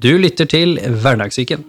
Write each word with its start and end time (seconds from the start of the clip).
Du 0.00 0.14
lytter 0.16 0.46
til 0.48 0.78
Hverdagssyken. 0.80 1.60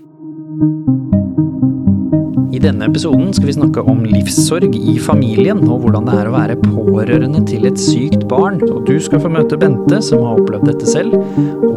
I 2.55 2.59
denne 2.63 2.88
episoden 2.88 3.33
skal 3.35 3.50
vi 3.50 3.55
snakke 3.57 3.81
om 3.92 4.05
livssorg 4.07 4.77
i 4.77 4.93
familien, 5.04 5.59
og 5.65 5.81
hvordan 5.83 6.07
det 6.07 6.13
er 6.15 6.29
å 6.29 6.31
være 6.38 6.55
pårørende 6.62 7.41
til 7.49 7.67
et 7.67 7.81
sykt 7.81 8.23
barn. 8.31 8.62
Og 8.70 8.86
du 8.88 8.94
skal 9.04 9.20
få 9.20 9.31
møte 9.33 9.59
Bente, 9.59 9.99
som 10.07 10.23
har 10.23 10.39
opplevd 10.39 10.70
dette 10.70 10.88
selv, 10.88 11.17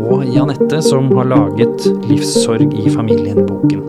og 0.04 0.22
Janette, 0.30 0.78
som 0.86 1.10
har 1.18 1.26
laget 1.32 1.88
Livssorg 2.06 2.70
i 2.70 2.86
familien-boken. 3.00 3.82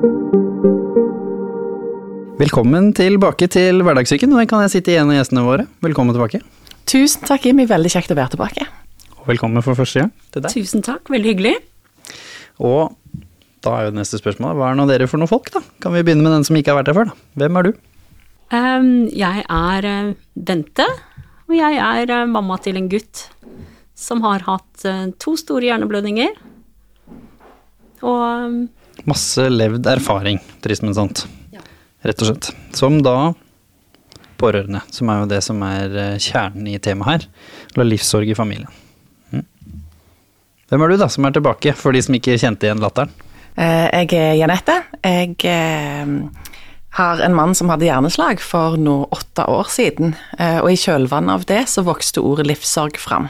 Velkommen 2.41 2.89
tilbake 2.97 3.51
til 3.59 3.85
Hverdagssyken, 3.85 4.33
og 4.33 4.41
den 4.41 4.49
kan 4.55 4.65
jeg 4.65 4.79
sitte 4.79 4.95
igjen 4.95 5.05
med 5.11 5.21
gjestene 5.21 5.45
våre. 5.45 5.67
Velkommen 5.85 6.17
tilbake. 6.17 6.41
Tusen 6.89 7.29
takk, 7.29 7.45
Jimmy. 7.45 7.69
Veldig 7.69 7.93
kjekt 7.93 8.09
å 8.09 8.17
være 8.17 8.39
tilbake. 8.39 8.65
Og 9.21 9.29
velkommen 9.35 9.61
for 9.61 9.77
første 9.77 10.07
gang 10.07 10.13
til 10.33 10.41
deg. 10.41 10.57
Tusen 10.57 10.89
takk, 10.89 11.13
veldig 11.13 11.33
hyggelig. 11.35 11.55
Og 12.63 12.95
da 13.65 13.73
er 13.73 13.87
jo 13.87 13.93
det 13.95 13.99
neste 13.99 14.19
spørsmålet, 14.21 14.59
hva 14.59 14.69
er 14.69 14.77
nå 14.77 14.85
dere 14.89 15.07
for 15.09 15.21
noen 15.21 15.31
folk, 15.31 15.49
da? 15.53 15.61
Kan 15.81 15.95
vi 15.95 16.03
begynne 16.05 16.25
med 16.25 16.35
den 16.37 16.45
som 16.47 16.57
ikke 16.57 16.73
har 16.73 16.81
vært 16.81 16.91
her 16.91 16.97
før, 16.99 17.11
da? 17.11 17.29
Hvem 17.41 17.59
er 17.59 17.67
du? 17.67 17.71
Um, 18.53 18.89
jeg 19.09 19.45
er 19.49 19.87
uh, 19.89 20.11
Bente, 20.37 20.85
og 21.49 21.55
jeg 21.57 21.79
er 21.81 22.13
uh, 22.13 22.27
mamma 22.29 22.59
til 22.61 22.77
en 22.77 22.89
gutt 22.91 23.25
som 23.97 24.21
har 24.25 24.45
hatt 24.45 24.85
uh, 24.85 25.07
to 25.21 25.33
store 25.39 25.65
hjerneblødninger. 25.71 26.37
Og 28.05 28.21
um, 28.21 28.61
Masse 29.09 29.49
levd 29.49 29.89
erfaring, 29.89 30.39
trist, 30.63 30.85
men 30.85 30.95
sant. 30.97 31.25
Rett 32.05 32.21
og 32.21 32.29
slett. 32.29 32.51
Som 32.77 32.99
da 33.01 33.33
pårørende, 34.37 34.83
som 34.93 35.09
er 35.09 35.23
jo 35.23 35.29
det 35.31 35.41
som 35.41 35.61
er 35.65 35.95
kjernen 36.21 36.69
i 36.69 36.77
temaet 36.77 37.09
her. 37.09 37.29
La 37.79 37.87
livssorg 37.87 38.29
i 38.29 38.37
familien. 38.37 38.69
Hvem 40.65 40.81
er 40.81 40.89
du, 40.89 40.97
da, 40.97 41.05
som 41.13 41.27
er 41.27 41.33
tilbake, 41.35 41.75
for 41.77 41.93
de 41.93 42.01
som 42.01 42.15
ikke 42.17 42.39
kjente 42.41 42.65
igjen 42.65 42.81
latteren? 42.81 43.11
Jeg 43.55 44.09
er 44.17 44.33
Janette. 44.39 44.79
Jeg 45.05 45.37
har 46.95 47.21
en 47.21 47.35
mann 47.37 47.53
som 47.55 47.69
hadde 47.69 47.85
hjerneslag 47.85 48.41
for 48.41 48.73
nå 48.81 48.95
åtte 49.13 49.45
år 49.51 49.69
siden, 49.69 50.15
og 50.39 50.69
i 50.71 50.79
kjølvannet 50.79 51.33
av 51.35 51.45
det 51.51 51.61
så 51.69 51.83
vokste 51.85 52.23
ordet 52.25 52.47
livssorg 52.49 52.97
fram. 52.97 53.29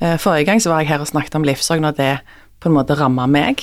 Forrige 0.00 0.46
gang 0.48 0.62
så 0.64 0.72
var 0.72 0.80
jeg 0.80 0.94
her 0.94 1.04
og 1.04 1.10
snakket 1.10 1.36
om 1.36 1.44
livssorg 1.44 1.84
når 1.84 1.98
det 1.98 2.14
på 2.60 2.70
en 2.70 2.76
måte 2.76 2.96
ramma 2.96 3.26
meg, 3.28 3.62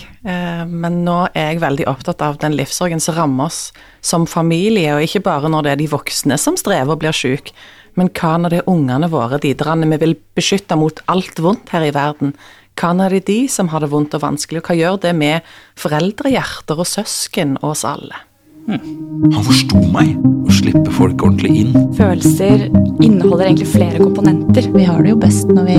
men 0.69 1.01
nå 1.05 1.17
er 1.33 1.55
jeg 1.55 1.63
veldig 1.65 1.87
opptatt 1.89 2.21
av 2.25 2.37
den 2.41 2.55
livssorgen 2.57 3.01
som 3.01 3.17
rammer 3.17 3.49
oss 3.49 3.71
som 4.05 4.29
familie, 4.29 4.93
og 4.93 5.05
ikke 5.05 5.23
bare 5.25 5.49
når 5.49 5.65
det 5.65 5.73
er 5.73 5.81
de 5.81 5.89
voksne 5.91 6.37
som 6.41 6.57
strever 6.57 6.93
og 6.93 7.01
blir 7.01 7.15
syke, 7.15 7.57
men 7.97 8.13
hva 8.13 8.35
når 8.37 8.53
det 8.53 8.61
er 8.61 8.69
ungene 8.69 9.09
våre, 9.09 9.41
de 9.41 9.55
der 9.57 9.81
vi 9.81 10.01
vil 10.05 10.15
beskytte 10.37 10.77
mot 10.77 11.01
alt 11.09 11.41
vondt 11.41 11.73
her 11.73 11.87
i 11.87 11.93
verden, 11.95 12.37
hva 12.77 12.93
er 13.05 13.17
det 13.17 13.25
de 13.27 13.39
som 13.49 13.71
har 13.73 13.81
det 13.83 13.91
vondt 13.91 14.15
og 14.17 14.23
vanskelig, 14.23 14.61
og 14.61 14.69
hva 14.69 14.77
gjør 14.77 15.03
det 15.07 15.13
med 15.17 15.53
foreldrehjerter 15.79 16.77
og 16.77 16.89
søsken 16.89 17.57
og 17.61 17.73
oss 17.73 17.85
alle? 17.87 18.23
Han 18.67 19.43
forsto 19.47 19.79
meg. 19.93 20.17
Å 20.47 20.53
slippe 20.55 20.91
folk 20.91 21.21
ordentlig 21.23 21.61
inn. 21.61 21.73
Følelser 21.95 22.65
inneholder 23.03 23.45
egentlig 23.45 23.69
flere 23.71 24.01
komponenter. 24.01 24.67
Vi 24.73 24.83
har 24.87 24.99
det 25.03 25.13
jo 25.13 25.19
best 25.21 25.47
når 25.55 25.69
vi 25.69 25.77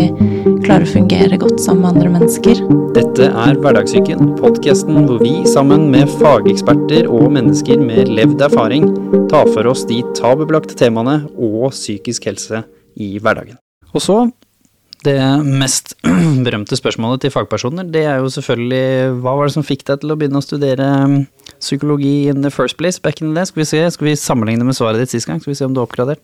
klarer 0.64 0.86
å 0.86 0.90
fungere 0.90 1.38
godt 1.40 1.60
sammen 1.60 1.84
med 1.84 1.90
andre 1.92 2.12
mennesker. 2.16 2.62
Dette 2.96 3.28
er 3.28 3.60
Hverdagssyken, 3.60 4.32
podkasten 4.40 5.04
hvor 5.04 5.20
vi 5.20 5.34
sammen 5.48 5.88
med 5.92 6.08
fageksperter 6.16 7.08
og 7.12 7.28
mennesker 7.36 7.80
med 7.84 8.08
levd 8.12 8.44
erfaring 8.48 8.88
tar 9.28 9.48
for 9.52 9.68
oss 9.68 9.84
de 9.88 10.00
tabubelagte 10.16 10.76
temaene 10.80 11.20
og 11.36 11.70
psykisk 11.76 12.30
helse 12.30 12.64
i 12.96 13.14
hverdagen. 13.20 13.60
Og 13.92 14.04
så 14.04 14.22
det 15.06 15.18
mest 15.44 15.94
berømte 16.46 16.76
spørsmålet 16.78 17.22
til 17.22 17.34
fagpersoner, 17.34 17.86
det 17.92 18.04
er 18.08 18.22
jo 18.22 18.30
selvfølgelig 18.34 19.20
hva 19.22 19.36
var 19.38 19.48
det 19.48 19.54
som 19.54 19.66
fikk 19.66 19.84
deg 19.90 20.02
til 20.02 20.14
å 20.14 20.18
begynne 20.18 20.40
å 20.40 20.44
studere 20.44 20.88
psykologi 21.58 22.28
in 22.32 22.42
the 22.42 22.50
first 22.50 22.78
place 22.80 23.00
back 23.02 23.22
in 23.22 23.30
the 23.30 23.38
day? 23.38 23.48
Skal 23.50 23.62
vi 23.62 23.68
se, 23.70 23.84
skal 23.94 24.10
vi 24.10 24.16
sammenligne 24.18 24.66
med 24.66 24.78
svaret 24.78 25.02
ditt 25.02 25.14
sist 25.14 25.30
gang? 25.30 25.40
Skal 25.42 25.54
vi 25.54 25.60
se 25.60 25.68
om 25.68 25.76
du 25.76 25.82
er 25.82 25.86
oppgradert? 25.86 26.22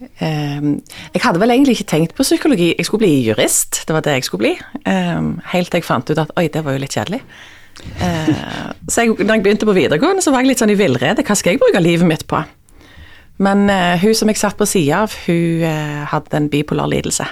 Um, 0.00 0.78
jeg 1.12 1.20
hadde 1.26 1.40
vel 1.42 1.52
egentlig 1.52 1.76
ikke 1.76 1.90
tenkt 1.92 2.14
på 2.16 2.24
psykologi. 2.24 2.70
Jeg 2.78 2.86
skulle 2.88 3.04
bli 3.04 3.26
jurist, 3.26 3.82
det 3.86 3.96
var 3.96 4.04
det 4.06 4.16
jeg 4.16 4.28
skulle 4.28 4.46
bli. 4.46 4.54
Um, 4.86 5.34
helt 5.52 5.68
til 5.72 5.82
jeg 5.82 5.88
fant 5.88 6.08
ut 6.08 6.22
at 6.22 6.32
oi, 6.40 6.46
det 6.52 6.62
var 6.64 6.76
jo 6.76 6.80
litt 6.80 6.96
kjedelig. 6.96 7.20
Uh, 8.00 8.72
så 8.88 9.04
jeg, 9.04 9.18
når 9.18 9.34
jeg 9.34 9.44
begynte 9.44 9.68
på 9.68 9.76
videregående, 9.76 10.24
så 10.24 10.32
var 10.32 10.44
jeg 10.44 10.52
litt 10.52 10.62
sånn 10.62 10.72
i 10.72 10.78
villrede. 10.80 11.26
Hva 11.26 11.36
skal 11.36 11.54
jeg 11.54 11.62
bruke 11.62 11.84
livet 11.84 12.08
mitt 12.08 12.24
på? 12.30 12.40
Men 13.44 13.68
uh, 13.72 13.96
hun 14.00 14.16
som 14.16 14.32
jeg 14.32 14.40
satt 14.40 14.56
på 14.56 14.68
sida 14.68 15.04
av, 15.04 15.14
hun 15.26 15.64
uh, 15.64 16.08
hadde 16.12 16.36
en 16.36 16.48
bipolar 16.52 16.88
lidelse. 16.92 17.28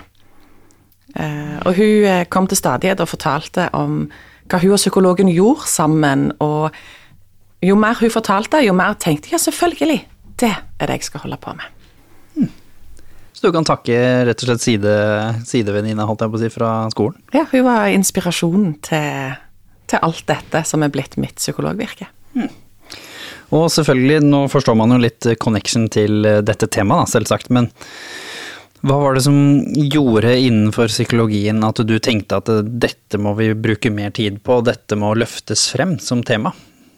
Og 1.17 1.73
hun 1.79 2.27
kom 2.31 2.47
til 2.51 2.59
stadighet 2.61 3.01
og 3.01 3.09
fortalte 3.09 3.71
om 3.77 4.03
hva 4.49 4.61
hun 4.61 4.75
og 4.77 4.81
psykologen 4.81 5.31
gjorde 5.33 5.69
sammen, 5.69 6.29
og 6.45 6.75
jo 7.65 7.75
mer 7.81 7.97
hun 8.01 8.13
fortalte, 8.13 8.61
jo 8.65 8.77
mer 8.77 8.95
tenkte 9.01 9.31
jeg 9.31 9.39
ja, 9.39 9.43
selvfølgelig, 9.47 9.99
det 10.41 10.53
er 10.53 10.87
det 10.91 11.01
jeg 11.01 11.09
skal 11.09 11.25
holde 11.25 11.41
på 11.43 11.57
med. 11.57 11.75
Så 13.39 13.47
du 13.47 13.55
kan 13.55 13.67
takke 13.67 13.95
rett 14.27 14.41
og 14.43 14.49
slett 14.49 14.63
side, 14.65 14.93
sidevenninna, 15.47 16.09
holdt 16.09 16.25
jeg 16.25 16.33
på 16.33 16.39
å 16.39 16.41
si, 16.43 16.49
fra 16.51 16.71
skolen? 16.91 17.21
Ja, 17.31 17.45
hun 17.53 17.69
var 17.69 17.93
inspirasjonen 17.95 18.73
til, 18.83 19.37
til 19.87 20.03
alt 20.03 20.25
dette 20.27 20.65
som 20.67 20.83
er 20.83 20.91
blitt 20.91 21.15
mitt 21.23 21.39
psykologvirke. 21.39 22.09
Hmm. 22.35 22.51
Og 23.55 23.69
selvfølgelig, 23.71 24.25
nå 24.27 24.41
forstår 24.51 24.75
man 24.81 24.97
jo 24.97 24.99
litt 25.05 25.29
connection 25.39 25.87
til 25.87 26.27
dette 26.43 26.67
temaet, 26.67 27.13
selvsagt, 27.13 27.53
men 27.55 27.71
hva 28.87 28.97
var 29.03 29.17
det 29.17 29.25
som 29.25 29.39
gjorde 29.75 30.31
innenfor 30.39 30.91
psykologien 30.91 31.65
at 31.67 31.81
du 31.83 31.97
tenkte 31.99 32.39
at 32.39 32.51
dette 32.79 33.19
må 33.19 33.33
vi 33.39 33.51
bruke 33.59 33.91
mer 33.91 34.13
tid 34.15 34.39
på, 34.47 34.61
dette 34.63 34.95
må 34.99 35.11
løftes 35.19 35.67
frem 35.75 35.97
som 36.03 36.23
tema? 36.23 36.53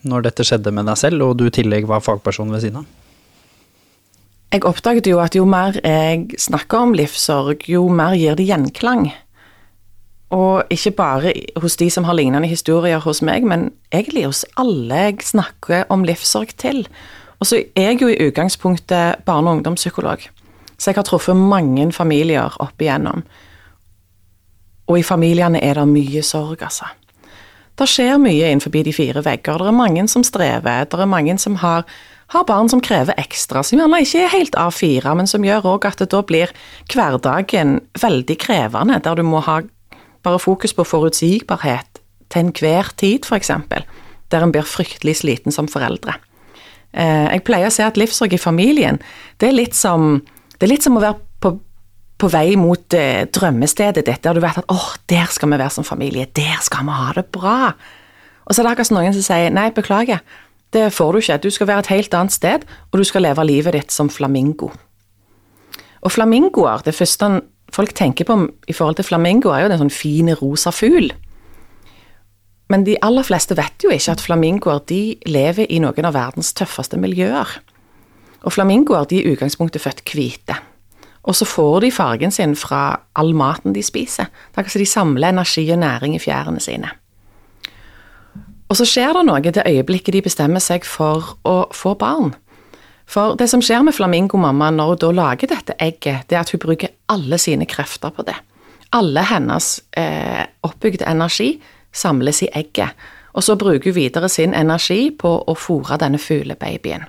Når 0.05 0.27
dette 0.27 0.45
skjedde 0.45 0.73
med 0.77 0.89
deg 0.89 0.99
selv, 1.01 1.25
og 1.25 1.39
du 1.41 1.47
i 1.49 1.55
tillegg 1.55 1.89
var 1.89 2.05
fagperson 2.05 2.53
ved 2.53 2.65
siden 2.65 2.83
av? 2.83 2.89
Jeg 4.51 4.65
oppdaget 4.67 5.07
jo 5.07 5.21
at 5.23 5.37
jo 5.39 5.45
mer 5.47 5.77
jeg 5.79 6.41
snakker 6.43 6.85
om 6.85 6.95
livssorg, 6.99 7.65
jo 7.71 7.85
mer 7.89 8.17
gir 8.19 8.37
det 8.37 8.49
gjenklang. 8.49 9.13
Og 10.35 10.67
ikke 10.75 10.93
bare 10.99 11.33
hos 11.63 11.79
de 11.79 11.89
som 11.91 12.05
har 12.07 12.17
lignende 12.19 12.51
historier 12.51 13.01
hos 13.05 13.23
meg, 13.25 13.47
men 13.47 13.71
egentlig 13.95 14.27
hos 14.27 14.43
alle 14.61 15.07
jeg 15.07 15.31
snakker 15.31 15.87
om 15.89 16.05
livssorg 16.07 16.53
til. 16.61 16.85
Og 17.41 17.49
så 17.49 17.63
er 17.79 17.93
jeg 17.93 18.03
jo 18.03 18.11
i 18.11 18.19
utgangspunktet 18.27 19.25
barne- 19.25 19.49
og 19.49 19.61
ungdomspsykolog. 19.61 20.29
Så 20.81 20.91
jeg 20.91 20.97
har 20.97 21.05
truffet 21.05 21.37
mange 21.37 21.91
familier 21.93 22.55
opp 22.63 22.81
igjennom. 22.81 23.21
Og 24.89 24.99
i 24.99 25.05
familiene 25.07 25.61
er 25.63 25.77
det 25.77 25.89
mye 25.91 26.23
sorg, 26.25 26.63
altså. 26.65 26.89
Det 27.79 27.87
skjer 27.89 28.19
mye 28.21 28.49
innenfor 28.49 28.73
de 28.73 28.93
fire 28.93 29.23
vegger. 29.25 29.61
Det 29.61 29.69
er 29.71 29.77
mange 29.77 30.07
som 30.09 30.25
strever. 30.27 30.89
Det 30.89 31.01
er 31.01 31.09
mange 31.09 31.37
som 31.41 31.57
har, 31.63 31.85
har 32.35 32.47
barn 32.49 32.69
som 32.69 32.83
krever 32.85 33.17
ekstra, 33.21 33.63
som 33.65 33.81
gjerne 33.81 34.01
ikke 34.05 34.25
er 34.25 34.33
helt 34.35 34.57
A4, 34.59 35.15
men 35.17 35.31
som 35.31 35.45
gjør 35.45 35.69
òg 35.77 35.87
at 35.89 36.03
det 36.03 36.11
da 36.13 36.21
blir 36.27 36.53
hverdagen 36.93 37.79
veldig 38.01 38.37
krevende, 38.41 38.99
der 39.05 39.21
du 39.21 39.25
må 39.25 39.41
ha 39.47 39.61
bare 40.25 40.41
fokus 40.43 40.75
på 40.77 40.85
forutsigbarhet 40.85 42.03
til 42.31 42.45
enhver 42.45 42.93
tid, 43.01 43.25
f.eks. 43.25 43.53
Der 44.31 44.45
en 44.45 44.53
blir 44.53 44.69
fryktelig 44.69 45.21
sliten 45.23 45.55
som 45.55 45.69
foreldre. 45.69 46.19
Jeg 46.93 47.45
pleier 47.47 47.71
å 47.71 47.73
si 47.73 47.85
at 47.87 47.97
livssorg 48.01 48.35
i 48.35 48.43
familien, 48.43 48.99
det 49.39 49.49
er 49.49 49.57
litt 49.57 49.79
som 49.79 50.21
det 50.61 50.67
er 50.67 50.75
litt 50.75 50.85
som 50.85 50.99
å 50.99 51.03
være 51.03 51.17
på, 51.41 51.55
på 52.21 52.29
vei 52.29 52.53
mot 52.61 52.97
eh, 52.97 53.25
drømmestedet 53.33 54.05
ditt, 54.05 54.21
der 54.27 54.37
du 54.37 54.43
vet 54.45 54.61
at 54.61 54.69
åh, 54.69 54.91
der 55.09 55.33
skal 55.33 55.49
vi 55.49 55.57
være 55.57 55.73
som 55.73 55.87
familie, 55.89 56.29
der 56.37 56.61
skal 56.61 56.85
vi 56.85 56.99
ha 56.99 57.15
det 57.17 57.25
bra. 57.33 57.73
Og 58.45 58.53
så 58.53 58.61
er 58.61 58.69
det 58.69 58.75
akkurat 58.75 58.93
noen 58.93 59.17
som 59.17 59.25
sier 59.25 59.55
nei, 59.57 59.71
beklager, 59.73 60.21
det 60.77 60.91
får 60.95 61.13
du 61.13 61.19
ikke, 61.23 61.39
du 61.43 61.51
skal 61.51 61.71
være 61.71 61.87
et 61.87 61.95
helt 61.95 62.15
annet 62.15 62.35
sted, 62.35 62.67
og 62.93 63.01
du 63.01 63.07
skal 63.09 63.25
leve 63.25 63.47
livet 63.49 63.75
ditt 63.75 63.95
som 63.95 64.11
flamingo. 64.13 64.69
Og 66.05 66.13
flamingoer, 66.13 66.85
det 66.85 66.95
første 66.95 67.41
folk 67.75 67.97
tenker 67.97 68.29
på 68.29 68.37
i 68.69 68.77
forhold 68.77 69.01
til 69.01 69.09
flamingoer, 69.09 69.57
er 69.57 69.65
jo 69.65 69.73
den 69.73 69.83
sånn 69.83 69.95
fine 69.95 70.37
rosa 70.39 70.73
fugl. 70.75 71.11
Men 72.71 72.87
de 72.87 72.95
aller 73.03 73.27
fleste 73.27 73.57
vet 73.59 73.83
jo 73.83 73.91
ikke 73.91 74.15
at 74.15 74.23
flamingoer 74.23 74.85
de 74.87 75.03
lever 75.27 75.67
i 75.73 75.81
noen 75.83 76.07
av 76.07 76.15
verdens 76.15 76.53
tøffeste 76.55 77.01
miljøer. 77.03 77.57
Og 78.43 78.53
flamingoer 78.53 79.05
de 79.11 79.21
er 79.21 79.29
i 79.29 79.35
utgangspunktet 79.35 79.83
født 79.83 80.03
hvite. 80.15 80.57
Og 81.23 81.37
så 81.37 81.45
får 81.45 81.81
de 81.85 81.93
fargen 81.93 82.33
sin 82.33 82.57
fra 82.57 83.01
all 83.15 83.35
maten 83.37 83.75
de 83.77 83.83
spiser. 83.85 84.31
Det 84.31 84.57
er 84.57 84.63
akkurat 84.63 84.81
de 84.81 84.87
samler 84.89 85.29
energi 85.29 85.67
og 85.73 85.79
næring 85.79 86.17
i 86.17 86.23
fjærene 86.23 86.61
sine. 86.61 86.89
Og 88.71 88.79
så 88.79 88.87
skjer 88.87 89.13
det 89.17 89.27
noe 89.27 89.43
det 89.43 89.67
øyeblikket 89.67 90.15
de 90.15 90.23
bestemmer 90.23 90.63
seg 90.63 90.87
for 90.87 91.35
å 91.45 91.57
få 91.75 91.97
barn. 91.99 92.33
For 93.11 93.35
det 93.35 93.49
som 93.51 93.63
skjer 93.63 93.83
med 93.83 93.97
flamingomamma 93.97 94.71
når 94.71 94.93
hun 94.93 95.01
da 95.03 95.11
lager 95.19 95.51
dette 95.51 95.75
egget, 95.83 96.29
det 96.31 96.37
er 96.37 96.45
at 96.45 96.53
hun 96.55 96.63
bruker 96.63 96.95
alle 97.11 97.39
sine 97.43 97.67
krefter 97.67 98.15
på 98.15 98.23
det. 98.29 98.37
Alle 98.95 99.25
hennes 99.27 99.81
eh, 99.99 100.45
oppbygde 100.67 101.09
energi 101.11 101.57
samles 101.93 102.45
i 102.47 102.51
egget, 102.55 102.95
og 103.35 103.43
så 103.43 103.57
bruker 103.59 103.91
hun 103.91 103.99
videre 103.99 104.31
sin 104.31 104.55
energi 104.55 105.11
på 105.11 105.35
å 105.43 105.57
fôre 105.59 105.99
denne 105.99 106.23
fuglebabyen. 106.23 107.09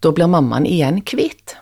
Da 0.00 0.12
blir 0.16 0.30
mammaen 0.30 0.66
igjen 0.68 1.02
hvit. 1.04 1.56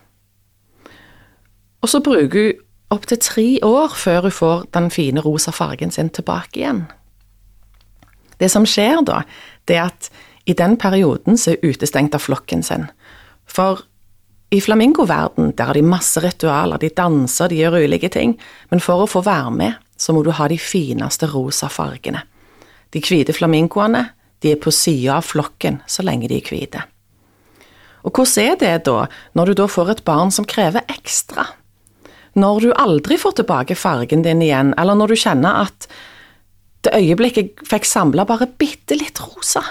Og 1.83 1.91
så 1.91 2.01
bruker 2.05 2.53
hun 2.53 2.65
opptil 2.95 3.21
tre 3.21 3.49
år 3.67 3.93
før 3.99 4.29
hun 4.29 4.35
får 4.35 4.65
den 4.75 4.89
fine 4.91 5.21
rosa 5.21 5.53
fargen 5.53 5.91
sin 5.93 6.09
tilbake 6.11 6.63
igjen. 6.63 6.87
Det 8.39 8.51
som 8.51 8.67
skjer 8.67 9.03
da, 9.07 9.23
det 9.69 9.77
er 9.77 9.91
at 9.91 10.11
i 10.49 10.55
den 10.57 10.79
perioden 10.81 11.37
så 11.37 11.53
er 11.53 11.67
utestengt 11.67 12.15
av 12.17 12.25
flokken 12.25 12.63
sin. 12.65 12.87
For 13.45 13.83
i 14.55 14.61
flamingoverden 14.65 15.53
der 15.59 15.69
har 15.69 15.77
de 15.77 15.85
masse 15.85 16.21
ritualer, 16.25 16.81
de 16.81 16.89
danser, 16.89 17.51
de 17.51 17.59
gjør 17.61 17.83
ulike 17.85 18.09
ting, 18.09 18.39
men 18.71 18.81
for 18.81 19.05
å 19.05 19.11
få 19.11 19.21
være 19.27 19.53
med, 19.53 19.81
så 19.99 20.15
må 20.15 20.23
du 20.25 20.31
ha 20.33 20.47
de 20.49 20.57
fineste 20.63 21.29
rosa 21.29 21.69
fargene. 21.69 22.23
De 22.95 23.03
hvite 23.05 23.35
flamingoene, 23.37 24.07
de 24.41 24.55
er 24.55 24.63
på 24.63 24.73
sida 24.73 25.19
av 25.19 25.27
flokken 25.27 25.83
så 25.91 26.07
lenge 26.07 26.31
de 26.31 26.39
er 26.39 26.49
hvite. 26.49 26.85
Og 28.07 28.13
hvordan 28.15 28.53
er 28.53 28.61
det 28.61 28.75
da, 28.87 29.07
når 29.35 29.51
du 29.51 29.59
da 29.63 29.67
får 29.71 29.91
et 29.95 30.05
barn 30.07 30.31
som 30.35 30.47
krever 30.49 30.87
ekstra? 30.93 31.49
Når 32.39 32.61
du 32.63 32.71
aldri 32.77 33.19
får 33.19 33.41
tilbake 33.41 33.77
fargen 33.79 34.23
din 34.23 34.45
igjen, 34.45 34.75
eller 34.79 34.99
når 34.99 35.15
du 35.15 35.19
kjenner 35.19 35.65
at 35.67 35.89
det 36.87 36.95
øyeblikket 36.95 37.59
jeg 37.59 37.67
fikk 37.67 37.89
samla 37.89 38.25
bare 38.29 38.47
bitte 38.61 38.95
litt 38.99 39.19
rosa, 39.19 39.65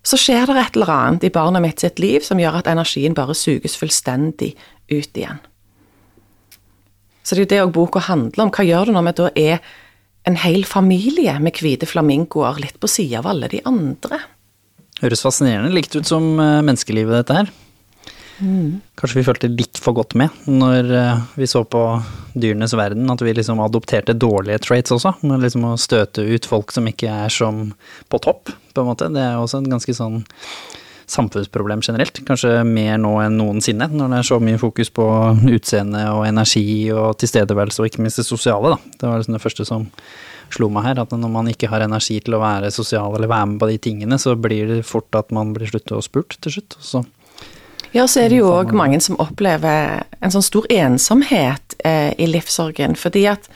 så 0.00 0.16
skjer 0.16 0.48
det 0.48 0.56
et 0.56 0.78
eller 0.78 0.92
annet 0.94 1.26
i 1.28 1.32
barnet 1.34 1.62
mitt 1.62 1.82
sitt 1.82 2.00
liv 2.00 2.24
som 2.24 2.40
gjør 2.40 2.62
at 2.62 2.70
energien 2.72 3.16
bare 3.16 3.36
suges 3.36 3.76
fullstendig 3.76 4.54
ut 4.88 5.20
igjen. 5.20 5.42
Så 7.22 7.36
det 7.36 7.42
er 7.42 7.44
jo 7.44 7.50
det 7.52 7.62
òg 7.66 7.74
boka 7.76 8.00
handler 8.08 8.46
om. 8.46 8.52
Hva 8.54 8.64
gjør 8.64 8.88
du 8.88 8.96
når 8.96 9.06
vi 9.06 9.16
da 9.18 9.26
er 9.38 9.58
en 10.28 10.38
hel 10.40 10.64
familie 10.68 11.36
med 11.42 11.60
hvite 11.60 11.88
flamingoer 11.88 12.62
litt 12.64 12.80
på 12.80 12.88
sida 12.90 13.20
av 13.20 13.28
alle 13.30 13.50
de 13.52 13.60
andre? 13.68 14.22
Høres 15.00 15.24
fascinerende 15.24 15.72
likt 15.74 15.96
ut 15.96 16.08
som 16.08 16.32
eh, 16.38 16.60
menneskelivet, 16.66 17.22
dette 17.22 17.40
her. 17.42 17.52
Kanskje 18.96 19.18
vi 19.18 19.24
følte 19.26 19.48
litt 19.52 19.76
for 19.80 19.92
godt 19.96 20.14
med 20.16 20.32
når 20.48 20.90
eh, 20.96 21.22
vi 21.36 21.48
så 21.50 21.60
på 21.68 21.82
dyrenes 22.32 22.72
verden, 22.76 23.10
at 23.12 23.20
vi 23.24 23.34
liksom 23.36 23.60
adopterte 23.60 24.16
dårlige 24.16 24.62
traits 24.64 24.94
også. 24.96 25.18
Med 25.28 25.44
liksom 25.44 25.66
å 25.68 25.76
støte 25.80 26.24
ut 26.24 26.48
folk 26.48 26.72
som 26.72 26.88
ikke 26.88 27.10
er 27.26 27.32
som 27.32 27.68
på 28.08 28.20
topp, 28.24 28.52
på 28.72 28.84
en 28.84 28.88
måte. 28.88 29.10
Det 29.12 29.24
er 29.24 29.36
også 29.36 29.60
et 29.60 29.72
ganske 29.72 29.96
sånn 29.96 30.22
samfunnsproblem 31.10 31.82
generelt. 31.84 32.22
Kanskje 32.26 32.60
mer 32.64 32.96
nå 33.02 33.16
enn 33.24 33.36
noensinne, 33.40 33.90
når 33.92 34.12
det 34.12 34.20
er 34.20 34.28
så 34.30 34.40
mye 34.42 34.60
fokus 34.62 34.92
på 34.94 35.06
utseende 35.50 36.04
og 36.14 36.24
energi 36.28 36.70
og 36.94 37.18
tilstedeværelse, 37.20 37.82
og 37.82 37.90
ikke 37.90 38.04
minst 38.04 38.22
det 38.22 38.28
sosiale, 38.28 38.76
da. 38.76 38.96
Det 38.96 39.08
var 39.08 39.20
liksom 39.20 39.36
det 39.36 39.44
første 39.44 39.66
som 39.68 39.88
slo 40.56 40.68
meg 40.72 40.86
her, 40.88 41.00
at 41.02 41.14
når 41.14 41.32
man 41.32 41.48
ikke 41.50 41.70
har 41.72 41.84
energi 41.84 42.18
til 42.24 42.36
å 42.36 42.42
være 42.42 42.72
sosial 42.74 43.16
eller 43.16 43.30
være 43.30 43.52
med 43.52 43.62
på 43.62 43.70
de 43.70 43.78
tingene, 43.82 44.18
så 44.20 44.36
blir 44.36 44.70
det 44.70 44.82
fort 44.88 45.14
at 45.18 45.32
man 45.34 45.54
blir 45.56 45.70
sluttet 45.70 45.96
å 45.96 46.04
spurt 46.04 46.38
til 46.40 46.58
slutt. 46.58 46.78
Så 46.80 47.04
Ja, 47.90 48.04
så 48.06 48.22
er 48.22 48.30
det 48.30 48.38
jo 48.38 48.52
òg 48.54 48.70
mange 48.76 49.00
som 49.02 49.18
opplever 49.18 50.04
en 50.22 50.30
sånn 50.30 50.46
stor 50.46 50.68
ensomhet 50.70 51.74
eh, 51.82 52.12
i 52.22 52.28
livssorgen, 52.30 52.94
fordi 52.94 53.24
at 53.32 53.50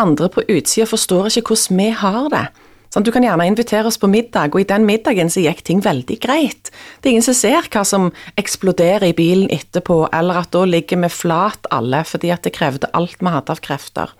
andre 0.00 0.26
på 0.32 0.42
utsida 0.50 0.88
forstår 0.88 1.30
ikke 1.30 1.54
hvordan 1.54 1.78
vi 1.78 1.90
har 2.00 2.28
det. 2.32 2.46
Sånn, 2.92 3.06
du 3.06 3.12
kan 3.14 3.24
gjerne 3.24 3.46
invitere 3.48 3.88
oss 3.88 3.96
på 3.96 4.10
middag, 4.10 4.52
og 4.52 4.60
i 4.60 4.68
den 4.68 4.84
middagen 4.84 5.30
så 5.32 5.40
gikk 5.40 5.62
ting 5.64 5.78
veldig 5.80 6.18
greit. 6.20 6.68
Det 7.00 7.08
er 7.08 7.14
ingen 7.14 7.24
som 7.24 7.36
ser 7.38 7.64
hva 7.72 7.86
som 7.88 8.10
eksploderer 8.40 9.08
i 9.08 9.16
bilen 9.16 9.48
etterpå, 9.54 10.10
eller 10.12 10.42
at 10.42 10.50
da 10.52 10.66
ligger 10.68 11.00
vi 11.06 11.12
flat 11.12 11.70
alle 11.72 12.02
fordi 12.04 12.34
at 12.34 12.44
det 12.44 12.52
krevde 12.58 12.90
alt 12.92 13.16
vi 13.22 13.32
hadde 13.32 13.54
av 13.54 13.62
krefter. 13.64 14.12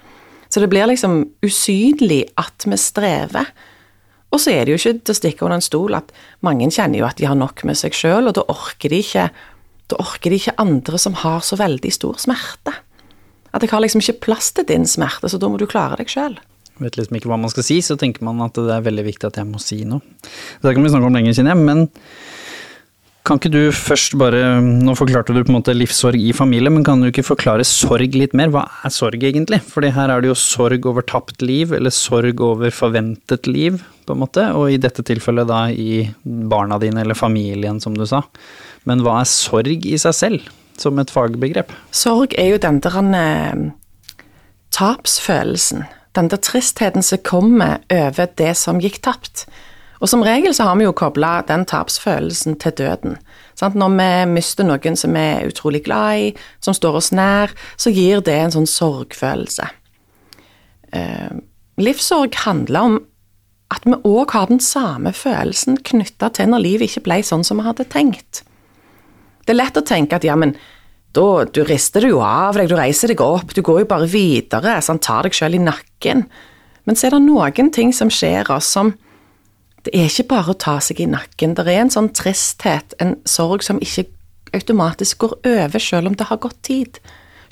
Så 0.52 0.60
det 0.60 0.68
blir 0.68 0.84
liksom 0.90 1.22
usynlig 1.44 2.26
at 2.36 2.66
vi 2.68 2.76
strever. 2.76 3.48
Og 4.32 4.40
så 4.40 4.52
er 4.52 4.64
det 4.64 4.74
jo 4.74 4.80
ikke 4.80 4.98
til 5.00 5.14
å 5.14 5.16
stikke 5.16 5.46
under 5.46 5.60
en 5.60 5.64
stol 5.64 5.96
at 5.96 6.12
mange 6.44 6.68
kjenner 6.72 7.00
jo 7.00 7.08
at 7.08 7.16
de 7.20 7.28
har 7.28 7.38
nok 7.38 7.64
med 7.68 7.78
seg 7.80 7.96
sjøl, 7.96 8.28
og 8.28 8.36
da 8.36 8.44
orker 8.52 8.92
ikke 8.96 9.30
da 9.92 9.98
orker 10.00 10.32
de 10.32 10.38
ikke 10.40 10.56
andre 10.62 10.98
som 11.00 11.16
har 11.20 11.42
så 11.44 11.58
veldig 11.60 11.92
stor 11.92 12.20
smerte. 12.22 12.72
At 13.52 13.64
jeg 13.64 13.72
har 13.72 13.82
liksom 13.84 14.00
ikke 14.00 14.22
plass 14.28 14.52
til 14.56 14.64
din 14.68 14.86
smerte, 14.88 15.28
så 15.28 15.40
da 15.40 15.50
må 15.52 15.60
du 15.60 15.68
klare 15.68 15.98
deg 16.00 16.08
sjøl. 16.08 16.38
vet 16.80 16.96
liksom 16.96 17.18
ikke 17.18 17.28
hva 17.30 17.38
man 17.38 17.52
skal 17.52 17.66
si, 17.66 17.76
så 17.84 17.98
tenker 18.00 18.24
man 18.24 18.40
at 18.42 18.56
det 18.56 18.72
er 18.72 18.86
veldig 18.86 19.04
viktig 19.06 19.28
at 19.28 19.36
jeg 19.38 19.48
må 19.48 19.60
si 19.62 19.82
noe. 19.84 20.00
Det 20.62 20.72
kan 20.72 20.82
vi 20.82 20.92
snakke 20.92 21.10
om 21.10 21.18
lenger, 21.18 21.36
kjenner 21.36 21.52
jeg, 21.52 21.66
men 21.68 21.84
kan 23.22 23.38
ikke 23.38 23.52
du 23.54 23.60
først 23.74 24.16
bare 24.18 24.58
Nå 24.62 24.94
forklarte 24.98 25.34
du 25.34 25.42
på 25.44 25.52
en 25.52 25.58
måte 25.60 25.74
livssorg 25.76 26.18
i 26.18 26.32
familie, 26.34 26.72
men 26.74 26.82
kan 26.86 27.02
du 27.02 27.08
ikke 27.08 27.24
forklare 27.26 27.66
sorg 27.66 28.16
litt 28.18 28.34
mer? 28.38 28.50
Hva 28.50 28.64
er 28.82 28.94
sorg 28.94 29.22
egentlig? 29.22 29.60
Fordi 29.70 29.92
her 29.94 30.10
er 30.10 30.22
det 30.22 30.32
jo 30.32 30.38
sorg 30.38 30.88
over 30.90 31.06
tapt 31.06 31.44
liv, 31.44 31.74
eller 31.76 31.94
sorg 31.94 32.42
over 32.42 32.74
forventet 32.74 33.46
liv, 33.46 33.78
på 34.06 34.16
en 34.16 34.22
måte. 34.24 34.48
Og 34.58 34.74
i 34.74 34.80
dette 34.82 35.06
tilfellet 35.06 35.46
da 35.50 35.64
i 35.70 36.02
barna 36.24 36.80
dine 36.82 37.04
eller 37.04 37.18
familien, 37.18 37.78
som 37.82 37.94
du 37.94 38.04
sa. 38.10 38.24
Men 38.90 39.06
hva 39.06 39.20
er 39.20 39.30
sorg 39.30 39.86
i 39.86 39.98
seg 40.02 40.18
selv, 40.18 40.52
som 40.82 40.98
et 40.98 41.14
fagbegrep? 41.14 41.70
Sorg 41.94 42.34
er 42.34 42.56
jo 42.56 42.62
den 42.62 42.82
der 42.82 42.98
eh, 43.22 43.66
tapsfølelsen. 44.74 45.86
Den 46.18 46.28
der 46.28 46.42
tristheten 46.42 47.06
som 47.06 47.22
kommer 47.24 47.78
over 47.86 48.34
det 48.36 48.56
som 48.58 48.82
gikk 48.82 48.98
tapt. 49.06 49.46
Og 50.02 50.10
som 50.10 50.24
regel 50.26 50.54
så 50.54 50.66
har 50.66 50.78
vi 50.80 50.86
jo 50.88 50.94
kobla 50.98 51.36
den 51.46 51.62
tapsfølelsen 51.68 52.56
til 52.62 52.74
døden. 52.80 53.20
Sant? 53.54 53.76
Når 53.78 53.92
vi 53.94 54.08
mister 54.32 54.66
noen 54.66 54.98
som 54.98 55.14
vi 55.14 55.22
er 55.22 55.46
utrolig 55.52 55.84
glad 55.86 56.24
i, 56.24 56.32
som 56.64 56.74
står 56.74 56.98
oss 56.98 57.12
nær, 57.14 57.54
så 57.78 57.92
gir 57.94 58.24
det 58.26 58.34
en 58.34 58.54
sånn 58.56 58.66
sorgfølelse. 58.66 59.68
Eh, 60.98 61.32
livssorg 61.78 62.34
handler 62.42 62.88
om 62.88 62.98
at 63.72 63.86
vi 63.86 63.94
òg 64.04 64.34
har 64.34 64.50
den 64.50 64.60
samme 64.60 65.14
følelsen 65.16 65.78
knytta 65.86 66.32
til 66.34 66.50
når 66.50 66.64
livet 66.66 66.90
ikke 66.90 67.06
ble 67.06 67.22
sånn 67.24 67.46
som 67.46 67.62
vi 67.62 67.68
hadde 67.68 67.88
tenkt. 67.92 68.42
Det 69.46 69.54
er 69.54 69.60
lett 69.62 69.78
å 69.78 69.86
tenke 69.86 70.18
at 70.18 70.26
ja, 70.26 70.34
men 70.38 70.56
da 71.16 71.44
du 71.44 71.62
rister 71.68 72.04
det 72.04 72.10
jo 72.12 72.20
av 72.24 72.58
deg, 72.58 72.68
du 72.68 72.76
reiser 72.76 73.12
deg 73.12 73.22
opp, 73.22 73.54
du 73.54 73.62
går 73.64 73.82
jo 73.82 73.88
bare 73.88 74.10
videre, 74.10 74.78
sånn 74.82 75.00
tar 75.02 75.28
deg 75.28 75.36
sjøl 75.36 75.56
i 75.58 75.62
nakken. 75.62 76.26
Men 76.88 76.98
så 76.98 77.08
er 77.08 77.16
det 77.16 77.24
noen 77.28 77.72
ting 77.74 77.92
som 77.94 78.10
skjer 78.12 78.50
oss 78.52 78.70
som 78.74 78.94
Det 79.82 79.94
er 79.98 80.06
ikke 80.06 80.28
bare 80.30 80.52
å 80.52 80.58
ta 80.58 80.76
seg 80.84 81.00
i 81.02 81.08
nakken. 81.10 81.56
Det 81.58 81.66
er 81.66 81.82
en 81.82 81.90
sånn 81.90 82.12
tristhet, 82.14 82.94
en 83.02 83.16
sorg 83.26 83.64
som 83.66 83.80
ikke 83.82 84.06
automatisk 84.54 85.24
går 85.24 85.34
over, 85.48 85.82
selv 85.82 86.12
om 86.12 86.16
det 86.18 86.28
har 86.28 86.40
gått 86.42 86.60
tid. 86.68 87.00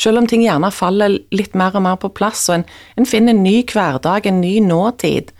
Selv 0.00 0.20
om 0.20 0.28
ting 0.30 0.44
gjerne 0.44 0.70
faller 0.72 1.18
litt 1.34 1.56
mer 1.58 1.74
og 1.76 1.84
mer 1.84 1.98
på 2.00 2.12
plass, 2.16 2.46
og 2.48 2.60
en, 2.60 2.66
en 2.96 3.08
finner 3.08 3.34
en 3.34 3.42
ny 3.44 3.60
hverdag, 3.68 4.28
en 4.28 4.40
ny 4.40 4.54
nåtid, 4.64 5.34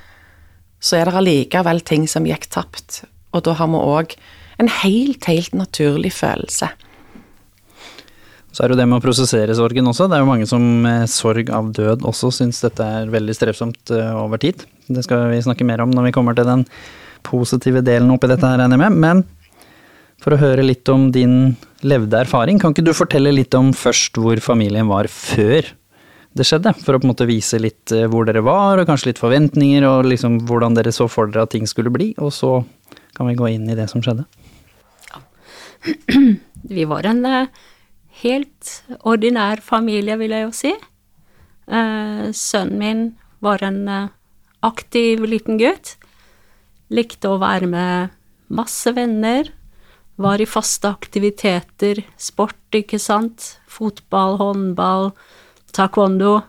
så 0.80 0.98
er 0.98 1.08
det 1.08 1.18
allikevel 1.20 1.82
ting 1.86 2.06
som 2.08 2.26
gikk 2.28 2.48
tapt. 2.52 3.02
Og 3.36 3.44
da 3.46 3.54
har 3.56 3.70
vi 3.70 3.80
òg 3.80 4.16
en 4.60 4.70
helt, 4.82 5.24
helt 5.30 5.54
naturlig 5.56 6.12
følelse. 6.16 6.72
Så 8.50 8.64
er 8.64 8.70
det 8.70 8.74
jo 8.74 8.80
det 8.80 8.88
med 8.90 8.98
å 8.98 9.04
prosessere 9.04 9.54
sorgen 9.54 9.86
også. 9.86 10.08
Det 10.10 10.16
er 10.16 10.24
jo 10.24 10.30
mange 10.30 10.46
som 10.50 10.64
med 10.82 11.10
sorg 11.10 11.52
av 11.54 11.70
død 11.76 12.02
også 12.08 12.32
syns 12.34 12.58
dette 12.64 12.82
er 12.82 13.12
veldig 13.12 13.36
strevsomt 13.36 13.92
eh, 13.94 14.10
over 14.18 14.42
tid. 14.42 14.64
Det 14.90 15.04
skal 15.06 15.28
vi 15.30 15.42
snakke 15.44 15.66
mer 15.66 15.84
om 15.84 15.92
når 15.94 16.08
vi 16.08 16.14
kommer 16.16 16.34
til 16.34 16.48
den 16.48 16.64
positive 17.26 17.82
delen 17.86 18.10
oppi 18.10 18.30
dette 18.30 18.46
her, 18.46 18.58
regner 18.58 18.80
jeg 18.80 18.82
med. 18.82 18.98
Men 19.04 19.22
for 20.20 20.34
å 20.34 20.40
høre 20.40 20.66
litt 20.66 20.88
om 20.92 21.08
din 21.14 21.54
levde 21.86 22.24
erfaring, 22.26 22.58
kan 22.60 22.74
ikke 22.74 22.88
du 22.90 22.92
fortelle 22.96 23.32
litt 23.32 23.54
om 23.56 23.70
først 23.76 24.18
hvor 24.20 24.42
familien 24.42 24.90
var 24.90 25.08
før 25.12 25.70
det 26.36 26.46
skjedde? 26.46 26.74
For 26.82 26.94
å 26.94 27.00
på 27.00 27.06
en 27.06 27.12
måte 27.14 27.30
vise 27.30 27.58
litt 27.62 27.94
eh, 27.94 28.08
hvor 28.10 28.26
dere 28.26 28.42
var, 28.46 28.82
og 28.82 28.90
kanskje 28.90 29.12
litt 29.12 29.22
forventninger, 29.22 29.86
og 29.86 30.10
liksom 30.10 30.42
hvordan 30.50 30.74
dere 30.78 30.92
så 30.94 31.06
for 31.10 31.30
dere 31.30 31.46
at 31.46 31.54
ting 31.54 31.70
skulle 31.70 31.92
bli. 31.94 32.12
Og 32.18 32.34
så 32.34 32.58
kan 33.16 33.30
vi 33.30 33.38
gå 33.38 33.54
inn 33.54 33.70
i 33.70 33.78
det 33.78 33.86
som 33.90 34.02
skjedde. 34.02 34.26
Vi 36.70 36.84
var 36.84 37.06
en 37.08 37.22
eh, 37.24 37.46
helt 38.22 38.72
ordinær 39.06 39.62
familie, 39.64 40.16
vil 40.20 40.34
jeg 40.34 40.46
jo 40.46 40.52
si. 40.56 40.72
Eh, 41.70 42.26
sønnen 42.36 42.78
min 42.80 43.02
var 43.44 43.62
en 43.64 43.82
eh, 43.88 44.10
aktiv 44.66 45.22
liten 45.24 45.60
gutt. 45.60 45.96
Likte 46.90 47.30
å 47.30 47.40
være 47.40 47.68
med 47.70 48.16
masse 48.50 48.90
venner. 48.96 49.52
Var 50.20 50.42
i 50.42 50.48
faste 50.48 50.90
aktiviteter, 50.90 52.02
sport, 52.20 52.58
ikke 52.76 52.98
sant. 53.00 53.54
Fotball, 53.70 54.36
håndball, 54.40 55.12
taekwondo. 55.72 56.40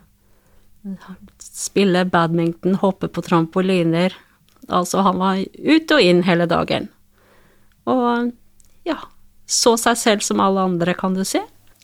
Spille 1.40 2.04
badminton, 2.10 2.76
hoppe 2.82 3.08
på 3.08 3.24
trampoliner. 3.24 4.18
Altså, 4.68 5.06
han 5.06 5.22
var 5.22 5.40
ut 5.46 5.94
og 5.94 6.04
inn 6.04 6.26
hele 6.28 6.50
dagen. 6.50 6.90
Og 7.90 8.34
ja, 8.88 8.98
så 9.48 9.78
seg 9.80 9.98
selv 10.00 10.26
som 10.26 10.42
alle 10.44 10.66
andre, 10.68 10.96
kan 10.98 11.16
du 11.16 11.24
si. 11.28 11.42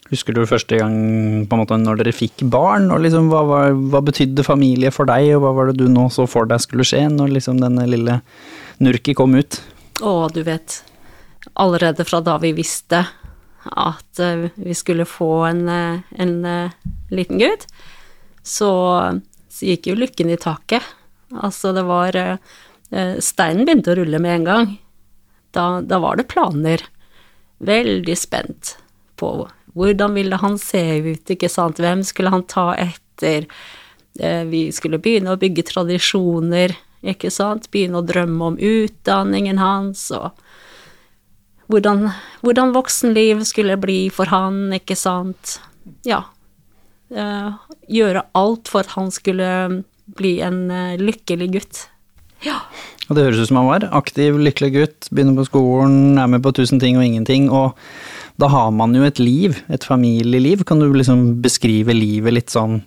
Husker 0.07 0.35
du 0.35 0.45
første 0.47 0.77
gang 0.79 0.93
på 1.49 1.55
en 1.55 1.61
måte 1.61 1.77
når 1.81 1.99
dere 1.99 2.15
fikk 2.15 2.45
barn, 2.47 2.87
og 2.95 3.01
liksom 3.03 3.27
hva, 3.31 3.41
var, 3.47 3.73
hva 3.91 4.01
betydde 4.07 4.45
familie 4.47 4.91
for 4.95 5.09
deg, 5.09 5.33
og 5.35 5.43
hva 5.43 5.53
var 5.57 5.71
det 5.71 5.81
du 5.81 5.91
nå 5.91 6.07
så 6.13 6.23
for 6.29 6.47
deg 6.47 6.63
skulle 6.63 6.87
skje 6.87 7.03
når 7.11 7.33
liksom 7.35 7.59
denne 7.59 7.83
lille 7.89 8.21
Nurki 8.83 9.17
kom 9.17 9.35
ut? 9.35 9.59
Å, 9.99 10.29
du 10.31 10.43
vet, 10.47 10.81
allerede 11.59 12.05
fra 12.07 12.21
da 12.23 12.37
vi 12.39 12.53
visste 12.55 13.03
at 13.67 14.19
eh, 14.23 14.47
vi 14.55 14.75
skulle 14.77 15.05
få 15.05 15.31
en, 15.49 15.69
eh, 15.69 15.99
en 16.21 16.45
eh, 16.45 16.71
liten 17.11 17.41
gutt, 17.41 17.67
så, 18.43 18.71
så 19.49 19.67
gikk 19.67 19.91
jo 19.91 19.97
lykken 19.97 20.31
i 20.31 20.39
taket. 20.39 20.85
Altså, 21.35 21.73
det 21.75 21.83
var 21.83 22.15
Steinen 22.87 23.65
begynte 23.67 23.91
å 23.91 23.97
rulle 23.99 24.21
med 24.23 24.37
en 24.37 24.45
gang. 24.47 24.69
Da, 25.51 25.81
da 25.83 25.97
var 25.99 26.15
det 26.15 26.29
planer. 26.31 26.85
Veldig 27.59 28.15
spent 28.15 28.77
på 29.19 29.33
hvordan 29.77 30.17
ville 30.17 30.39
han 30.41 30.57
se 30.61 30.83
ut, 31.05 31.33
ikke 31.35 31.49
sant, 31.51 31.79
hvem 31.81 32.03
skulle 32.05 32.33
han 32.33 32.45
ta 32.49 32.71
etter? 32.77 33.47
Vi 34.17 34.61
skulle 34.73 34.97
begynne 34.97 35.35
å 35.35 35.39
bygge 35.39 35.67
tradisjoner, 35.69 36.73
ikke 37.05 37.29
sant, 37.29 37.69
begynne 37.69 38.01
å 38.01 38.05
drømme 38.05 38.51
om 38.51 38.57
utdanningen 38.57 39.59
hans 39.61 40.07
og 40.15 40.31
hvordan, 41.71 42.09
hvordan 42.45 42.73
voksenliv 42.75 43.43
skulle 43.47 43.77
bli 43.79 44.07
for 44.13 44.31
han, 44.31 44.67
ikke 44.75 44.95
sant. 44.97 45.57
Ja. 46.07 46.23
Eh, 47.11 47.51
gjøre 47.91 48.25
alt 48.37 48.71
for 48.71 48.83
at 48.83 48.95
han 48.95 49.11
skulle 49.15 49.49
bli 50.17 50.37
en 50.43 50.67
eh, 50.71 50.99
lykkelig 50.99 51.49
gutt. 51.57 51.81
Ja. 52.45 52.61
Og 53.07 53.15
det 53.15 53.25
høres 53.27 53.41
ut 53.41 53.51
som 53.51 53.61
han 53.61 53.69
var. 53.69 53.87
Aktiv, 53.95 54.37
lykkelig 54.39 54.71
gutt, 54.75 55.09
begynner 55.11 55.37
på 55.39 55.47
skolen, 55.47 56.17
er 56.19 56.31
med 56.31 56.43
på 56.45 56.53
tusen 56.55 56.81
ting 56.83 56.99
og 56.99 57.05
ingenting. 57.07 57.49
Og 57.51 57.75
da 58.37 58.49
har 58.53 58.69
man 58.75 58.93
jo 58.93 59.05
et 59.07 59.19
liv, 59.21 59.57
et 59.73 59.83
familieliv. 59.83 60.63
Kan 60.67 60.81
du 60.81 60.91
liksom 60.93 61.41
beskrive 61.41 61.95
livet 61.95 62.35
litt 62.35 62.53
sånn 62.53 62.83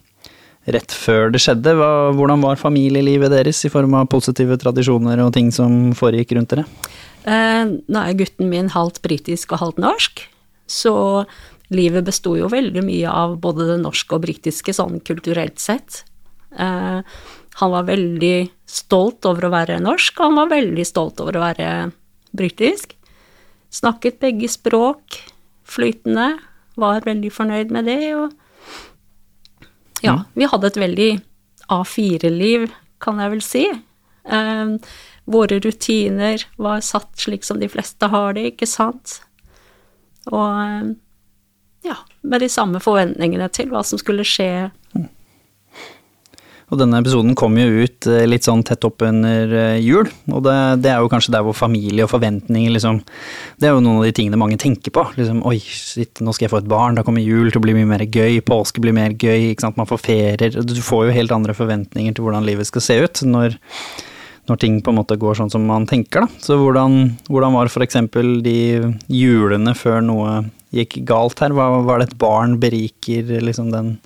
rett 0.71 0.93
før 0.95 1.33
det 1.35 1.41
skjedde? 1.43 1.75
Hva, 1.79 2.11
hvordan 2.15 2.45
var 2.45 2.61
familielivet 2.61 3.33
deres 3.33 3.65
i 3.67 3.73
form 3.73 3.97
av 3.99 4.11
positive 4.13 4.59
tradisjoner 4.63 5.23
og 5.25 5.33
ting 5.35 5.51
som 5.55 5.91
foregikk 5.99 6.37
rundt 6.37 6.55
dere? 6.55 6.67
Eh, 7.27 7.65
nå 7.67 8.05
er 8.05 8.19
gutten 8.19 8.51
min 8.53 8.71
halvt 8.73 9.03
britisk 9.05 9.57
og 9.57 9.65
halvt 9.65 9.83
norsk, 9.83 10.23
så 10.71 10.95
livet 11.75 12.07
besto 12.07 12.37
jo 12.39 12.51
veldig 12.51 12.85
mye 12.87 13.11
av 13.11 13.37
både 13.43 13.67
det 13.73 13.81
norske 13.83 14.17
og 14.17 14.25
britiske 14.25 14.75
sånn 14.77 15.03
kulturelt 15.07 15.59
sett. 15.63 16.05
Eh, 16.55 17.03
han 17.61 17.75
var 17.75 17.91
veldig 17.91 18.49
stolt 18.71 19.27
over 19.27 19.49
å 19.49 19.53
være 19.53 19.83
norsk, 19.83 20.15
og 20.19 20.31
han 20.31 20.41
var 20.45 20.55
veldig 20.55 20.87
stolt 20.87 21.21
over 21.23 21.37
å 21.37 21.45
være 21.45 21.69
britisk. 22.37 22.95
Snakket 23.75 24.23
begge 24.23 24.49
språk 24.51 25.19
flytende, 25.71 26.33
var 26.81 27.07
veldig 27.07 27.31
fornøyd 27.35 27.73
med 27.75 27.89
det, 27.91 28.15
og 28.17 28.33
ja, 30.05 30.23
vi 30.35 30.49
hadde 30.49 30.71
et 30.71 30.81
veldig 30.81 31.11
A4-liv, 31.71 32.71
kan 33.05 33.21
jeg 33.21 33.33
vel 33.35 33.43
si. 33.45 33.65
Eh, 34.25 34.73
våre 35.31 35.61
rutiner 35.63 36.45
var 36.61 36.83
satt 36.85 37.21
slik 37.21 37.45
som 37.47 37.61
de 37.61 37.69
fleste 37.71 38.09
har 38.13 38.35
det, 38.37 38.53
ikke 38.55 38.69
sant. 38.69 39.21
Og 40.31 40.49
eh, 40.65 40.91
ja, 41.87 41.97
med 42.23 42.45
de 42.45 42.51
samme 42.53 42.81
forventningene 42.83 43.49
til 43.55 43.71
hva 43.73 43.85
som 43.87 44.01
skulle 44.01 44.27
skje. 44.27 44.71
Og 46.71 46.79
denne 46.79 47.01
episoden 47.03 47.35
kom 47.39 47.57
jo 47.59 47.83
ut 47.83 48.07
eh, 48.07 48.27
litt 48.31 48.47
sånn 48.47 48.63
tett 48.67 48.85
opp 48.87 49.03
under 49.03 49.55
eh, 49.59 49.79
jul, 49.83 50.07
og 50.31 50.45
det, 50.47 50.57
det, 50.85 50.93
er 50.93 51.03
jo 51.03 51.11
kanskje 51.11 51.35
der 51.35 51.43
hvor 51.47 51.57
familie 51.59 52.07
og 52.07 52.13
forventninger 52.13 52.71
liksom 52.77 53.01
Det 53.59 53.67
er 53.67 53.75
jo 53.75 53.83
noen 53.83 53.99
av 53.99 54.07
de 54.07 54.15
tingene 54.15 54.39
mange 54.41 54.59
tenker 54.61 54.95
på. 54.95 55.05
Liksom 55.19 55.43
oi, 55.51 55.57
shit, 55.61 56.23
nå 56.23 56.35
skal 56.35 56.47
jeg 56.47 56.55
få 56.55 56.61
et 56.63 56.71
barn, 56.71 56.99
da 56.99 57.05
kommer 57.07 57.25
jul 57.25 57.51
til 57.51 57.59
å 57.59 57.65
bli 57.65 57.75
mye 57.77 57.91
mer 57.91 58.07
gøy, 58.07 58.39
påske 58.47 58.83
blir 58.83 58.95
mer 58.97 59.17
gøy, 59.19 59.51
ikke 59.51 59.67
sant, 59.67 59.81
man 59.81 59.91
får 59.91 60.03
ferier. 60.05 60.61
Du 60.63 60.79
får 60.85 61.09
jo 61.09 61.19
helt 61.19 61.35
andre 61.35 61.57
forventninger 61.59 62.15
til 62.15 62.27
hvordan 62.27 62.47
livet 62.47 62.71
skal 62.71 62.87
se 62.87 63.01
ut 63.03 63.25
når, 63.27 63.59
når 64.51 64.63
ting 64.63 64.79
på 64.85 64.95
en 64.95 65.01
måte 65.03 65.19
går 65.21 65.43
sånn 65.43 65.53
som 65.53 65.67
man 65.67 65.91
tenker, 65.91 66.25
da. 66.25 66.43
Så 66.43 66.59
hvordan, 66.61 67.17
hvordan 67.27 67.59
var 67.59 67.71
f.eks. 67.73 67.99
de 68.47 68.59
julene 69.11 69.75
før 69.75 70.05
noe 70.07 70.43
gikk 70.77 71.01
galt 71.03 71.43
her? 71.43 71.51
Hva 71.57 71.73
var 71.83 71.99
det 71.99 72.13
et 72.13 72.21
barn 72.21 72.61
beriker 72.63 73.41
liksom 73.43 73.75
den 73.75 73.97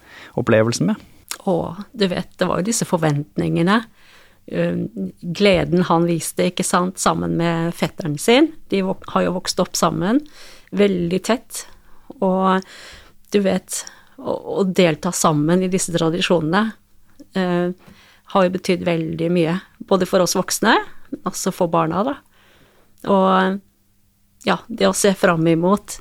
opplevelsen 0.40 0.94
med? 0.94 1.10
Og 1.50 1.82
du 1.92 2.06
vet, 2.08 2.30
det 2.38 2.48
var 2.48 2.60
jo 2.60 2.68
disse 2.68 2.86
forventningene. 2.88 3.82
Gleden 4.44 5.86
han 5.88 6.06
viste, 6.08 6.50
ikke 6.50 6.66
sant, 6.66 7.00
sammen 7.00 7.36
med 7.40 7.74
fetteren 7.76 8.16
sin. 8.20 8.52
De 8.72 8.82
har 8.84 9.24
jo 9.24 9.34
vokst 9.36 9.60
opp 9.62 9.76
sammen, 9.76 10.22
veldig 10.76 11.20
tett. 11.24 11.64
Og 12.20 12.64
du 13.32 13.40
vet, 13.44 13.82
å, 14.18 14.62
delta 14.64 15.12
sammen 15.12 15.64
i 15.64 15.70
disse 15.72 15.92
tradisjonene 15.94 16.64
eh, 17.36 17.70
har 18.34 18.46
jo 18.46 18.54
betydd 18.54 18.84
veldig 18.86 19.30
mye. 19.34 19.58
Både 19.84 20.08
for 20.08 20.24
oss 20.24 20.36
voksne, 20.38 20.76
men 21.10 21.28
også 21.28 21.52
for 21.54 21.72
barna, 21.72 22.04
da. 22.06 22.16
Og 23.10 23.60
ja, 24.48 24.58
det 24.68 24.88
å 24.88 24.96
se 24.96 25.12
fram 25.16 25.44
imot 25.48 25.98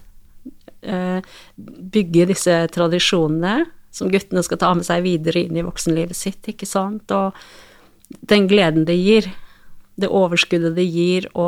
eh, 0.87 1.19
Bygge 1.55 2.27
disse 2.31 2.55
tradisjonene 2.71 3.65
som 3.93 4.09
guttene 4.11 4.43
skal 4.45 4.59
ta 4.61 4.71
med 4.73 4.87
seg 4.87 5.05
videre 5.05 5.45
inn 5.45 5.57
i 5.59 5.65
voksenlivet 5.65 6.17
sitt, 6.17 6.41
ikke 6.49 6.67
sant, 6.69 7.11
og 7.13 7.37
den 8.29 8.47
gleden 8.49 8.87
det 8.89 8.97
gir, 8.97 9.29
det 9.95 10.09
overskuddet 10.09 10.73
det 10.75 10.87
gir 10.89 11.29
å 11.37 11.47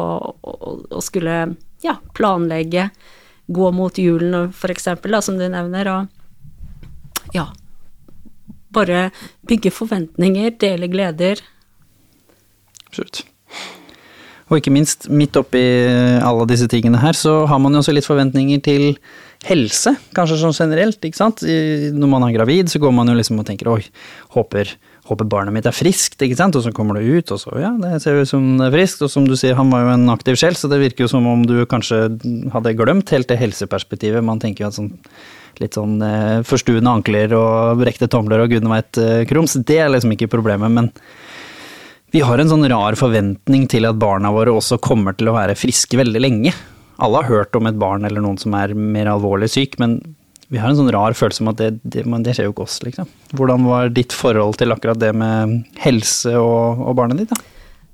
skulle 1.01 1.55
ja, 1.81 1.97
planlegge, 2.17 2.89
gå 3.45 3.69
mot 3.73 3.97
julen 3.97 4.51
for 4.53 4.73
eksempel, 4.73 5.13
da, 5.17 5.21
som 5.25 5.37
du 5.37 5.45
nevner, 5.49 5.89
og 5.89 7.33
ja, 7.35 7.49
bare 8.73 9.09
bygge 9.49 9.73
forventninger, 9.73 10.53
dele 10.61 10.89
gleder. 10.91 11.41
Absolutt. 12.87 13.25
Og 14.45 14.59
ikke 14.59 14.73
minst, 14.73 15.07
midt 15.09 15.37
oppi 15.39 15.61
alle 16.21 16.45
disse 16.49 16.69
tingene 16.69 17.01
her, 17.01 17.17
så 17.17 17.43
har 17.49 17.61
man 17.61 17.73
jo 17.73 17.81
også 17.81 17.95
litt 17.95 18.05
forventninger 18.05 18.61
til 18.65 18.91
helse, 19.45 19.93
kanskje 20.17 20.39
sånn 20.41 20.57
generelt, 20.57 20.99
ikke 21.05 21.19
sant. 21.19 21.43
Når 21.45 22.11
man 22.11 22.25
er 22.27 22.33
gravid, 22.35 22.71
så 22.71 22.81
går 22.81 22.93
man 22.95 23.11
jo 23.11 23.15
liksom 23.17 23.39
og 23.41 23.47
tenker 23.47 23.69
oi, 23.69 23.81
håper, 24.33 24.71
håper 25.09 25.29
barnet 25.29 25.53
mitt 25.53 25.69
er 25.69 25.75
friskt, 25.75 26.17
ikke 26.25 26.39
sant. 26.39 26.57
Og 26.57 26.65
så 26.65 26.73
kommer 26.75 26.97
det 26.97 27.05
ut, 27.05 27.33
og 27.35 27.41
så 27.41 27.53
ja, 27.61 27.71
det 27.81 28.01
ser 28.03 28.21
ut 28.21 28.31
som 28.31 28.55
det 28.59 28.69
er 28.69 28.75
friskt. 28.79 29.05
Og 29.05 29.13
som 29.13 29.29
du 29.29 29.35
sier, 29.37 29.57
han 29.59 29.71
var 29.73 29.85
jo 29.85 29.93
en 29.93 30.11
aktiv 30.13 30.39
sjel, 30.41 30.57
så 30.57 30.71
det 30.71 30.81
virker 30.81 31.05
jo 31.05 31.13
som 31.13 31.29
om 31.29 31.45
du 31.45 31.59
kanskje 31.69 32.07
hadde 32.55 32.77
glemt 32.79 33.13
helt 33.13 33.29
det 33.31 33.39
helseperspektivet. 33.41 34.25
Man 34.25 34.41
tenker 34.43 34.65
jo 34.65 34.71
at 34.71 34.79
sånn 34.79 34.93
litt 35.61 35.77
sånn 35.77 36.01
eh, 36.03 36.41
forstuende 36.43 36.91
ankler 36.91 37.31
og 37.37 37.79
brekte 37.79 38.09
tomler 38.11 38.43
og 38.43 38.51
gudene 38.51 38.73
veit 38.73 38.99
eh, 38.99 39.21
krums, 39.29 39.55
det 39.63 39.77
er 39.79 39.91
liksom 39.93 40.11
ikke 40.11 40.27
problemet, 40.33 40.67
men 40.67 40.89
vi 42.11 42.19
har 42.23 42.39
en 42.39 42.51
sånn 42.51 42.67
rar 42.71 42.95
forventning 42.99 43.63
til 43.71 43.87
at 43.87 43.95
barna 43.99 44.33
våre 44.35 44.53
også 44.55 44.81
kommer 44.83 45.15
til 45.15 45.31
å 45.31 45.35
være 45.35 45.55
friske 45.55 45.95
veldig 45.99 46.21
lenge 46.21 46.53
alle 46.97 47.21
har 47.21 47.31
hørt 47.31 47.57
om 47.57 47.67
et 47.67 47.79
barn 47.79 48.07
eller 48.07 48.23
noen 48.23 48.37
som 48.41 48.55
er 48.57 48.73
mer 48.77 49.09
alvorlig 49.11 49.49
syk, 49.51 49.79
men 49.81 49.99
vi 50.47 50.61
har 50.61 50.69
en 50.69 50.77
sånn 50.77 50.91
rar 50.93 51.15
følelse 51.17 51.41
om 51.43 51.49
at 51.51 51.61
det, 51.61 51.71
det, 51.81 52.03
det 52.05 52.35
skjer 52.37 52.47
jo 52.47 52.53
ikke 52.53 52.67
oss, 52.67 52.77
liksom. 52.85 53.09
Hvordan 53.35 53.65
var 53.65 53.89
ditt 53.93 54.13
forhold 54.13 54.59
til 54.61 54.75
akkurat 54.75 54.99
det 55.01 55.11
med 55.17 55.63
helse 55.81 56.35
og, 56.37 56.83
og 56.85 56.97
barnet 56.99 57.23
ditt, 57.23 57.33
da? 57.33 57.39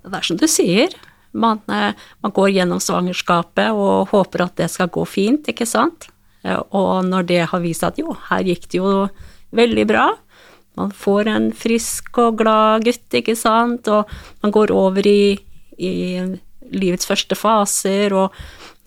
Det 0.01 0.17
er 0.19 0.27
som 0.27 0.39
du 0.39 0.47
sier. 0.51 0.95
Man, 1.31 1.61
eh, 1.71 1.93
man, 2.23 2.33
går 2.35 2.51
gjennom 2.51 2.81
svangerskapet 2.83 3.71
og 3.71 4.11
håper 4.11 4.45
at 4.47 4.57
det 4.59 4.67
skal 4.73 4.91
gå 4.91 5.05
fint, 5.07 5.47
ikke 5.47 5.67
sant. 5.69 6.09
Eh, 6.43 6.59
og 6.75 7.07
når 7.07 7.29
det 7.29 7.45
har 7.53 7.63
vist 7.63 7.87
at 7.87 8.01
jo, 8.01 8.11
her 8.27 8.43
gikk 8.49 8.67
det 8.67 8.81
jo 8.81 8.95
veldig 9.55 9.87
bra, 9.87 10.09
man 10.79 10.91
får 10.95 11.27
en 11.31 11.49
frisk 11.55 12.19
og 12.19 12.39
glad 12.39 12.85
gutt, 12.87 13.07
ikke 13.15 13.35
sant, 13.39 13.87
og 13.91 14.11
man 14.43 14.53
går 14.55 14.71
over 14.75 15.07
i, 15.07 15.35
i 15.79 15.93
livets 16.71 17.07
første 17.07 17.35
faser, 17.35 18.15
og 18.15 18.35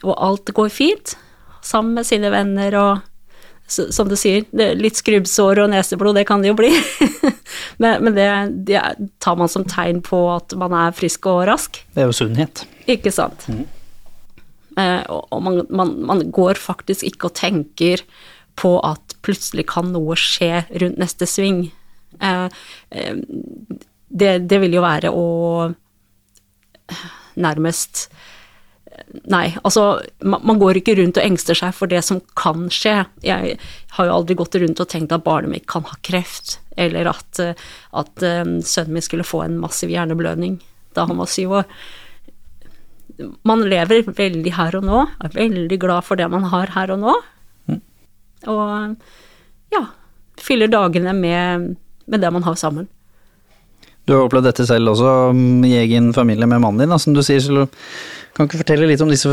og 0.04 0.14
alt 0.20 0.52
går 0.54 0.70
fint, 0.72 1.16
sammen 1.64 1.96
med 1.98 2.08
sine 2.08 2.30
venner 2.32 2.76
og 2.78 3.10
som 3.66 4.08
du 4.10 4.16
sier, 4.18 4.44
litt 4.76 4.98
skrubbsår 4.98 5.62
og 5.62 5.70
neseblod, 5.72 6.18
det 6.18 6.26
kan 6.28 6.42
det 6.44 6.50
jo 6.50 6.56
bli. 6.58 6.68
men, 7.80 8.04
men 8.04 8.12
det, 8.16 8.26
det, 8.68 8.82
tar 9.24 9.38
man 9.40 9.48
som 9.48 9.64
tegn 9.64 10.02
på 10.04 10.20
at 10.34 10.52
man 10.60 10.74
er 10.76 10.92
frisk 10.96 11.30
og 11.32 11.46
rask. 11.48 11.80
Det 11.94 12.04
er 12.04 12.10
jo 12.10 12.16
sunnhet. 12.16 12.66
Ikke 12.92 13.12
sant. 13.14 13.46
Mm. 13.48 13.64
Eh, 14.76 15.00
og 15.08 15.40
man, 15.46 15.62
man, 15.70 15.94
man, 16.10 16.26
går 16.34 16.60
faktisk 16.60 17.06
ikke 17.08 17.30
og 17.30 17.38
tenker 17.40 18.04
på 18.58 18.76
at 18.84 19.16
plutselig 19.24 19.64
kan 19.72 19.88
noe 19.94 20.16
skje 20.18 20.66
rundt 20.82 21.00
neste 21.00 21.28
sving. 21.30 21.64
Eh, 22.20 22.46
eh, 22.92 23.16
det, 24.12 24.34
det 24.50 24.60
vil 24.62 24.76
jo 24.76 24.84
være 24.84 25.14
å 25.14 25.26
nærmest 27.40 28.08
Nei, 29.30 29.56
altså 29.62 30.00
man, 30.26 30.58
går 30.60 30.80
ikke 30.80 30.96
rundt 30.98 31.18
og 31.18 31.24
engster 31.24 31.56
seg 31.58 31.74
for 31.76 31.90
det 31.90 32.00
som 32.06 32.20
kan 32.38 32.68
skje. 32.72 32.96
Jeg 33.24 33.56
har 33.96 34.08
jo 34.08 34.14
aldri 34.14 34.36
gått 34.38 34.58
rundt 34.60 34.82
og 34.82 34.90
tenkt 34.90 35.14
at 35.14 35.24
barnet 35.26 35.52
mitt 35.52 35.66
kan 35.70 35.86
ha 35.88 35.98
kreft, 36.06 36.58
eller 36.80 37.10
at, 37.12 37.40
at 37.94 38.24
um, 38.26 38.56
sønnen 38.64 38.96
min 38.96 39.04
skulle 39.04 39.26
få 39.26 39.44
en 39.44 39.58
massiv 39.62 39.92
hjerneblødning 39.94 40.58
da 40.94 41.06
han 41.08 41.18
var 41.18 41.30
syv 41.30 41.56
år. 41.60 41.68
Man 43.46 43.64
lever 43.70 44.06
veldig 44.06 44.54
her 44.56 44.78
og 44.78 44.86
nå, 44.86 45.04
er 45.22 45.34
veldig 45.34 45.78
glad 45.82 46.06
for 46.06 46.18
det 46.18 46.28
man 46.30 46.46
har 46.50 46.72
her 46.74 46.94
og 46.94 47.02
nå. 47.02 47.14
Mm. 47.70 47.80
Og 48.50 49.74
ja, 49.74 49.84
fyller 50.40 50.70
dagene 50.70 51.14
med, 51.18 51.74
med 52.10 52.24
det 52.24 52.32
man 52.34 52.46
har 52.46 52.58
sammen. 52.58 52.88
Du 54.04 54.12
har 54.12 54.26
opplevd 54.26 54.50
dette 54.50 54.66
selv 54.68 54.92
også 54.92 55.10
i 55.64 55.74
egen 55.80 56.12
familie 56.16 56.48
med 56.48 56.60
mannen 56.60 56.84
din, 56.84 56.92
da, 56.92 57.00
som 57.00 57.14
du 57.16 57.22
sier. 57.24 57.40
Så 57.40 57.66
kan 58.36 58.48
ikke 58.48 58.60
fortelle 58.60 58.88
litt 58.90 59.02
om 59.04 59.12
disse 59.12 59.30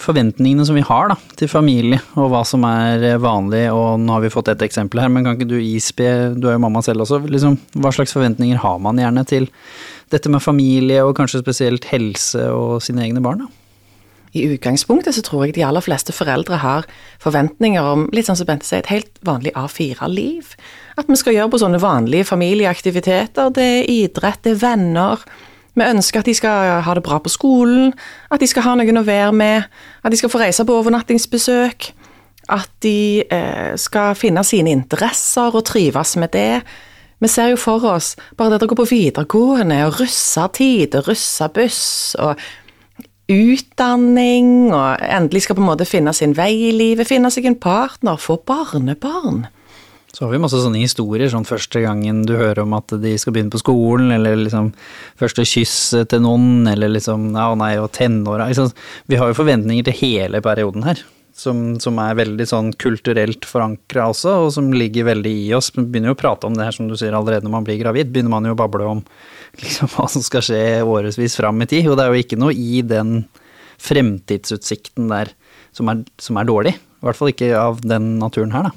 forventningene 0.00 0.64
som 0.68 0.76
vi 0.76 0.84
har 0.86 1.10
da, 1.12 1.16
til 1.40 1.50
familie, 1.50 1.98
og 2.20 2.30
hva 2.32 2.42
som 2.46 2.64
er 2.68 3.04
vanlig, 3.22 3.64
og 3.72 4.00
nå 4.02 4.16
har 4.16 4.24
vi 4.24 4.32
fått 4.32 4.50
et 4.52 4.64
eksempel 4.66 5.00
her, 5.02 5.12
men 5.12 5.24
kan 5.26 5.38
ikke 5.38 5.48
du 5.50 5.56
ispe, 5.58 6.08
du 6.36 6.48
er 6.48 6.56
jo 6.56 6.62
mamma 6.62 6.82
selv 6.84 7.06
også, 7.06 7.22
liksom, 7.32 7.56
hva 7.80 7.92
slags 7.96 8.14
forventninger 8.16 8.60
har 8.62 8.80
man 8.84 9.00
gjerne 9.00 9.24
til 9.28 9.48
dette 10.12 10.30
med 10.30 10.44
familie, 10.44 11.02
og 11.04 11.16
kanskje 11.18 11.42
spesielt 11.42 11.88
helse 11.90 12.44
og 12.52 12.78
sine 12.84 13.06
egne 13.08 13.24
barn? 13.24 13.46
da? 13.46 13.65
I 14.36 14.46
utgangspunktet 14.54 15.16
så 15.16 15.24
tror 15.24 15.46
jeg 15.46 15.56
de 15.56 15.64
aller 15.66 15.84
fleste 15.84 16.14
foreldre 16.14 16.60
har 16.62 16.86
forventninger 17.22 17.82
om, 17.82 18.06
litt 18.14 18.28
sånn 18.28 18.38
som 18.38 18.48
Bente 18.48 18.68
sier, 18.68 18.84
et 18.84 18.92
helt 18.92 19.20
vanlig 19.26 19.54
A4-liv. 19.56 20.54
At 21.00 21.10
vi 21.10 21.18
skal 21.18 21.36
gjøre 21.36 21.52
på 21.54 21.60
sånne 21.62 21.82
vanlige 21.82 22.28
familieaktiviteter. 22.30 23.52
Det 23.56 23.66
er 23.80 23.92
idrett, 23.92 24.42
det 24.44 24.56
er 24.56 24.62
venner. 24.62 25.22
Vi 25.76 25.84
ønsker 25.84 26.22
at 26.22 26.28
de 26.28 26.34
skal 26.36 26.80
ha 26.86 26.96
det 26.96 27.04
bra 27.04 27.18
på 27.20 27.32
skolen, 27.32 27.92
at 28.32 28.40
de 28.40 28.48
skal 28.48 28.64
ha 28.64 28.74
noen 28.80 29.02
å 29.02 29.06
være 29.06 29.32
med, 29.36 29.66
at 30.02 30.12
de 30.12 30.20
skal 30.20 30.32
få 30.32 30.40
reise 30.40 30.64
på 30.64 30.76
overnattingsbesøk. 30.80 31.90
At 32.54 32.70
de 32.84 33.24
eh, 33.26 33.72
skal 33.80 34.14
finne 34.14 34.44
sine 34.46 34.70
interesser 34.70 35.50
og 35.50 35.66
trives 35.66 36.14
med 36.20 36.32
det. 36.36 36.62
Vi 37.18 37.28
ser 37.32 37.50
jo 37.54 37.58
for 37.60 37.84
oss 37.88 38.12
bare 38.36 38.54
det 38.54 38.66
å 38.66 38.70
gå 38.70 38.76
på 38.78 38.88
videregående 38.90 39.80
og 39.86 40.00
russetid 40.02 40.94
og 40.98 41.10
russebuss 41.10 41.82
og 42.22 42.40
utdanning, 43.32 44.70
og 44.70 45.02
endelig 45.02 45.46
skal 45.46 45.58
på 45.58 45.64
en 45.64 45.70
måte 45.72 45.88
finne 45.88 46.14
sin 46.14 46.34
vei 46.36 46.52
i 46.68 46.72
livet, 46.74 47.08
finne 47.08 47.30
seg 47.34 47.48
en 47.48 47.58
partner, 47.58 48.20
få 48.20 48.38
barnebarn. 48.46 49.46
Så 50.16 50.24
har 50.24 50.30
vi 50.32 50.38
masse 50.40 50.56
sånne 50.62 50.80
historier, 50.80 51.28
sånn 51.28 51.44
første 51.44 51.82
gangen 51.84 52.22
du 52.24 52.38
hører 52.38 52.62
om 52.62 52.72
at 52.78 52.94
de 53.02 53.10
skal 53.20 53.34
begynne 53.36 53.52
på 53.52 53.60
skolen, 53.60 54.14
eller 54.14 54.38
liksom 54.38 54.70
første 55.20 55.44
kyss 55.44 55.74
til 56.08 56.22
noen, 56.24 56.64
eller 56.70 56.94
liksom 56.94 57.34
ja 57.36 57.50
og 57.52 57.58
nei 57.60 57.74
og 57.82 57.90
tenåra. 57.92 58.46
Liksom. 58.48 58.70
Vi 59.12 59.18
har 59.20 59.28
jo 59.28 59.36
forventninger 59.36 59.84
til 59.90 59.98
hele 59.98 60.40
perioden 60.40 60.86
her, 60.86 61.02
som, 61.36 61.74
som 61.84 62.00
er 62.00 62.16
veldig 62.16 62.46
sånn 62.48 62.72
kulturelt 62.80 63.44
forankra 63.44 64.06
også, 64.14 64.38
og 64.46 64.54
som 64.56 64.72
ligger 64.72 65.10
veldig 65.10 65.34
i 65.42 65.50
oss. 65.58 65.68
Vi 65.76 65.84
begynner 65.84 66.14
jo 66.14 66.16
å 66.16 66.22
prate 66.22 66.48
om 66.48 66.56
det 66.56 66.64
her, 66.64 66.78
som 66.78 66.88
du 66.88 66.96
sier, 66.96 67.12
allerede 67.12 67.44
når 67.44 67.56
man 67.58 67.68
blir 67.68 67.82
gravid, 67.82 68.08
begynner 68.14 68.38
man 68.38 68.48
jo 68.48 68.56
å 68.56 68.60
bable 68.62 68.88
om 68.94 69.04
liksom, 69.64 69.90
hva 69.94 70.06
som 70.12 70.24
skal 70.24 70.44
skje 70.44 70.62
årevis 70.86 71.38
fram 71.38 71.62
i 71.64 71.68
tid. 71.70 71.88
Og 71.90 71.98
det 71.98 72.06
er 72.06 72.12
jo 72.14 72.24
ikke 72.24 72.40
noe 72.40 72.54
i 72.54 72.82
den 72.86 73.24
fremtidsutsikten 73.82 75.10
der 75.12 75.32
som 75.76 75.90
er, 75.92 76.04
som 76.22 76.38
er 76.40 76.48
dårlig. 76.48 76.76
I 76.76 77.06
hvert 77.06 77.18
fall 77.18 77.32
ikke 77.32 77.52
av 77.58 77.82
den 77.84 78.16
naturen 78.20 78.54
her, 78.54 78.70
da. 78.70 78.72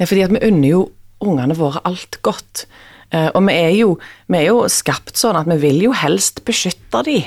Er 0.00 0.08
fordi 0.10 0.24
at 0.24 0.34
vi 0.34 0.42
unner 0.48 0.72
jo 0.72 0.82
ungene 1.22 1.54
våre 1.54 1.82
alt 1.86 2.18
godt. 2.26 2.66
Eh, 3.12 3.28
og 3.30 3.44
vi 3.46 3.54
er, 3.54 3.72
jo, 3.76 3.96
vi 4.32 4.40
er 4.40 4.48
jo 4.50 4.64
skapt 4.72 5.14
sånn 5.20 5.38
at 5.38 5.50
vi 5.52 5.60
vil 5.62 5.82
jo 5.86 5.94
helst 5.96 6.42
beskytte 6.48 7.04
de. 7.06 7.18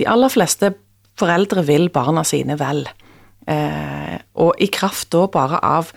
De 0.00 0.08
aller 0.08 0.32
fleste 0.32 0.74
foreldre 1.20 1.64
vil 1.68 1.88
barna 1.92 2.24
sine 2.26 2.56
vel. 2.60 2.84
Eh, 3.50 4.16
og 4.42 4.60
i 4.60 4.68
kraft 4.72 5.10
da 5.14 5.26
bare 5.32 5.60
av 5.64 5.94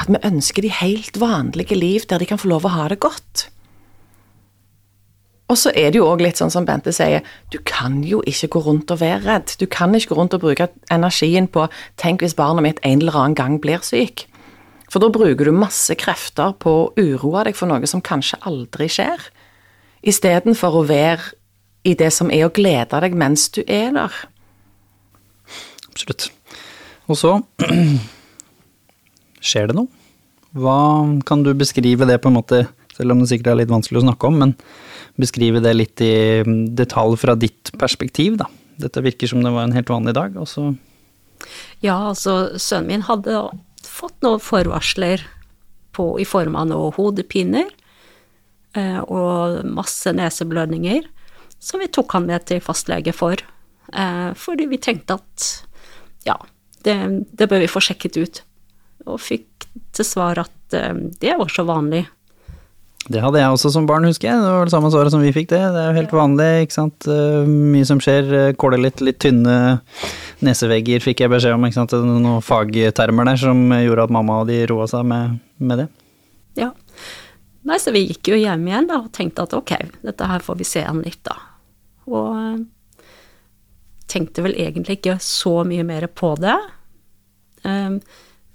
at 0.00 0.10
vi 0.10 0.20
ønsker 0.26 0.64
de 0.64 0.72
helt 0.74 1.18
vanlige 1.22 1.76
liv 1.78 2.06
der 2.10 2.22
de 2.22 2.28
kan 2.28 2.40
få 2.40 2.50
lov 2.50 2.66
å 2.66 2.74
ha 2.74 2.88
det 2.90 3.02
godt. 3.02 3.48
Og 5.54 5.58
så 5.60 5.70
er 5.70 5.92
det 5.94 6.00
jo 6.00 6.08
òg 6.10 6.22
litt 6.24 6.40
sånn 6.40 6.50
som 6.50 6.64
Bente 6.66 6.90
sier, 6.90 7.22
du 7.54 7.60
kan 7.62 8.00
jo 8.02 8.18
ikke 8.26 8.48
gå 8.56 8.62
rundt 8.64 8.90
og 8.90 8.98
være 8.98 9.22
redd. 9.22 9.52
Du 9.60 9.68
kan 9.70 9.94
ikke 9.94 10.10
gå 10.10 10.16
rundt 10.18 10.34
og 10.34 10.42
bruke 10.42 10.66
energien 10.90 11.46
på 11.46 11.68
'tenk 11.96 12.24
hvis 12.24 12.34
barnet 12.34 12.64
mitt 12.66 12.80
en 12.82 12.98
eller 12.98 13.14
annen 13.14 13.36
gang 13.38 13.60
blir 13.62 13.78
syk'. 13.78 14.26
For 14.90 14.98
da 14.98 15.08
bruker 15.08 15.44
du 15.44 15.52
masse 15.52 15.94
krefter 15.94 16.58
på 16.58 16.70
å 16.70 16.90
uroe 16.98 17.44
deg 17.44 17.54
for 17.54 17.70
noe 17.70 17.86
som 17.86 18.02
kanskje 18.02 18.42
aldri 18.42 18.88
skjer, 18.88 19.20
istedenfor 20.02 20.74
å 20.74 20.88
være 20.88 21.34
i 21.84 21.94
det 21.94 22.12
som 22.12 22.30
er 22.30 22.48
å 22.48 22.52
glede 22.52 23.00
deg 23.00 23.14
mens 23.14 23.48
du 23.48 23.62
er 23.68 23.92
der. 23.92 24.12
Absolutt. 25.88 26.32
Og 27.06 27.16
så 27.16 27.42
skjer 29.48 29.70
det 29.70 29.76
noe. 29.76 29.86
Hva 30.50 30.78
kan 31.26 31.44
du 31.44 31.54
beskrive 31.54 32.06
det 32.06 32.20
på 32.20 32.28
en 32.28 32.38
måte, 32.42 32.66
selv 32.96 33.12
om 33.12 33.20
det 33.22 33.28
sikkert 33.28 33.52
er 33.52 33.62
litt 33.62 33.70
vanskelig 33.70 34.02
å 34.02 34.06
snakke 34.08 34.26
om, 34.26 34.38
men 34.42 34.56
beskrive 35.20 35.62
det 35.62 35.74
litt 35.76 36.02
i 36.02 36.42
detalj 36.76 37.18
fra 37.22 37.36
ditt 37.38 37.72
perspektiv, 37.78 38.38
da. 38.40 38.48
Dette 38.80 39.04
virker 39.04 39.30
som 39.30 39.44
det 39.44 39.52
var 39.54 39.68
en 39.68 39.76
helt 39.76 39.92
vanlig 39.92 40.16
dag, 40.16 40.34
og 40.40 40.50
så 40.50 40.72
Ja, 41.84 42.10
altså, 42.10 42.56
sønnen 42.58 42.88
min 42.88 43.06
hadde 43.06 43.36
fått 43.84 44.16
noen 44.24 44.40
forvarsler 44.42 45.22
på, 45.94 46.14
i 46.18 46.26
form 46.26 46.56
av 46.58 46.70
noen 46.70 46.94
hodepiner 46.96 47.68
eh, 48.74 49.00
og 49.02 49.60
masse 49.68 50.10
neseblødninger, 50.16 51.06
som 51.62 51.82
vi 51.82 51.90
tok 51.92 52.16
han 52.16 52.26
med 52.28 52.46
til 52.48 52.62
fastlege 52.64 53.14
for. 53.14 53.38
Eh, 53.92 54.30
fordi 54.38 54.66
vi 54.70 54.80
tenkte 54.82 55.18
at 55.20 55.46
ja, 56.26 56.38
det, 56.84 56.96
det, 57.32 57.48
bør 57.48 57.62
vi 57.62 57.70
få 57.70 57.82
sjekket 57.84 58.18
ut. 58.18 58.42
Og 59.06 59.20
fikk 59.20 59.68
til 59.94 60.08
svar 60.08 60.40
at 60.42 60.76
eh, 60.76 60.92
det 61.20 61.36
var 61.40 61.52
så 61.52 61.66
vanlig. 61.68 62.04
Det 63.04 63.20
hadde 63.20 63.36
jeg 63.36 63.52
også 63.52 63.68
som 63.74 63.84
barn, 63.88 64.06
husker 64.08 64.30
jeg. 64.30 64.40
Det 64.40 64.52
var 64.54 64.64
det 64.64 64.72
samme 64.72 64.88
svaret 64.92 65.12
som 65.12 65.20
vi 65.20 65.32
fikk 65.34 65.50
det. 65.50 65.60
Det 65.74 65.80
er 65.80 65.90
jo 65.90 65.98
helt 65.98 66.12
vanlig, 66.16 66.46
ikke 66.64 66.76
sant. 66.78 67.08
Eh, 67.10 67.50
mye 67.50 67.84
som 67.84 68.00
skjer. 68.00 68.30
kåler 68.30 68.56
kåle 68.56 68.78
litt, 68.80 69.02
litt 69.04 69.18
tynne 69.20 69.56
nesevegger 70.44 71.04
fikk 71.04 71.20
jeg 71.20 71.32
beskjed 71.32 71.56
om, 71.56 71.66
ikke 71.68 71.82
sant. 71.82 71.92
Noen 72.00 72.40
fagtermer 72.44 73.28
der 73.28 73.42
som 73.42 73.60
gjorde 73.76 74.08
at 74.08 74.14
mamma 74.16 74.38
og 74.40 74.48
de 74.48 74.62
roa 74.72 74.88
seg 74.88 75.04
med, 75.10 75.36
med, 75.60 75.84
det. 75.84 75.88
Ja. 76.62 76.70
Nei, 77.68 77.78
så 77.80 77.92
vi 77.92 78.06
gikk 78.06 78.32
jo 78.32 78.40
hjem 78.40 78.64
igjen 78.70 78.88
da 78.88 79.02
og 79.02 79.12
tenkte 79.12 79.44
at 79.44 79.56
ok, 79.56 79.76
dette 80.04 80.32
her 80.32 80.44
får 80.44 80.60
vi 80.62 80.70
se 80.72 80.86
an 80.88 81.04
litt, 81.04 81.20
da. 81.28 81.36
Og 82.08 82.40
eh, 82.40 83.06
tenkte 84.08 84.48
vel 84.48 84.56
egentlig 84.56 85.02
ikke 85.02 85.20
så 85.20 85.58
mye 85.68 85.84
mer 85.84 86.08
på 86.08 86.34
det 86.40 86.56
um, 87.64 87.96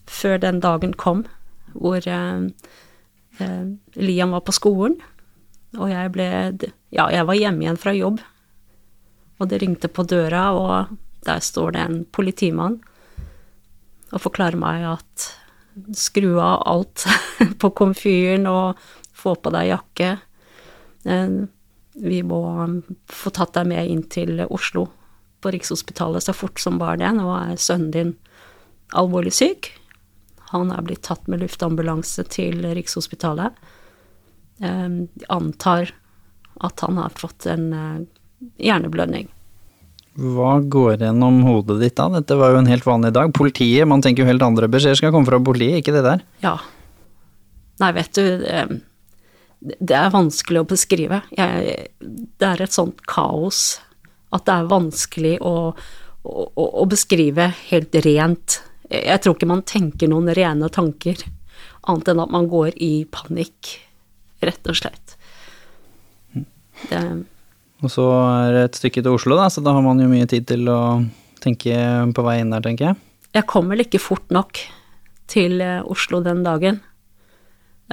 før 0.10 0.38
den 0.42 0.62
dagen 0.62 0.94
kom 0.98 1.26
hvor 1.74 2.06
um, 2.10 2.48
Eh, 2.50 2.89
Liam 3.96 4.36
var 4.36 4.44
på 4.46 4.56
skolen, 4.56 4.98
og 5.78 5.92
jeg 5.92 6.12
ble 6.16 6.28
Ja, 6.90 7.06
jeg 7.14 7.26
var 7.30 7.38
hjemme 7.38 7.64
igjen 7.64 7.80
fra 7.80 7.94
jobb, 7.96 8.22
og 9.40 9.50
det 9.52 9.62
ringte 9.62 9.92
på 9.92 10.04
døra, 10.04 10.50
og 10.58 10.96
der 11.28 11.44
står 11.44 11.76
det 11.76 11.84
en 11.84 12.00
politimann 12.06 12.80
og 14.10 14.24
forklarer 14.24 14.58
meg 14.58 14.86
at 14.90 15.28
skru 15.96 16.40
av 16.42 16.64
alt 16.68 17.06
på 17.62 17.72
komfyren 17.78 18.48
og 18.50 18.80
få 19.16 19.36
på 19.38 19.52
deg 19.54 19.70
jakke. 19.70 20.14
Eh, 21.06 21.36
vi 22.00 22.22
må 22.24 22.42
få 23.12 23.32
tatt 23.36 23.54
deg 23.58 23.70
med 23.70 23.92
inn 23.92 24.06
til 24.12 24.40
Oslo, 24.48 24.88
på 25.40 25.52
Rikshospitalet, 25.56 26.24
så 26.24 26.36
fort 26.36 26.60
som 26.60 26.80
bare 26.80 27.00
det. 27.00 27.12
Nå 27.16 27.28
er 27.36 27.60
sønnen 27.60 27.94
din 27.94 28.16
alvorlig 28.98 29.32
syk. 29.36 29.72
Han 30.54 30.72
er 30.74 30.86
blitt 30.86 31.04
tatt 31.06 31.28
med 31.30 31.44
luftambulanse 31.44 32.26
til 32.34 32.64
Rikshospitalet. 32.66 33.58
Ehm, 34.66 35.08
de 35.14 35.28
antar 35.30 35.94
at 36.60 36.80
han 36.84 36.98
har 36.98 37.14
fått 37.16 37.46
en 37.48 37.68
eh, 37.74 38.00
hjerneblødning. 38.70 39.30
Hva 40.20 40.58
går 40.66 41.06
gjennom 41.06 41.44
hodet 41.46 41.78
ditt 41.84 41.96
da? 42.00 42.10
Dette 42.18 42.36
var 42.36 42.52
jo 42.52 42.60
en 42.64 42.68
helt 42.72 42.88
vanlig 42.88 43.14
dag. 43.16 43.32
Politiet, 43.36 43.88
man 43.88 44.04
tenker 44.04 44.26
jo 44.26 44.32
helt 44.32 44.44
andre 44.44 44.68
beskjeder 44.72 45.00
skal 45.00 45.14
komme 45.16 45.30
fra 45.30 45.40
politiet, 45.40 45.80
ikke 45.80 45.96
det 45.96 46.04
der? 46.04 46.26
Ja. 46.44 46.58
Nei, 47.80 47.92
vet 47.96 48.18
du, 48.18 48.26
ehm, 48.50 48.82
det 49.62 49.96
er 49.96 50.12
vanskelig 50.12 50.64
å 50.64 50.68
beskrive. 50.68 51.22
Jeg, 51.38 51.78
det 52.02 52.50
er 52.50 52.66
et 52.66 52.76
sånt 52.76 53.06
kaos 53.08 53.80
at 54.36 54.46
det 54.50 54.56
er 54.56 54.72
vanskelig 54.72 55.38
å, 55.46 55.54
å, 56.26 56.50
å 56.66 56.90
beskrive 56.90 57.52
helt 57.70 57.96
rent 58.06 58.60
jeg 58.90 59.22
tror 59.22 59.38
ikke 59.38 59.50
man 59.50 59.66
tenker 59.68 60.10
noen 60.12 60.32
rene 60.36 60.70
tanker, 60.74 61.22
annet 61.90 62.12
enn 62.12 62.24
at 62.24 62.34
man 62.34 62.50
går 62.52 62.78
i 62.82 63.06
panikk, 63.12 63.76
rett 64.46 64.70
og 64.72 64.80
slett. 64.80 65.18
Det 66.90 67.04
og 67.80 67.92
så 67.92 68.06
er 68.12 68.54
det 68.54 68.64
et 68.68 68.80
stykke 68.82 69.04
til 69.04 69.16
Oslo, 69.16 69.38
da, 69.40 69.48
så 69.52 69.64
da 69.64 69.72
har 69.76 69.84
man 69.86 70.02
jo 70.04 70.10
mye 70.12 70.28
tid 70.28 70.48
til 70.50 70.68
å 70.72 71.00
tenke 71.40 71.76
på 72.16 72.26
vei 72.26 72.40
inn 72.42 72.52
der, 72.52 72.64
tenker 72.66 72.90
jeg. 72.90 73.00
Jeg 73.38 73.48
kom 73.48 73.70
vel 73.72 73.86
ikke 73.86 74.02
fort 74.04 74.34
nok 74.36 74.60
til 75.30 75.62
eh, 75.64 75.80
Oslo 75.88 76.20
den 76.26 76.42
dagen. 76.44 76.82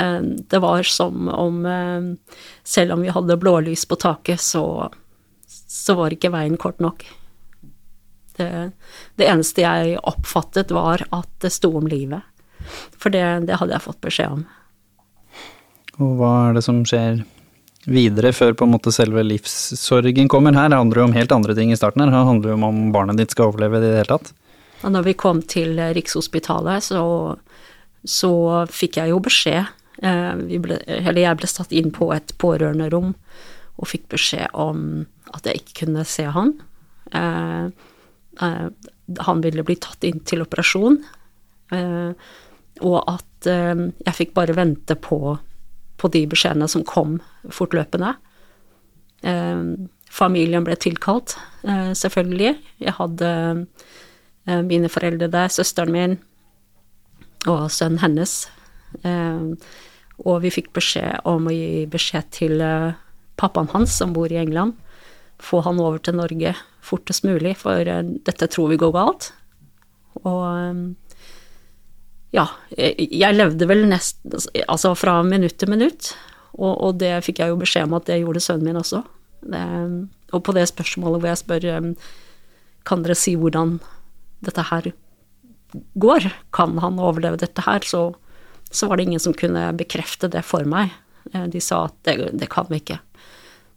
Eh, 0.00 0.18
det 0.50 0.60
var 0.64 0.88
som 0.90 1.28
om 1.30 1.60
eh, 1.70 2.08
selv 2.66 2.96
om 2.96 3.04
vi 3.04 3.14
hadde 3.14 3.38
blålys 3.38 3.86
på 3.86 3.98
taket, 4.02 4.42
så, 4.42 4.64
så 5.46 5.98
var 6.00 6.16
ikke 6.16 6.34
veien 6.34 6.58
kort 6.58 6.82
nok. 6.82 7.06
Det, 8.36 8.70
det, 9.16 9.28
eneste 9.28 9.64
jeg 9.64 9.96
oppfattet, 10.04 10.72
var 10.74 11.06
at 11.14 11.30
det 11.44 11.52
sto 11.54 11.70
om 11.78 11.86
livet. 11.88 12.24
For 12.98 13.12
det, 13.14 13.24
det 13.48 13.60
hadde 13.60 13.76
jeg 13.76 13.84
fått 13.84 14.02
beskjed 14.04 14.40
om. 14.40 14.44
Og 16.02 16.18
hva 16.18 16.32
er 16.48 16.58
det 16.58 16.64
som 16.66 16.82
skjer 16.84 17.22
videre, 17.86 18.32
før 18.34 18.56
på 18.58 18.66
en 18.66 18.74
måte 18.74 18.92
selve 18.92 19.24
livssorgen 19.24 20.28
kommer? 20.32 20.56
Her 20.56 20.68
det 20.72 20.80
handler 20.80 21.00
jo 21.00 21.08
om 21.08 21.16
helt 21.16 21.32
andre 21.32 21.56
ting 21.56 21.72
i 21.72 21.78
starten 21.78 22.04
her. 22.04 22.12
Her 22.12 22.28
handler 22.28 22.52
jo 22.52 22.58
om 22.58 22.68
om 22.68 22.82
barnet 22.92 23.22
ditt 23.22 23.32
skal 23.32 23.52
overleve 23.52 23.80
i 23.80 23.86
det 23.86 23.94
hele 24.02 24.12
tatt. 24.12 24.32
Og 24.84 24.92
når 24.92 25.08
vi 25.08 25.16
kom 25.16 25.40
til 25.48 25.80
Rikshospitalet, 25.96 26.84
så, 26.84 27.00
så 28.04 28.32
fikk 28.68 29.00
jeg 29.00 29.14
jo 29.14 29.22
beskjed. 29.24 29.72
Eh, 30.04 30.32
ble, 30.60 30.82
eller 30.84 31.22
jeg 31.22 31.40
ble 31.40 31.48
satt 31.48 31.72
inn 31.72 31.88
på 31.94 32.10
et 32.12 32.34
pårørenderom 32.36 33.14
og 33.76 33.88
fikk 33.88 34.10
beskjed 34.12 34.52
om 34.52 35.06
at 35.32 35.48
jeg 35.48 35.62
ikke 35.62 35.86
kunne 35.86 36.04
se 36.08 36.26
han. 36.28 36.58
Eh, 37.16 37.16
Eh, 37.16 37.68
han 38.38 39.42
ville 39.44 39.64
bli 39.66 39.76
tatt 39.80 40.04
inn 40.04 40.20
til 40.26 40.44
operasjon, 40.44 40.98
eh, 41.72 42.30
og 42.84 42.96
at 43.08 43.48
eh, 43.50 43.84
jeg 44.06 44.18
fikk 44.18 44.34
bare 44.36 44.56
vente 44.56 44.96
på, 45.00 45.36
på 45.96 46.12
de 46.12 46.24
beskjedene 46.30 46.68
som 46.68 46.84
kom 46.86 47.20
fortløpende. 47.50 48.16
familien 50.12 50.64
ble 50.64 50.76
tilkalt, 50.76 51.34
selvfølgelig. 51.64 52.52
Jeg 52.78 52.92
hadde 52.98 53.30
eh, 54.46 54.62
mine 54.62 54.88
foreldre 54.88 55.26
der, 55.32 55.48
søsteren 55.48 55.92
min 55.92 56.18
og 57.50 57.70
sønnen 57.72 57.98
hennes. 57.98 58.46
Eh, 59.02 59.56
og 60.24 60.40
vi 60.44 60.52
fikk 60.52 60.72
beskjed 60.76 61.26
om 61.28 61.48
å 61.48 61.54
gi 61.54 61.86
beskjed 61.90 62.30
til 62.34 62.60
eh, 62.64 62.94
pappaen 63.40 63.70
hans, 63.74 63.96
som 63.98 64.14
bor 64.16 64.32
i 64.32 64.40
England. 64.40 64.76
Få 65.42 65.60
han 65.66 65.80
over 65.82 66.00
til 66.00 66.16
Norge 66.16 66.54
fortest 66.86 67.26
mulig, 67.26 67.56
for 67.60 67.82
eh, 67.82 68.04
dette 68.26 68.48
tror 68.52 68.70
vi 68.72 68.80
går 68.80 68.94
galt. 68.96 69.30
Og 70.22 70.42
eh, 70.46 71.18
ja, 72.36 72.46
jeg, 72.76 73.32
levde 73.36 73.68
vel 73.70 73.86
nest 73.88 74.18
Altså 74.66 74.90
fra 74.98 75.20
minutt 75.24 75.56
til 75.60 75.70
minutt. 75.72 76.14
Og, 76.56 76.72
og 76.72 77.00
det 77.00 77.12
fikk 77.24 77.42
jeg 77.42 77.52
jo 77.52 77.60
beskjed 77.60 77.88
om 77.88 77.96
at 77.98 78.08
det 78.08 78.20
gjorde 78.22 78.42
sønnen 78.44 78.70
min 78.70 78.80
også. 78.80 79.02
Det, 79.46 79.64
og 80.34 80.42
på 80.42 80.54
det 80.56 80.64
spørsmålet 80.70 81.22
hvor 81.22 81.30
jeg 81.30 81.42
spør 81.42 81.66
eh, 81.72 81.90
kan 82.86 83.02
dere 83.04 83.18
si 83.18 83.34
hvordan 83.38 83.78
dette 84.46 84.62
her 84.70 84.92
går, 85.98 86.28
kan 86.54 86.78
han 86.78 87.00
overleve 87.02 87.40
dette 87.40 87.64
her, 87.66 87.84
så, 87.84 88.14
så 88.70 88.88
var 88.88 88.96
det 88.96 89.08
ingen 89.08 89.22
som 89.22 89.34
kunne 89.36 89.68
bekrefte 89.76 90.30
det 90.32 90.44
for 90.46 90.66
meg. 90.68 90.94
Eh, 91.32 91.46
De 91.52 91.62
sa 91.62 91.86
at 91.88 91.96
det, 92.08 92.32
det 92.38 92.50
kan 92.52 92.68
vi 92.70 92.80
ikke 92.82 93.00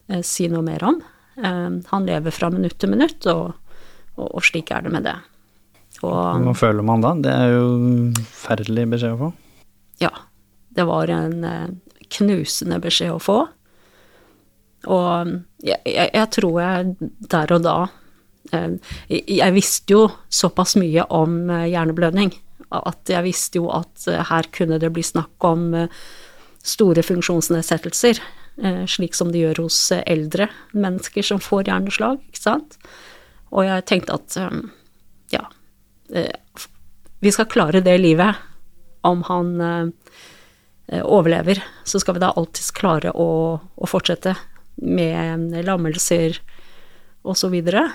eh, 0.10 0.24
si 0.26 0.50
noe 0.52 0.65
mer 0.65 0.86
om. 0.86 1.02
Eh, 1.43 1.69
Han 1.91 2.06
lever 2.08 2.32
fra 2.36 2.49
minutt 2.54 2.78
til 2.80 2.91
minutt, 2.93 3.25
og, 3.32 3.54
og, 4.17 4.28
og 4.30 4.43
slik 4.43 4.71
er 4.75 4.86
det 4.86 4.91
med 4.93 5.08
det. 5.08 5.15
Og 6.04 6.43
Hva 6.45 6.56
føler 6.56 6.86
man 6.86 7.02
da? 7.04 7.13
Det 7.19 7.32
er 7.34 7.54
jo 7.58 7.69
forferdelig 8.15 8.86
beskjed 8.95 9.15
å 9.17 9.21
få. 9.25 9.32
ja, 9.99 10.12
det 10.78 10.86
var 10.88 11.10
en 11.12 11.43
eh, 11.43 11.69
knusende 12.13 12.78
beskjed 12.80 13.12
å 13.15 13.19
få. 13.19 13.39
Og 14.88 15.32
jeg, 15.65 15.80
jeg, 15.84 16.12
jeg 16.15 16.28
tror 16.32 16.60
jeg 16.62 17.10
der 17.34 17.52
og 17.58 17.63
da 17.65 17.73
eh, 18.54 18.78
jeg, 19.10 19.23
jeg 19.41 19.56
visste 19.58 19.97
jo 19.97 20.06
såpass 20.32 20.78
mye 20.80 21.04
om 21.12 21.41
eh, 21.52 21.65
hjerneblødning 21.73 22.32
at 22.69 23.10
jeg 23.10 23.25
visste 23.25 23.60
jo 23.60 23.67
at 23.73 24.06
eh, 24.08 24.21
her 24.30 24.47
kunne 24.56 24.78
det 24.80 24.91
bli 24.95 25.04
snakk 25.04 25.43
om 25.49 25.73
store 26.63 27.04
funksjonsnedsettelser, 27.04 28.19
slik 28.89 29.15
som 29.15 29.32
det 29.32 29.43
gjør 29.43 29.63
hos 29.65 29.78
eh, 29.95 30.04
eldre 30.10 30.50
mennesker 30.72 31.26
som 31.26 31.41
får 31.43 31.69
hjerneslag, 31.69 32.19
ikke 32.30 32.41
sant. 32.41 32.78
Og 33.54 33.65
jeg 33.65 33.86
tenkte 33.89 34.17
at 34.17 34.38
eh, 34.39 34.60
ja, 35.36 35.45
eh, 36.13 36.65
vi 37.19 37.34
skal 37.36 37.50
klare 37.52 37.84
det 37.86 37.98
livet 38.02 38.36
om 39.08 39.24
han 39.30 39.54
eh, 39.62 39.88
eh, 40.88 41.04
overlever, 41.04 41.63
så 41.84 42.02
skal 42.02 42.17
vi 42.17 42.24
da 42.24 42.34
alltids 42.36 42.72
klare 42.76 43.13
å, 43.15 43.30
å 43.60 43.89
fortsette 43.89 44.36
med 44.84 45.54
eh, 45.54 45.63
lammelser 45.65 46.41
og 47.28 47.38
så 47.39 47.52
videre. 47.52 47.88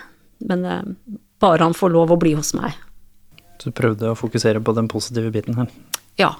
Men 0.45 0.65
eh, 0.65 0.83
bare 1.41 1.65
han 1.65 1.77
får 1.77 1.93
lov 1.95 2.15
å 2.15 2.21
bli 2.21 2.35
hos 2.39 2.55
meg. 2.57 2.77
Så 3.61 3.71
du 3.71 3.77
prøvde 3.77 4.11
å 4.11 4.19
fokusere 4.19 4.61
på 4.65 4.75
den 4.77 4.91
positive 4.91 5.31
biten 5.35 5.57
her. 5.61 5.71
Ja. 6.21 6.35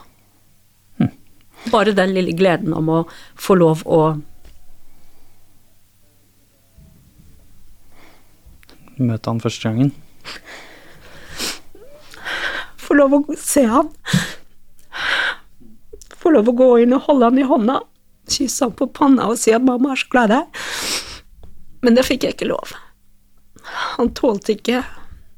Bare 1.73 1.95
den 1.97 2.15
lille 2.15 2.35
gleden 2.37 2.75
om 2.77 2.91
å 2.93 3.01
få 3.41 3.57
lov 3.59 3.85
å 3.87 4.05
Møte 8.95 9.27
han 9.27 9.41
første 9.43 9.67
gangen. 9.67 9.89
Få 12.79 12.95
lov 12.95 13.17
å 13.17 13.19
se 13.41 13.65
han. 13.67 13.89
Få 16.15 16.31
lov 16.31 16.53
å 16.53 16.55
gå 16.61 16.69
inn 16.85 16.95
og 16.95 17.09
holde 17.09 17.31
han 17.33 17.41
i 17.43 17.47
hånda, 17.49 17.81
kysse 18.31 18.69
han 18.69 18.77
på 18.79 18.87
panna 18.95 19.27
og 19.33 19.41
si 19.41 19.51
at 19.51 19.67
'mamma 19.67 19.93
er 19.93 19.99
så 19.99 20.11
glad 20.15 20.31
i 20.31 20.35
deg'. 20.35 20.47
Men 21.83 21.99
det 21.99 22.07
fikk 22.07 22.23
jeg 22.23 22.37
ikke 22.37 22.53
lov. 22.53 22.71
Han 23.97 24.15
tålte 24.15 24.55
ikke 24.55 24.85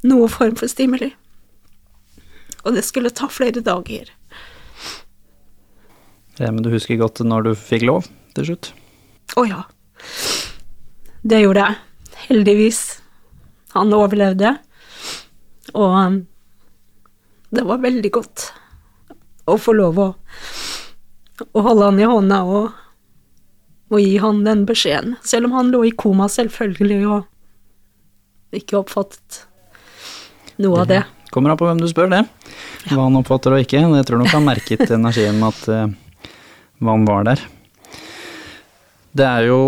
noe 0.04 0.28
form 0.28 0.54
for 0.58 0.68
stimuli. 0.70 1.14
Og 2.64 2.74
det 2.74 2.84
skulle 2.84 3.10
ta 3.10 3.28
flere 3.30 3.62
dager. 3.64 4.12
Ja, 6.38 6.50
men 6.52 6.62
du 6.62 6.70
husker 6.72 6.98
godt 7.00 7.22
når 7.24 7.48
du 7.48 7.52
fikk 7.56 7.86
lov 7.88 8.08
til 8.36 8.50
slutt? 8.50 8.70
Å 9.40 9.44
ja. 9.48 9.62
Det 11.26 11.40
gjorde 11.40 11.64
jeg. 11.64 11.78
Heldigvis. 12.26 12.80
Han 13.76 13.94
overlevde. 13.96 14.52
Og 15.76 15.96
um, 15.96 16.18
det 17.56 17.64
var 17.66 17.82
veldig 17.82 18.12
godt 18.12 18.50
å 19.46 19.56
få 19.60 19.76
lov 19.78 19.98
å, 20.02 20.06
å 21.56 21.64
holde 21.64 21.88
han 21.88 22.00
i 22.02 22.08
hånda 22.10 22.42
og, 22.44 22.70
og 23.92 23.98
gi 24.02 24.16
han 24.22 24.44
den 24.46 24.64
beskjeden. 24.68 25.16
Selv 25.24 25.48
om 25.48 25.56
han 25.56 25.72
lå 25.72 25.84
i 25.88 25.94
koma, 25.96 26.28
selvfølgelig, 26.32 27.02
og 27.16 28.56
ikke 28.60 28.80
oppfattet 28.80 29.44
noe 30.62 30.82
av 30.82 30.90
det. 30.90 31.04
Kommer 31.32 31.52
an 31.52 31.60
på 31.60 31.68
hvem 31.68 31.80
du 31.80 31.88
spør, 31.90 32.10
det. 32.12 32.24
Hva 32.90 33.06
han 33.06 33.18
oppfatter 33.18 33.56
og 33.56 33.64
ikke. 33.64 33.82
Jeg 33.82 34.08
tror 34.08 34.20
nok 34.22 34.34
han 34.34 34.46
merket 34.46 34.90
energien 34.98 35.40
med 35.40 35.54
at 35.54 35.96
hva 36.80 36.96
han 36.96 37.06
var 37.08 37.26
der. 37.28 37.42
Det 39.16 39.26
er 39.26 39.48
jo, 39.48 39.60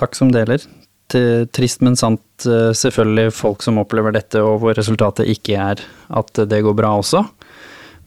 takk 0.00 0.16
som 0.18 0.32
deler, 0.34 0.62
til, 1.10 1.46
trist, 1.54 1.82
men 1.86 1.98
sant, 1.98 2.46
eh, 2.46 2.70
selvfølgelig 2.76 3.34
folk 3.34 3.62
som 3.66 3.80
opplever 3.82 4.14
dette, 4.14 4.42
og 4.42 4.60
hvor 4.62 4.76
resultatet 4.78 5.30
ikke 5.30 5.58
er 5.58 5.84
at 6.08 6.42
det 6.50 6.62
går 6.66 6.76
bra 6.78 6.96
også. 6.98 7.24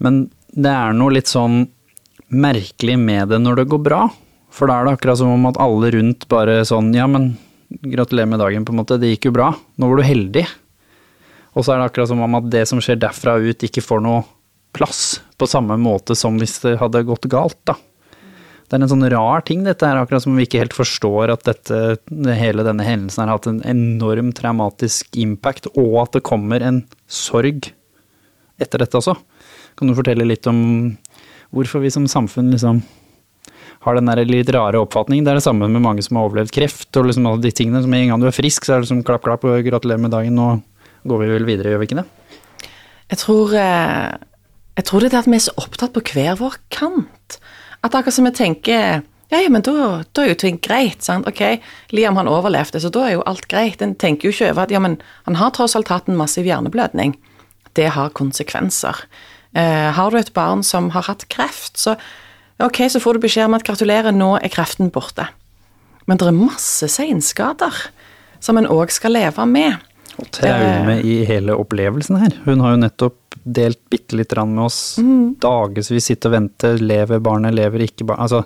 Men 0.03 0.25
det 0.53 0.71
er 0.71 0.95
noe 0.97 1.15
litt 1.15 1.31
sånn 1.31 1.65
merkelig 2.33 2.97
med 2.99 3.33
det 3.33 3.39
når 3.43 3.61
det 3.61 3.71
går 3.71 3.83
bra. 3.85 4.03
For 4.53 4.69
da 4.69 4.79
er 4.79 4.87
det 4.87 4.97
akkurat 4.97 5.19
som 5.21 5.33
om 5.33 5.49
at 5.49 5.59
alle 5.61 5.91
rundt 5.95 6.27
bare 6.31 6.61
sånn, 6.67 6.91
ja 6.95 7.07
men 7.09 7.33
gratulerer 7.81 8.29
med 8.29 8.41
dagen, 8.41 8.65
på 8.65 8.73
en 8.73 8.81
måte, 8.83 8.99
det 9.01 9.15
gikk 9.15 9.31
jo 9.31 9.37
bra. 9.39 9.49
Nå 9.81 9.89
var 9.89 9.99
du 9.99 10.05
heldig. 10.05 10.45
Og 11.53 11.65
så 11.65 11.73
er 11.73 11.81
det 11.81 11.89
akkurat 11.89 12.09
som 12.09 12.21
om 12.21 12.37
at 12.37 12.49
det 12.53 12.65
som 12.69 12.81
skjer 12.81 12.99
derfra 13.01 13.37
ut, 13.41 13.65
ikke 13.65 13.83
får 13.85 14.03
noe 14.05 14.23
plass 14.73 15.21
på 15.37 15.47
samme 15.49 15.77
måte 15.77 16.15
som 16.17 16.37
hvis 16.41 16.59
det 16.63 16.77
hadde 16.81 17.03
gått 17.05 17.27
galt, 17.29 17.59
da. 17.69 17.77
Det 18.67 18.77
er 18.77 18.85
en 18.85 18.91
sånn 18.91 19.05
rar 19.11 19.43
ting, 19.45 19.65
dette 19.67 19.85
her, 19.85 19.99
akkurat 19.99 20.23
som 20.23 20.37
vi 20.37 20.47
ikke 20.47 20.63
helt 20.63 20.75
forstår 20.75 21.33
at 21.33 21.45
dette, 21.45 21.79
hele 22.39 22.65
denne 22.65 22.85
hendelsen 22.87 23.25
har 23.25 23.35
hatt 23.35 23.49
en 23.49 23.61
enorm 23.69 24.31
traumatisk 24.35 25.19
impact, 25.19 25.69
og 25.75 25.99
at 26.05 26.17
det 26.17 26.25
kommer 26.25 26.63
en 26.63 26.81
sorg 27.05 27.69
etter 28.61 28.81
dette 28.81 28.97
også. 28.97 29.17
Kan 29.77 29.89
du 29.89 29.97
fortelle 29.97 30.25
litt 30.25 30.47
om 30.49 30.59
hvorfor 31.53 31.83
vi 31.83 31.91
som 31.93 32.09
samfunn 32.09 32.51
liksom 32.53 32.81
har 33.83 33.97
den 33.97 34.07
der 34.07 34.23
litt 34.27 34.51
rare 34.55 34.79
oppfatningen. 34.79 35.25
Det 35.25 35.33
er 35.33 35.39
det 35.41 35.45
samme 35.45 35.67
med 35.71 35.83
mange 35.83 36.03
som 36.05 36.17
har 36.17 36.29
overlevd 36.29 36.53
kreft, 36.55 36.89
og 36.97 37.09
liksom 37.09 37.27
alle 37.27 37.43
de 37.43 37.51
tingene. 37.55 37.81
Som 37.83 37.95
en 37.95 38.11
gang 38.11 38.21
du 38.21 38.29
er 38.29 38.35
frisk, 38.35 38.65
så 38.65 38.77
er 38.77 38.83
det 38.83 38.89
som 38.91 39.01
klapp, 39.05 39.25
klapp, 39.25 39.43
og 39.47 39.65
gratulerer 39.67 40.01
med 40.01 40.13
dagen, 40.15 40.37
nå 40.39 41.09
går 41.09 41.19
vi 41.19 41.31
vel 41.33 41.47
videre, 41.47 41.73
gjør 41.73 41.81
vi 41.81 41.89
ikke 41.89 41.99
det? 41.99 42.05
Jeg 43.11 43.19
tror, 43.19 43.55
eh, 43.59 44.13
jeg 44.79 44.87
tror 44.87 45.03
det 45.03 45.09
er 45.09 45.15
det 45.15 45.21
at 45.21 45.29
vi 45.29 45.37
er 45.37 45.45
så 45.49 45.55
opptatt 45.59 45.93
på 45.95 46.05
hver 46.13 46.39
vår 46.39 46.55
kant. 46.73 47.39
At 47.83 47.95
akkurat 47.95 48.15
som 48.15 48.29
vi 48.29 48.35
tenker 48.35 49.01
ja, 49.33 49.39
ja, 49.41 49.49
men 49.49 49.63
da, 49.65 50.03
da 50.13 50.23
er 50.23 50.33
jo 50.33 50.39
ting 50.43 50.59
greit. 50.61 51.01
sant? 51.01 51.25
Ok, 51.25 51.41
Liam 51.95 52.19
han 52.19 52.29
overlevde, 52.29 52.77
så 52.77 52.91
da 52.93 53.07
er 53.07 53.15
jo 53.15 53.23
alt 53.25 53.47
greit. 53.49 53.81
En 53.81 53.95
tenker 53.97 54.29
jo 54.29 54.33
ikke 54.35 54.51
over 54.51 54.67
at 54.67 54.73
ja, 54.75 54.81
men 54.83 54.99
han 55.25 55.39
har 55.39 55.53
tross 55.55 55.73
alt 55.79 55.89
hatt 55.89 56.11
en 56.11 56.19
massiv 56.19 56.45
hjerneblødning. 56.45 57.15
Det 57.73 57.87
har 57.95 58.13
konsekvenser. 58.13 58.99
Eh, 59.57 59.89
har 59.97 60.13
du 60.13 60.19
et 60.19 60.33
barn 60.37 60.61
som 60.65 60.91
har 60.93 61.07
hatt 61.09 61.25
kreft, 61.33 61.79
så 61.81 61.95
ok, 62.61 62.83
så 62.93 63.01
får 63.01 63.17
du 63.17 63.23
beskjed 63.25 63.49
om 63.49 63.57
at 63.57 63.65
gratulerer, 63.65 64.13
nå 64.13 64.35
er 64.37 64.53
kreften 64.53 64.93
borte. 64.93 65.25
Men 66.05 66.21
det 66.21 66.29
er 66.29 66.37
masse 66.37 66.89
seinskader 66.91 67.73
som 68.43 68.59
en 68.59 68.69
òg 68.69 68.93
skal 68.93 69.15
leve 69.17 69.47
med. 69.49 69.81
Og 70.21 70.29
traume 70.35 70.99
i 71.01 71.23
hele 71.25 71.55
opplevelsen 71.57 72.19
her. 72.21 72.37
Hun 72.45 72.61
har 72.61 72.75
jo 72.75 72.83
nettopp 72.83 73.17
delt 73.43 73.81
bitte 73.89 74.17
litt 74.17 74.35
med 74.37 74.63
oss. 74.65 74.99
Dagevis 75.43 76.05
sitte 76.05 76.29
og 76.29 76.37
vente. 76.37 76.75
Lever 76.81 77.19
barnet, 77.23 77.55
lever 77.55 77.85
ikke 77.87 78.07
barnet. 78.07 78.23
Altså, 78.23 78.43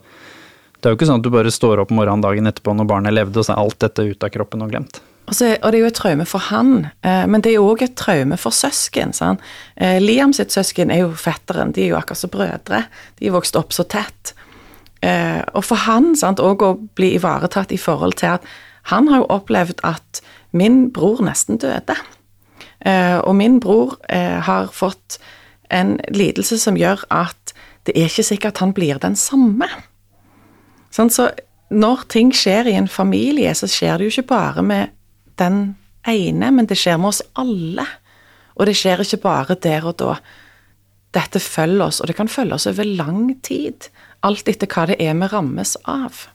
det 0.77 0.85
er 0.89 0.93
jo 0.93 0.99
ikke 0.99 1.09
sånn 1.09 1.21
at 1.21 1.25
du 1.25 1.33
bare 1.33 1.53
står 1.53 1.81
opp 1.83 1.93
morgenen 1.93 2.23
dagen 2.25 2.49
etterpå 2.49 2.73
når 2.77 2.89
barnet 2.89 3.15
levde, 3.15 3.39
og 3.39 3.47
så 3.47 3.55
er 3.55 3.61
alt 3.63 3.79
dette 3.81 4.05
ute 4.05 4.27
av 4.27 4.33
kroppen 4.33 4.65
og 4.65 4.73
glemt. 4.73 4.99
Og, 5.27 5.35
så, 5.35 5.49
og 5.57 5.73
det 5.73 5.79
er 5.79 5.83
jo 5.83 5.89
et 5.89 5.97
traume 5.97 6.25
for 6.29 6.47
han, 6.47 6.87
eh, 7.03 7.25
men 7.27 7.43
det 7.43 7.51
er 7.51 7.57
jo 7.57 7.67
òg 7.73 7.83
et 7.83 7.97
traume 7.99 8.37
for 8.39 8.55
søsken. 8.55 9.11
Sant? 9.15 9.43
Eh, 9.75 9.97
Liam 9.99 10.31
sitt 10.35 10.55
søsken 10.55 10.93
er 10.93 11.01
jo 11.03 11.09
fetteren, 11.19 11.73
de 11.75 11.83
er 11.83 11.91
jo 11.91 11.97
akkurat 11.99 12.21
som 12.21 12.31
brødre. 12.31 12.83
De 13.19 13.27
er 13.27 13.35
vokst 13.35 13.59
opp 13.59 13.75
så 13.75 13.83
tett. 13.89 14.31
Eh, 15.03 15.41
og 15.51 15.65
for 15.67 15.83
han 15.83 16.13
òg 16.15 16.63
å 16.63 16.71
bli 16.95 17.13
ivaretatt 17.17 17.73
i 17.75 17.81
forhold 17.81 18.17
til 18.21 18.37
at 18.37 18.47
han 18.93 19.09
har 19.11 19.25
jo 19.25 19.31
opplevd 19.35 19.83
at 19.83 20.21
min 20.55 20.87
bror 20.95 21.19
nesten 21.25 21.59
døde. 21.59 21.97
Eh, 22.85 23.17
og 23.17 23.35
min 23.35 23.59
bror 23.63 23.97
eh, 24.09 24.37
har 24.43 24.69
fått 24.73 25.19
en 25.73 25.97
lidelse 26.13 26.59
som 26.61 26.77
gjør 26.77 27.03
at 27.11 27.53
det 27.87 27.95
er 27.95 28.09
ikke 28.09 28.25
sikkert 28.27 28.61
han 28.61 28.73
blir 28.75 28.99
den 29.03 29.15
samme. 29.19 29.67
Sånn, 30.93 31.11
så 31.11 31.29
når 31.69 32.05
ting 32.11 32.31
skjer 32.35 32.69
i 32.71 32.77
en 32.79 32.89
familie, 32.91 33.53
så 33.55 33.67
skjer 33.71 33.97
det 33.97 34.07
jo 34.07 34.15
ikke 34.15 34.31
bare 34.33 34.63
med 34.63 34.93
den 35.39 35.75
ene, 36.07 36.51
men 36.51 36.67
det 36.67 36.77
skjer 36.79 36.99
med 36.99 37.11
oss 37.11 37.23
alle. 37.39 37.85
Og 38.57 38.67
det 38.67 38.75
skjer 38.79 39.03
ikke 39.03 39.21
bare 39.25 39.57
der 39.63 39.87
og 39.87 39.97
da. 40.01 40.17
Dette 41.15 41.39
følger 41.41 41.87
oss, 41.87 42.01
og 42.01 42.09
det 42.09 42.17
kan 42.17 42.31
følge 42.31 42.57
oss 42.57 42.67
over 42.69 42.87
lang 42.87 43.31
tid. 43.45 43.89
Alt 44.27 44.49
etter 44.51 44.69
hva 44.69 44.87
det 44.89 44.99
er 45.03 45.15
vi 45.15 45.29
rammes 45.31 45.75
av. 45.87 46.27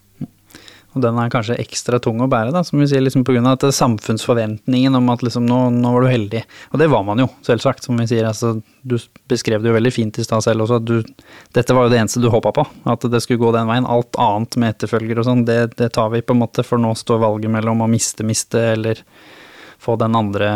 Og 0.92 1.00
den 1.00 1.16
er 1.16 1.30
kanskje 1.32 1.56
ekstra 1.60 1.96
tung 2.02 2.20
å 2.20 2.28
bære, 2.28 2.52
da, 2.52 2.60
som 2.66 2.80
vi 2.80 2.86
sier, 2.90 3.00
liksom 3.00 3.24
pga. 3.24 3.40
at 3.48 3.64
samfunnsforventningen 3.72 4.98
om 4.98 5.08
at 5.08 5.22
liksom 5.24 5.46
nå, 5.48 5.60
nå 5.72 5.92
var 5.94 6.04
du 6.04 6.10
heldig. 6.10 6.42
Og 6.72 6.82
det 6.82 6.88
var 6.92 7.06
man 7.06 7.22
jo, 7.22 7.28
selvsagt, 7.46 7.86
som 7.86 7.96
vi 7.96 8.06
sier. 8.10 8.26
Altså, 8.28 8.58
du 8.82 8.98
beskrev 9.30 9.62
det 9.62 9.70
jo 9.70 9.76
veldig 9.78 9.92
fint 9.94 10.20
i 10.20 10.26
stad 10.26 10.44
selv 10.44 10.66
også, 10.66 10.82
at 10.82 10.88
du 10.88 10.98
Dette 11.56 11.76
var 11.76 11.86
jo 11.86 11.92
det 11.92 12.00
eneste 12.00 12.20
du 12.20 12.28
håpa 12.32 12.52
på, 12.56 12.64
at 12.88 13.04
det 13.08 13.22
skulle 13.24 13.40
gå 13.40 13.52
den 13.56 13.70
veien. 13.70 13.88
Alt 13.88 14.18
annet 14.20 14.58
med 14.60 14.74
etterfølger 14.74 15.20
og 15.20 15.28
sånn, 15.28 15.46
det, 15.48 15.60
det 15.80 15.92
tar 15.96 16.12
vi 16.12 16.20
på 16.24 16.36
en 16.36 16.42
måte, 16.44 16.64
for 16.66 16.80
nå 16.80 16.92
står 16.98 17.22
valget 17.24 17.52
mellom 17.52 17.84
å 17.84 17.90
miste, 17.90 18.26
miste, 18.28 18.60
eller 18.74 19.00
få 19.82 19.96
den 20.00 20.16
andre 20.16 20.52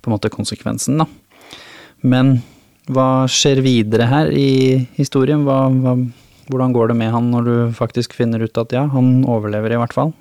på 0.00 0.10
en 0.10 0.14
måte 0.14 0.30
konsekvensen, 0.30 1.02
da. 1.02 1.08
Men 2.06 2.36
hva 2.92 3.26
skjer 3.30 3.64
videre 3.64 4.06
her 4.06 4.30
i 4.30 4.86
historien? 4.94 5.42
Hva, 5.46 5.64
hva 5.74 5.96
hvordan 6.50 6.74
går 6.74 6.92
det 6.92 6.98
med 6.98 7.12
han 7.14 7.30
når 7.32 7.46
du 7.46 7.54
faktisk 7.76 8.14
finner 8.14 8.42
ut 8.42 8.58
at 8.60 8.74
ja, 8.74 8.84
han 8.92 9.24
overlever 9.26 9.74
i 9.74 9.80
hvert 9.80 9.96
fall? 9.96 10.12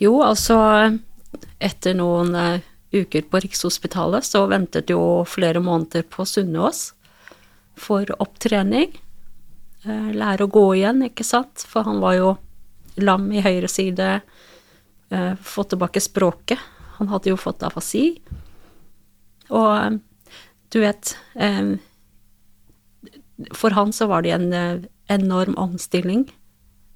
Jo, 0.00 0.18
altså 0.24 0.58
etter 1.62 1.94
noen 1.96 2.34
uh, 2.34 2.62
uker 2.92 3.26
på 3.30 3.40
Rikshospitalet 3.44 4.26
så 4.26 4.44
ventet 4.50 4.90
jo 4.90 5.22
flere 5.28 5.62
måneder 5.62 6.04
på 6.10 6.26
Sunnaas 6.26 6.90
for 7.78 8.08
opptrening. 8.20 8.92
Uh, 9.86 10.10
lære 10.16 10.46
å 10.46 10.52
gå 10.52 10.66
igjen, 10.80 11.04
ikke 11.06 11.26
sant, 11.26 11.64
for 11.64 11.86
han 11.86 12.02
var 12.02 12.18
jo 12.18 12.34
lam 13.00 13.30
i 13.32 13.44
høyre 13.44 13.70
side, 13.70 14.10
uh, 15.14 15.32
fått 15.40 15.72
tilbake 15.74 16.02
språket. 16.02 16.60
Han 16.98 17.12
hadde 17.12 17.32
jo 17.32 17.40
fått 17.40 17.64
afasi. 17.64 18.18
Og 19.50 20.00
du 20.70 20.78
vet 20.82 21.14
for 23.54 23.70
han 23.70 23.92
så 23.92 24.06
var 24.06 24.22
det 24.22 24.34
en 24.34 24.52
eh, 24.52 24.82
enorm 25.08 25.56
omstilling. 25.58 26.26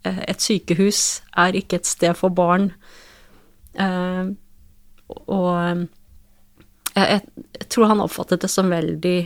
Eh, 0.05 0.21
et 0.29 0.43
sykehus 0.43 1.23
er 1.37 1.57
ikke 1.57 1.81
et 1.81 1.89
sted 1.89 2.17
for 2.19 2.35
barn. 2.35 2.73
Eh, 3.75 4.33
og 5.09 5.87
jeg, 6.95 7.21
tror 7.69 7.91
han 7.91 8.03
oppfattet 8.05 8.45
det 8.45 8.51
som 8.51 8.71
veldig, 8.73 9.19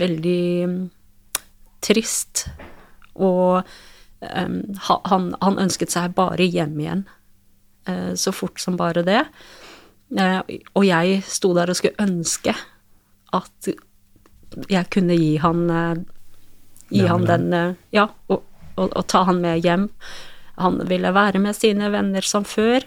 veldig 0.00 0.46
mm, 0.70 0.80
trist. 1.84 2.46
Og 3.14 3.62
han, 4.26 5.28
han 5.42 5.60
ønsket 5.60 5.92
seg 5.92 6.16
bare 6.16 6.48
hjem 6.48 6.80
igjen, 6.80 7.02
så 8.18 8.32
fort 8.34 8.58
som 8.58 8.78
bare 8.80 9.04
det. 9.06 9.20
og 10.74 10.82
jeg 10.84 11.20
sto 11.28 11.52
der 11.54 11.70
og 11.70 11.78
skulle 11.78 12.02
ønske 12.02 12.56
at 13.36 13.68
jeg 14.70 14.88
kunne 14.94 15.16
gi 15.18 15.36
han 15.42 15.70
eh, 15.70 16.04
Gi 16.86 17.02
ja, 17.02 17.10
han 17.10 17.24
den 17.26 17.52
eh, 17.52 17.72
Ja, 17.96 18.06
og, 18.30 18.44
og, 18.76 18.90
og, 18.92 19.02
ta 19.10 19.24
han 19.26 19.40
med 19.42 19.64
hjem. 19.64 19.88
Han 20.62 20.78
ville 20.88 21.10
være 21.12 21.40
med 21.42 21.56
sine 21.58 21.90
venner 21.90 22.22
som 22.24 22.46
før. 22.46 22.84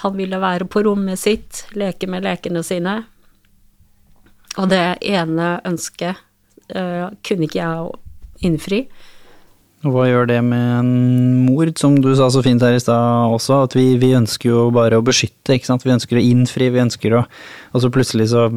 Han 0.00 0.16
ville 0.16 0.40
være 0.40 0.66
på 0.70 0.82
rommet 0.86 1.20
sitt, 1.20 1.66
leke 1.76 2.08
med 2.10 2.24
lekene 2.24 2.64
sine. 2.66 3.02
Og 4.56 4.70
det 4.70 4.80
ene 5.04 5.58
ønsket 5.66 6.22
uh, 6.74 7.10
kunne 7.26 7.46
ikke 7.46 7.60
jeg 7.60 8.46
innfri. 8.48 8.80
Og 9.84 9.92
hva 9.92 10.06
gjør 10.08 10.28
det 10.30 10.38
med 10.46 10.68
en 10.78 10.92
mor, 11.44 11.68
som 11.76 11.98
du 12.00 12.08
sa 12.16 12.30
så 12.32 12.40
fint 12.44 12.62
her 12.64 12.76
i 12.76 12.80
stad 12.80 13.34
også, 13.34 13.64
at 13.66 13.74
vi, 13.76 13.90
vi, 14.00 14.14
ønsker 14.16 14.48
jo 14.48 14.68
bare 14.74 14.98
å 14.98 15.04
beskytte, 15.04 15.58
ikke 15.58 15.68
sant. 15.68 15.84
Vi 15.84 15.92
ønsker 15.92 16.18
å 16.18 16.24
innfri, 16.24 16.70
vi 16.72 16.82
ønsker 16.86 17.18
å 17.18 17.24
Og 17.74 17.84
så 17.84 17.90
plutselig 17.92 18.30
så 18.32 18.48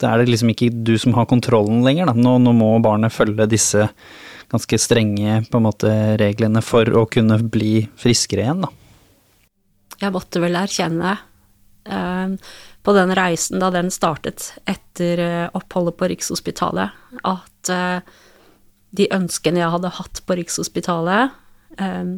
da 0.00 0.12
er 0.12 0.22
det 0.22 0.32
liksom 0.32 0.52
ikke 0.52 0.70
du 0.86 0.94
som 1.00 1.14
har 1.16 1.28
kontrollen 1.30 1.84
lenger. 1.86 2.12
Nå, 2.14 2.36
nå, 2.42 2.52
må 2.56 2.70
barnet 2.84 3.14
følge 3.14 3.48
disse 3.50 3.88
ganske 4.50 4.78
strenge 4.78 5.40
måte, 5.58 5.90
reglene 6.20 6.62
for 6.62 6.88
å 6.94 7.06
kunne 7.10 7.38
bli 7.42 7.80
friskere 7.98 8.44
igjen. 8.44 8.66
Da. 8.66 8.70
Jeg 10.04 10.14
måtte 10.14 10.42
vel 10.42 10.58
erkjenne 10.58 11.16
eh, 11.88 12.36
på 12.86 12.94
den 12.94 13.14
reisen 13.18 13.62
da 13.62 13.72
den 13.74 13.90
startet 13.94 14.52
etter 14.68 15.22
eh, 15.24 15.48
oppholdet 15.56 15.96
på 15.98 16.10
Rikshospitalet, 16.12 16.94
at 17.26 17.72
eh, 17.72 18.14
de 18.96 19.08
ønskene 19.16 19.62
jeg 19.62 19.72
hadde 19.74 19.96
hatt 19.96 20.22
på 20.26 20.36
Rikshospitalet 20.38 21.34
eh, 21.82 22.12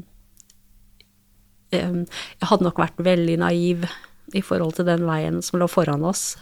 eh, 1.78 1.96
Jeg 2.02 2.50
hadde 2.50 2.68
nok 2.68 2.82
vært 2.82 3.00
veldig 3.00 3.38
naiv 3.40 3.88
i 4.36 4.44
forhold 4.44 4.76
til 4.76 4.88
den 4.90 5.06
veien 5.08 5.40
som 5.44 5.62
lå 5.62 5.70
foran 5.70 6.04
oss 6.04 6.34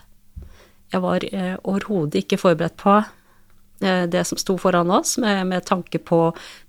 jeg 0.93 1.03
var 1.03 1.25
eh, 1.27 1.55
overhodet 1.67 2.23
ikke 2.23 2.39
forberedt 2.41 2.77
på 2.81 2.95
eh, 2.99 4.05
det 4.11 4.23
som 4.29 4.39
sto 4.39 4.57
foran 4.61 4.93
oss, 4.95 5.17
med, 5.23 5.47
med, 5.51 5.67
tanke 5.67 5.99
på 5.99 6.21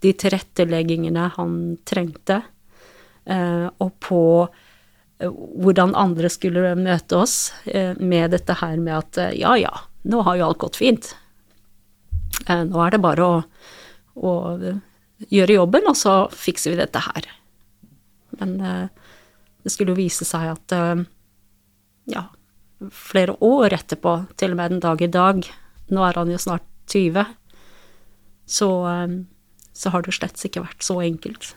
de 0.06 0.13
tilretteleggingene 0.13 1.30
han 1.36 1.60
trengte, 1.88 2.41
eh, 3.25 3.67
og 3.69 3.93
på 4.03 4.23
eh, 4.47 5.30
hvordan 5.30 5.95
andre 5.97 6.32
skulle 6.34 6.73
møte 6.80 7.21
oss 7.21 7.38
eh, 7.65 7.93
med 7.99 8.34
dette 8.34 8.58
her 8.62 8.77
med 8.82 8.97
at 8.97 9.21
eh, 9.21 9.38
ja, 9.43 9.56
ja, 9.62 9.73
nå 10.10 10.23
har 10.25 10.39
jo 10.39 10.49
alt 10.49 10.62
gått 10.65 10.82
fint. 10.82 11.13
nå 12.47 12.84
er 12.84 12.93
det 12.93 13.03
bare 13.03 13.25
å, 13.25 13.41
å, 14.15 14.34
gjøre 15.17 15.58
jobben, 15.58 15.88
og 15.89 15.97
så 15.97 16.15
fikser 16.34 16.73
vi 16.73 16.77
dette 16.80 17.01
her. 17.01 17.25
Men 18.38 18.51
det 18.62 19.71
skulle 19.73 19.95
jo 19.95 19.97
vise 19.97 20.27
seg 20.30 20.51
at 20.51 20.75
ja, 22.13 22.21
flere 22.94 23.36
år 23.44 23.76
etterpå, 23.78 24.20
til 24.38 24.54
og 24.54 24.62
med 24.62 24.76
den 24.76 24.84
dag 24.84 25.02
i 25.02 25.12
dag. 25.12 25.46
Nå 25.94 26.04
er 26.06 26.20
han 26.20 26.32
jo 26.32 26.42
snart 26.42 26.66
20. 26.92 27.26
Så, 28.48 28.68
um, 28.86 29.24
så 29.76 29.94
har 29.94 30.06
det 30.06 30.16
slett 30.16 30.46
ikke 30.48 30.66
vært 30.66 30.86
så 30.86 31.02
enkelt. 31.04 31.54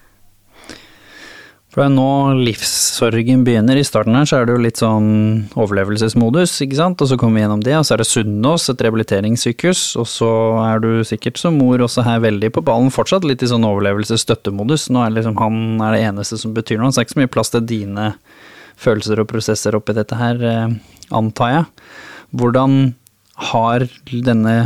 For 1.71 1.85
det 1.85 1.87
er 1.87 1.93
nå 1.95 2.43
livssorgen 2.43 3.45
begynner. 3.47 3.79
I 3.79 3.87
starten 3.87 4.17
her 4.19 4.27
så 4.27 4.41
er 4.41 4.49
det 4.49 4.57
jo 4.57 4.63
litt 4.65 4.81
sånn 4.81 5.13
overlevelsesmodus, 5.55 6.57
ikke 6.65 6.79
sant. 6.81 7.05
Og 7.05 7.13
så 7.13 7.19
kommer 7.21 7.39
vi 7.39 7.45
gjennom 7.45 7.63
det, 7.63 7.77
og 7.79 7.85
så 7.87 7.95
er 7.95 8.03
det 8.03 8.09
Sunnaas, 8.11 8.67
et 8.73 8.83
rehabiliteringssykehus. 8.83 9.85
Og 10.03 10.09
så 10.11 10.31
er 10.65 10.83
du 10.83 10.89
sikkert 11.07 11.39
som 11.39 11.61
mor 11.63 11.79
også 11.87 12.03
her 12.03 12.25
veldig 12.27 12.51
på 12.57 12.65
ballen 12.67 12.91
fortsatt, 12.91 13.27
litt 13.29 13.45
i 13.47 13.51
sånn 13.53 13.69
overlevelsesstøttemodus. 13.69 14.89
Nå 14.91 15.05
er 15.05 15.15
liksom 15.15 15.39
han 15.39 15.61
er 15.87 15.95
det 15.95 16.03
eneste 16.09 16.41
som 16.43 16.57
betyr 16.59 16.83
noe. 16.83 16.91
Så 16.91 16.99
det 16.99 17.05
er 17.05 17.09
ikke 17.09 17.19
så 17.19 17.23
mye 17.23 17.35
plass 17.39 17.55
til 17.55 17.69
dine 17.71 18.09
følelser 18.81 19.23
og 19.23 19.31
prosesser 19.31 19.79
oppi 19.79 19.95
dette 19.95 20.19
her. 20.19 20.43
Antar 21.17 21.55
jeg. 21.55 21.65
Hvordan 22.37 22.77
har 23.51 23.87
denne 24.11 24.57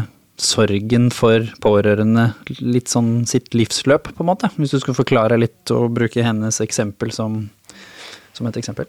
sorgen 0.41 1.11
for 1.15 1.47
pårørende 1.63 2.33
litt 2.59 2.91
sånn 2.91 3.23
sitt 3.31 3.55
livsløp, 3.55 4.11
på 4.11 4.25
en 4.25 4.31
måte? 4.33 4.51
Hvis 4.57 4.75
du 4.75 4.81
skulle 4.81 4.99
forklare 4.99 5.39
litt 5.39 5.71
og 5.75 5.95
bruke 5.97 6.25
hennes 6.27 6.61
eksempel 6.65 7.15
som, 7.15 7.45
som 8.35 8.51
et 8.51 8.59
eksempel. 8.61 8.89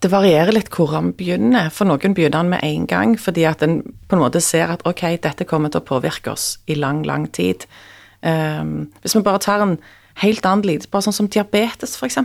Det 0.00 0.08
varierer 0.08 0.54
litt 0.56 0.70
hvor 0.72 0.94
han 0.94 1.10
begynner. 1.12 1.68
For 1.74 1.88
noen 1.88 2.14
begynner 2.16 2.40
han 2.40 2.52
med 2.52 2.64
en 2.64 2.86
gang, 2.88 3.18
fordi 3.20 3.44
at 3.48 3.60
en 3.66 3.82
på 4.08 4.16
en 4.16 4.22
måte 4.22 4.40
ser 4.40 4.72
at 4.72 4.84
ok, 4.88 5.02
dette 5.20 5.44
kommer 5.48 5.72
til 5.72 5.82
å 5.82 5.88
påvirke 5.90 6.32
oss 6.32 6.54
i 6.70 6.78
lang, 6.78 7.02
lang 7.04 7.26
tid. 7.36 7.66
Um, 8.24 8.88
hvis 9.02 9.16
vi 9.16 9.24
bare 9.26 9.42
tar 9.44 9.64
en 9.64 9.76
helt 10.22 10.46
annen 10.46 10.64
lidelse, 10.64 10.88
bare 10.92 11.04
sånn 11.08 11.18
som 11.18 11.28
diabetes, 11.28 11.98
f.eks., 12.00 12.16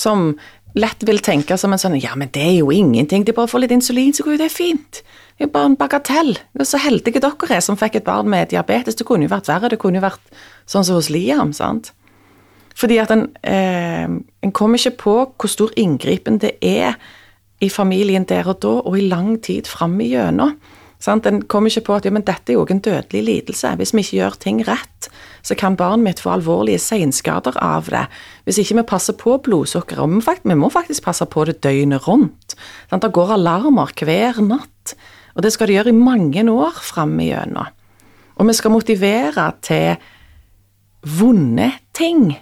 som 0.00 0.32
lett 0.78 1.02
vil 1.06 1.20
tenke 1.24 1.56
som 1.58 1.72
en 1.72 1.80
sånn 1.80 1.98
Ja, 2.00 2.14
men 2.18 2.30
det 2.34 2.42
er 2.42 2.56
jo 2.60 2.70
ingenting, 2.74 3.24
de 3.24 3.34
bare 3.36 3.50
får 3.50 3.64
litt 3.64 3.74
insulin, 3.74 4.12
så 4.14 4.24
går 4.26 4.36
jo 4.36 4.42
det 4.44 4.52
fint. 4.54 5.00
Det 5.36 5.46
er 5.46 5.48
jo 5.48 5.54
bare 5.54 5.70
en 5.72 5.78
bagatell. 5.80 6.34
Er 6.58 6.68
så 6.68 6.80
heldige 6.82 7.22
dere 7.22 7.54
er 7.56 7.62
som 7.64 7.78
fikk 7.80 8.00
et 8.00 8.06
barn 8.06 8.28
med 8.28 8.50
diabetes. 8.52 8.98
Det 8.98 9.06
kunne 9.08 9.26
jo 9.26 9.32
vært 9.32 9.48
verre, 9.48 9.70
det 9.72 9.80
kunne 9.80 10.00
jo 10.00 10.04
vært 10.04 10.34
sånn 10.68 10.84
som 10.84 10.98
hos 10.98 11.10
Liam, 11.10 11.54
sant. 11.56 11.92
Fordi 12.76 12.98
at 13.00 13.10
en, 13.10 13.26
eh, 13.42 14.08
en 14.42 14.52
kommer 14.52 14.78
ikke 14.78 14.96
på 15.00 15.14
hvor 15.36 15.50
stor 15.50 15.72
inngripen 15.76 16.38
det 16.40 16.56
er 16.62 16.94
i 17.60 17.68
familien 17.68 18.24
der 18.24 18.48
og 18.48 18.60
da, 18.62 18.74
og 18.84 18.98
i 18.98 19.08
lang 19.08 19.40
tid 19.42 19.66
fram 19.68 19.98
igjennom. 20.00 20.56
Sant? 21.00 21.26
En 21.26 21.40
kommer 21.48 21.72
ikke 21.72 21.86
på 21.88 21.96
at 21.96 22.06
ja, 22.06 22.12
men 22.12 22.24
dette 22.28 22.52
er 22.52 22.58
jo 22.58 22.66
en 22.68 22.82
dødelig 22.84 23.22
lidelse. 23.24 23.72
Hvis 23.80 23.94
vi 23.96 24.04
ikke 24.04 24.18
gjør 24.18 24.36
ting 24.42 24.60
rett, 24.68 25.08
så 25.42 25.56
kan 25.56 25.78
barnet 25.80 26.04
mitt 26.04 26.20
få 26.20 26.34
alvorlige 26.34 26.82
senskader 26.82 27.56
av 27.64 27.88
det. 27.92 28.04
Hvis 28.44 28.60
ikke 28.60 28.82
vi 28.82 28.86
passer 28.90 29.16
på 29.16 29.38
blodsukkeret. 29.40 30.04
Og 30.04 30.44
vi, 30.44 30.58
må 30.60 30.68
faktisk 30.72 31.06
passe 31.08 31.24
på 31.24 31.46
det 31.48 31.62
døgnet 31.64 32.04
rundt. 32.08 32.56
Sant? 32.90 33.02
Det 33.02 33.14
går 33.16 33.36
alarmer 33.38 33.94
hver 33.96 34.42
natt. 34.44 34.94
Og 35.34 35.44
det 35.46 35.54
skal 35.54 35.70
det 35.70 35.78
gjøre 35.78 35.94
i 35.94 35.96
mange 35.96 36.44
år 36.52 36.84
fram 36.84 37.16
igjennom. 37.22 37.72
Og 38.40 38.48
vi 38.48 38.56
skal 38.56 38.72
motivere 38.72 39.50
til 39.64 39.96
vonde 41.16 41.70
ting. 41.96 42.34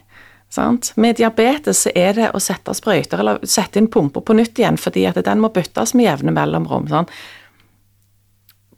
Sant? 0.51 0.95
Med 0.97 1.19
diabetes 1.19 1.85
er 1.93 2.15
det 2.17 2.31
å 2.35 2.41
sette 2.43 2.75
sprøyter 2.75 3.21
eller 3.21 3.43
sette 3.47 3.79
inn 3.79 3.91
pumper 3.93 4.25
på 4.25 4.35
nytt 4.35 4.59
igjen, 4.59 4.79
fordi 4.81 5.05
at 5.07 5.19
den 5.27 5.43
må 5.43 5.53
byttes 5.55 5.93
med 5.95 6.09
jevne 6.09 6.35
mellomrom. 6.35 6.89
Sant? 6.91 7.13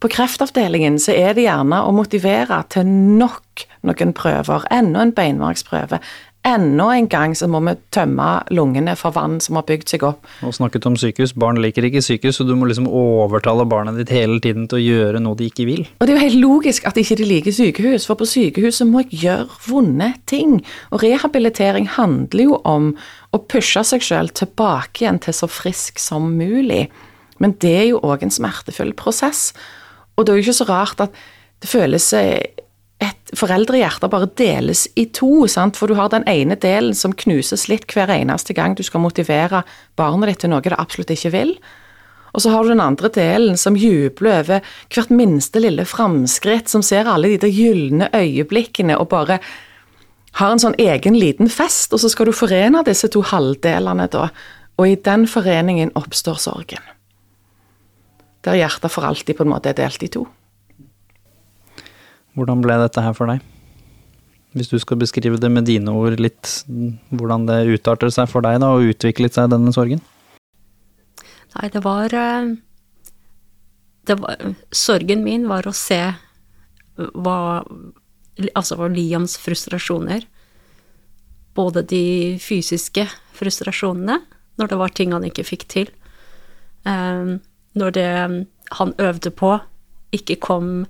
På 0.01 0.09
kreftavdelingen 0.09 0.97
så 0.97 1.13
er 1.13 1.35
det 1.37 1.45
gjerne 1.45 1.83
å 1.85 1.93
motivere 1.93 2.63
til 2.73 2.89
nok 2.89 3.67
noen 3.85 4.15
prøver. 4.17 4.65
Enda 4.73 5.03
en 5.05 5.11
beinmargsprøve, 5.13 5.99
enda 6.49 6.87
en 6.95 7.09
gang 7.13 7.35
så 7.37 7.45
må 7.53 7.59
vi 7.67 7.75
tømme 7.93 8.29
lungene 8.49 8.95
for 8.97 9.13
vann 9.13 9.35
som 9.45 9.59
har 9.59 9.67
bygd 9.69 9.91
seg 9.93 10.07
opp. 10.09 10.25
Og 10.41 10.55
snakket 10.57 10.87
om 10.89 10.95
sykehus. 10.97 11.35
Barn 11.37 11.61
liker 11.61 11.85
ikke 11.85 12.01
sykehus, 12.01 12.39
så 12.39 12.47
du 12.49 12.55
må 12.57 12.71
liksom 12.71 12.87
overtale 12.89 13.67
barnet 13.69 13.99
ditt 14.01 14.13
hele 14.15 14.39
tiden 14.41 14.65
til 14.71 14.79
å 14.79 14.87
gjøre 14.87 15.21
noe 15.21 15.37
de 15.37 15.51
ikke 15.53 15.67
vil. 15.69 15.83
Og 16.01 16.09
det 16.09 16.15
er 16.15 16.17
jo 16.17 16.23
helt 16.23 16.41
logisk 16.47 16.89
at 16.89 17.01
ikke 17.03 17.19
de 17.21 17.27
liker 17.29 17.57
sykehus, 17.59 18.07
for 18.09 18.17
på 18.23 18.29
sykehuset 18.31 18.89
må 18.89 19.03
jeg 19.05 19.21
gjøre 19.27 19.59
vonde 19.67 20.09
ting. 20.33 20.63
Og 20.95 21.05
rehabilitering 21.05 21.91
handler 21.99 22.47
jo 22.47 22.57
om 22.65 22.95
å 23.37 23.43
pushe 23.53 23.85
seg 23.85 24.07
sjøl 24.07 24.33
tilbake 24.33 25.05
igjen 25.05 25.21
til 25.21 25.37
så 25.37 25.51
frisk 25.51 26.01
som 26.01 26.33
mulig. 26.41 26.87
Men 27.37 27.53
det 27.61 27.75
er 27.83 27.87
jo 27.91 28.01
òg 28.01 28.25
en 28.25 28.33
smertefull 28.33 28.95
prosess. 28.97 29.51
Og 30.17 30.27
det 30.27 30.33
er 30.33 30.41
jo 30.41 30.47
ikke 30.49 30.61
så 30.63 30.69
rart 30.69 31.03
at 31.05 31.15
det 31.61 31.69
føles 31.71 32.07
et 32.15 33.35
foreldrehjerte 33.37 34.09
bare 34.13 34.29
deles 34.37 34.87
i 35.01 35.07
to, 35.17 35.47
sant? 35.49 35.79
for 35.79 35.89
du 35.89 35.97
har 35.97 36.11
den 36.13 36.27
ene 36.29 36.57
delen 36.61 36.97
som 36.97 37.15
knuses 37.17 37.69
litt 37.71 37.89
hver 37.95 38.13
eneste 38.13 38.57
gang 38.57 38.77
du 38.77 38.83
skal 38.87 39.05
motivere 39.05 39.63
barnet 39.97 40.33
ditt 40.33 40.45
til 40.45 40.53
noe 40.53 40.65
det 40.65 40.77
absolutt 40.77 41.15
ikke 41.15 41.33
vil. 41.37 41.55
Og 42.31 42.45
så 42.45 42.53
har 42.53 42.63
du 42.63 42.71
den 42.71 42.85
andre 42.85 43.11
delen 43.11 43.57
som 43.59 43.79
jubler 43.79 44.45
over 44.45 44.69
hvert 44.95 45.11
minste 45.11 45.63
lille 45.63 45.87
framskritt, 45.89 46.71
som 46.71 46.85
ser 46.87 47.09
alle 47.11 47.33
de 47.33 47.41
der 47.43 47.55
gylne 47.55 48.11
øyeblikkene 48.15 48.99
og 49.01 49.11
bare 49.11 49.41
har 50.39 50.55
en 50.55 50.63
sånn 50.63 50.79
egen 50.79 51.17
liten 51.19 51.51
fest, 51.51 51.91
og 51.93 52.03
så 52.03 52.11
skal 52.13 52.31
du 52.31 52.37
forene 52.37 52.85
disse 52.87 53.11
to 53.11 53.25
halvdelene 53.27 54.07
da, 54.13 54.29
og 54.79 54.87
i 54.87 54.95
den 54.95 55.27
foreningen 55.29 55.91
oppstår 55.99 56.39
sorgen. 56.39 56.85
Der 58.47 58.57
hjertet 58.57 58.93
for 58.93 59.05
alltid 59.05 59.37
på 59.37 59.45
en 59.45 59.53
måte 59.53 59.73
er 59.73 59.79
delt 59.79 60.03
i 60.05 60.11
to. 60.13 60.25
Hvordan 62.39 62.63
ble 62.65 62.79
dette 62.81 63.03
her 63.05 63.17
for 63.17 63.31
deg? 63.31 63.43
Hvis 64.57 64.71
du 64.73 64.79
skal 64.83 64.99
beskrive 64.99 65.39
det 65.39 65.51
med 65.53 65.69
dine 65.69 65.93
ord 65.95 66.19
litt, 66.19 66.49
hvordan 67.15 67.45
det 67.47 67.61
utarter 67.71 68.11
seg 68.11 68.31
for 68.31 68.43
deg 68.43 68.59
da, 68.63 68.73
og 68.75 68.89
utviklet 68.95 69.37
seg 69.37 69.53
denne 69.53 69.71
sorgen? 69.75 70.03
Nei, 71.55 71.69
det 71.71 71.83
var, 71.85 72.15
eh, 72.15 72.51
det 74.07 74.17
var 74.19 74.43
Sorgen 74.75 75.25
min 75.27 75.49
var 75.51 75.67
å 75.67 75.75
se 75.75 76.03
hva 76.97 77.39
Altså 78.57 78.79
var 78.79 78.89
Liams 78.89 79.35
frustrasjoner. 79.37 80.23
Både 81.53 81.83
de 81.85 82.39
fysiske 82.41 83.05
frustrasjonene, 83.37 84.17
når 84.57 84.71
det 84.71 84.79
var 84.81 84.95
ting 84.97 85.13
han 85.13 85.27
ikke 85.27 85.45
fikk 85.45 85.67
til. 85.69 85.91
Eh, 86.89 87.37
når 87.79 87.95
det 87.97 88.09
han 88.79 88.95
øvde 88.99 89.31
på, 89.31 89.59
ikke 90.15 90.39
kom 90.43 90.87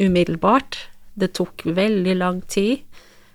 umiddelbart. 0.00 0.78
Det 1.14 1.32
tok 1.36 1.64
veldig 1.64 2.16
lang 2.16 2.40
tid. 2.48 2.82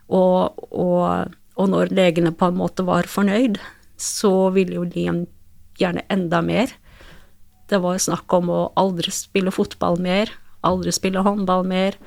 Og, 0.07 0.57
og, 0.71 1.33
og, 1.55 1.65
når 1.69 1.93
legene 1.93 2.31
på 2.31 2.49
en 2.49 2.59
måte 2.59 2.85
var 2.87 3.09
fornøyd, 3.11 3.59
så 3.97 4.49
ville 4.55 4.77
jo 4.77 4.85
Liam 4.87 5.25
gjerne 5.77 6.05
enda 6.13 6.41
mer. 6.41 6.71
Det 7.67 7.81
var 7.83 7.99
snakk 7.99 8.31
om 8.37 8.49
å 8.53 8.61
aldri 8.79 9.11
spille 9.11 9.51
fotball 9.51 9.99
mer, 10.01 10.31
aldri 10.65 10.93
spille 10.95 11.25
håndball 11.25 11.67
mer. 11.67 11.97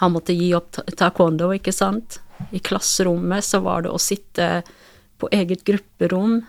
Han 0.00 0.16
måtte 0.16 0.34
gi 0.34 0.50
opp 0.58 0.80
taekwondo, 0.98 1.52
ikke 1.54 1.74
sant. 1.74 2.18
I 2.50 2.60
klasserommet 2.64 3.44
så 3.46 3.60
var 3.62 3.84
det 3.84 3.92
å 3.92 4.00
sitte 4.00 4.62
på 5.20 5.28
eget 5.34 5.62
grupperom, 5.68 6.40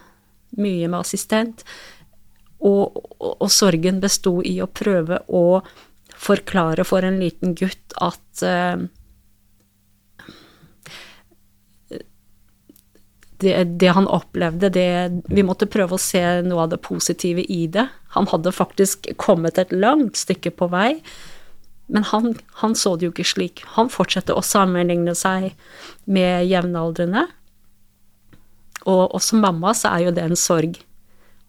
mye 0.58 0.88
med 0.88 1.00
assistent. 1.00 1.64
Og, 2.62 2.98
og, 3.18 3.36
og 3.42 3.50
sorgen 3.50 4.02
besto 4.04 4.38
i 4.46 4.60
å 4.62 4.70
prøve 4.70 5.24
å 5.28 5.62
forklare 6.22 6.86
for 6.86 7.06
en 7.06 7.18
liten 7.18 7.56
gutt 7.58 7.96
at 7.98 8.44
uh, 8.46 8.84
det, 13.42 13.56
det, 13.82 13.90
han 13.98 14.08
opplevde, 14.08 14.70
det 14.70 15.24
Vi 15.34 15.44
måtte 15.44 15.70
prøve 15.70 15.98
å 15.98 16.02
se 16.02 16.22
noe 16.46 16.68
av 16.68 16.74
det 16.74 16.82
positive 16.86 17.42
i 17.42 17.66
det. 17.68 17.88
Han 18.16 18.30
hadde 18.30 18.54
faktisk 18.54 19.10
kommet 19.22 19.58
et 19.58 19.74
langt 19.74 20.20
stykke 20.20 20.54
på 20.54 20.70
vei, 20.72 21.02
men 21.92 22.06
han, 22.08 22.36
han 22.62 22.76
så 22.78 22.96
det 22.96 23.08
jo 23.08 23.14
ikke 23.16 23.28
slik. 23.28 23.64
Han 23.76 23.90
fortsatte 23.92 24.36
å 24.38 24.46
sammenligne 24.46 25.16
seg 25.18 25.52
med 26.06 26.46
jevnaldrende. 26.48 27.26
Og, 28.86 29.10
også 29.18 29.42
mamma 29.42 29.74
så 29.78 29.96
er 29.96 30.06
jo 30.08 30.14
det 30.16 30.24
en 30.26 30.40
sorg 30.40 30.80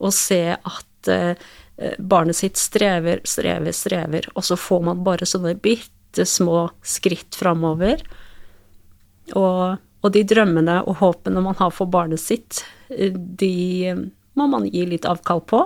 å 0.03 0.11
se 0.13 0.57
at 0.57 0.89
uh, 1.11 1.33
Eh, 1.77 1.95
barnet 1.99 2.37
sitt 2.37 2.57
strever, 2.57 3.21
strever, 3.25 3.73
strever, 3.73 4.29
og 4.35 4.45
så 4.45 4.57
får 4.57 4.83
man 4.87 5.05
bare 5.05 5.27
sånne 5.27 5.55
bitte 5.63 6.27
små 6.29 6.69
skritt 6.85 7.35
framover. 7.39 8.05
Og, 9.35 9.79
og, 10.03 10.09
de 10.13 10.25
drømmene 10.29 10.83
og 10.87 11.01
håpene 11.01 11.43
man 11.43 11.57
har 11.59 11.73
for 11.75 11.91
barnet 11.91 12.21
sitt, 12.21 12.63
eh, 12.93 13.15
de 13.15 13.95
må 14.39 14.49
man 14.53 14.69
gi 14.69 14.85
litt 14.87 15.09
avkall 15.09 15.43
på. 15.49 15.65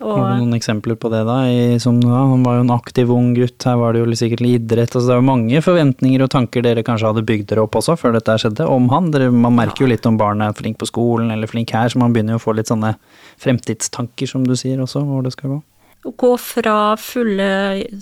Og, 0.00 0.12
har 0.16 0.30
du 0.32 0.40
noen 0.40 0.56
eksempler 0.56 0.96
på 0.96 1.10
det, 1.12 1.20
da? 1.28 1.36
I, 1.52 1.76
som, 1.82 1.98
ja, 2.00 2.22
han 2.30 2.44
var 2.46 2.56
jo 2.56 2.64
en 2.64 2.72
aktiv 2.72 3.10
ung 3.12 3.32
gutt, 3.36 3.60
her 3.68 3.76
var 3.76 3.92
det 3.92 4.00
jo 4.00 4.16
sikkert 4.16 4.46
idrett. 4.48 4.94
Altså, 4.94 5.04
det 5.04 5.14
er 5.14 5.20
jo 5.20 5.26
mange 5.28 5.60
forventninger 5.62 6.24
og 6.24 6.30
tanker 6.32 6.64
dere 6.64 6.84
kanskje 6.86 7.10
hadde 7.10 7.24
bygd 7.28 7.50
dere 7.50 7.66
opp 7.66 7.76
også, 7.78 7.98
før 8.00 8.16
dette 8.16 8.38
skjedde, 8.40 8.66
om 8.72 8.88
han. 8.92 9.10
Dere, 9.12 9.28
man 9.34 9.54
merker 9.58 9.84
jo 9.84 9.90
litt 9.92 10.08
om 10.08 10.16
barnet 10.20 10.48
er 10.48 10.56
flink 10.58 10.80
på 10.80 10.88
skolen 10.88 11.34
eller 11.34 11.50
flink 11.50 11.74
her, 11.76 11.92
så 11.92 12.00
man 12.00 12.14
begynner 12.14 12.38
jo 12.38 12.40
å 12.40 12.44
få 12.46 12.56
litt 12.56 12.72
sånne 12.72 12.94
fremtidstanker, 13.42 14.30
som 14.30 14.46
du 14.48 14.56
sier 14.58 14.80
også, 14.82 15.04
hvor 15.06 15.26
det 15.26 15.34
skal 15.36 15.54
gå. 15.54 15.60
Å 16.02 16.14
gå 16.24 16.32
fra 16.40 16.78
fulle 16.98 17.50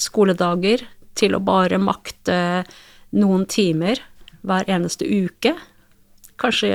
skoledager 0.00 0.87
til 1.18 1.35
å 1.37 1.42
bare 1.44 1.81
makte 1.83 2.38
noen 3.18 3.44
timer 3.50 4.00
hver 4.46 4.70
eneste 4.70 5.05
uke. 5.05 5.53
Kanskje 6.40 6.70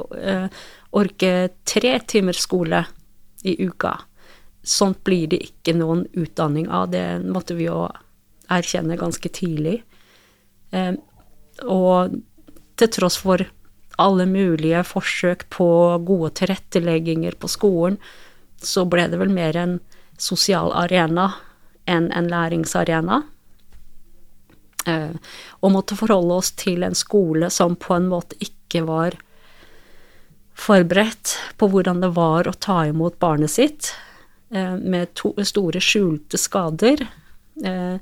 øh, 0.00 0.48
orke 0.96 1.36
tre 1.68 1.94
timer 2.08 2.40
skole 2.40 2.82
i 3.44 3.54
uka 3.68 3.92
sånt 4.64 5.02
blir 5.04 5.28
det 5.32 5.42
ikke 5.44 5.76
noen 5.76 6.06
utdanning 6.12 6.68
av. 6.68 6.90
Det 6.90 7.20
måtte 7.24 7.56
vi 7.58 7.68
jo 7.68 7.86
erkjenne 8.52 8.98
ganske 9.00 9.28
tidlig. 9.28 9.82
Eh, 10.72 10.94
og 11.62 12.16
til 12.80 12.90
tross 12.96 13.18
for 13.20 13.44
alle 14.00 14.26
mulige 14.26 14.82
forsøk 14.86 15.46
på 15.54 15.68
gode 16.06 16.32
tilrettelegginger 16.40 17.36
på 17.38 17.50
skolen, 17.50 17.98
så 18.58 18.86
ble 18.88 19.06
det 19.12 19.20
vel 19.20 19.30
mer 19.30 19.56
en 19.56 19.76
sosial 20.18 20.72
arena 20.74 21.30
enn 21.90 22.10
en 22.16 22.30
læringsarena. 22.30 23.22
Eh, 24.86 25.12
og 25.60 25.72
måtte 25.72 25.96
forholde 25.96 26.40
oss 26.40 26.50
til 26.58 26.84
en 26.84 26.96
skole 26.96 27.50
som 27.52 27.76
på 27.76 27.94
en 27.96 28.08
måte 28.10 28.36
ikke 28.42 28.84
var 28.88 29.16
forberedt 30.54 31.36
på 31.58 31.68
hvordan 31.70 32.02
det 32.02 32.12
var 32.16 32.48
å 32.48 32.56
ta 32.58 32.84
imot 32.88 33.18
barnet 33.22 33.52
sitt. 33.52 33.92
Eh, 34.52 34.76
med 34.76 35.14
to, 35.14 35.32
store 35.44 35.80
skjulte 35.80 36.38
skader. 36.38 37.06
Eh, 37.64 37.96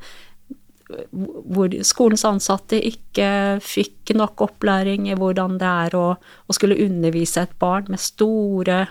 hvor 1.23 1.73
skolens 1.87 2.25
ansatte 2.29 2.77
ikke 2.85 3.61
fikk 3.65 4.13
nok 4.19 4.43
opplæring 4.45 5.07
i 5.09 5.17
hvordan 5.17 5.55
det 5.61 5.71
er 5.87 5.97
å, 5.97 6.07
å 6.21 6.57
skulle 6.57 6.81
undervise 6.85 7.47
et 7.47 7.55
barn 7.63 7.89
med 7.89 8.03
store 8.03 8.83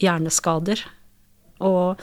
hjerneskader. 0.00 0.82
Og, 1.60 2.00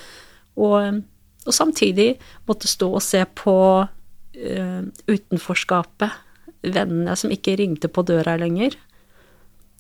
og, 0.56 1.02
og, 1.44 1.52
samtidig 1.52 2.14
måtte 2.48 2.70
stå 2.72 2.92
og 2.94 3.04
se 3.04 3.26
på 3.42 3.58
uh, 3.84 4.82
utenforskapet. 5.10 6.24
Vennene 6.64 7.18
som 7.20 7.34
ikke 7.34 7.58
ringte 7.60 7.92
på 7.92 8.06
døra 8.08 8.38
lenger. 8.40 8.78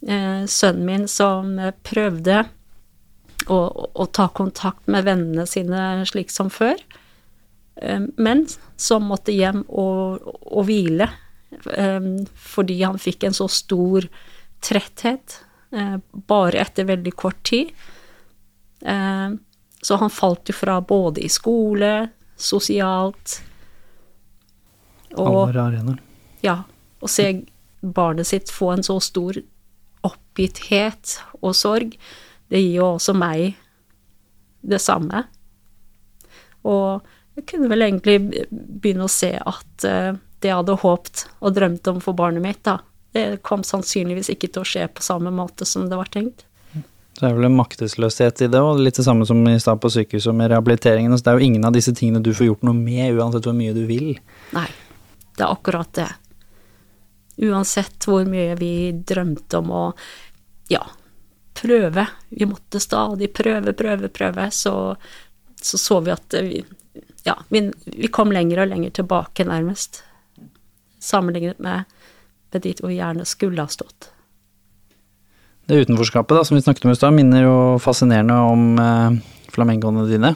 Uh, 0.04 0.44
sønnen 0.50 0.84
min 0.90 1.08
som 1.08 1.56
prøvde 1.88 2.44
å 3.54 4.06
ta 4.12 4.28
kontakt 4.36 4.88
med 4.92 5.06
vennene 5.08 5.46
sine 5.48 6.06
slik 6.10 6.32
som 6.34 6.50
før. 6.54 6.80
Eh, 7.82 8.02
men 8.18 8.46
som 8.76 9.06
måtte 9.10 9.36
hjem 9.36 9.64
og, 9.68 10.24
og 10.42 10.66
hvile 10.68 11.10
eh, 11.74 12.08
fordi 12.34 12.80
han 12.84 12.98
fikk 13.02 13.28
en 13.28 13.38
så 13.38 13.48
stor 13.52 14.08
tretthet 14.66 15.42
eh, 15.72 15.98
bare 16.28 16.64
etter 16.64 16.90
veldig 16.90 17.14
kort 17.18 17.44
tid. 17.48 17.74
Så 18.78 19.96
han 19.98 20.12
falt 20.14 20.52
jo 20.52 20.54
fra 20.54 20.76
både 20.86 21.24
i 21.26 21.30
skole, 21.34 22.12
sosialt 22.38 23.40
og 25.18 25.48
Alle 25.48 25.64
arenaer. 25.64 25.98
Ja. 26.46 26.60
Å 27.02 27.10
se 27.10 27.26
barnet 27.82 28.30
sitt 28.30 28.54
få 28.54 28.70
en 28.76 28.86
så 28.86 29.00
stor 29.02 29.40
oppgitthet 30.06 31.16
og 31.42 31.56
sorg 31.58 31.98
det 32.52 32.62
gir 32.64 32.80
jo 32.80 32.92
også 32.96 33.16
meg 33.18 33.58
det 34.68 34.80
samme. 34.84 35.24
Og 36.68 37.06
jeg 37.38 37.46
kunne 37.52 37.70
vel 37.72 37.86
egentlig 37.86 38.18
begynne 38.50 39.08
å 39.08 39.12
se 39.12 39.34
at 39.38 39.88
uh, 39.88 40.18
det 40.42 40.52
jeg 40.52 40.60
hadde 40.60 40.80
håpt 40.82 41.26
og 41.40 41.56
drømt 41.56 41.90
om 41.92 42.02
for 42.04 42.18
barnet 42.18 42.44
mitt, 42.44 42.64
da, 42.66 42.80
det 43.16 43.42
kom 43.46 43.64
sannsynligvis 43.66 44.32
ikke 44.34 44.52
til 44.52 44.64
å 44.64 44.68
skje 44.68 44.88
på 44.94 45.06
samme 45.06 45.32
måte 45.34 45.66
som 45.66 45.88
det 45.90 45.98
var 46.00 46.12
tenkt. 46.14 46.46
Så 47.18 47.24
Det 47.24 47.30
er 47.32 47.38
vel 47.40 47.48
en 47.48 47.58
maktesløshet 47.58 48.44
i 48.46 48.48
det, 48.54 48.60
og 48.62 48.78
litt 48.78 49.00
det 49.00 49.06
samme 49.08 49.26
som 49.26 49.40
i 49.50 49.56
stad 49.58 49.80
på 49.82 49.90
sykehuset 49.90 50.36
med 50.38 50.52
rehabiliteringen. 50.52 51.16
Så 51.18 51.26
det 51.26 51.32
er 51.32 51.40
jo 51.40 51.48
ingen 51.48 51.66
av 51.66 51.74
disse 51.74 51.94
tingene 51.98 52.22
du 52.22 52.30
får 52.38 52.52
gjort 52.52 52.68
noe 52.68 52.78
med, 52.78 53.16
uansett 53.18 53.48
hvor 53.48 53.58
mye 53.58 53.74
du 53.74 53.88
vil. 53.90 54.12
Nei, 54.54 54.68
det 55.34 55.42
er 55.42 55.50
akkurat 55.50 55.90
det. 55.98 56.12
Uansett 57.48 58.06
hvor 58.06 58.22
mye 58.30 58.54
vi 58.60 58.72
drømte 59.02 59.64
om 59.64 59.74
å 59.74 59.82
ja, 60.70 60.84
prøve. 61.58 62.06
Vi 62.30 62.48
måtte 62.50 62.82
stadig 62.84 63.32
prøve, 63.36 63.74
prøve, 63.78 64.12
prøve. 64.14 64.52
Så 64.54 64.76
så, 65.62 65.78
så 65.78 66.00
vi 66.00 66.12
at 66.12 66.36
vi, 66.42 66.66
ja, 67.24 67.38
vi, 67.50 67.72
vi, 67.86 68.08
kom 68.08 68.32
lenger 68.32 68.64
og 68.64 68.72
lenger 68.72 68.94
tilbake, 69.02 69.46
nærmest. 69.48 70.04
Sammenlignet 71.00 71.60
med, 71.64 71.90
med 72.54 72.64
dit 72.66 72.80
hvor 72.82 72.92
vi 72.92 73.00
gjerne 73.00 73.26
skulle 73.28 73.64
ha 73.64 73.72
stått. 73.72 74.12
Det 75.68 75.82
utenforskapet 75.84 76.38
da, 76.38 76.46
som 76.48 76.56
vi 76.56 76.64
snakket 76.64 76.88
om 76.88 76.94
i 76.94 76.98
stad, 76.98 77.16
minner 77.16 77.44
jo 77.44 77.58
fascinerende 77.84 78.38
om 78.48 78.68
eh, 78.80 79.18
flamengoene 79.52 80.08
dine. 80.08 80.34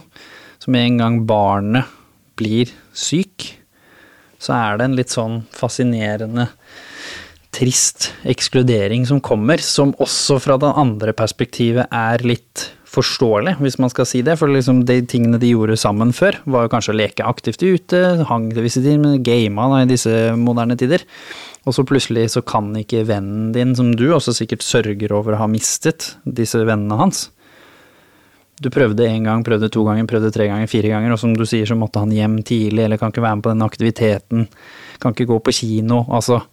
Med 0.67 0.85
en 0.85 0.99
gang 0.99 1.21
barnet 1.25 1.89
blir 2.37 2.69
syk, 2.93 3.47
så 4.41 4.53
er 4.57 4.77
det 4.77 4.85
en 4.85 4.97
litt 4.97 5.13
sånn 5.13 5.39
fascinerende 5.55 6.49
trist 7.51 8.11
ekskludering 8.27 9.05
som 9.07 9.21
kommer, 9.23 9.61
som 9.63 9.95
også 9.99 10.39
fra 10.41 10.57
det 10.61 10.71
andre 10.79 11.13
perspektivet 11.15 11.91
er 11.91 12.23
litt 12.23 12.69
forståelig, 12.91 13.55
hvis 13.63 13.77
man 13.79 13.91
skal 13.91 14.07
si 14.07 14.21
det. 14.25 14.37
For 14.39 14.51
liksom 14.51 14.83
de 14.87 14.99
tingene 15.07 15.39
de 15.41 15.51
gjorde 15.53 15.77
sammen 15.79 16.11
før, 16.15 16.37
var 16.51 16.65
jo 16.65 16.73
kanskje 16.73 16.93
å 16.93 16.99
leke 16.99 17.27
aktivt 17.27 17.63
ute, 17.63 18.01
hang 18.27 18.49
til 18.51 18.65
visse 18.65 18.83
tider, 18.83 18.99
men 19.01 19.23
gama 19.25 19.69
da, 19.71 19.83
i 19.83 19.91
disse 19.91 20.15
moderne 20.39 20.77
tider. 20.79 21.05
Og 21.67 21.75
så 21.77 21.85
plutselig 21.87 22.31
så 22.33 22.41
kan 22.43 22.71
ikke 22.79 23.05
vennen 23.09 23.51
din, 23.55 23.75
som 23.77 23.93
du 23.95 24.09
også 24.11 24.33
sikkert 24.35 24.65
sørger 24.65 25.13
over 25.15 25.37
å 25.37 25.43
ha 25.43 25.51
mistet, 25.51 26.15
disse 26.25 26.59
vennene 26.65 26.97
hans. 26.99 27.29
Du 28.61 28.69
prøvde 28.73 29.07
én 29.07 29.25
gang, 29.25 29.41
prøvde 29.45 29.71
to 29.73 29.83
ganger, 29.87 30.05
prøvde 30.09 30.29
tre 30.33 30.45
ganger, 30.49 30.69
fire 30.69 30.91
ganger, 30.91 31.15
og 31.15 31.21
som 31.21 31.31
du 31.33 31.47
sier 31.49 31.69
så 31.69 31.77
måtte 31.77 32.01
han 32.03 32.11
hjem 32.13 32.41
tidlig, 32.45 32.83
eller 32.85 32.99
kan 33.01 33.13
ikke 33.13 33.23
være 33.23 33.39
med 33.39 33.45
på 33.45 33.53
den 33.55 33.65
aktiviteten, 33.65 34.43
kan 35.01 35.15
ikke 35.15 35.31
gå 35.31 35.39
på 35.47 35.55
kino, 35.63 36.03
altså. 36.13 36.43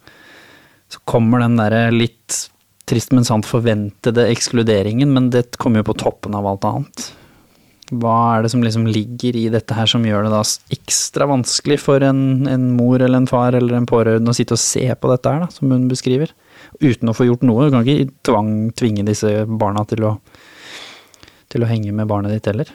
Så 0.89 1.01
kommer 1.05 1.43
den 1.43 1.57
derre 1.59 1.89
litt 1.93 2.49
trist, 2.89 3.13
men 3.13 3.27
sant 3.27 3.45
forventede 3.45 4.25
ekskluderingen, 4.31 5.11
men 5.13 5.29
det 5.33 5.59
kommer 5.61 5.83
jo 5.83 5.91
på 5.91 5.99
toppen 6.01 6.37
av 6.37 6.47
alt 6.49 6.65
annet. 6.65 7.09
Hva 7.89 8.15
er 8.35 8.45
det 8.45 8.51
som 8.53 8.61
liksom 8.61 8.85
ligger 8.89 9.37
i 9.37 9.47
dette 9.49 9.73
her 9.73 9.89
som 9.89 10.03
gjør 10.05 10.27
det 10.27 10.33
da 10.33 10.43
ekstra 10.75 11.25
vanskelig 11.29 11.79
for 11.81 12.03
en, 12.05 12.45
en 12.49 12.67
mor 12.77 13.01
eller 13.01 13.23
en 13.23 13.29
far 13.29 13.57
eller 13.57 13.79
en 13.79 13.87
pårørende 13.89 14.29
å 14.29 14.37
sitte 14.37 14.53
og 14.53 14.61
se 14.61 14.85
på 14.93 15.09
dette 15.09 15.31
her, 15.31 15.45
da, 15.45 15.49
som 15.53 15.73
hun 15.73 15.87
beskriver, 15.89 16.33
uten 16.81 17.09
å 17.09 17.15
få 17.17 17.25
gjort 17.29 17.45
noe? 17.49 17.65
Du 17.65 17.73
kan 17.73 17.85
ikke 17.85 18.13
tvang, 18.29 18.51
tvinge 18.77 19.05
disse 19.07 19.33
barna 19.49 19.85
til 19.89 20.05
å, 20.05 20.13
til 21.49 21.65
å 21.65 21.69
henge 21.69 21.95
med 21.97 22.09
barnet 22.09 22.35
ditt 22.35 22.51
heller. 22.51 22.69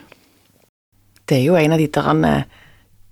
Det 1.25 1.39
er 1.39 1.47
jo 1.47 1.55
en 1.57 1.73
av 1.73 1.81
de 1.81 1.87
der 1.95 2.43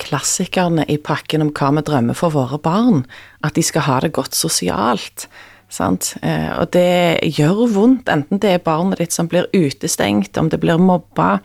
klassikerne 0.02 0.86
i 0.90 0.98
pakken 0.98 1.44
om 1.46 1.52
hva 1.56 1.72
vi 1.78 1.84
drømmer 1.86 2.18
for 2.18 2.34
våre 2.34 2.60
barn, 2.62 3.04
at 3.46 3.58
de 3.58 3.64
skal 3.66 3.86
ha 3.88 4.00
det 4.04 4.14
godt 4.16 4.36
sosialt. 4.38 5.28
Sant? 5.74 6.14
Eh, 6.22 6.52
og 6.60 6.72
det 6.76 7.34
gjør 7.38 7.66
vondt, 7.74 8.10
enten 8.12 8.42
det 8.42 8.58
er 8.58 8.66
barnet 8.66 9.02
ditt 9.02 9.16
som 9.16 9.30
blir 9.30 9.50
utestengt, 9.54 10.38
om 10.38 10.52
det 10.52 10.62
blir 10.62 10.82
mobba, 10.82 11.40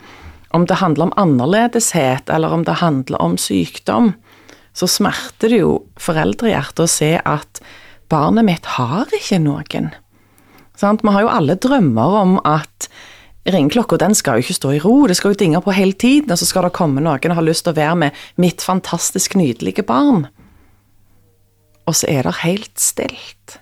om 0.57 0.65
det 0.69 0.81
handler 0.81 1.09
om 1.09 1.15
annerledeshet, 1.21 2.29
eller 2.33 2.53
om 2.53 2.65
det 2.65 2.81
handler 2.83 3.21
om 3.23 3.37
sykdom. 3.41 4.15
Så 4.77 4.89
smerter 4.89 5.53
det 5.53 5.63
jo 5.63 5.73
foreldrehjertet 6.01 6.85
å 6.85 6.91
se 6.91 7.15
at 7.25 7.63
barnet 8.13 8.47
mitt 8.47 8.69
har 8.79 9.09
ikke 9.17 9.41
noen. 9.43 9.93
Sant? 10.79 11.03
Vi 11.03 11.13
har 11.13 11.25
jo 11.25 11.33
alle 11.33 11.59
drømmer 11.59 12.21
om 12.23 12.37
at 12.47 12.89
ringeklokka 13.53 13.99
den 14.01 14.15
skal 14.17 14.39
jo 14.39 14.47
ikke 14.47 14.57
stå 14.59 14.73
i 14.77 14.81
ro, 14.83 15.07
det 15.09 15.17
skal 15.19 15.33
jo 15.33 15.41
dinge 15.41 15.61
på 15.65 15.75
hele 15.77 15.93
tiden, 15.93 16.33
og 16.33 16.41
så 16.41 16.49
skal 16.49 16.67
det 16.67 16.75
komme 16.77 17.03
noen 17.05 17.33
og 17.33 17.39
ha 17.39 17.45
lyst 17.45 17.67
til 17.67 17.75
å 17.75 17.79
være 17.79 17.97
med 18.05 18.27
mitt 18.41 18.65
fantastisk 18.65 19.39
nydelige 19.39 19.87
barn. 19.89 20.27
Og 21.89 21.97
så 21.97 22.11
er 22.13 22.29
det 22.29 22.41
helt 22.43 22.77
stilt. 22.81 23.59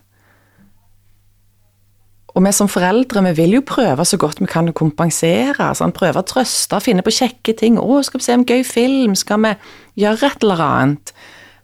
Og 2.37 2.45
vi 2.45 2.53
som 2.53 2.69
foreldre 2.69 3.23
vi 3.31 3.33
vil 3.39 3.55
jo 3.57 3.65
prøve 3.65 4.05
så 4.05 4.19
godt 4.21 4.43
vi 4.43 4.49
kan 4.51 4.69
å 4.69 4.77
kompensere. 4.77 5.71
Sånn, 5.79 5.95
prøve 5.97 6.21
å 6.21 6.27
trøste, 6.27 6.83
finne 6.85 7.05
på 7.07 7.15
kjekke 7.17 7.55
ting. 7.57 7.79
'Å, 7.81 8.03
skal 8.05 8.21
vi 8.21 8.27
se 8.27 8.35
en 8.37 8.45
gøy 8.45 8.63
film? 8.67 9.15
Skal 9.17 9.41
vi 9.41 9.55
gjøre 10.03 10.27
et 10.27 10.45
eller 10.45 10.61
annet?' 10.61 11.13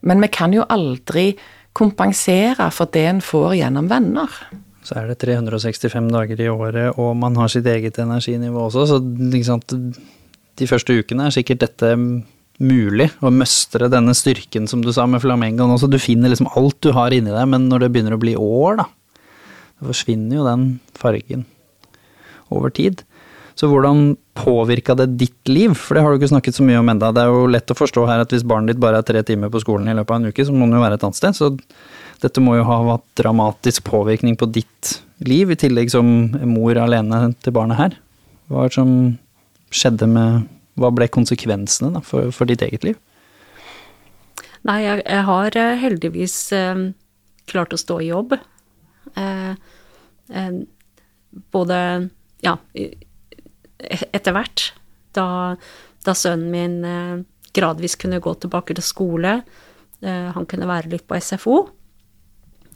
Men 0.03 0.21
vi 0.21 0.29
kan 0.33 0.53
jo 0.53 0.65
aldri 0.65 1.37
kompensere 1.77 2.71
for 2.73 2.87
det 2.91 3.05
en 3.07 3.21
får 3.21 3.55
gjennom 3.61 3.89
venner. 3.89 4.31
Så 4.83 4.97
er 4.99 5.11
det 5.11 5.21
365 5.23 6.11
dager 6.11 6.41
i 6.43 6.51
året, 6.51 6.99
og 6.99 7.15
man 7.19 7.37
har 7.39 7.51
sitt 7.53 7.67
eget 7.71 8.01
energinivå 8.03 8.67
også, 8.67 8.87
så 8.91 8.99
liksom, 8.99 9.63
de 10.59 10.69
første 10.69 10.97
ukene 10.99 11.29
er 11.29 11.35
sikkert 11.35 11.63
dette 11.63 11.93
mulig 12.63 13.09
å 13.23 13.31
møstre 13.33 13.89
denne 13.91 14.15
styrken 14.15 14.67
som 14.71 14.83
du 14.85 14.91
sa 14.95 15.07
med 15.11 15.23
flamengoen 15.23 15.75
også. 15.75 15.89
Du 15.91 15.99
finner 16.03 16.31
liksom 16.31 16.51
alt 16.59 16.79
du 16.85 16.93
har 16.95 17.15
inni 17.15 17.33
deg, 17.33 17.47
men 17.51 17.69
når 17.71 17.87
det 17.87 17.93
begynner 17.95 18.17
å 18.17 18.23
bli 18.23 18.35
år, 18.39 18.83
da, 18.83 18.87
da 19.79 19.89
forsvinner 19.89 20.39
jo 20.39 20.47
den 20.47 20.67
fargen 20.99 21.47
over 22.53 22.75
tid. 22.75 23.03
Så 23.59 23.69
hvordan 23.69 24.15
påvirka 24.39 24.95
det 24.97 25.11
ditt 25.21 25.51
liv? 25.51 25.75
For 25.77 25.97
det 25.97 26.05
har 26.05 26.13
du 26.13 26.21
ikke 26.21 26.33
snakket 26.33 26.57
så 26.57 26.65
mye 26.67 26.81
om 26.81 26.89
enda. 26.89 27.13
Det 27.15 27.25
er 27.25 27.33
jo 27.33 27.51
lett 27.51 27.73
å 27.73 27.77
forstå 27.77 28.07
her 28.09 28.23
at 28.25 28.33
hvis 28.33 28.47
barnet 28.49 28.73
ditt 28.73 28.83
bare 28.83 29.03
er 29.03 29.09
tre 29.09 29.21
timer 29.29 29.53
på 29.53 29.61
skolen 29.63 29.91
i 29.91 29.97
løpet 29.97 30.15
av 30.15 30.21
en 30.21 30.33
uke, 30.33 30.47
så 30.49 30.55
må 30.57 30.69
det 30.69 30.79
jo 30.79 30.85
være 30.85 30.99
et 30.99 31.05
annet 31.09 31.21
sted. 31.21 31.37
Så 31.37 31.51
dette 32.23 32.43
må 32.43 32.57
jo 32.59 32.67
ha 32.69 32.79
hatt 32.93 33.07
dramatisk 33.19 33.85
påvirkning 33.89 34.37
på 34.39 34.49
ditt 34.55 34.97
liv, 35.27 35.51
i 35.51 35.59
tillegg 35.59 35.91
som 35.93 36.07
mor 36.49 36.79
alene 36.79 37.33
til 37.43 37.55
barnet 37.55 37.79
her. 37.79 37.97
Hva 38.51 38.65
er 38.65 38.73
det 38.73 38.79
som 38.79 38.93
skjedde 39.73 40.09
med 40.11 40.51
Hva 40.81 40.89
ble 40.89 41.05
konsekvensene 41.13 41.91
da, 41.93 42.01
for, 42.01 42.31
for, 42.33 42.49
ditt 42.49 42.63
eget 42.65 42.85
liv? 42.87 42.97
Nei, 44.65 44.79
jeg, 44.81 45.03
jeg 45.05 45.25
har 45.29 45.57
eh, 45.61 45.75
heldigvis 45.83 46.37
eh, 46.57 46.81
klart 47.51 47.75
å 47.77 47.81
stå 47.81 47.99
i 48.01 48.09
jobb. 48.09 48.33
Eh, 49.21 49.53
både 51.53 51.79
Ja, 52.41 52.57
etter 53.83 54.35
hvert. 54.35 54.73
Da, 55.13 55.27
da, 56.07 56.15
sønnen 56.17 56.49
min 56.55 56.79
eh, 56.89 57.21
gradvis 57.53 57.99
kunne 58.01 58.23
gå 58.23 58.33
tilbake 58.41 58.79
til 58.79 58.87
skole, 58.87 59.43
eh, 60.01 60.29
han 60.33 60.49
kunne 60.49 60.71
være 60.71 60.95
litt 60.95 61.05
på 61.05 61.21
SFO, 61.21 61.67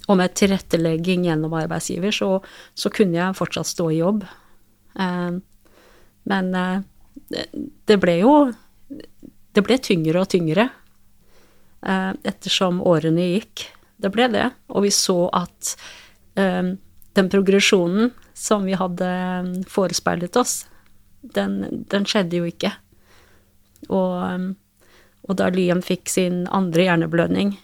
og 0.07 0.19
med 0.21 0.35
tilrettelegging 0.39 1.27
gjennom 1.27 1.55
arbeidsgiver, 1.59 2.15
så, 2.15 2.31
så 2.75 2.93
kunne 2.95 3.19
jeg 3.19 3.39
fortsatt 3.39 3.71
stå 3.71 3.89
i 3.91 4.01
jobb. 4.01 4.23
Men 6.31 6.53
det 7.91 7.97
ble 8.01 8.15
jo 8.23 8.31
Det 9.53 9.65
ble 9.67 9.77
tyngre 9.83 10.23
og 10.23 10.31
tyngre 10.33 10.69
ettersom 11.83 12.79
årene 12.87 13.27
gikk. 13.33 13.67
Det 13.99 14.13
ble 14.15 14.29
det. 14.33 14.47
Og 14.71 14.87
vi 14.87 14.93
så 14.95 15.27
at 15.35 15.75
den 16.37 17.31
progresjonen 17.33 18.13
som 18.37 18.67
vi 18.69 18.77
hadde 18.77 19.11
forespeilet 19.73 20.37
oss, 20.37 20.67
den, 21.23 21.85
den 21.89 22.05
skjedde 22.07 22.41
jo 22.41 22.49
ikke. 22.49 22.73
Og, 23.89 24.53
og, 25.27 25.33
da 25.39 25.49
Liam 25.53 25.83
fikk 25.85 26.11
sin 26.13 26.45
andre 26.55 26.89
hjerneblødning 26.89 27.55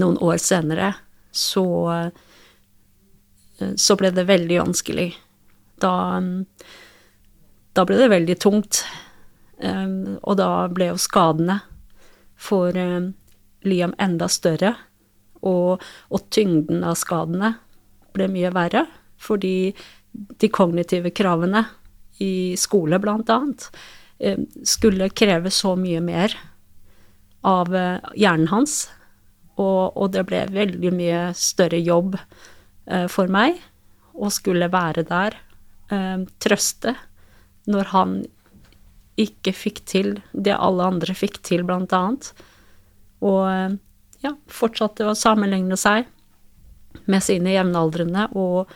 noen 0.00 0.18
år 0.24 0.40
senere, 0.42 0.94
så, 1.32 1.66
eh, 1.96 3.74
så 3.76 3.96
ble 3.98 4.12
det 4.14 4.28
veldig 4.28 4.60
vanskelig. 4.60 5.08
Da, 5.82 5.94
da 7.74 7.84
ble 7.88 7.98
det 7.98 8.12
veldig 8.12 8.38
tungt. 8.42 8.84
Og 9.62 10.34
da 10.38 10.48
ble 10.74 10.88
jo 10.88 10.98
skadene 10.98 11.60
for 12.34 12.74
Liam 13.62 13.92
enda 14.02 14.26
større 14.30 14.72
og, 15.42 15.82
og 16.10 16.24
tyngden 16.34 16.84
av 16.86 16.96
skadene 16.98 17.54
ble 18.14 18.28
mye 18.30 18.52
verre, 18.54 18.86
fordi 19.22 19.72
de 20.12 20.50
kognitive 20.52 21.12
kravene 21.14 21.64
i 22.22 22.54
skole, 22.60 22.98
blant 23.02 23.30
annet, 23.32 23.68
eh, 24.18 24.38
skulle 24.64 25.10
kreve 25.10 25.50
så 25.50 25.74
mye 25.78 26.02
mer 26.04 26.34
av 27.42 27.74
eh, 27.74 27.98
hjernen 28.14 28.50
hans. 28.52 28.84
Og, 29.62 29.96
og, 29.96 30.10
det 30.14 30.26
ble 30.28 30.42
veldig 30.52 30.92
mye 30.96 31.22
større 31.38 31.80
jobb 31.80 32.16
eh, 32.18 33.06
for 33.12 33.30
meg 33.32 33.60
å 34.12 34.28
skulle 34.32 34.70
være 34.72 35.06
der, 35.08 35.38
trøste, 36.40 36.94
når 37.68 37.88
han 37.90 38.12
ikke 39.20 39.52
fikk 39.52 39.82
til 39.84 40.06
det 40.32 40.54
alle 40.56 40.86
andre 40.88 41.12
fikk 41.12 41.34
til, 41.44 41.66
blant 41.68 41.92
annet. 41.92 42.30
Og 43.20 43.44
ja, 44.24 44.32
fortsatte 44.48 45.06
å 45.08 45.16
sammenligne 45.18 45.76
seg 45.76 46.08
med 47.10 47.24
sine 47.24 47.54
jevnaldrende, 47.54 48.28
og, 48.38 48.70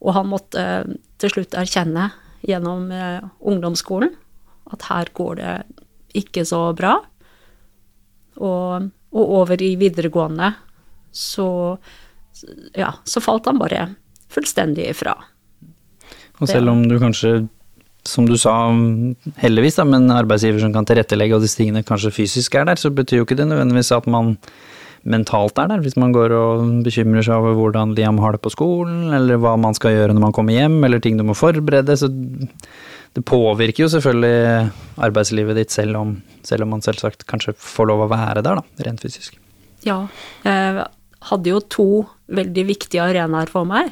og, 0.00 0.10
han 0.16 0.30
måtte 0.30 0.62
eh, 0.62 0.96
til 1.20 1.34
slutt 1.34 1.56
erkjenne 1.58 2.08
gjennom 2.46 2.90
eh, 2.94 3.20
ungdomsskolen 3.40 4.14
at 4.72 4.86
her 4.90 5.10
går 5.16 5.38
det 5.40 5.52
ikke 6.18 6.44
så 6.48 6.60
bra. 6.76 6.98
Og, 8.38 8.88
og 9.18 9.34
over 9.42 9.62
i 9.64 9.74
videregående 9.80 10.52
så 11.14 11.48
ja, 12.78 12.92
så 13.04 13.20
falt 13.20 13.48
han 13.50 13.58
bare 13.58 13.88
fullstendig 14.30 14.90
ifra. 14.92 15.16
Og 16.38 16.50
selv 16.50 16.70
om 16.70 16.84
du 16.86 16.98
kanskje, 17.02 17.48
som 18.06 18.28
du 18.28 18.36
sa, 18.38 18.54
heldigvis, 19.42 19.78
da, 19.80 19.86
men 19.88 20.10
arbeidsgiver 20.14 20.62
som 20.62 20.74
kan 20.74 20.86
tilrettelegge 20.86 21.34
og 21.34 21.42
disse 21.42 21.58
tingene 21.58 21.82
kanskje 21.86 22.14
fysisk 22.14 22.54
er 22.60 22.68
der, 22.68 22.78
så 22.78 22.92
betyr 22.94 23.22
jo 23.22 23.26
ikke 23.26 23.38
det 23.40 23.48
nødvendigvis 23.50 23.90
at 23.96 24.06
man 24.10 24.36
mentalt 25.08 25.58
er 25.58 25.70
der, 25.70 25.82
hvis 25.82 25.96
man 25.98 26.12
går 26.12 26.34
og 26.34 26.68
bekymrer 26.84 27.24
seg 27.24 27.38
over 27.40 27.56
hvordan 27.56 27.94
Liam 27.96 28.18
har 28.22 28.36
det 28.36 28.42
på 28.44 28.52
skolen, 28.52 29.08
eller 29.14 29.40
hva 29.40 29.54
man 29.60 29.76
skal 29.76 29.94
gjøre 29.94 30.14
når 30.14 30.26
man 30.28 30.36
kommer 30.36 30.54
hjem, 30.54 30.78
eller 30.84 31.02
ting 31.02 31.18
du 31.18 31.24
må 31.26 31.36
forberede. 31.38 31.96
Så 31.98 32.10
det 33.18 33.24
påvirker 33.26 33.82
jo 33.82 33.90
selvfølgelig 33.90 34.68
arbeidslivet 35.02 35.58
ditt 35.58 35.74
selv 35.74 35.98
om, 35.98 36.12
selv 36.46 36.62
om 36.62 36.76
man 36.76 36.84
selvsagt 36.84 37.24
kanskje 37.26 37.56
får 37.58 37.88
lov 37.90 38.04
å 38.04 38.12
være 38.12 38.44
der, 38.46 38.60
da, 38.60 38.84
rent 38.86 39.02
fysisk. 39.02 39.40
Ja, 39.82 40.04
jeg 40.44 40.84
hadde 41.26 41.50
jo 41.50 41.62
to 41.66 41.88
veldig 42.30 42.64
viktige 42.68 43.02
arenaer 43.02 43.50
for 43.50 43.66
meg. 43.66 43.90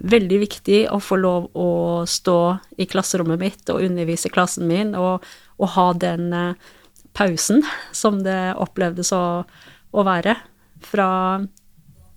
Veldig 0.00 0.40
viktig 0.42 0.80
å 0.92 0.98
få 1.00 1.16
lov 1.20 1.48
å 1.56 1.70
stå 2.08 2.36
i 2.80 2.86
klasserommet 2.90 3.40
mitt 3.40 3.72
og 3.72 3.80
undervise 3.86 4.32
klassen 4.32 4.68
min, 4.68 4.92
og, 4.96 5.24
og 5.60 5.72
ha 5.76 5.86
den 5.96 6.28
eh, 6.36 6.68
pausen 7.16 7.64
som 7.96 8.20
det 8.24 8.52
opplevdes 8.60 9.12
å, 9.16 9.24
å 9.44 10.04
være 10.04 10.36
fra 10.84 11.08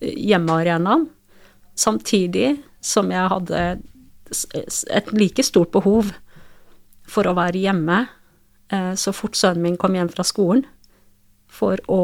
hjemmearenaen. 0.04 1.08
Samtidig 1.80 2.58
som 2.84 3.16
jeg 3.16 3.32
hadde 3.32 3.64
et 4.92 5.16
like 5.16 5.44
stort 5.46 5.72
behov 5.72 6.12
for 7.10 7.28
å 7.28 7.36
være 7.38 7.62
hjemme 7.62 8.06
eh, 8.74 8.94
så 9.00 9.14
fort 9.16 9.38
sønnen 9.38 9.64
min 9.66 9.78
kom 9.80 9.96
hjem 9.98 10.12
fra 10.14 10.26
skolen, 10.28 10.66
for 11.54 11.78
å 11.92 12.02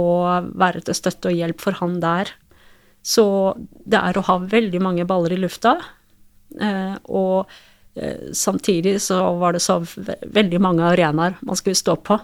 være 0.59 0.83
til 0.85 0.97
støtte 0.97 1.31
og 1.31 1.39
hjelp 1.39 1.63
for 1.63 1.77
han 1.79 1.97
der. 2.03 2.29
Så 3.01 3.25
det 3.59 3.97
er 3.97 4.19
å 4.19 4.25
ha 4.27 4.37
veldig 4.43 4.81
mange 4.83 5.07
baller 5.09 5.33
i 5.33 5.39
lufta, 5.39 5.77
eh, 6.59 6.95
og 7.09 7.49
eh, 7.95 8.29
samtidig 8.35 8.99
så 9.01 9.21
var 9.39 9.55
det 9.55 9.63
så 9.65 9.79
veldig 9.81 10.61
mange 10.61 10.85
arenaer 10.91 11.39
man 11.41 11.59
skulle 11.59 11.79
stå 11.79 11.97
på. 12.05 12.19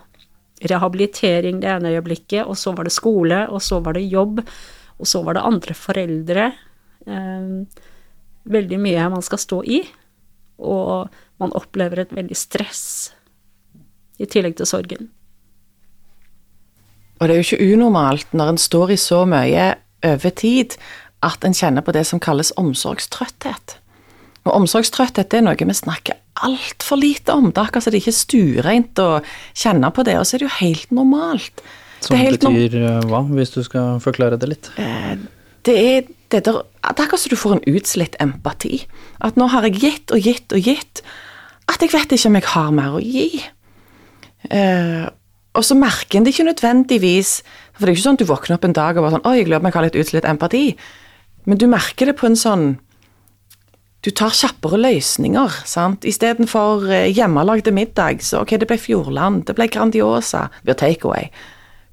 Rehabilitering 0.66 1.60
det 1.64 1.72
ene 1.72 1.96
øyeblikket, 1.96 2.46
og 2.46 2.60
så 2.60 2.76
var 2.76 2.88
det 2.88 2.96
skole, 2.96 3.46
og 3.50 3.64
så 3.64 3.82
var 3.84 3.98
det 3.98 4.06
jobb, 4.08 4.44
og 4.96 5.10
så 5.10 5.20
var 5.26 5.36
det 5.36 5.48
andre 5.50 5.76
foreldre. 5.76 6.46
Veldig 8.46 8.78
mye 8.80 9.10
man 9.12 9.26
skal 9.26 9.42
stå 9.42 9.60
i, 9.68 9.82
og 10.58 11.12
man 11.42 11.54
opplever 11.58 12.04
et 12.04 12.16
veldig 12.16 12.38
stress 12.38 13.14
i 14.20 14.28
tillegg 14.30 14.58
til 14.60 14.70
sorgen. 14.70 15.10
Og 17.20 17.28
det 17.28 17.36
er 17.36 17.42
jo 17.42 17.48
ikke 17.48 17.74
unormalt 17.74 18.36
når 18.36 18.54
en 18.54 18.62
står 18.62 18.96
i 18.96 19.00
så 19.00 19.24
mye 19.30 19.74
over 20.06 20.36
tid 20.36 20.76
at 21.26 21.48
en 21.48 21.56
kjenner 21.56 21.84
på 21.86 21.94
det 21.96 22.04
som 22.08 22.22
kalles 22.22 22.54
omsorgstrøtthet. 22.60 23.80
Og 24.46 24.52
omsorgstrøtthet 24.60 25.34
er 25.34 25.46
noe 25.46 25.58
vi 25.58 25.76
snakker 25.76 26.20
altfor 26.46 27.00
lite 27.00 27.34
om. 27.34 27.50
Det 27.50 27.62
er 27.62 27.70
akkurat 27.70 27.88
som 27.88 27.96
det 27.96 28.02
ikke 28.04 28.12
er 28.12 28.20
stuereint 28.20 29.02
å 29.02 29.10
kjenne 29.56 29.90
på 29.96 30.06
det, 30.06 30.18
og 30.20 30.28
så 30.28 30.36
er 30.36 30.44
det 30.44 30.50
jo 30.50 30.58
helt 30.60 30.92
normalt. 30.94 31.64
Som 32.04 32.20
det 32.20 32.36
betyr 32.36 32.76
no 32.84 33.00
hva, 33.10 33.24
hvis 33.32 33.56
du 33.56 33.64
skal 33.66 33.98
forklare 34.04 34.38
det 34.38 34.52
litt? 34.52 34.70
Eh, 34.78 35.16
det 35.66 35.76
er 35.80 36.12
det 36.32 36.42
er 36.48 36.64
akkurat 36.82 37.22
som 37.22 37.32
du 37.32 37.38
får 37.40 37.58
en 37.58 37.76
utslitt 37.76 38.16
empati. 38.24 38.86
At 39.22 39.38
nå 39.38 39.48
har 39.54 39.68
jeg 39.68 39.82
gitt 39.82 40.14
og 40.16 40.26
gitt 40.26 40.56
og 40.56 40.66
gitt, 40.66 41.04
at 41.72 41.82
jeg 41.82 41.94
vet 41.94 42.14
ikke 42.14 42.30
om 42.30 42.40
jeg 42.40 42.50
har 42.54 42.74
mer 42.76 42.98
å 42.98 43.04
gi. 43.04 43.30
Uh, 44.50 45.06
og 45.56 45.64
så 45.66 45.78
merker 45.78 46.20
en 46.20 46.26
det 46.26 46.36
ikke 46.36 46.46
nødvendigvis 46.46 47.40
For 47.74 47.88
det 47.88 47.88
er 47.88 47.96
ikke 47.96 48.04
sånn 48.04 48.18
at 48.20 48.22
du 48.22 48.30
våkner 48.30 48.60
opp 48.60 48.66
en 48.68 48.76
dag 48.78 48.98
og 48.98 49.02
bare 49.02 49.14
sånn 49.16 49.24
'Oi, 49.26 49.38
jeg 49.40 49.48
lurer 49.48 49.62
på 49.62 49.64
om 49.64 49.70
jeg 49.72 49.76
har 49.76 49.86
litt 49.88 49.98
utslitt 50.04 50.28
empati'. 50.30 50.76
Men 51.50 51.58
du 51.58 51.66
merker 51.66 52.06
det 52.06 52.18
på 52.20 52.28
en 52.30 52.38
sånn 52.38 52.66
Du 54.06 54.12
tar 54.12 54.30
kjappere 54.30 54.78
løsninger, 54.78 55.50
sant. 55.66 56.06
Istedenfor 56.06 56.86
uh, 56.86 57.10
hjemmelagde 57.10 57.74
middag, 57.74 58.22
så 58.22 58.44
ok, 58.44 58.60
det 58.62 58.68
ble 58.70 58.78
Fjordland, 58.78 59.48
det 59.48 59.56
ble 59.58 59.66
Grandiosa, 59.66 60.52
det 60.62 60.68
blir 60.70 60.78
takeaway. 60.78 61.32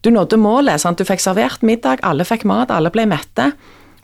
Du 0.05 0.11
nådde 0.11 0.37
målet, 0.37 0.83
sant. 0.83 0.99
Du 0.99 1.09
fikk 1.09 1.23
servert 1.25 1.63
middag, 1.65 2.03
alle 2.05 2.27
fikk 2.29 2.45
mat, 2.45 2.71
alle 2.71 2.91
ble 2.93 3.07
mette. 3.09 3.55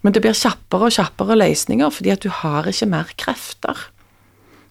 Men 0.03 0.15
det 0.15 0.23
blir 0.23 0.37
kjappere 0.37 0.89
og 0.89 0.95
kjappere 0.95 1.39
løsninger 1.39 1.91
fordi 1.95 2.13
at 2.15 2.25
du 2.25 2.31
har 2.43 2.69
ikke 2.71 2.91
mer 2.91 3.15
krefter. 3.19 3.89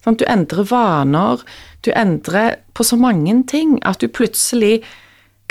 Du 0.08 0.24
endrer 0.24 0.64
vaner, 0.70 1.42
du 1.84 1.90
endrer 1.92 2.62
på 2.78 2.86
så 2.88 2.96
mange 2.96 3.34
ting 3.52 3.76
at 3.84 4.00
du 4.00 4.08
plutselig 4.08 4.80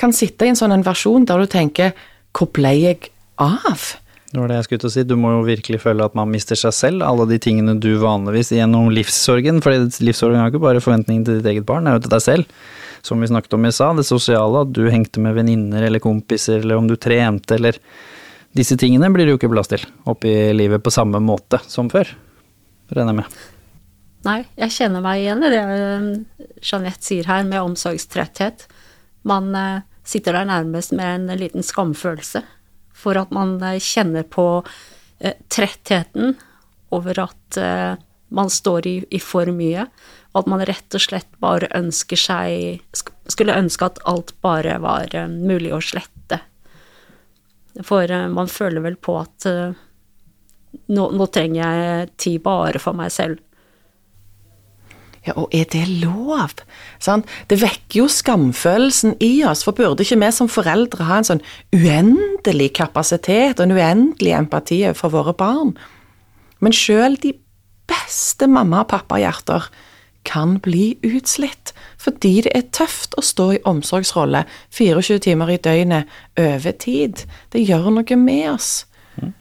kan 0.00 0.14
sitte 0.16 0.46
i 0.46 0.52
en 0.52 0.56
sånn 0.56 0.84
versjon 0.86 1.26
der 1.28 1.42
du 1.42 1.50
tenker 1.50 1.92
Hvor 2.36 2.48
ble 2.56 2.72
jeg 2.76 3.10
av? 3.40 3.96
Det 4.32 4.40
var 4.40 4.50
det 4.50 4.56
jeg 4.58 4.66
skulle 4.66 4.82
til 4.82 4.90
å 4.90 4.94
si. 4.94 5.04
Du 5.08 5.14
må 5.16 5.30
jo 5.32 5.44
virkelig 5.46 5.78
føle 5.84 6.04
at 6.04 6.16
man 6.18 6.32
mister 6.32 6.58
seg 6.58 6.74
selv. 6.76 7.04
Alle 7.06 7.28
de 7.30 7.38
tingene 7.40 7.76
du 7.80 7.94
vanligvis 8.02 8.50
gjennom 8.56 8.90
livssorgen 8.92 9.62
For 9.64 9.76
livssorgen 10.04 10.42
jo 10.42 10.50
ikke 10.50 10.64
bare 10.64 10.82
forventningen 10.84 11.24
til 11.24 11.38
ditt 11.38 11.48
eget 11.52 11.68
barn, 11.68 11.86
det 11.86 11.92
er 11.92 12.00
jo 12.00 12.04
til 12.04 12.14
deg 12.16 12.24
selv. 12.24 12.58
Som 13.06 13.22
vi 13.22 13.30
snakket 13.30 13.54
om 13.56 13.68
i 13.68 13.72
sa, 13.72 13.92
det 13.94 14.04
sosiale, 14.08 14.64
at 14.66 14.72
du 14.74 14.82
hengte 14.90 15.22
med 15.22 15.36
venninner 15.38 15.86
eller 15.86 16.02
kompiser, 16.02 16.58
eller 16.64 16.80
om 16.80 16.88
du 16.90 16.96
trente, 16.98 17.54
eller 17.54 17.78
Disse 18.56 18.76
tingene 18.80 19.10
blir 19.12 19.26
det 19.26 19.34
jo 19.34 19.40
ikke 19.40 19.52
plass 19.52 19.68
til 19.68 19.84
oppi 20.08 20.32
livet 20.56 20.84
på 20.84 20.92
samme 20.94 21.20
måte 21.20 21.60
som 21.68 21.90
før, 21.92 22.08
regner 22.94 23.12
jeg 23.12 23.18
med. 23.20 23.36
Nei, 24.26 24.40
jeg 24.58 24.74
kjenner 24.74 25.04
meg 25.04 25.22
igjen 25.22 25.44
i 25.46 25.52
det 25.52 25.60
eh, 25.62 26.06
Jeanette 26.64 27.04
sier 27.04 27.28
her, 27.30 27.44
med 27.46 27.62
omsorgstretthet. 27.62 28.66
Man 29.28 29.52
eh, 29.54 29.84
sitter 30.06 30.38
der 30.38 30.48
nærmest 30.48 30.94
med 30.96 31.30
en 31.30 31.38
liten 31.38 31.66
skamfølelse 31.66 32.42
for 32.96 33.20
at 33.20 33.34
man 33.34 33.58
eh, 33.62 33.78
kjenner 33.82 34.26
på 34.26 34.64
trettheten 35.48 36.34
over 36.92 37.16
at 37.22 37.56
man 38.36 38.50
står 38.52 38.86
i, 38.86 38.92
i, 39.16 39.16
for 39.16 39.48
mye, 39.48 39.86
og 40.34 40.42
at 40.42 40.50
man 40.52 40.64
rett 40.68 40.92
og 40.92 41.00
slett 41.00 41.38
bare 41.40 41.70
ønsker 41.72 42.20
seg 42.20 43.00
Skulle 43.32 43.56
ønske 43.56 43.88
at 43.88 44.02
alt 44.04 44.34
bare 44.44 44.76
var 44.84 45.16
mulig 45.32 45.72
å 45.72 45.80
slette. 45.80 46.15
For 47.84 48.08
man 48.32 48.48
føler 48.48 48.80
vel 48.84 48.96
på 48.96 49.18
at 49.20 49.44
nå, 49.46 51.08
nå 51.12 51.26
trenger 51.32 51.60
jeg 51.60 52.08
tid 52.20 52.40
bare 52.44 52.80
for 52.80 52.96
meg 52.96 53.12
selv. 53.12 53.42
Ja, 55.26 55.34
og 55.34 55.50
er 55.54 55.66
det 55.72 55.82
lov? 56.04 56.60
Sånn? 57.02 57.24
Det 57.50 57.58
vekker 57.58 58.04
jo 58.04 58.06
skamfølelsen 58.10 59.16
i 59.24 59.40
oss, 59.48 59.64
for 59.66 59.74
burde 59.74 60.04
ikke 60.06 60.20
vi 60.22 60.28
som 60.34 60.50
foreldre 60.50 61.08
ha 61.08 61.18
en 61.18 61.26
sånn 61.26 61.42
uendelig 61.74 62.70
kapasitet 62.78 63.58
og 63.58 63.66
en 63.66 63.74
uendelig 63.74 64.36
empati 64.38 64.84
for 64.94 65.14
våre 65.14 65.34
barn? 65.34 65.74
Men 66.62 66.76
sjøl 66.76 67.18
de 67.22 67.34
beste 67.90 68.46
mamma- 68.50 68.84
og 68.84 68.92
pappahjerter 68.92 69.66
kan 70.26 70.58
bli 70.62 70.96
utslitt, 71.06 71.72
fordi 72.02 72.40
det 72.46 72.52
er 72.58 72.68
tøft 72.74 73.14
å 73.18 73.24
stå 73.24 73.48
i 73.54 73.62
omsorgsrolle 73.68 74.44
24 74.74 75.20
timer 75.28 75.54
i 75.54 75.60
døgnet 75.62 76.12
over 76.42 76.76
tid. 76.82 77.24
Det 77.54 77.62
gjør 77.62 77.92
noe 77.94 78.20
med 78.20 78.50
oss. 78.52 78.70
Mm. 79.22 79.32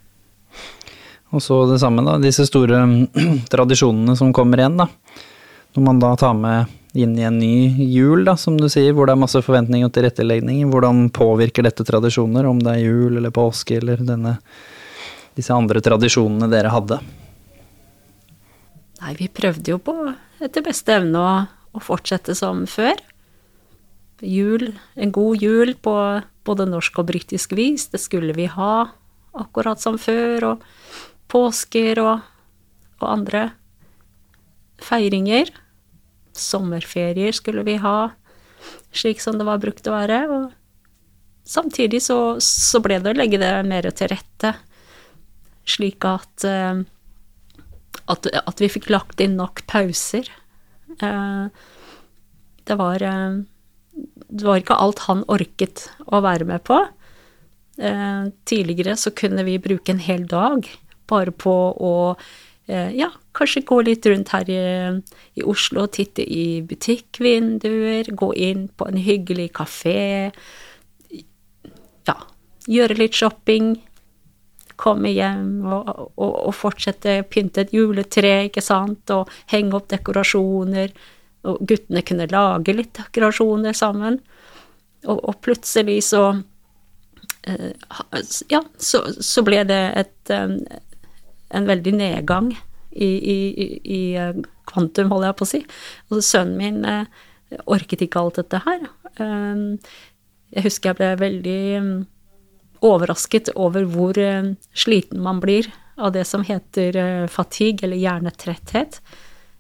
Og 1.36 1.44
så 1.44 1.64
det 1.72 1.82
samme, 1.84 2.06
da, 2.06 2.20
disse 2.22 2.48
store 2.48 2.86
tradisjonene 3.54 4.18
som 4.20 4.34
kommer 4.36 4.62
igjen, 4.62 4.84
da 4.86 4.90
når 5.76 5.84
man 5.84 6.00
da 6.00 6.16
tar 6.16 6.34
med 6.34 6.72
inn 6.96 7.18
i 7.20 7.26
en 7.28 7.40
ny 7.40 7.84
jul, 7.92 8.24
da, 8.24 8.38
som 8.40 8.56
du 8.56 8.70
sier, 8.72 8.94
hvor 8.96 9.10
det 9.10 9.16
er 9.16 9.20
masse 9.20 9.42
forventninger 9.44 9.90
og 9.90 9.92
tilrettelegning, 9.98 10.62
hvordan 10.72 11.10
påvirker 11.12 11.66
dette 11.68 11.84
tradisjoner, 11.84 12.48
om 12.48 12.62
det 12.64 12.78
er 12.78 12.86
jul 12.86 13.18
eller 13.20 13.34
påske 13.36 13.82
eller 13.82 14.00
denne, 14.00 14.38
disse 15.36 15.52
andre 15.52 15.84
tradisjonene 15.84 16.48
dere 16.52 16.72
hadde? 16.72 17.02
Nei, 19.02 19.18
vi 19.20 19.28
prøvde 19.28 19.76
jo 19.76 19.82
på 19.84 19.98
etter 20.46 20.66
beste 20.66 20.94
evne 21.00 21.22
å, 21.22 21.34
å 21.76 21.84
fortsette 21.84 22.36
som 22.38 22.64
før. 22.70 23.00
Jul, 24.24 24.72
en 24.96 25.12
god 25.12 25.42
jul 25.44 25.74
på 25.84 25.96
både 26.46 26.68
norsk 26.70 27.02
og 27.02 27.10
britisk 27.10 27.56
vis, 27.58 27.90
det 27.92 28.00
skulle 28.04 28.36
vi 28.38 28.48
ha 28.52 28.88
akkurat 29.36 29.82
som 29.82 29.98
før, 30.00 30.54
og 30.54 30.66
påsker 31.32 32.00
og, 32.04 32.26
og 33.02 33.08
andre 33.10 33.50
feiringer. 34.84 35.52
Sommerferier 36.36 37.36
skulle 37.36 37.66
vi 37.68 37.78
ha, 37.84 38.12
slik 38.96 39.22
som 39.24 39.40
det 39.40 39.48
var 39.48 39.62
brukt 39.64 39.88
å 39.88 39.96
være. 39.96 40.22
Og 40.32 41.48
samtidig 41.48 42.04
så, 42.06 42.38
så 42.44 42.82
ble 42.84 43.00
det 43.04 43.14
å 43.14 43.20
legge 43.20 43.42
det 43.42 43.52
mer 43.68 43.90
til 43.96 44.12
rette, 44.14 44.56
slik 45.66 46.06
at, 46.08 46.48
uh, 46.48 46.84
at, 48.12 48.28
at 48.28 48.62
vi 48.62 48.70
fikk 48.72 48.90
lagt 48.94 49.22
inn 49.24 49.38
nok 49.40 49.64
pauser. 49.72 50.28
Uh, 51.02 51.48
det 52.66 52.78
var 52.80 53.04
uh, 53.04 53.42
Det 54.30 54.46
var 54.46 54.62
ikke 54.62 54.78
alt 54.80 55.06
han 55.10 55.26
orket 55.32 55.90
å 56.08 56.22
være 56.26 56.48
med 56.48 56.64
på. 56.68 56.86
tidligere 58.48 58.94
så 58.96 59.12
kunne 59.12 59.44
vi 59.44 59.58
bruke 59.60 59.92
en 59.92 60.00
hel 60.00 60.22
dag 60.32 60.64
bare 61.12 61.32
på 61.36 61.52
å 61.76 61.96
ja, 62.68 63.10
Kanskje 63.36 63.66
gå 63.68 63.82
litt 63.84 64.06
rundt 64.08 64.32
her 64.32 64.48
i, 64.48 64.60
i 65.36 65.44
Oslo 65.44 65.84
og 65.84 65.92
titte 65.98 66.24
i 66.24 66.62
butikkvinduer, 66.64 68.08
gå 68.16 68.30
inn 68.34 68.70
på 68.72 68.88
en 68.88 69.02
hyggelig 69.04 69.50
kafé. 69.60 70.32
Ja, 72.08 72.16
gjøre 72.72 72.96
litt 73.02 73.20
shopping. 73.20 73.76
Komme 74.82 75.12
hjem 75.16 75.62
og, 75.66 75.90
og, 76.20 76.32
og 76.50 76.54
fortsette 76.56 77.22
pynte 77.32 77.64
et 77.64 77.74
juletre, 77.76 78.32
ikke 78.50 78.64
sant, 78.66 79.10
og 79.16 79.30
henge 79.54 79.78
opp 79.78 79.88
dekorasjoner. 79.94 80.92
Og 81.46 81.62
guttene 81.70 82.02
kunne 82.04 82.26
lage 82.32 82.74
litt 82.76 82.94
dekorasjoner 82.98 83.76
sammen. 83.78 84.20
Og, 85.06 85.20
og 85.30 85.36
plutselig 85.46 86.00
så 86.10 86.24
eh, 87.48 87.72
Ja, 88.52 88.64
så, 88.82 89.04
så 89.22 89.44
ble 89.46 89.62
det 89.70 89.82
et, 90.02 90.34
eh, 90.34 90.80
en 91.56 91.68
veldig 91.70 91.94
nedgang 92.00 92.52
i, 92.96 93.08
i, 93.08 93.38
i- 93.86 94.16
eh, 94.20 94.34
kvantum, 94.66 95.12
holder 95.14 95.30
jeg 95.30 95.38
på 95.40 95.46
å 95.46 95.52
si. 95.52 95.60
Og 96.10 96.24
sønnen 96.26 96.58
min 96.58 96.82
orket 97.70 98.02
ikke 98.02 98.18
alt 98.24 98.40
dette 98.42 98.58
her. 98.66 98.88
Jeg 100.56 100.64
husker 100.66 100.90
jeg 100.90 100.98
ble 100.98 101.10
veldig 101.22 101.60
overrasket 102.86 103.52
over 103.56 103.88
hvor 103.90 104.18
eh, 104.20 104.54
sliten 104.78 105.22
man 105.24 105.42
blir 105.44 105.70
av 105.96 106.14
det 106.16 106.26
som 106.28 106.44
heter 106.46 106.98
eh, 107.00 107.28
fatigue, 107.32 107.86
eller 107.86 107.98
hjernetretthet. 107.98 109.02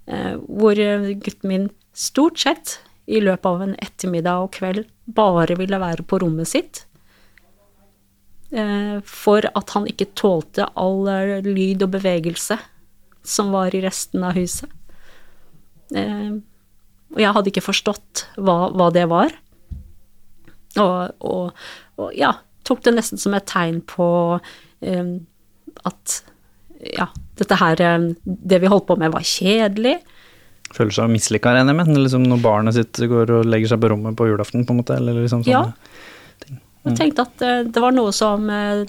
Eh, 0.06 0.34
Hvor 0.36 0.76
gutten 0.76 1.50
min 1.50 1.70
stort 1.94 2.40
sett 2.40 2.80
i 3.06 3.22
løpet 3.22 3.46
av 3.46 3.62
en 3.64 3.76
ettermiddag 3.82 4.44
og 4.44 4.52
kveld 4.58 4.86
bare 5.06 5.56
ville 5.58 5.80
være 5.82 6.04
på 6.04 6.20
rommet 6.22 6.50
sitt. 6.50 6.86
For 9.06 9.46
at 9.46 9.72
han 9.76 9.88
ikke 9.90 10.14
tålte 10.16 10.68
all 10.80 11.10
lyd 11.44 11.84
og 11.84 11.92
bevegelse 11.98 12.56
som 13.26 13.50
var 13.52 13.76
i 13.76 13.82
resten 13.84 14.24
av 14.24 14.38
huset. 14.38 14.70
Og 15.92 17.20
jeg 17.22 17.34
hadde 17.36 17.52
ikke 17.52 17.66
forstått 17.66 18.26
hva, 18.38 18.72
hva 18.72 18.90
det 18.96 19.06
var. 19.12 19.36
Og, 20.82 21.14
og, 21.20 21.66
og 22.00 22.16
ja, 22.16 22.32
tok 22.66 22.84
det 22.86 22.95
nesten 22.97 23.22
som 23.22 23.36
et 23.38 23.47
tegn 23.49 23.82
på 23.89 24.07
eh, 24.86 25.13
at 25.86 26.20
ja, 26.95 27.07
dette 27.39 27.57
her 27.57 27.80
Det 28.24 28.59
vi 28.61 28.70
holdt 28.70 28.88
på 28.88 28.97
med, 28.99 29.13
var 29.13 29.26
kjedelig. 29.26 29.97
Føler 30.76 30.95
seg 30.95 31.11
mislykka, 31.13 31.53
regner 31.55 31.74
jeg 31.76 31.80
med. 31.80 32.01
Liksom 32.03 32.26
når 32.28 32.41
barnet 32.43 32.78
sitt 32.78 32.99
går 33.09 33.32
og 33.38 33.47
legger 33.49 33.74
seg 33.74 33.82
på 33.84 33.91
rommet 33.93 34.18
på 34.18 34.28
julaften, 34.30 34.66
på 34.66 34.76
en 34.76 34.82
måte. 34.82 34.97
Eller 34.97 35.22
liksom 35.22 35.45
sånne 35.45 35.53
Ja. 35.53 36.59
Og 36.86 36.93
tenkte 36.99 37.24
at 37.26 37.41
eh, 37.41 37.63
det 37.66 37.82
var 37.82 37.95
noe 37.95 38.11
som 38.13 38.49
eh, 38.53 38.84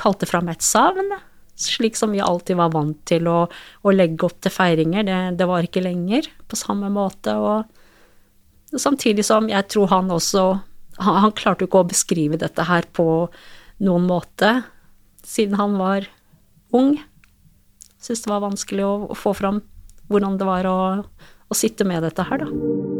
kalte 0.00 0.28
fram 0.28 0.50
et 0.52 0.64
savn. 0.64 1.14
Slik 1.60 1.96
som 1.96 2.12
vi 2.12 2.20
alltid 2.20 2.58
var 2.58 2.72
vant 2.74 2.98
til 3.08 3.28
å, 3.30 3.44
å 3.48 3.94
legge 3.94 4.26
opp 4.26 4.40
til 4.44 4.52
feiringer. 4.52 5.06
Det, 5.06 5.20
det 5.40 5.48
var 5.48 5.64
ikke 5.64 5.84
lenger 5.84 6.28
på 6.50 6.58
samme 6.58 6.90
måte. 6.92 7.36
Og 7.38 8.80
samtidig 8.80 9.24
som 9.24 9.48
jeg 9.48 9.70
tror 9.70 9.92
han 9.94 10.12
også 10.12 10.48
Han, 11.02 11.20
han 11.26 11.34
klarte 11.36 11.64
jo 11.64 11.70
ikke 11.70 11.82
å 11.82 11.90
beskrive 11.90 12.38
dette 12.40 12.66
her 12.68 12.86
på 12.94 13.06
noen 13.84 14.06
måte, 14.06 14.60
siden 15.26 15.58
han 15.58 15.78
var 15.80 16.06
ung. 16.74 16.96
Syns 18.02 18.24
det 18.24 18.30
var 18.30 18.44
vanskelig 18.44 18.84
å, 18.86 18.96
å 19.10 19.18
få 19.18 19.34
fram 19.36 19.62
hvordan 20.12 20.36
det 20.38 20.48
var 20.48 20.68
å, 20.68 20.78
å 21.48 21.56
sitte 21.56 21.86
med 21.88 22.04
dette 22.04 22.26
her, 22.28 22.44
da. 22.44 22.94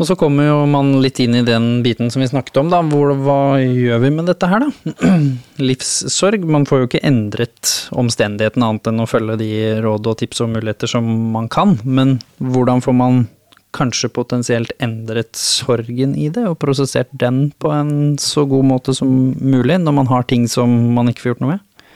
Og 0.00 0.08
så 0.08 0.16
kommer 0.16 0.46
jo 0.46 0.62
man 0.66 0.94
litt 1.04 1.20
inn 1.20 1.36
i 1.36 1.44
den 1.44 1.82
biten 1.84 2.08
som 2.10 2.22
vi 2.24 2.30
snakket 2.30 2.56
om, 2.62 2.70
da. 2.72 2.80
Hvor, 2.88 3.12
hva 3.22 3.60
gjør 3.60 4.00
vi 4.02 4.10
med 4.14 4.26
dette 4.30 4.48
her, 4.48 4.64
da? 4.64 5.10
Livssorg. 5.68 6.46
Man 6.48 6.64
får 6.66 6.80
jo 6.80 6.88
ikke 6.88 7.02
endret 7.06 7.74
omstendighetene 8.00 8.70
annet 8.70 8.88
enn 8.88 9.04
å 9.04 9.08
følge 9.10 9.36
de 9.42 9.52
råd 9.84 10.08
og 10.08 10.18
tips 10.22 10.42
og 10.46 10.54
muligheter 10.54 10.90
som 10.90 11.06
man 11.36 11.50
kan. 11.52 11.76
Men 11.84 12.16
hvordan 12.40 12.80
får 12.82 12.96
man 12.98 13.22
kanskje 13.72 14.10
potensielt 14.12 14.72
endret 14.82 15.36
sorgen 15.38 16.14
i 16.18 16.28
det, 16.32 16.44
og 16.48 16.58
prosessert 16.60 17.12
den 17.16 17.46
på 17.62 17.72
en 17.72 18.18
så 18.20 18.44
god 18.48 18.66
måte 18.68 18.94
som 18.96 19.32
mulig, 19.40 19.78
når 19.80 19.96
man 19.96 20.10
har 20.10 20.26
ting 20.28 20.48
som 20.50 20.72
man 20.96 21.08
ikke 21.10 21.24
får 21.24 21.32
gjort 21.32 21.44
noe 21.44 21.54
med? 21.54 21.86